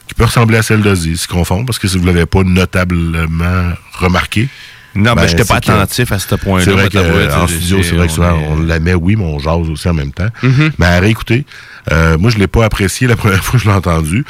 qui 0.08 0.14
peut 0.16 0.26
ressembler 0.26 0.58
à 0.58 0.62
celle 0.64 0.82
d'Ozzy, 0.82 1.16
se 1.18 1.28
confond, 1.28 1.64
parce 1.66 1.80
que 1.80 1.88
si 1.88 1.98
vous 1.98 2.06
l'avez 2.06 2.26
pas 2.26 2.44
notablement 2.44 3.74
remarqué... 4.00 4.48
Non, 4.96 5.14
ben, 5.14 5.28
j'étais 5.28 5.46
pas 5.46 5.62
que- 5.62 5.72
attentif 5.72 6.12
à 6.12 6.18
ce 6.18 6.34
point-là, 6.34 6.66
C'est 6.66 6.72
vrai 6.72 6.90
qu'en 6.90 7.48
studio, 7.48 7.84
c'est 7.84 7.96
vrai 7.96 8.08
que 8.08 8.12
on 8.14 8.16
souvent, 8.16 8.34
on 8.50 8.60
l'aimait, 8.60 8.96
oui, 8.96 9.16
mais 9.16 9.24
on 9.24 9.38
jase 9.38 9.70
aussi 9.70 9.88
en 9.88 9.94
même 9.94 10.12
temps. 10.12 10.28
Mhm. 10.42 10.72
Mais 10.80 10.88
à 10.88 11.00
réécouter, 11.00 11.46
euh, 11.92 12.18
moi, 12.18 12.30
je 12.30 12.38
l'ai 12.38 12.48
pas 12.48 12.66
apprécié 12.66 13.08
la 13.08 13.16
première 13.18 13.44
fois 13.44 13.60
que 13.60 13.66
je 13.66 13.70
l'ai 13.70 13.76
entendu. 13.76 14.26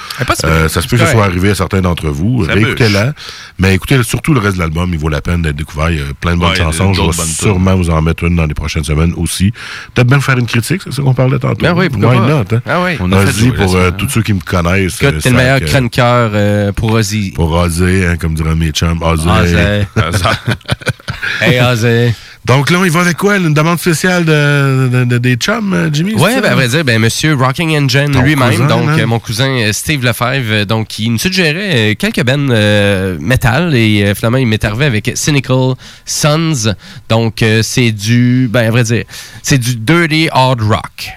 Euh, 0.45 0.67
ça 0.69 0.81
se 0.81 0.87
peut 0.87 0.97
que 0.97 1.05
ce 1.05 1.11
soit 1.11 1.23
arrivé 1.25 1.49
à 1.51 1.55
certains 1.55 1.81
d'entre 1.81 2.07
vous. 2.09 2.45
Ça 2.45 2.53
Réécoutez-la. 2.53 3.13
Mais 3.57 3.75
écoutez 3.75 4.01
surtout 4.03 4.33
le 4.33 4.39
reste 4.39 4.55
de 4.55 4.59
l'album. 4.61 4.89
Il 4.93 4.99
vaut 4.99 5.09
la 5.09 5.21
peine 5.21 5.41
d'être 5.41 5.55
découvert. 5.55 5.89
Il 5.91 5.97
y 5.97 6.01
a 6.01 6.05
plein 6.19 6.35
de 6.35 6.39
bonnes 6.39 6.49
Ouais, 6.51 6.55
chansons. 6.55 6.93
Je 6.93 7.01
vais 7.01 7.11
sûrement 7.11 7.75
vous 7.75 7.89
en 7.89 8.01
mettre 8.01 8.23
une 8.23 8.35
dans 8.35 8.45
les 8.45 8.53
prochaines 8.53 8.83
semaines 8.83 9.13
aussi. 9.17 9.51
Peut-être 9.93 10.07
bien 10.07 10.19
faire 10.19 10.37
une 10.37 10.45
critique, 10.45 10.81
c'est 10.83 10.93
ça 10.93 11.01
qu'on 11.01 11.13
parlait 11.13 11.39
tantôt. 11.39 11.61
Ben 11.61 11.73
oui, 11.75 11.89
pourquoi 11.89 12.11
Why 12.11 12.19
pas? 12.19 12.27
not, 12.27 12.55
hein? 12.55 12.61
Ah 12.65 12.81
oui. 12.83 12.91
On 12.99 13.11
a 13.11 13.25
jouer 13.25 13.51
pour 13.51 13.75
euh, 13.75 13.91
tous 13.91 14.09
ceux 14.09 14.21
qui 14.21 14.33
me 14.33 14.39
connaissent. 14.41 15.01
Écoute, 15.01 15.19
t'es 15.21 15.29
le 15.29 15.35
meilleur 15.37 15.59
que- 15.59 15.65
chroniqueur 15.65 16.31
euh, 16.33 16.71
pour 16.71 16.91
Ozzy. 16.91 17.31
Pour 17.31 17.51
Ozzy, 17.51 18.03
hein, 18.05 18.15
comme 18.17 18.33
diraient 18.35 18.55
mes 18.55 18.71
chums. 18.71 19.01
Ozzy. 19.01 19.27
Ozzy. 19.27 19.55
Hey, 21.41 21.59
Ozzy. 21.61 22.13
Donc 22.45 22.71
là, 22.71 22.79
il 22.83 22.89
va 22.89 23.01
avec 23.01 23.17
quoi? 23.17 23.37
Une 23.37 23.53
demande 23.53 23.77
spéciale 23.79 24.25
de, 24.25 24.87
de- 24.91 25.03
de- 25.03 25.17
des 25.19 25.35
chums, 25.35 25.73
euh, 25.73 25.89
Jimmy? 25.93 26.13
ça? 26.35 26.41
ben, 26.41 26.51
à 26.51 26.55
vrai 26.55 26.67
dire, 26.67 26.83
ben, 26.83 26.99
monsieur 26.99 27.35
Rocking 27.35 27.77
Engine 27.77 28.11
lui-même, 28.23 28.67
donc 28.67 28.89
hein? 28.89 28.97
euh, 28.97 29.05
mon 29.05 29.19
cousin 29.19 29.49
euh, 29.49 29.71
Steve 29.73 30.03
Lefebvre, 30.03 30.65
donc 30.65 30.97
il 30.97 31.11
nous 31.11 31.19
suggérait 31.19 31.95
quelques 31.99 32.23
bands 32.23 32.47
euh, 32.49 33.17
metal 33.19 33.75
et 33.75 34.03
euh, 34.03 34.15
finalement 34.15 34.37
il 34.39 34.47
m'est 34.47 34.63
arrivé 34.63 34.85
avec 34.85 35.11
Cynical 35.15 35.73
Sons. 36.05 36.73
Donc 37.09 37.43
euh, 37.43 37.61
c'est 37.61 37.91
du, 37.91 38.47
ben 38.51 38.67
à 38.67 38.71
vrai 38.71 38.83
dire, 38.83 39.03
c'est 39.43 39.57
du 39.59 39.75
dirty 39.75 40.29
hard 40.31 40.61
rock. 40.61 41.09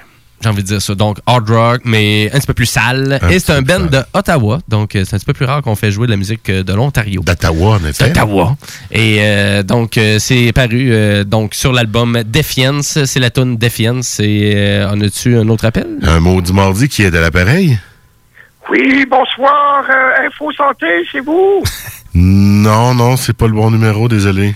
J'ai 0.43 0.49
envie 0.49 0.63
de 0.63 0.69
dire 0.69 0.83
ça. 0.83 0.95
Donc, 0.95 1.19
hard 1.27 1.49
rock, 1.49 1.81
mais 1.85 2.29
un 2.33 2.39
petit 2.39 2.47
peu 2.47 2.55
plus 2.55 2.67
sale. 2.67 3.19
Un 3.23 3.29
et 3.29 3.39
c'est 3.39 3.53
un 3.53 3.63
band 3.63 3.81
de 3.81 4.01
Ottawa. 4.13 4.59
Donc, 4.69 4.97
euh, 4.97 5.05
c'est 5.07 5.15
un 5.15 5.19
petit 5.19 5.27
peu 5.27 5.33
plus 5.33 5.45
rare 5.47 5.63
qu'on 5.63 5.77
fait 5.77 5.91
jouer 5.93 6.07
de 6.07 6.13
la 6.13 6.17
musique 6.17 6.49
euh, 6.51 6.63
de 6.65 6.73
l'Ontario. 6.73 7.23
D'Ottawa, 7.23 7.79
en 7.81 7.87
effet. 7.87 8.09
D'Ottawa. 8.09 8.57
Et 8.91 9.19
euh, 9.21 9.63
donc, 9.63 9.97
euh, 9.99 10.19
c'est 10.19 10.53
paru 10.53 10.89
euh, 10.93 11.23
donc 11.25 11.55
sur 11.55 11.73
l'album 11.73 12.23
Defiance. 12.27 13.05
C'est 13.05 13.21
la 13.21 13.31
tune 13.31 13.57
Defiance. 13.57 14.19
Et 14.21 14.53
euh, 14.57 14.91
en 14.91 15.01
as-tu 15.01 15.37
un 15.37 15.49
autre 15.49 15.65
appel? 15.65 15.87
Un 16.03 16.19
maudit 16.21 16.53
mardi 16.53 16.89
qui 16.89 17.03
est 17.03 17.11
de 17.11 17.19
l'appareil? 17.19 17.79
Oui, 18.71 19.05
bonsoir, 19.11 19.85
euh, 19.91 20.27
Info 20.27 20.51
Santé, 20.53 20.87
c'est 21.11 21.21
vous? 21.21 21.63
Non, 22.15 22.95
non, 22.95 23.17
c'est 23.17 23.33
pas 23.35 23.47
le 23.47 23.55
bon 23.55 23.71
numéro, 23.71 24.07
désolé. 24.07 24.55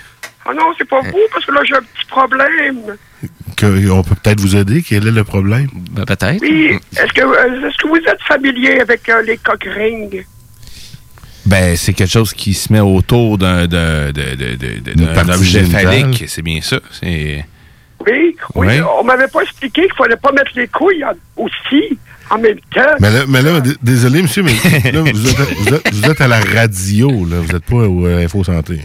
Ah 0.49 0.53
non, 0.55 0.63
c'est 0.79 0.89
pas 0.89 1.01
vous, 1.01 1.19
parce 1.33 1.45
que 1.45 1.53
là, 1.53 1.61
j'ai 1.65 1.75
un 1.75 1.81
petit 1.81 2.07
problème. 2.09 2.97
Que- 3.57 3.91
on 3.91 4.03
peut 4.03 4.15
peut-être 4.23 4.41
vous 4.41 4.55
aider? 4.57 4.83
Quel 4.87 5.07
est 5.09 5.11
le 5.13 5.25
problème? 5.25 5.69
Ben, 5.93 6.05
peut-être. 6.05 6.41
Oui, 6.43 6.79
est-ce 6.93 7.13
que, 7.13 7.23
euh, 7.23 7.69
est-ce 7.69 7.77
que 7.79 7.89
vous 7.89 7.97
êtes 7.97 8.23
familier 8.29 8.81
avec 8.81 9.09
euh, 9.09 9.23
les 9.23 9.39
coq 9.39 9.65
rings? 9.75 10.25
Ben, 11.47 11.77
c'est 11.77 11.93
quelque 11.93 12.11
chose 12.11 12.33
qui 12.33 12.55
se 12.55 12.73
met 12.73 12.81
autour 12.81 13.39
d'un 13.39 13.67
d'un- 13.67 14.11
d'un- 14.13 15.29
objet 15.35 15.63
phallique. 15.65 16.25
C'est 16.29 16.43
bien 16.43 16.61
ça. 16.61 16.81
C'est. 16.91 17.45
Oui, 18.07 18.37
oui, 18.55 18.67
Oui. 18.69 18.81
on 19.01 19.05
m'avait 19.05 19.29
pas 19.29 19.41
expliqué 19.43 19.83
qu'il 19.83 19.95
fallait 19.95 20.17
pas 20.17 20.31
mettre 20.33 20.51
les 20.55 20.69
couilles 20.69 21.05
en- 21.05 21.43
aussi 21.43 21.99
en 22.31 22.39
même 22.39 22.59
temps. 22.75 22.83
Mais 23.01 23.11
là, 23.11 23.25
mais 23.27 23.43
là, 23.43 23.61
d- 23.61 23.75
désolé, 23.83 24.23
monsieur, 24.23 24.43
mais 24.43 24.53
là, 24.93 25.01
vous, 25.01 25.29
êtes, 25.29 25.55
vous 25.59 25.75
êtes- 25.75 25.95
vous 25.95 26.05
êtes 26.11 26.21
à 26.21 26.29
la 26.29 26.41
radio, 26.41 27.09
là. 27.25 27.37
Vous 27.41 27.53
n'êtes 27.53 27.65
pas 27.65 27.77
au 27.77 28.07
euh, 28.07 28.25
Info 28.25 28.45
Santé. 28.45 28.81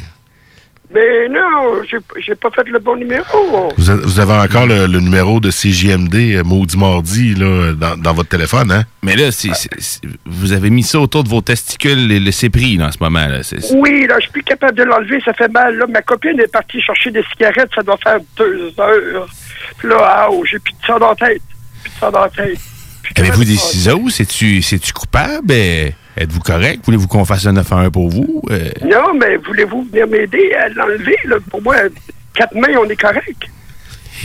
Mais 0.94 1.30
non, 1.30 1.82
j'ai 1.90 1.98
j'ai 2.22 2.36
pas 2.36 2.50
fait 2.52 2.68
le 2.68 2.78
bon 2.80 2.98
numéro. 2.98 3.72
Vous, 3.78 3.90
avez- 3.90 4.04
vous 4.04 4.20
avez 4.20 4.34
encore 4.34 4.66
le, 4.66 4.88
le 4.88 5.00
numéro 5.00 5.40
de 5.40 5.50
CJMD, 5.50 6.16
euh, 6.36 6.44
Maudit 6.44 6.78
Mardi, 6.78 7.34
là, 7.36 7.72
dans, 7.74 7.96
dans 7.96 8.14
votre 8.14 8.28
téléphone, 8.30 8.72
hein? 8.72 8.84
Mais 9.02 9.16
là, 9.16 9.32
c'est- 9.32 9.54
c'est- 9.54 9.70
c'est- 9.80 10.02
vous 10.26 10.52
avez 10.52 10.70
mis 10.70 10.84
ça 10.84 11.00
autour 11.00 11.24
de 11.24 11.30
vos 11.30 11.40
testicules 11.42 12.12
et 12.12 12.20
laissé 12.20 12.50
pris 12.50 12.76
là, 12.76 12.88
en 12.88 12.92
ce 12.92 12.98
moment. 13.00 13.26
Là. 13.26 13.42
C'est- 13.44 13.62
c'est- 13.62 13.74
Oui, 13.76 14.06
là, 14.08 14.16
je 14.18 14.24
suis 14.24 14.32
plus 14.32 14.44
capable 14.44 14.78
de 14.78 14.84
l'enlever, 14.84 15.22
ça 15.24 15.34
fait 15.34 15.48
mal. 15.52 15.78
Là, 15.78 15.86
ma 15.88 16.02
copine 16.02 16.40
est 16.40 16.52
partie 16.52 16.82
chercher 16.82 17.12
des 17.12 17.24
cigarettes, 17.32 17.70
ça 17.74 17.84
doit 17.84 17.98
faire 18.04 18.18
deux 18.38 18.74
heures. 18.78 19.28
Puis 19.78 19.88
là, 19.88 19.98
ah, 20.02 20.28
oh, 20.30 20.44
j'ai 20.50 20.60
plus 20.60 20.74
de 20.74 20.86
sang 20.86 21.00
dans 21.00 21.10
la 21.10 21.16
tête. 21.16 21.42
Plus 21.84 21.90
de 21.94 21.96
sang 22.00 22.12
dans 22.12 22.22
la 22.22 22.30
tête. 22.30 22.60
Avez-vous 23.18 23.46
des 23.46 23.56
ciseaux? 23.58 24.10
C'est-tu 24.10 24.62
coupable? 24.94 25.54
Êtes-vous 26.22 26.40
correct? 26.40 26.82
Voulez-vous 26.86 27.08
qu'on 27.08 27.26
fasse 27.26 27.46
un 27.48 27.54
9 27.54 27.72
à 27.72 27.76
1 27.78 27.90
pour 27.92 28.10
vous? 28.10 28.42
Euh, 28.52 28.70
Non, 28.84 29.14
mais 29.20 29.38
voulez-vous 29.38 29.88
venir 29.92 30.08
m'aider 30.08 30.54
à 30.54 30.70
l'enlever? 30.70 31.18
Pour 31.50 31.62
moi, 31.62 31.76
quatre 32.34 32.54
mains, 32.56 32.78
on 32.80 32.86
est 32.90 32.96
correct. 32.96 33.44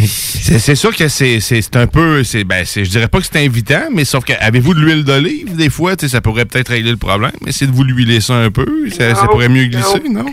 c'est 0.05 0.75
sûr 0.75 0.95
que 0.95 1.09
c'est 1.09 1.77
un 1.77 1.87
peu. 1.87 2.23
c'est- 2.23 2.45
Ben, 2.45 2.65
c'est- 2.67 2.85
je 2.85 2.91
dirais 2.91 3.09
pas 3.09 3.19
que 3.21 3.27
c'est 3.31 3.43
invitant, 3.45 3.85
mais 3.93 4.05
sauf 4.05 4.25
que 4.25 4.35
avez-vous 4.39 4.75
de 4.75 4.81
l'huile 4.81 5.05
d'olive 5.05 5.57
des 5.57 5.71
fois? 5.71 5.95
Ça 5.99 6.21
pourrait 6.21 6.45
peut-être 6.45 6.69
régler 6.69 6.91
le 6.91 6.97
problème. 6.99 7.33
Essayez 7.47 7.71
de 7.71 7.75
vous 7.75 7.85
l'huiler 7.85 8.21
ça 8.21 8.35
un 8.35 8.51
peu. 8.51 8.67
Ça, 8.91 9.15
ça 9.15 9.23
Non, 9.23 9.29
pourrait 9.29 9.49
mieux 9.49 9.65
glisser, 9.67 10.03
non? 10.11 10.27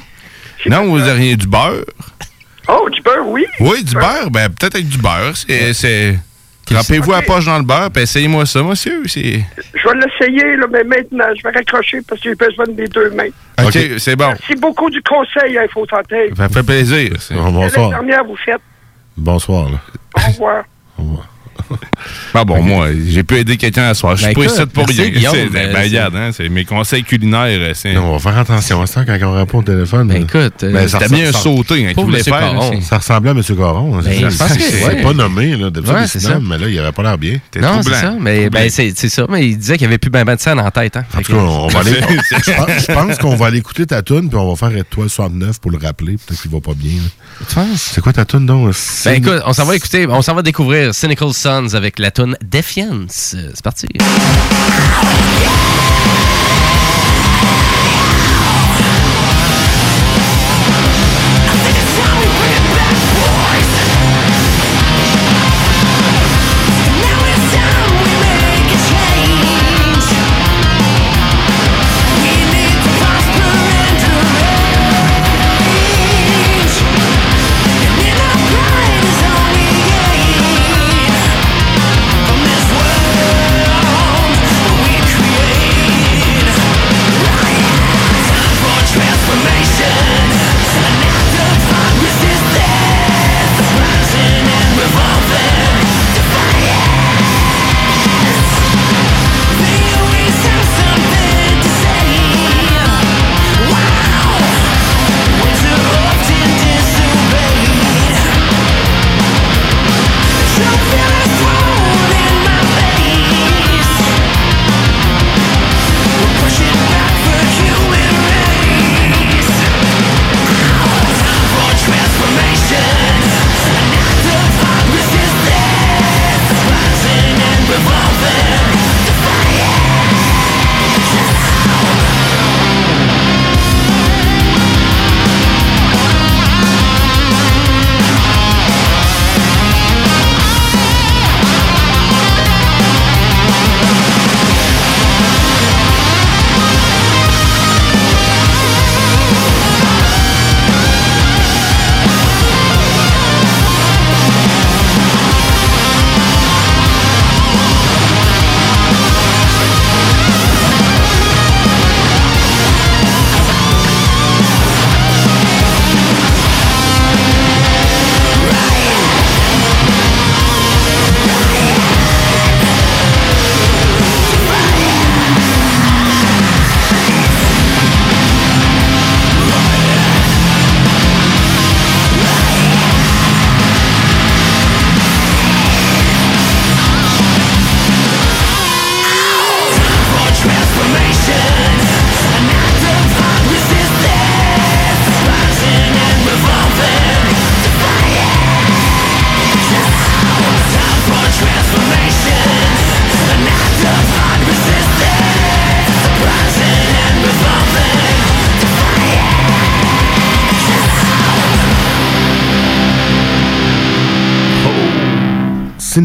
Non, 0.66 0.86
vous 0.90 1.00
avez 1.02 1.12
rien 1.14 1.36
du 1.36 1.48
beurre? 1.48 1.84
Oh, 2.68 2.90
du 2.90 3.02
beurre, 3.02 3.28
oui. 3.28 3.46
Oui, 3.60 3.84
du 3.84 3.94
beurre. 3.94 4.30
Ben, 4.32 4.50
peut-être 4.50 4.76
avec 4.76 4.88
du 4.88 4.98
beurre. 4.98 5.34
C'est. 5.74 6.20
Trempez-vous 6.66 7.14
à 7.14 7.22
poche 7.22 7.46
dans 7.46 7.58
le 7.58 7.64
beurre, 7.64 7.92
puis 7.92 8.04
essayez-moi 8.04 8.46
ça, 8.46 8.64
monsieur. 8.64 9.04
Je 9.06 9.20
vais 9.20 9.96
l'essayer, 9.96 10.56
mais 10.72 10.84
maintenant, 10.84 11.26
je 11.38 11.44
vais 11.44 11.52
raccrocher 11.54 12.00
parce 12.08 12.22
que 12.22 12.30
j'ai 12.30 12.36
besoin 12.36 12.66
de 12.66 12.72
mes 12.72 12.88
deux 12.88 13.10
mains. 13.12 13.30
OK, 13.64 13.78
c'est 14.00 14.16
bon. 14.16 14.28
Merci 14.28 14.56
beaucoup 14.56 14.90
du 14.90 15.02
conseil, 15.02 15.58
Info 15.58 15.86
Santé. 15.90 16.32
Ça 16.36 16.50
fait 16.50 16.64
plaisir. 16.64 17.12
c'est- 17.20 17.36
L'année 17.36 17.90
dernière, 17.90 18.24
vous 18.24 18.38
faites. 18.38 18.62
Bonsoir, 19.18 19.70
là. 19.70 19.80
Au 20.16 20.32
revoir. 20.32 20.64
Ah 22.34 22.44
bon, 22.44 22.62
moi, 22.62 22.88
j'ai 23.08 23.24
pu 23.24 23.38
aider 23.38 23.58
quelqu'un 23.58 23.90
à 23.90 23.94
soir. 23.94 24.16
Je 24.16 24.26
suis 24.26 24.34
Ben, 24.34 24.46
pas 24.46 24.54
ici 24.54 24.66
pour 24.74 24.88
rien. 24.88 25.06
C'est- 25.32 25.50
ben, 25.50 25.74
ben, 25.74 26.16
hein, 26.16 26.32
c'est 26.36 26.50
mes 26.50 26.66
conseils 26.66 27.04
culinaires. 27.04 27.60
euh, 27.60 27.72
c'est- 27.74 27.94
Non, 27.94 28.06
on 28.14 28.18
va 28.18 28.20
faire 28.32 28.40
attention 28.40 28.82
à 28.82 28.86
ça 28.88 29.04
quand 29.06 29.18
on 29.24 29.34
répond 29.34 29.60
au 29.60 29.64
téléphone. 29.64 30.08
Ben, 30.08 30.24
écoute, 30.24 30.64
euh, 30.64 30.88
c'était 30.88 31.10
bien 31.10 31.32
sauté, 31.32 31.88
hein, 31.88 31.94
qu'il 31.94 32.04
voulait 32.04 32.24
faire, 32.24 32.54
Ça, 32.62 32.82
ça 32.82 32.98
ressemblait 32.98 33.32
à 33.32 33.34
M. 33.34 33.42
Caron. 33.44 33.98
Ben, 34.02 34.30
je 34.30 34.38
pense 34.38 34.54
que 34.58 34.64
c'est 34.64 34.86
ouais. 34.86 35.02
pas 35.02 35.14
nommé, 35.14 35.56
là. 35.56 35.68
Ouais, 35.68 36.08
ça. 36.08 36.30
nomme, 36.30 36.48
mais 36.50 36.58
là, 36.58 36.68
il 36.70 36.80
avait 36.80 36.92
pas 36.92 37.04
l'air 37.04 37.18
bien. 37.18 37.40
Non, 37.62 37.82
c'est 37.84 37.94
ça. 37.94 38.14
Mais 38.20 38.50
ben, 38.50 38.70
c'est 38.70 38.94
c'est 38.96 39.10
ça. 39.10 39.26
Mais 39.30 39.48
il 39.48 39.58
disait 39.58 39.78
qu'il 39.78 39.88
n'y 39.88 39.92
avait 39.92 39.98
plus 39.98 40.10
ben, 40.10 40.24
ben 40.24 40.36
de 40.36 40.42
scène 40.42 40.60
en 40.60 40.72
tête. 40.72 40.98
Hein. 40.98 41.04
En 41.18 41.22
tout 41.22 41.34
cas, 41.34 41.38
on 41.40 41.68
va 41.68 41.80
aller. 41.80 41.92
je 42.46 42.94
pense- 42.94 43.18
qu'on 43.18 43.36
va 43.36 43.48
aller 43.48 43.60
écouter 43.60 43.86
ta 43.86 44.02
tune, 44.02 44.28
puis 44.30 44.38
on 44.38 44.54
va 44.54 44.56
faire 44.56 44.78
étoile 44.78 45.10
69 45.10 45.60
pour 45.60 45.72
le 45.72 45.78
rappeler. 45.78 46.18
Peut-être 46.26 46.42
qu'il 46.42 46.52
va 46.52 46.60
pas 46.60 46.74
bien. 46.74 47.00
Tu 47.48 47.56
penses? 47.56 47.92
C'est 47.94 48.02
quoi 48.02 48.12
ta 48.14 48.26
tune, 48.26 48.46
donc? 48.46 48.74
Ben 49.06 49.14
écoute, 49.16 49.42
on 49.46 49.54
s'en 49.54 49.66
va 49.66 49.76
écouter, 49.76 50.08
on 50.08 50.22
s'en 50.22 50.34
va 50.34 50.42
découvrir 50.42 50.94
Cynical 50.94 51.34
Sons 51.34 51.74
avec 51.74 52.00
la 52.04 52.12
tune 52.12 52.36
Defiance. 52.44 53.34
C'est 53.54 53.62
parti. 53.64 53.88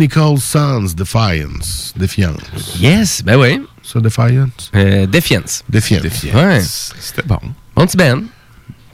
Cynical 0.08 0.38
Sons, 0.38 0.94
Defiance. 0.96 1.92
Defiance. 1.96 2.40
Yes, 2.80 3.22
ben 3.22 3.36
oui. 3.36 3.60
Ça, 3.82 4.00
Defiance? 4.00 4.70
Euh, 4.74 5.06
Defiance. 5.06 5.62
Defiance. 5.68 6.02
Ouais. 6.34 6.60
C'était 6.62 7.22
bon. 7.26 7.38
Bon 7.76 7.86
petit 7.86 7.96
band. 7.96 8.22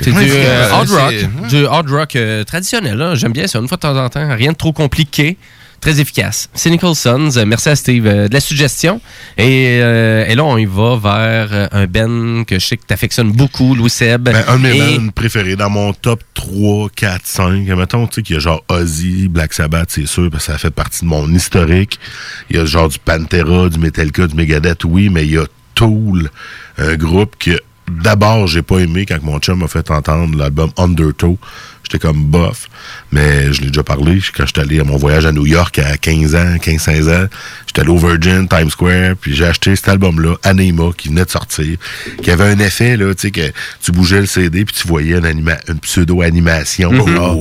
C'est 0.00 0.10
du 0.10 0.18
euh, 0.18 0.70
hard 0.72 0.90
rock. 0.90 1.10
ouais. 1.12 1.48
Du 1.48 1.66
hard 1.66 1.88
rock 1.88 2.16
euh, 2.16 2.42
traditionnel. 2.42 2.96
là. 2.96 3.14
J'aime 3.14 3.32
bien 3.32 3.46
ça, 3.46 3.60
une 3.60 3.68
fois 3.68 3.76
de 3.76 3.82
temps 3.82 3.96
en 3.96 4.08
temps. 4.08 4.34
Rien 4.34 4.50
de 4.52 4.56
trop 4.56 4.72
compliqué. 4.72 5.38
Très 5.84 6.00
efficace. 6.00 6.48
Cynical 6.54 6.94
Sons, 6.94 7.28
merci 7.46 7.68
à 7.68 7.76
Steve 7.76 8.06
euh, 8.06 8.26
de 8.26 8.32
la 8.32 8.40
suggestion. 8.40 9.02
Et, 9.36 9.80
euh, 9.82 10.24
et 10.26 10.34
là, 10.34 10.42
on 10.42 10.56
y 10.56 10.64
va 10.64 10.96
vers 10.96 11.48
euh, 11.52 11.68
un 11.72 11.86
Ben 11.86 12.46
que 12.46 12.58
je 12.58 12.64
sais 12.64 12.78
que 12.78 12.86
tu 12.88 12.94
affectionnes 12.94 13.32
beaucoup, 13.32 13.74
Louis 13.74 13.90
Seb. 13.90 14.22
Ben, 14.22 14.42
un 14.48 14.56
de 14.56 14.62
mes 14.62 14.76
Et- 14.78 14.98
bands 14.98 15.08
préférés 15.10 15.56
dans 15.56 15.68
mon 15.68 15.92
top 15.92 16.22
3, 16.32 16.88
4, 16.96 17.20
5. 17.26 17.68
Mettons, 17.76 18.06
tu 18.06 18.14
sais, 18.14 18.22
qu'il 18.22 18.34
y 18.34 18.36
a 18.38 18.40
genre 18.40 18.64
Ozzy, 18.70 19.28
Black 19.28 19.52
Sabbath, 19.52 19.90
c'est 19.90 20.06
sûr, 20.06 20.30
parce 20.30 20.46
que 20.46 20.52
ça 20.52 20.58
fait 20.58 20.70
partie 20.70 21.02
de 21.02 21.06
mon 21.10 21.28
historique. 21.34 22.00
Il 22.48 22.56
y 22.56 22.58
a 22.58 22.64
genre 22.64 22.88
du 22.88 22.98
Pantera, 22.98 23.68
du 23.68 23.78
Metallica, 23.78 24.26
du 24.26 24.34
Megadeth, 24.36 24.84
oui, 24.84 25.10
mais 25.10 25.26
il 25.26 25.32
y 25.32 25.36
a 25.36 25.44
Tool, 25.74 26.30
un 26.78 26.94
groupe 26.96 27.36
que 27.38 27.60
d'abord 27.90 28.46
j'ai 28.46 28.62
pas 28.62 28.78
aimé 28.78 29.04
quand 29.04 29.22
mon 29.22 29.38
chum 29.38 29.58
m'a 29.58 29.68
fait 29.68 29.90
entendre 29.90 30.38
l'album 30.38 30.70
Undertow. 30.78 31.36
J'étais 31.82 31.98
comme 31.98 32.24
bof, 32.24 32.70
mais 33.14 33.52
je 33.52 33.60
l'ai 33.62 33.68
déjà 33.68 33.82
parlé. 33.82 34.20
Quand 34.36 34.44
j'étais 34.46 34.60
allé 34.60 34.80
à 34.80 34.84
mon 34.84 34.96
voyage 34.96 35.24
à 35.24 35.32
New 35.32 35.46
York 35.46 35.78
à 35.78 35.96
15 35.96 36.34
ans, 36.34 36.56
15-16 36.60 37.08
ans, 37.08 37.26
j'étais 37.66 37.80
allé 37.80 37.90
au 37.90 37.96
Virgin, 37.98 38.48
Times 38.48 38.70
Square, 38.70 39.14
puis 39.20 39.34
j'ai 39.34 39.46
acheté 39.46 39.74
cet 39.76 39.88
album-là, 39.88 40.34
Anima, 40.42 40.90
qui 40.96 41.08
venait 41.08 41.24
de 41.24 41.30
sortir, 41.30 41.76
qui 42.22 42.30
avait 42.30 42.44
un 42.44 42.58
effet, 42.58 42.96
là, 42.96 43.14
tu 43.14 43.22
sais, 43.22 43.30
que 43.30 43.52
tu 43.82 43.92
bougeais 43.92 44.20
le 44.20 44.26
CD, 44.26 44.64
puis 44.64 44.74
tu 44.74 44.86
voyais 44.88 45.16
une, 45.16 45.24
anima- 45.26 45.60
une 45.68 45.78
pseudo-animation. 45.78 46.90
Là. 46.92 47.34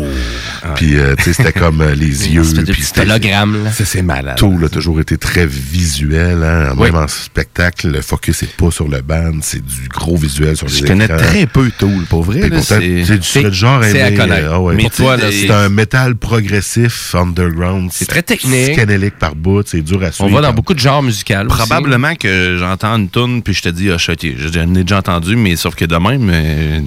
Puis, 0.75 0.97
euh, 0.97 1.15
tu 1.17 1.23
sais, 1.25 1.33
c'était 1.33 1.53
comme 1.59 1.81
euh, 1.81 1.95
les 1.95 2.29
yeux. 2.33 2.43
puis 2.71 2.81
c'était- 2.83 3.01
hologramme, 3.01 3.63
là. 3.65 3.71
Ça, 3.71 3.83
c'est 3.85 4.01
malade. 4.01 4.37
Tool 4.37 4.63
a 4.65 4.69
toujours 4.69 4.99
été 4.99 5.17
très 5.17 5.45
visuel, 5.47 6.43
hein. 6.43 6.73
Oui. 6.77 6.91
Même 6.91 6.95
en 7.01 7.07
spectacle, 7.07 7.89
le 7.89 8.01
focus 8.01 8.41
n'est 8.43 8.47
pas 8.57 8.71
sur 8.71 8.87
le 8.87 9.01
band, 9.01 9.33
c'est 9.41 9.63
du 9.65 9.87
gros 9.89 10.17
visuel 10.17 10.55
sur 10.55 10.67
les 10.67 10.73
Je 10.73 10.85
connais 10.85 11.05
écrans. 11.05 11.17
très 11.17 11.45
peu 11.47 11.71
Tool, 11.77 12.03
pour 12.09 12.23
vrai. 12.23 12.49
C'est- 12.61 13.41
le 13.43 13.51
genre 13.51 13.81
à 13.81 13.89
c'est 13.89 14.01
à 14.01 14.11
connaître. 14.11 14.47
euh, 14.47 14.53
ah 14.53 14.59
ouais. 14.61 14.75
Mais 14.75 14.89
toi, 14.89 15.17
là, 15.17 15.25
c'est 15.31 15.47
c'est- 15.47 15.47
un 15.63 15.69
métal 15.69 16.15
progressif 16.15 17.15
underground. 17.15 17.89
C'est 17.93 18.05
très 18.05 18.21
technique. 18.23 18.63
Psychédélique 18.71 19.17
par 19.17 19.35
bout, 19.35 19.63
c'est 19.65 19.81
dur 19.81 20.01
à 20.03 20.07
On 20.07 20.11
suivre. 20.11 20.29
va 20.35 20.41
dans 20.41 20.53
beaucoup 20.53 20.73
de 20.73 20.79
genres 20.79 21.01
musicaux. 21.03 21.33
aussi. 21.35 21.47
Probablement 21.57 22.15
que 22.15 22.57
j'entends 22.59 22.95
une 22.97 23.09
tune 23.09 23.41
puis 23.41 23.53
je 23.53 23.61
te 23.61 23.69
dis, 23.69 23.89
ah, 23.91 23.97
je 23.97 24.11
ok, 24.11 24.27
j'en 24.53 24.75
ai 24.75 24.83
déjà 24.83 24.97
entendu, 24.99 25.35
mais 25.35 25.55
sauf 25.55 25.75
que 25.75 25.85
de 25.85 25.95
même, 25.95 26.29
euh, 26.29 26.79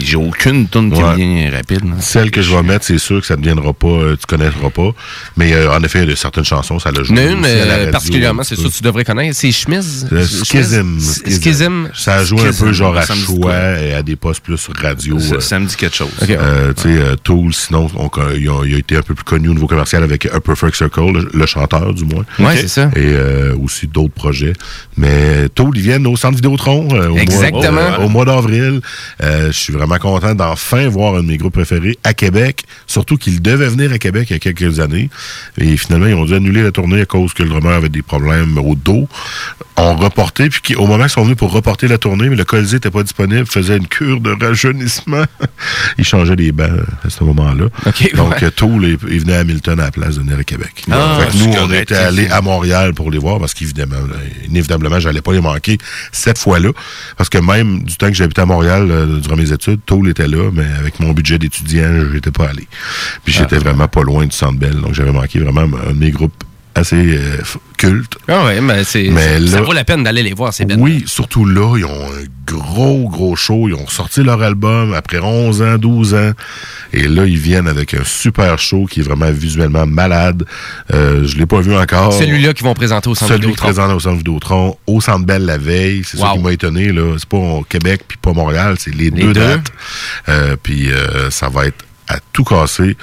j'ai 0.00 0.16
aucune 0.16 0.68
tune 0.68 0.92
qui 0.92 1.00
me 1.00 1.04
Ouais. 1.06 1.16
vient 1.16 1.50
rapide. 1.50 1.84
Celle 2.00 2.30
que 2.30 2.42
je 2.42 2.54
vais 2.54 2.62
mettre, 2.62 2.84
c'est 2.84 2.98
sûr 2.98 3.20
que 3.20 3.26
ça 3.26 3.36
ne 3.36 3.40
deviendra 3.42 3.72
pas, 3.72 3.86
euh, 3.88 4.16
tu 4.16 4.26
connaîtras 4.26 4.70
pas. 4.70 4.90
Mais 5.36 5.52
euh, 5.52 5.72
en 5.72 5.82
effet, 5.82 6.02
il 6.02 6.10
y 6.10 6.12
a 6.12 6.16
certaines 6.16 6.44
chansons, 6.44 6.78
ça 6.78 6.90
l'a 6.90 7.00
Il 7.00 7.04
joué. 7.06 7.16
y 7.16 7.20
en 7.20 7.22
a 7.28 7.32
une 7.32 7.40
aussi 7.40 7.50
à 7.50 7.54
la 7.54 7.60
euh, 7.74 7.76
radio, 7.78 7.92
particulièrement, 7.92 8.42
c'est 8.42 8.56
peu. 8.56 8.62
que 8.64 8.68
tu 8.76 8.82
devrais 8.82 9.04
connaître. 9.04 9.36
C'est 9.36 9.52
Schmiz. 9.52 10.08
Schism. 10.44 10.98
Schism. 11.26 11.88
Ça 11.94 12.14
a 12.16 12.24
joué 12.24 12.48
un 12.48 12.52
peu 12.52 12.72
genre 12.72 12.96
à 12.96 13.06
choix 13.06 13.78
et 13.80 13.92
à 13.94 14.02
des 14.02 14.16
postes 14.16 14.40
plus 14.42 14.68
radio. 14.80 15.18
Ça, 15.40 15.58
me 15.58 15.66
dit 15.66 15.76
quelque 15.76 15.96
chose. 15.96 16.08
Tu 16.20 16.26
sais, 16.26 17.16
Tool, 17.22 17.52
sinon, 17.54 17.88
on- 17.96 18.10
il, 18.36 18.48
a, 18.48 18.64
il 18.64 18.74
a 18.74 18.78
été 18.78 18.96
un 18.96 19.02
peu 19.02 19.14
plus 19.14 19.24
connu 19.24 19.48
au 19.48 19.54
niveau 19.54 19.66
commercial 19.66 20.02
avec 20.02 20.26
A 20.26 20.40
Perfect 20.40 20.76
Circle, 20.76 21.12
le, 21.12 21.30
le 21.32 21.46
chanteur 21.46 21.94
du 21.94 22.04
moins. 22.04 22.24
Ouais, 22.38 22.56
c'est 22.56 22.68
ça. 22.68 22.90
Et 22.96 23.00
euh, 23.14 23.54
aussi 23.56 23.86
d'autres 23.86 24.14
projets. 24.14 24.52
Mais 24.96 25.48
ils 25.74 25.80
viennent 25.80 26.06
au 26.06 26.16
Centre 26.16 26.36
Vidéotron 26.36 26.88
euh, 26.92 27.08
au 27.08 27.16
Exactement. 27.16 27.72
mois, 27.72 27.82
euh, 28.00 28.04
au 28.04 28.08
mois 28.08 28.24
d'avril. 28.24 28.80
Euh, 29.22 29.46
je 29.46 29.58
suis 29.58 29.72
vraiment 29.72 29.98
content 29.98 30.34
d'enfin 30.34 30.88
voir 30.88 31.16
un 31.16 31.22
de 31.22 31.28
mes 31.28 31.36
groupes 31.36 31.54
préférés 31.54 31.98
à 32.04 32.14
Québec. 32.14 32.64
Surtout 32.86 33.16
qu'il 33.16 33.40
devait 33.42 33.68
venir 33.68 33.92
à 33.92 33.98
Québec 33.98 34.28
il 34.30 34.34
y 34.34 34.36
a 34.36 34.38
quelques 34.38 34.80
années. 34.80 35.10
Et 35.58 35.76
finalement, 35.76 36.06
ils 36.06 36.14
ont 36.14 36.24
dû 36.24 36.34
annuler 36.34 36.62
la 36.62 36.70
tournée 36.70 37.00
à 37.00 37.06
cause 37.06 37.34
que 37.34 37.42
le 37.42 37.48
drummer 37.48 37.72
avait 37.72 37.88
des 37.88 38.02
problèmes 38.02 38.58
au 38.58 38.74
dos. 38.74 39.08
On 39.76 39.96
reporté, 39.96 40.48
puis 40.48 40.76
au 40.76 40.86
moment 40.86 41.02
qu'ils 41.02 41.10
sont 41.10 41.24
venus 41.24 41.36
pour 41.36 41.50
reporter 41.52 41.88
la 41.88 41.98
tournée, 41.98 42.28
mais 42.28 42.36
le 42.36 42.44
Colisée 42.44 42.76
n'était 42.76 42.90
pas 42.90 43.02
disponible, 43.02 43.46
faisait 43.46 43.76
une 43.76 43.88
cure 43.88 44.20
de 44.20 44.36
rajeunissement. 44.40 45.24
ils 45.98 46.04
changeaient 46.04 46.36
les 46.36 46.52
bancs 46.52 46.70
à 47.04 47.10
ce 47.10 47.24
moment-là. 47.24 47.66
Donc, 48.14 48.30
ouais. 48.32 48.44
euh, 48.44 48.50
Tool 48.50 48.84
est, 48.84 48.92
est 48.92 49.18
venu 49.18 49.32
à 49.32 49.38
Hamilton 49.40 49.80
à 49.80 49.84
la 49.84 49.90
place 49.90 50.16
de 50.16 50.20
venir 50.20 50.38
à 50.38 50.44
Québec. 50.44 50.84
Ah, 50.90 51.18
Fait 51.20 51.30
que 51.38 51.44
nous, 51.44 51.52
on 51.60 51.70
était 51.72 51.94
allés 51.94 52.28
à 52.28 52.40
Montréal 52.40 52.94
pour 52.94 53.10
les 53.10 53.18
voir 53.18 53.38
parce 53.38 53.54
qu'évidemment, 53.54 53.96
là, 53.96 54.16
inévitablement, 54.48 55.00
j'allais 55.00 55.22
pas 55.22 55.32
les 55.32 55.40
manquer 55.40 55.78
cette 56.12 56.38
fois-là. 56.38 56.70
Parce 57.16 57.28
que 57.30 57.38
même 57.38 57.82
du 57.82 57.96
temps 57.96 58.08
que 58.08 58.14
j'habitais 58.14 58.42
à 58.42 58.46
Montréal 58.46 58.88
euh, 58.90 59.18
durant 59.20 59.36
mes 59.36 59.52
études, 59.52 59.80
Tool 59.86 60.08
était 60.08 60.28
là, 60.28 60.50
mais 60.52 60.66
avec 60.78 61.00
mon 61.00 61.12
budget 61.12 61.38
d'étudiant, 61.38 61.90
j'étais 62.12 62.30
pas 62.30 62.46
allé. 62.48 62.66
Puis 63.24 63.34
Ah. 63.36 63.40
j'étais 63.42 63.58
vraiment 63.58 63.88
pas 63.88 64.02
loin 64.02 64.24
du 64.26 64.36
Centre 64.36 64.58
Bell, 64.58 64.74
donc 64.80 64.94
j'avais 64.94 65.12
manqué 65.12 65.38
vraiment 65.40 65.62
un 65.88 65.92
de 65.92 65.98
mes 65.98 66.10
groupes 66.10 66.32
assez 66.74 66.96
euh, 66.96 67.38
cultes. 67.76 68.16
Ah 68.28 68.44
ouais, 68.44 68.60
mais, 68.60 68.84
c'est, 68.84 69.08
Mais 69.10 69.40
ça 69.46 69.60
vaut 69.60 69.72
la 69.72 69.84
peine 69.84 70.02
d'aller 70.02 70.22
les 70.22 70.32
voir, 70.32 70.52
ces 70.52 70.64
bands. 70.64 70.76
Oui, 70.78 71.04
surtout 71.06 71.44
là, 71.44 71.76
ils 71.78 71.84
ont 71.84 72.04
un 72.04 72.24
gros, 72.46 73.08
gros 73.08 73.36
show. 73.36 73.68
Ils 73.68 73.74
ont 73.74 73.86
sorti 73.86 74.22
leur 74.22 74.42
album 74.42 74.92
après 74.92 75.18
11 75.20 75.62
ans, 75.62 75.78
12 75.78 76.14
ans. 76.14 76.32
Et 76.92 77.06
là, 77.06 77.26
ils 77.26 77.38
viennent 77.38 77.68
avec 77.68 77.94
un 77.94 78.04
super 78.04 78.58
show 78.58 78.86
qui 78.86 79.00
est 79.00 79.02
vraiment 79.02 79.30
visuellement 79.30 79.86
malade. 79.86 80.44
Euh, 80.92 81.24
je 81.24 81.36
l'ai 81.36 81.46
pas 81.46 81.60
vu 81.60 81.74
encore. 81.76 82.12
Celui-là 82.12 82.52
qu'ils 82.52 82.66
vont 82.66 82.74
présenter 82.74 83.08
au 83.08 83.14
Centre 83.14 83.28
Celui 83.32 83.42
qui 83.42 83.46
Vidéotron. 83.50 83.66
présente 83.66 83.92
au 83.92 84.00
Centre 84.00 84.16
Vidéotron, 84.18 84.76
au 84.86 85.00
Centre 85.00 85.24
Bell 85.24 85.44
la 85.44 85.58
veille. 85.58 86.02
C'est 86.04 86.16
ça 86.18 86.32
qui 86.34 86.40
m'a 86.40 86.52
étonné. 86.52 86.92
là. 86.92 87.14
C'est 87.18 87.28
pas 87.28 87.36
au 87.36 87.62
Québec 87.62 88.02
puis 88.06 88.18
pas 88.20 88.32
Montréal, 88.32 88.76
c'est 88.78 88.94
les, 88.94 89.10
deux, 89.10 89.32
deux. 89.32 89.34
dates. 89.34 89.72
Euh, 90.28 90.56
puis 90.62 90.88
ça 91.30 91.48
va 91.48 91.66
être 91.66 91.84
à 92.08 92.18
tout 92.32 92.44
casser. 92.44 92.96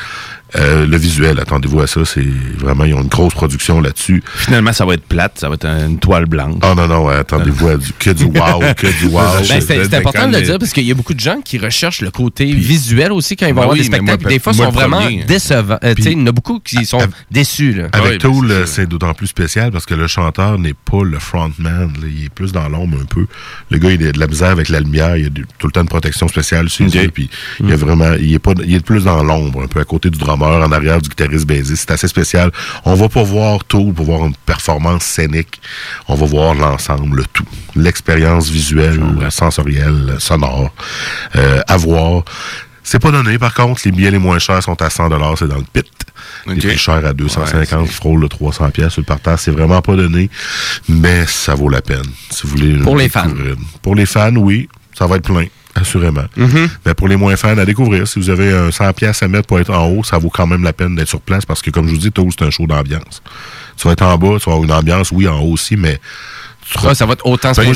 Euh, 0.56 0.86
le 0.86 0.98
visuel, 0.98 1.40
attendez-vous 1.40 1.80
à 1.82 1.88
ça. 1.88 2.04
C'est 2.06 2.26
vraiment, 2.58 2.84
ils 2.84 2.94
ont 2.94 3.02
une 3.02 3.08
grosse 3.08 3.34
production 3.34 3.80
là-dessus. 3.80 4.22
Finalement, 4.36 4.74
ça 4.74 4.86
va 4.86 4.96
être 4.96 5.04
plate, 5.06 5.40
ça 5.40 5.48
va 5.48 5.56
être 5.56 5.66
une 5.66 5.98
toile 6.00 6.26
blanche. 6.26 6.56
Oh 6.64 6.74
non, 6.76 6.88
non, 6.88 7.08
attendez-vous 7.08 7.68
à 7.70 7.78
du, 7.78 7.92
que 7.94 8.10
du 8.12 8.24
wow, 8.26 8.60
que 8.76 8.88
du 9.00 9.06
wow. 9.08 9.22
Ben, 9.48 9.62
c'est 9.62 9.62
c'est 9.86 9.94
important 9.96 10.28
de 10.28 10.38
le 10.38 10.42
dire 10.44 10.60
parce 10.60 10.74
qu'il 10.74 10.84
y 10.86 10.92
a 10.92 10.94
beaucoup 10.94 11.14
de 11.14 11.20
gens 11.20 11.40
qui 11.44 11.58
recherchent 11.58 12.02
le 12.02 12.12
côté 12.12 12.46
visuel 12.46 13.12
aussi 13.12 13.36
quand 13.36 13.46
ils 13.48 13.54
vont 13.54 13.62
Ben 13.62 13.62
avoir 13.64 13.78
oui, 13.78 13.84
des 13.84 13.90
moi, 13.90 13.98
spectacles. 14.00 14.28
des 14.30 14.40
fois, 14.40 14.54
ils 14.54 14.58
sont 14.58 14.70
vraiment 14.72 15.02
premier. 15.02 15.24
décevants. 15.24 15.78
Euh, 15.84 15.94
tu 15.96 16.04
sais, 16.04 16.12
il 16.12 16.20
y 16.20 16.22
en 16.22 16.28
a 16.28 16.32
beaucoup 16.32 16.60
qui 16.60 16.86
sont 16.86 17.00
déçus. 17.30 17.74
Là. 17.74 17.88
Avec 17.94 18.20
Tool, 18.20 18.52
euh, 18.52 18.66
c'est 18.66 18.88
d'autant 18.88 19.14
plus 19.14 19.28
spécial 19.28 19.72
parce 19.72 19.86
que 19.86 19.94
le 19.94 20.08
chanteur 20.08 20.58
n'est 20.60 20.74
pas 20.74 21.04
le 21.04 21.20
frontman. 21.20 21.94
là. 22.02 22.08
Il 22.14 22.26
est 22.26 22.30
plus 22.30 22.52
dans 22.52 22.68
l'ombre 22.68 22.98
un 23.02 23.06
peu. 23.06 23.26
Le 23.70 23.78
gars, 23.78 23.92
il 23.92 24.06
a 24.06 24.12
de 24.12 24.20
la 24.20 24.28
misère 24.28 24.50
avec 24.50 24.68
la 24.70 24.80
lumière. 24.82 25.16
Il 25.18 25.28
a 25.28 25.30
du- 25.30 25.46
tout 25.58 25.68
le 25.68 25.72
temps 25.72 25.82
une 25.82 25.88
protection 25.88 26.28
spéciale 26.28 26.70
sur 26.70 26.86
yeux. 26.88 27.10
Puis 27.14 27.30
il 27.62 27.72
est 27.72 27.76
vraiment, 27.76 28.14
il 28.20 28.34
est 28.34 28.40
pas, 28.40 28.52
il 28.66 28.76
est 28.76 28.86
plus 28.86 29.06
dans 29.06 29.24
l'ombre, 29.24 29.64
un 29.64 29.68
peu 29.68 29.80
à 29.80 29.86
côté 29.86 30.10
du 30.10 30.18
en 30.48 30.72
arrière 30.72 31.02
du 31.02 31.10
guitariste 31.10 31.46
bassiste. 31.46 31.86
C'est 31.88 31.92
assez 31.92 32.08
spécial. 32.08 32.52
On 32.86 32.96
va 32.96 33.10
pas 33.10 33.24
voir 33.24 33.64
Tool 33.66 33.94
pour 33.94 34.06
voir 34.06 34.26
une 34.26 34.36
performance 34.46 35.04
scénique. 35.04 35.62
On 36.08 36.16
va 36.16 36.26
voir 36.26 36.54
l'ensemble, 36.54 37.18
le 37.18 37.26
tout. 37.32 37.46
L'expérience 37.76 38.50
visuelle, 38.50 39.02
sensorielle, 39.30 40.16
sonore, 40.20 40.74
euh, 41.36 41.62
à 41.68 41.78
voir. 41.78 42.24
C'est 42.84 43.00
pas 43.00 43.12
donné, 43.12 43.38
par 43.38 43.54
contre. 43.54 43.82
Les 43.86 43.92
billets 43.92 44.12
les 44.12 44.18
moins 44.18 44.40
chers 44.40 44.64
sont 44.64 44.82
à 44.82 44.90
100 44.90 45.10
c'est 45.38 45.48
dans 45.48 45.58
le 45.58 45.66
pit. 45.72 45.86
Les 46.48 46.56
plus 46.56 46.78
chers 46.78 47.06
à 47.06 47.14
250, 47.14 47.88
qui 47.88 47.94
frôlent 47.94 48.20
le 48.20 48.30
300 48.30 48.72
pièces 48.72 48.94
sur 48.94 49.02
le 49.02 49.06
parterre. 49.06 49.40
C'est 49.40 49.52
vraiment 49.52 49.82
pas 49.82 49.96
donné, 49.96 50.30
mais 50.90 51.26
ça 51.28 51.54
vaut 51.56 51.70
la 51.70 51.82
peine. 51.82 52.06
Si 52.30 52.44
vous 52.44 52.50
voulez 52.50 52.78
Pour 52.80 52.96
le 52.96 53.04
les 53.04 53.10
fans. 53.10 53.30
Pour 53.82 53.96
les 53.96 54.06
fans, 54.06 54.36
oui, 54.36 54.68
ça 54.98 55.08
va 55.08 55.18
être 55.18 55.24
plein. 55.24 55.46
Assurément. 55.76 56.26
Mm-hmm. 56.38 56.70
Mais 56.86 56.94
pour 56.94 57.08
les 57.08 57.16
moins 57.16 57.36
fans, 57.38 57.58
à 57.58 57.66
découvrir. 57.66 58.08
Si 58.08 58.20
vous 58.20 58.30
avez 58.30 58.52
un 58.52 58.72
100 58.72 58.94
pièces 58.94 59.24
à 59.24 59.28
mettre 59.28 59.48
pour 59.48 59.60
être 59.60 59.72
en 59.74 59.88
haut, 59.88 60.04
ça 60.04 60.18
vaut 60.18 60.30
quand 60.30 60.48
même 60.48 60.64
la 60.64 60.74
peine 60.74 60.96
d'être 60.96 61.08
sur 61.10 61.22
place 61.22 61.46
parce 61.46 61.62
que, 61.62 61.70
comme 61.72 61.88
je 61.88 61.92
vous 61.94 61.98
dis, 61.98 62.12
Toast, 62.12 62.38
c'est 62.40 62.46
un 62.46 62.50
show 62.50 62.68
d'ambiance. 62.68 63.22
Tu 63.78 63.88
vas 63.88 63.94
être 63.94 64.02
en 64.04 64.18
bas, 64.18 64.38
tu 64.40 64.50
vas 64.50 64.56
avoir 64.56 64.64
une 64.64 64.72
ambiance, 64.72 65.12
oui, 65.12 65.28
en 65.28 65.40
haut 65.40 65.54
aussi, 65.54 65.78
mais 65.78 66.00
tu 66.70 66.86
Ouais, 66.86 66.94
ça 66.96 67.06
va 67.06 67.14
être 67.14 67.26
autant 67.26 67.52
Ben. 67.54 67.74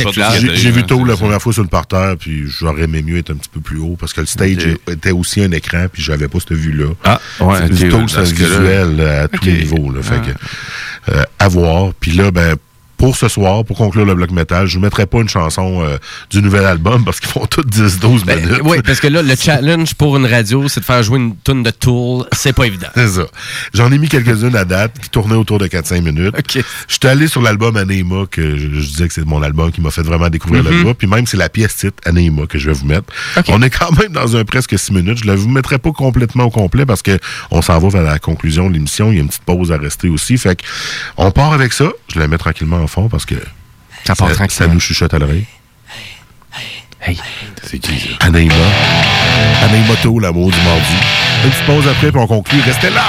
J'ai 0.54 0.72
vu 0.72 0.84
Toll 0.84 1.08
la 1.08 1.18
première 1.18 1.42
fois 1.42 1.52
sur 1.52 1.64
le 1.64 1.68
parterre, 1.70 2.16
puis 2.20 2.44
j'aurais 2.48 2.84
aimé 2.84 3.02
mieux 3.02 3.18
être 3.18 3.32
un 3.32 3.36
petit 3.36 3.50
peu 3.52 3.60
plus 3.60 3.80
haut 3.80 3.98
parce 4.00 4.14
que 4.14 4.22
le 4.22 4.28
stage 4.28 4.68
était 4.90 5.12
aussi 5.12 5.42
un 5.42 5.52
écran, 5.52 5.88
puis 5.92 6.02
j'avais 6.04 6.28
pas 6.28 6.40
cette 6.40 6.54
vue-là. 6.54 6.94
Ah, 7.04 7.20
ouais, 7.42 7.58
C'est- 7.74 7.86
ok, 7.86 7.90
Toll, 7.92 8.02
dans 8.02 8.08
c'est 8.08 8.18
un 8.20 8.24
visuel 8.24 8.96
euh, 9.00 9.24
à 9.26 9.28
tous 9.28 9.44
les 9.46 9.54
niveaux. 9.54 9.92
Là, 9.92 10.02
fait 10.02 10.16
Ah. 10.16 10.26
que, 11.12 11.12
euh, 11.14 11.24
à 11.40 11.48
voir. 11.50 11.92
Puis 12.00 12.12
là, 12.12 12.32
ben, 12.32 12.56
pour 13.06 13.16
ce 13.18 13.28
soir, 13.28 13.64
pour 13.64 13.78
conclure 13.78 14.04
le 14.04 14.16
bloc 14.16 14.32
métal, 14.32 14.66
je 14.66 14.80
ne 14.80 14.82
mettrai 14.82 15.06
pas 15.06 15.20
une 15.20 15.30
chanson 15.30 15.84
euh, 15.84 15.98
du 16.32 16.42
nouvel 16.42 16.66
album 16.66 17.06
parce 17.06 17.20
qu'ils 17.20 17.30
font 17.30 17.46
toutes 17.46 17.68
10-12 17.70 18.26
minutes. 18.26 18.50
Ben, 18.50 18.60
oui, 18.64 18.78
parce 18.84 19.00
que 19.00 19.06
là, 19.06 19.22
le 19.22 19.36
challenge 19.40 19.94
pour 19.94 20.18
une 20.18 20.26
radio, 20.26 20.68
c'est 20.68 20.80
de 20.80 20.86
faire 20.86 21.04
jouer 21.04 21.20
une 21.20 21.36
tune 21.44 21.62
de 21.62 21.70
Tool. 21.70 22.26
C'est 22.32 22.54
pas 22.54 22.66
évident. 22.66 22.88
C'est 22.96 23.10
ça. 23.10 23.28
J'en 23.76 23.92
ai 23.92 24.00
mis 24.00 24.08
quelques-unes 24.10 24.56
à 24.56 24.66
date 24.66 24.98
qui 25.00 25.10
tournaient 25.12 25.36
autour 25.36 25.60
de 25.60 25.68
4-5 25.68 26.02
minutes. 26.02 26.34
Je 26.56 26.62
suis 26.88 27.08
allé 27.08 27.28
sur 27.28 27.44
l'album 27.44 27.78
Anema, 27.78 28.26
que 28.26 28.58
je, 28.58 28.70
je 28.74 28.88
disais 28.88 29.08
que 29.08 29.14
c'est 29.14 29.24
mon 29.24 29.44
album 29.44 29.72
qui 29.72 29.82
m'a 29.82 29.92
fait 29.92 30.02
vraiment 30.02 30.30
découvrir 30.30 30.64
Mhm. 30.64 30.72
le 30.72 30.84
groupe. 30.84 30.98
Puis 30.98 31.08
même, 31.08 31.28
c'est 31.28 31.38
la 31.38 31.50
pièce 31.50 31.76
titre 31.76 31.98
Anema 32.06 32.48
que 32.48 32.58
je 32.58 32.72
vais 32.72 32.76
vous 32.76 32.88
mettre. 32.88 33.04
On 33.50 33.62
est 33.62 33.70
quand 33.70 33.92
même 34.00 34.14
dans 34.14 34.36
un 34.36 34.44
presque 34.46 34.80
6 34.80 34.92
minutes. 34.94 35.20
Je 35.24 35.30
ne 35.30 35.36
vous 35.36 35.50
mettrai 35.50 35.78
pas 35.78 35.92
complètement 35.92 36.46
au 36.46 36.50
complet 36.50 36.88
parce 36.88 37.04
que 37.04 37.20
on 37.52 37.62
s'en 37.62 37.78
va 37.78 37.88
vers 37.90 38.02
la 38.02 38.18
conclusion 38.18 38.68
de 38.68 38.74
l'émission. 38.74 39.12
Il 39.12 39.16
y 39.18 39.20
a 39.20 39.22
une 39.22 39.28
petite 39.28 39.44
pause 39.44 39.72
à 39.72 39.78
rester 39.78 40.10
aussi. 40.10 40.40
Fait 40.40 40.56
que 40.56 40.64
on 41.18 41.30
part 41.30 41.54
avec 41.54 41.72
ça. 41.72 41.90
Je 42.12 42.18
la 42.20 42.28
mets 42.28 42.40
tranquillement 42.40 42.78
en 42.78 42.88
parce 43.10 43.26
que 43.26 43.36
Ça 44.06 44.16
part 44.16 44.30
ça, 44.30 44.36
tranquillement. 44.36 44.74
nous 44.74 44.80
chuchote 44.80 45.14
à 45.14 45.20
l'oreille. 45.20 45.46
Hey. 47.02 47.20
C'est 47.64 47.78
qui 47.80 48.00
ça? 48.00 48.08
Anaïma. 48.22 48.54
Anaïma 49.64 49.96
Tôt, 50.02 50.20
l'amour 50.20 50.52
du 50.52 50.58
mardi. 50.62 50.82
Une 51.44 51.52
petite 51.52 51.66
pause 51.66 51.88
après, 51.88 52.12
puis 52.12 52.20
on 52.20 52.28
conclut. 52.28 52.62
Restez 52.62 52.90
là! 52.90 53.04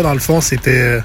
Dans 0.00 0.14
le 0.14 0.20
fond, 0.20 0.40
c'était 0.40 0.80
euh, 0.80 1.00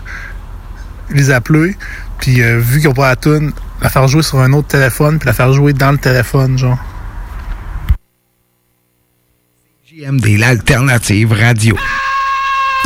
les 1.10 1.32
appeler, 1.32 1.76
puis 2.20 2.42
euh, 2.42 2.60
vu 2.60 2.80
qu'ils 2.80 2.88
n'ont 2.88 2.96
pas 2.96 3.14
la 3.14 3.40
la 3.82 3.90
faire 3.90 4.08
jouer 4.08 4.24
sur 4.24 4.40
un 4.40 4.54
autre 4.54 4.70
téléphone, 4.70 5.20
puis 5.20 5.28
la 5.28 5.34
faire 5.34 5.52
jouer 5.52 5.74
dans 5.74 5.92
le 5.92 5.98
téléphone, 5.98 6.58
genre. 6.58 6.80
JMD, 9.86 10.38
l'alternative 10.38 11.34
radio. 11.34 11.76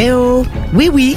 Eh 0.00 0.12
oh! 0.12 0.44
Oui, 0.72 0.88
oui, 0.88 1.16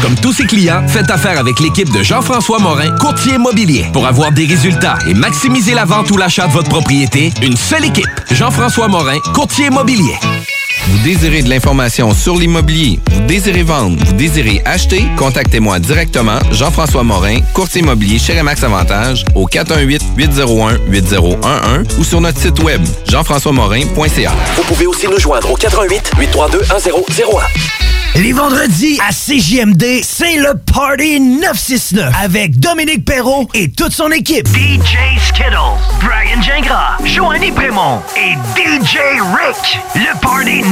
Comme 0.00 0.14
tous 0.14 0.32
ses 0.32 0.46
clients, 0.46 0.86
faites 0.88 1.10
affaire 1.10 1.38
avec 1.38 1.60
l'équipe 1.60 1.92
de 1.92 2.02
Jean-François 2.02 2.58
Morin, 2.58 2.90
courtier 2.96 3.34
immobilier. 3.34 3.84
Pour 3.92 4.06
avoir 4.06 4.32
des 4.32 4.46
résultats 4.46 4.98
et 5.06 5.12
maximiser 5.12 5.74
la 5.74 5.84
vente 5.84 6.10
ou 6.10 6.16
l'achat 6.16 6.46
de 6.46 6.52
votre 6.52 6.70
propriété, 6.70 7.32
une 7.42 7.56
seule 7.56 7.84
équipe. 7.84 8.08
Jean-François 8.30 8.88
Morin, 8.88 9.18
courtier 9.34 9.66
immobilier. 9.66 10.16
Vous 10.88 10.98
désirez 11.04 11.42
de 11.42 11.48
l'information 11.48 12.12
sur 12.12 12.34
l'immobilier, 12.36 12.98
vous 13.12 13.20
désirez 13.20 13.62
vendre, 13.62 13.96
vous 14.04 14.12
désirez 14.14 14.60
acheter, 14.64 15.04
contactez-moi 15.16 15.78
directement, 15.78 16.40
Jean-François 16.50 17.04
Morin, 17.04 17.38
courtier 17.54 17.82
immobilier 17.82 18.18
chez 18.18 18.36
Remax 18.38 18.64
Avantage, 18.64 19.24
au 19.36 19.46
418-801-8011 19.46 21.98
ou 21.98 22.04
sur 22.04 22.20
notre 22.20 22.40
site 22.40 22.58
web, 22.60 22.82
jean-françois-morin.ca. 23.08 24.32
Vous 24.56 24.62
pouvez 24.64 24.86
aussi 24.86 25.06
nous 25.06 25.20
joindre 25.20 25.52
au 25.52 25.56
88 25.56 26.12
832 26.18 26.58
1001. 26.60 26.82
Les 28.14 28.34
vendredis 28.34 29.00
à 29.00 29.08
CJMD, 29.10 30.02
c'est 30.02 30.36
le 30.36 30.52
Party 30.70 31.18
969 31.18 32.12
avec 32.22 32.60
Dominique 32.60 33.06
Perrault 33.06 33.48
et 33.54 33.70
toute 33.70 33.92
son 33.92 34.10
équipe. 34.10 34.46
DJ 34.48 34.98
Skittles, 35.18 35.56
Brian 36.02 36.42
Gingras, 36.42 36.98
Joanny 37.06 37.50
Prémont 37.52 38.00
et 38.14 38.34
DJ 38.54 38.98
Rick. 39.34 39.78
Le 39.94 40.12
Party 40.20 40.60
969, 40.60 40.71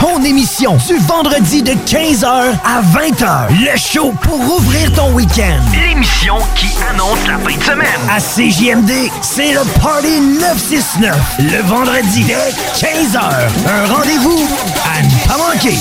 ton 0.00 0.22
émission 0.24 0.76
du 0.86 0.96
vendredi 1.06 1.62
de 1.62 1.72
15h 1.72 2.26
à 2.26 2.82
20h. 2.82 3.48
Le 3.50 3.78
show 3.78 4.12
pour 4.20 4.38
ouvrir 4.58 4.92
ton 4.92 5.12
week-end. 5.12 5.60
L'émission 5.72 6.38
qui 6.56 6.68
annonce 6.90 7.24
la 7.28 7.38
fin 7.38 7.56
de 7.56 7.62
semaine. 7.62 8.00
À 8.10 8.18
CJMD, 8.18 9.10
c'est 9.20 9.52
le 9.52 9.60
Party 9.80 10.20
969. 10.20 11.16
Le 11.38 11.62
vendredi 11.62 12.24
dès 12.24 12.50
15h. 12.74 13.20
Un 13.68 13.94
rendez-vous 13.94 14.48
à 14.84 15.02
ne 15.02 15.38
manquer. 15.38 15.78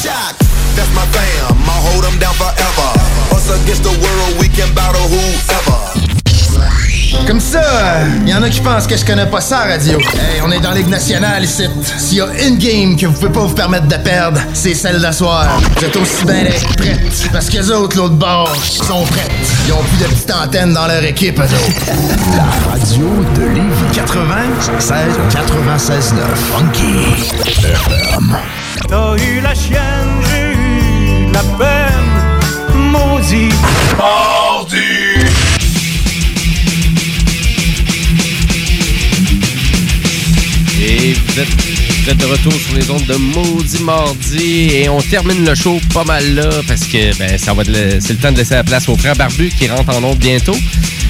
That's 0.76 0.88
my 0.94 1.06
fam. 1.12 1.52
Comme 7.28 7.40
ça, 7.40 7.62
il 8.22 8.30
y 8.30 8.34
en 8.34 8.42
a 8.42 8.50
qui 8.50 8.60
pensent 8.62 8.88
que 8.88 8.96
je 8.96 9.06
connais 9.06 9.26
pas 9.26 9.42
ça, 9.42 9.60
radio. 9.60 10.00
Hey, 10.00 10.42
on 10.46 10.52
est 10.52 10.60
dans 10.60 10.72
Ligue 10.72 10.88
nationale 10.88 11.44
ici. 11.44 11.68
S'il 11.98 12.18
y 12.18 12.22
a 12.22 12.28
une 12.48 12.58
game 12.58 12.96
que 12.96 13.06
vous 13.06 13.14
pouvez 13.14 13.32
pas 13.32 13.42
vous 13.42 13.54
permettre 13.54 13.88
de 13.88 13.96
perdre, 13.96 14.40
c'est 14.54 14.74
celle 14.74 15.00
d'asseoir. 15.02 15.48
Vous 15.78 15.86
êtes 15.86 15.96
aussi 15.96 16.26
bien 16.26 16.44
d'être 16.44 16.76
prêtes. 16.76 17.30
Parce 17.32 17.50
que 17.50 17.58
les 17.58 17.72
autres, 17.72 17.98
l'autre 17.98 18.16
bord, 18.16 18.54
sont 18.56 19.04
prêtes. 19.06 19.32
Ils 19.68 19.74
ont 19.74 19.84
plus 19.84 19.98
de 19.98 20.06
petites 20.06 20.32
antennes 20.32 20.74
dans 20.74 20.88
leur 20.88 21.04
équipe, 21.04 21.40
eux 21.40 21.44
autres. 21.44 21.86
La 22.36 22.72
radio 22.72 23.08
de 23.36 23.42
Lévis 23.42 23.94
96 23.94 24.92
96 25.32 26.14
9 26.14 26.26
Funky 26.36 27.26
FM. 27.46 28.38
T'as 28.88 29.16
eu 29.18 29.42
la 29.42 29.54
chienne, 29.54 30.22
j'ai 30.30 30.54
eu 30.54 31.32
la 31.32 31.42
peine, 31.58 32.92
maudit. 32.92 33.50
Mardi! 33.98 34.41
Vous 41.34 41.40
êtes, 41.40 41.48
vous 42.04 42.10
êtes 42.10 42.18
de 42.18 42.26
retour 42.26 42.54
sur 42.54 42.76
les 42.76 42.90
ondes 42.90 43.06
de 43.06 43.16
Maudit 43.16 43.84
Mardi 43.84 44.70
et 44.76 44.90
on 44.90 45.00
termine 45.02 45.46
le 45.46 45.56
show 45.56 45.80
pas 45.94 46.04
mal 46.04 46.36
là 46.36 46.50
parce 46.68 46.82
que 46.86 47.18
ben, 47.18 47.38
ça 47.38 47.54
va 47.54 47.64
c'est 47.64 48.10
le 48.10 48.18
temps 48.18 48.32
de 48.32 48.38
laisser 48.38 48.56
la 48.56 48.64
place 48.64 48.90
au 48.90 48.98
frère 48.98 49.16
Barbu 49.16 49.50
qui 49.50 49.68
rentre 49.70 49.96
en 49.96 50.04
onde 50.04 50.18
bientôt. 50.18 50.56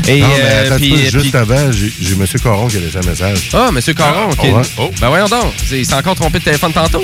Et, 0.08 0.20
non, 0.22 0.28
mais 0.28 0.34
euh, 0.42 0.66
attends 0.66 0.76
un 0.76 0.78
puis- 0.78 0.90
peu, 0.90 0.96
puis- 0.98 1.10
juste 1.12 1.36
avant, 1.36 1.72
j'ai 1.72 1.92
M. 2.14 2.26
Coron 2.42 2.68
qui 2.68 2.78
a 2.78 2.80
laissé 2.80 2.98
un 2.98 3.08
message. 3.10 3.50
Ah, 3.54 3.70
M. 3.70 3.94
Caron, 3.96 4.32
ok. 4.32 4.46
Ah. 4.56 4.62
Oh. 4.78 4.92
Ben 5.00 5.10
voyons 5.10 5.28
donc, 5.28 5.54
il 5.72 5.86
s'est 5.86 5.94
encore 5.94 6.16
trompé 6.16 6.40
de 6.40 6.44
téléphone 6.44 6.74
tantôt. 6.74 7.04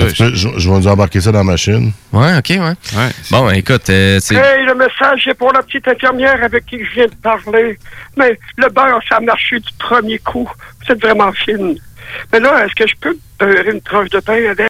Que- 0.00 0.34
Je, 0.34 0.48
je 0.56 0.70
vais 0.70 0.76
nous 0.76 0.86
embarquer 0.88 1.20
ça 1.20 1.32
dans 1.32 1.38
la 1.38 1.44
machine. 1.44 1.92
Ouais, 2.12 2.36
ok, 2.38 2.50
ouais. 2.50 2.74
Bon, 3.30 3.50
écoute, 3.50 3.88
euh, 3.90 4.18
c'est. 4.20 4.34
Hey, 4.36 4.64
le 4.64 4.74
message 4.74 5.26
est 5.28 5.34
pour 5.34 5.52
la 5.52 5.62
petite 5.62 5.86
infirmière 5.88 6.42
avec 6.42 6.66
qui 6.66 6.84
je 6.84 6.90
viens 6.94 7.06
de 7.06 7.14
parler. 7.22 7.78
Mais 8.16 8.38
le 8.56 8.68
beurre, 8.68 9.00
ça 9.08 9.16
a 9.16 9.20
marché 9.20 9.58
du 9.60 9.72
premier 9.78 10.18
coup. 10.18 10.48
Vous 10.86 10.92
êtes 10.92 11.00
vraiment 11.02 11.32
fine. 11.32 11.76
Mais 12.32 12.38
là, 12.40 12.64
est-ce 12.64 12.74
que 12.74 12.86
je 12.88 12.94
peux 13.00 13.16
beurrer 13.40 13.72
une 13.72 13.80
tranche 13.80 14.08
de 14.10 14.20
pain 14.20 14.34
avec? 14.50 14.60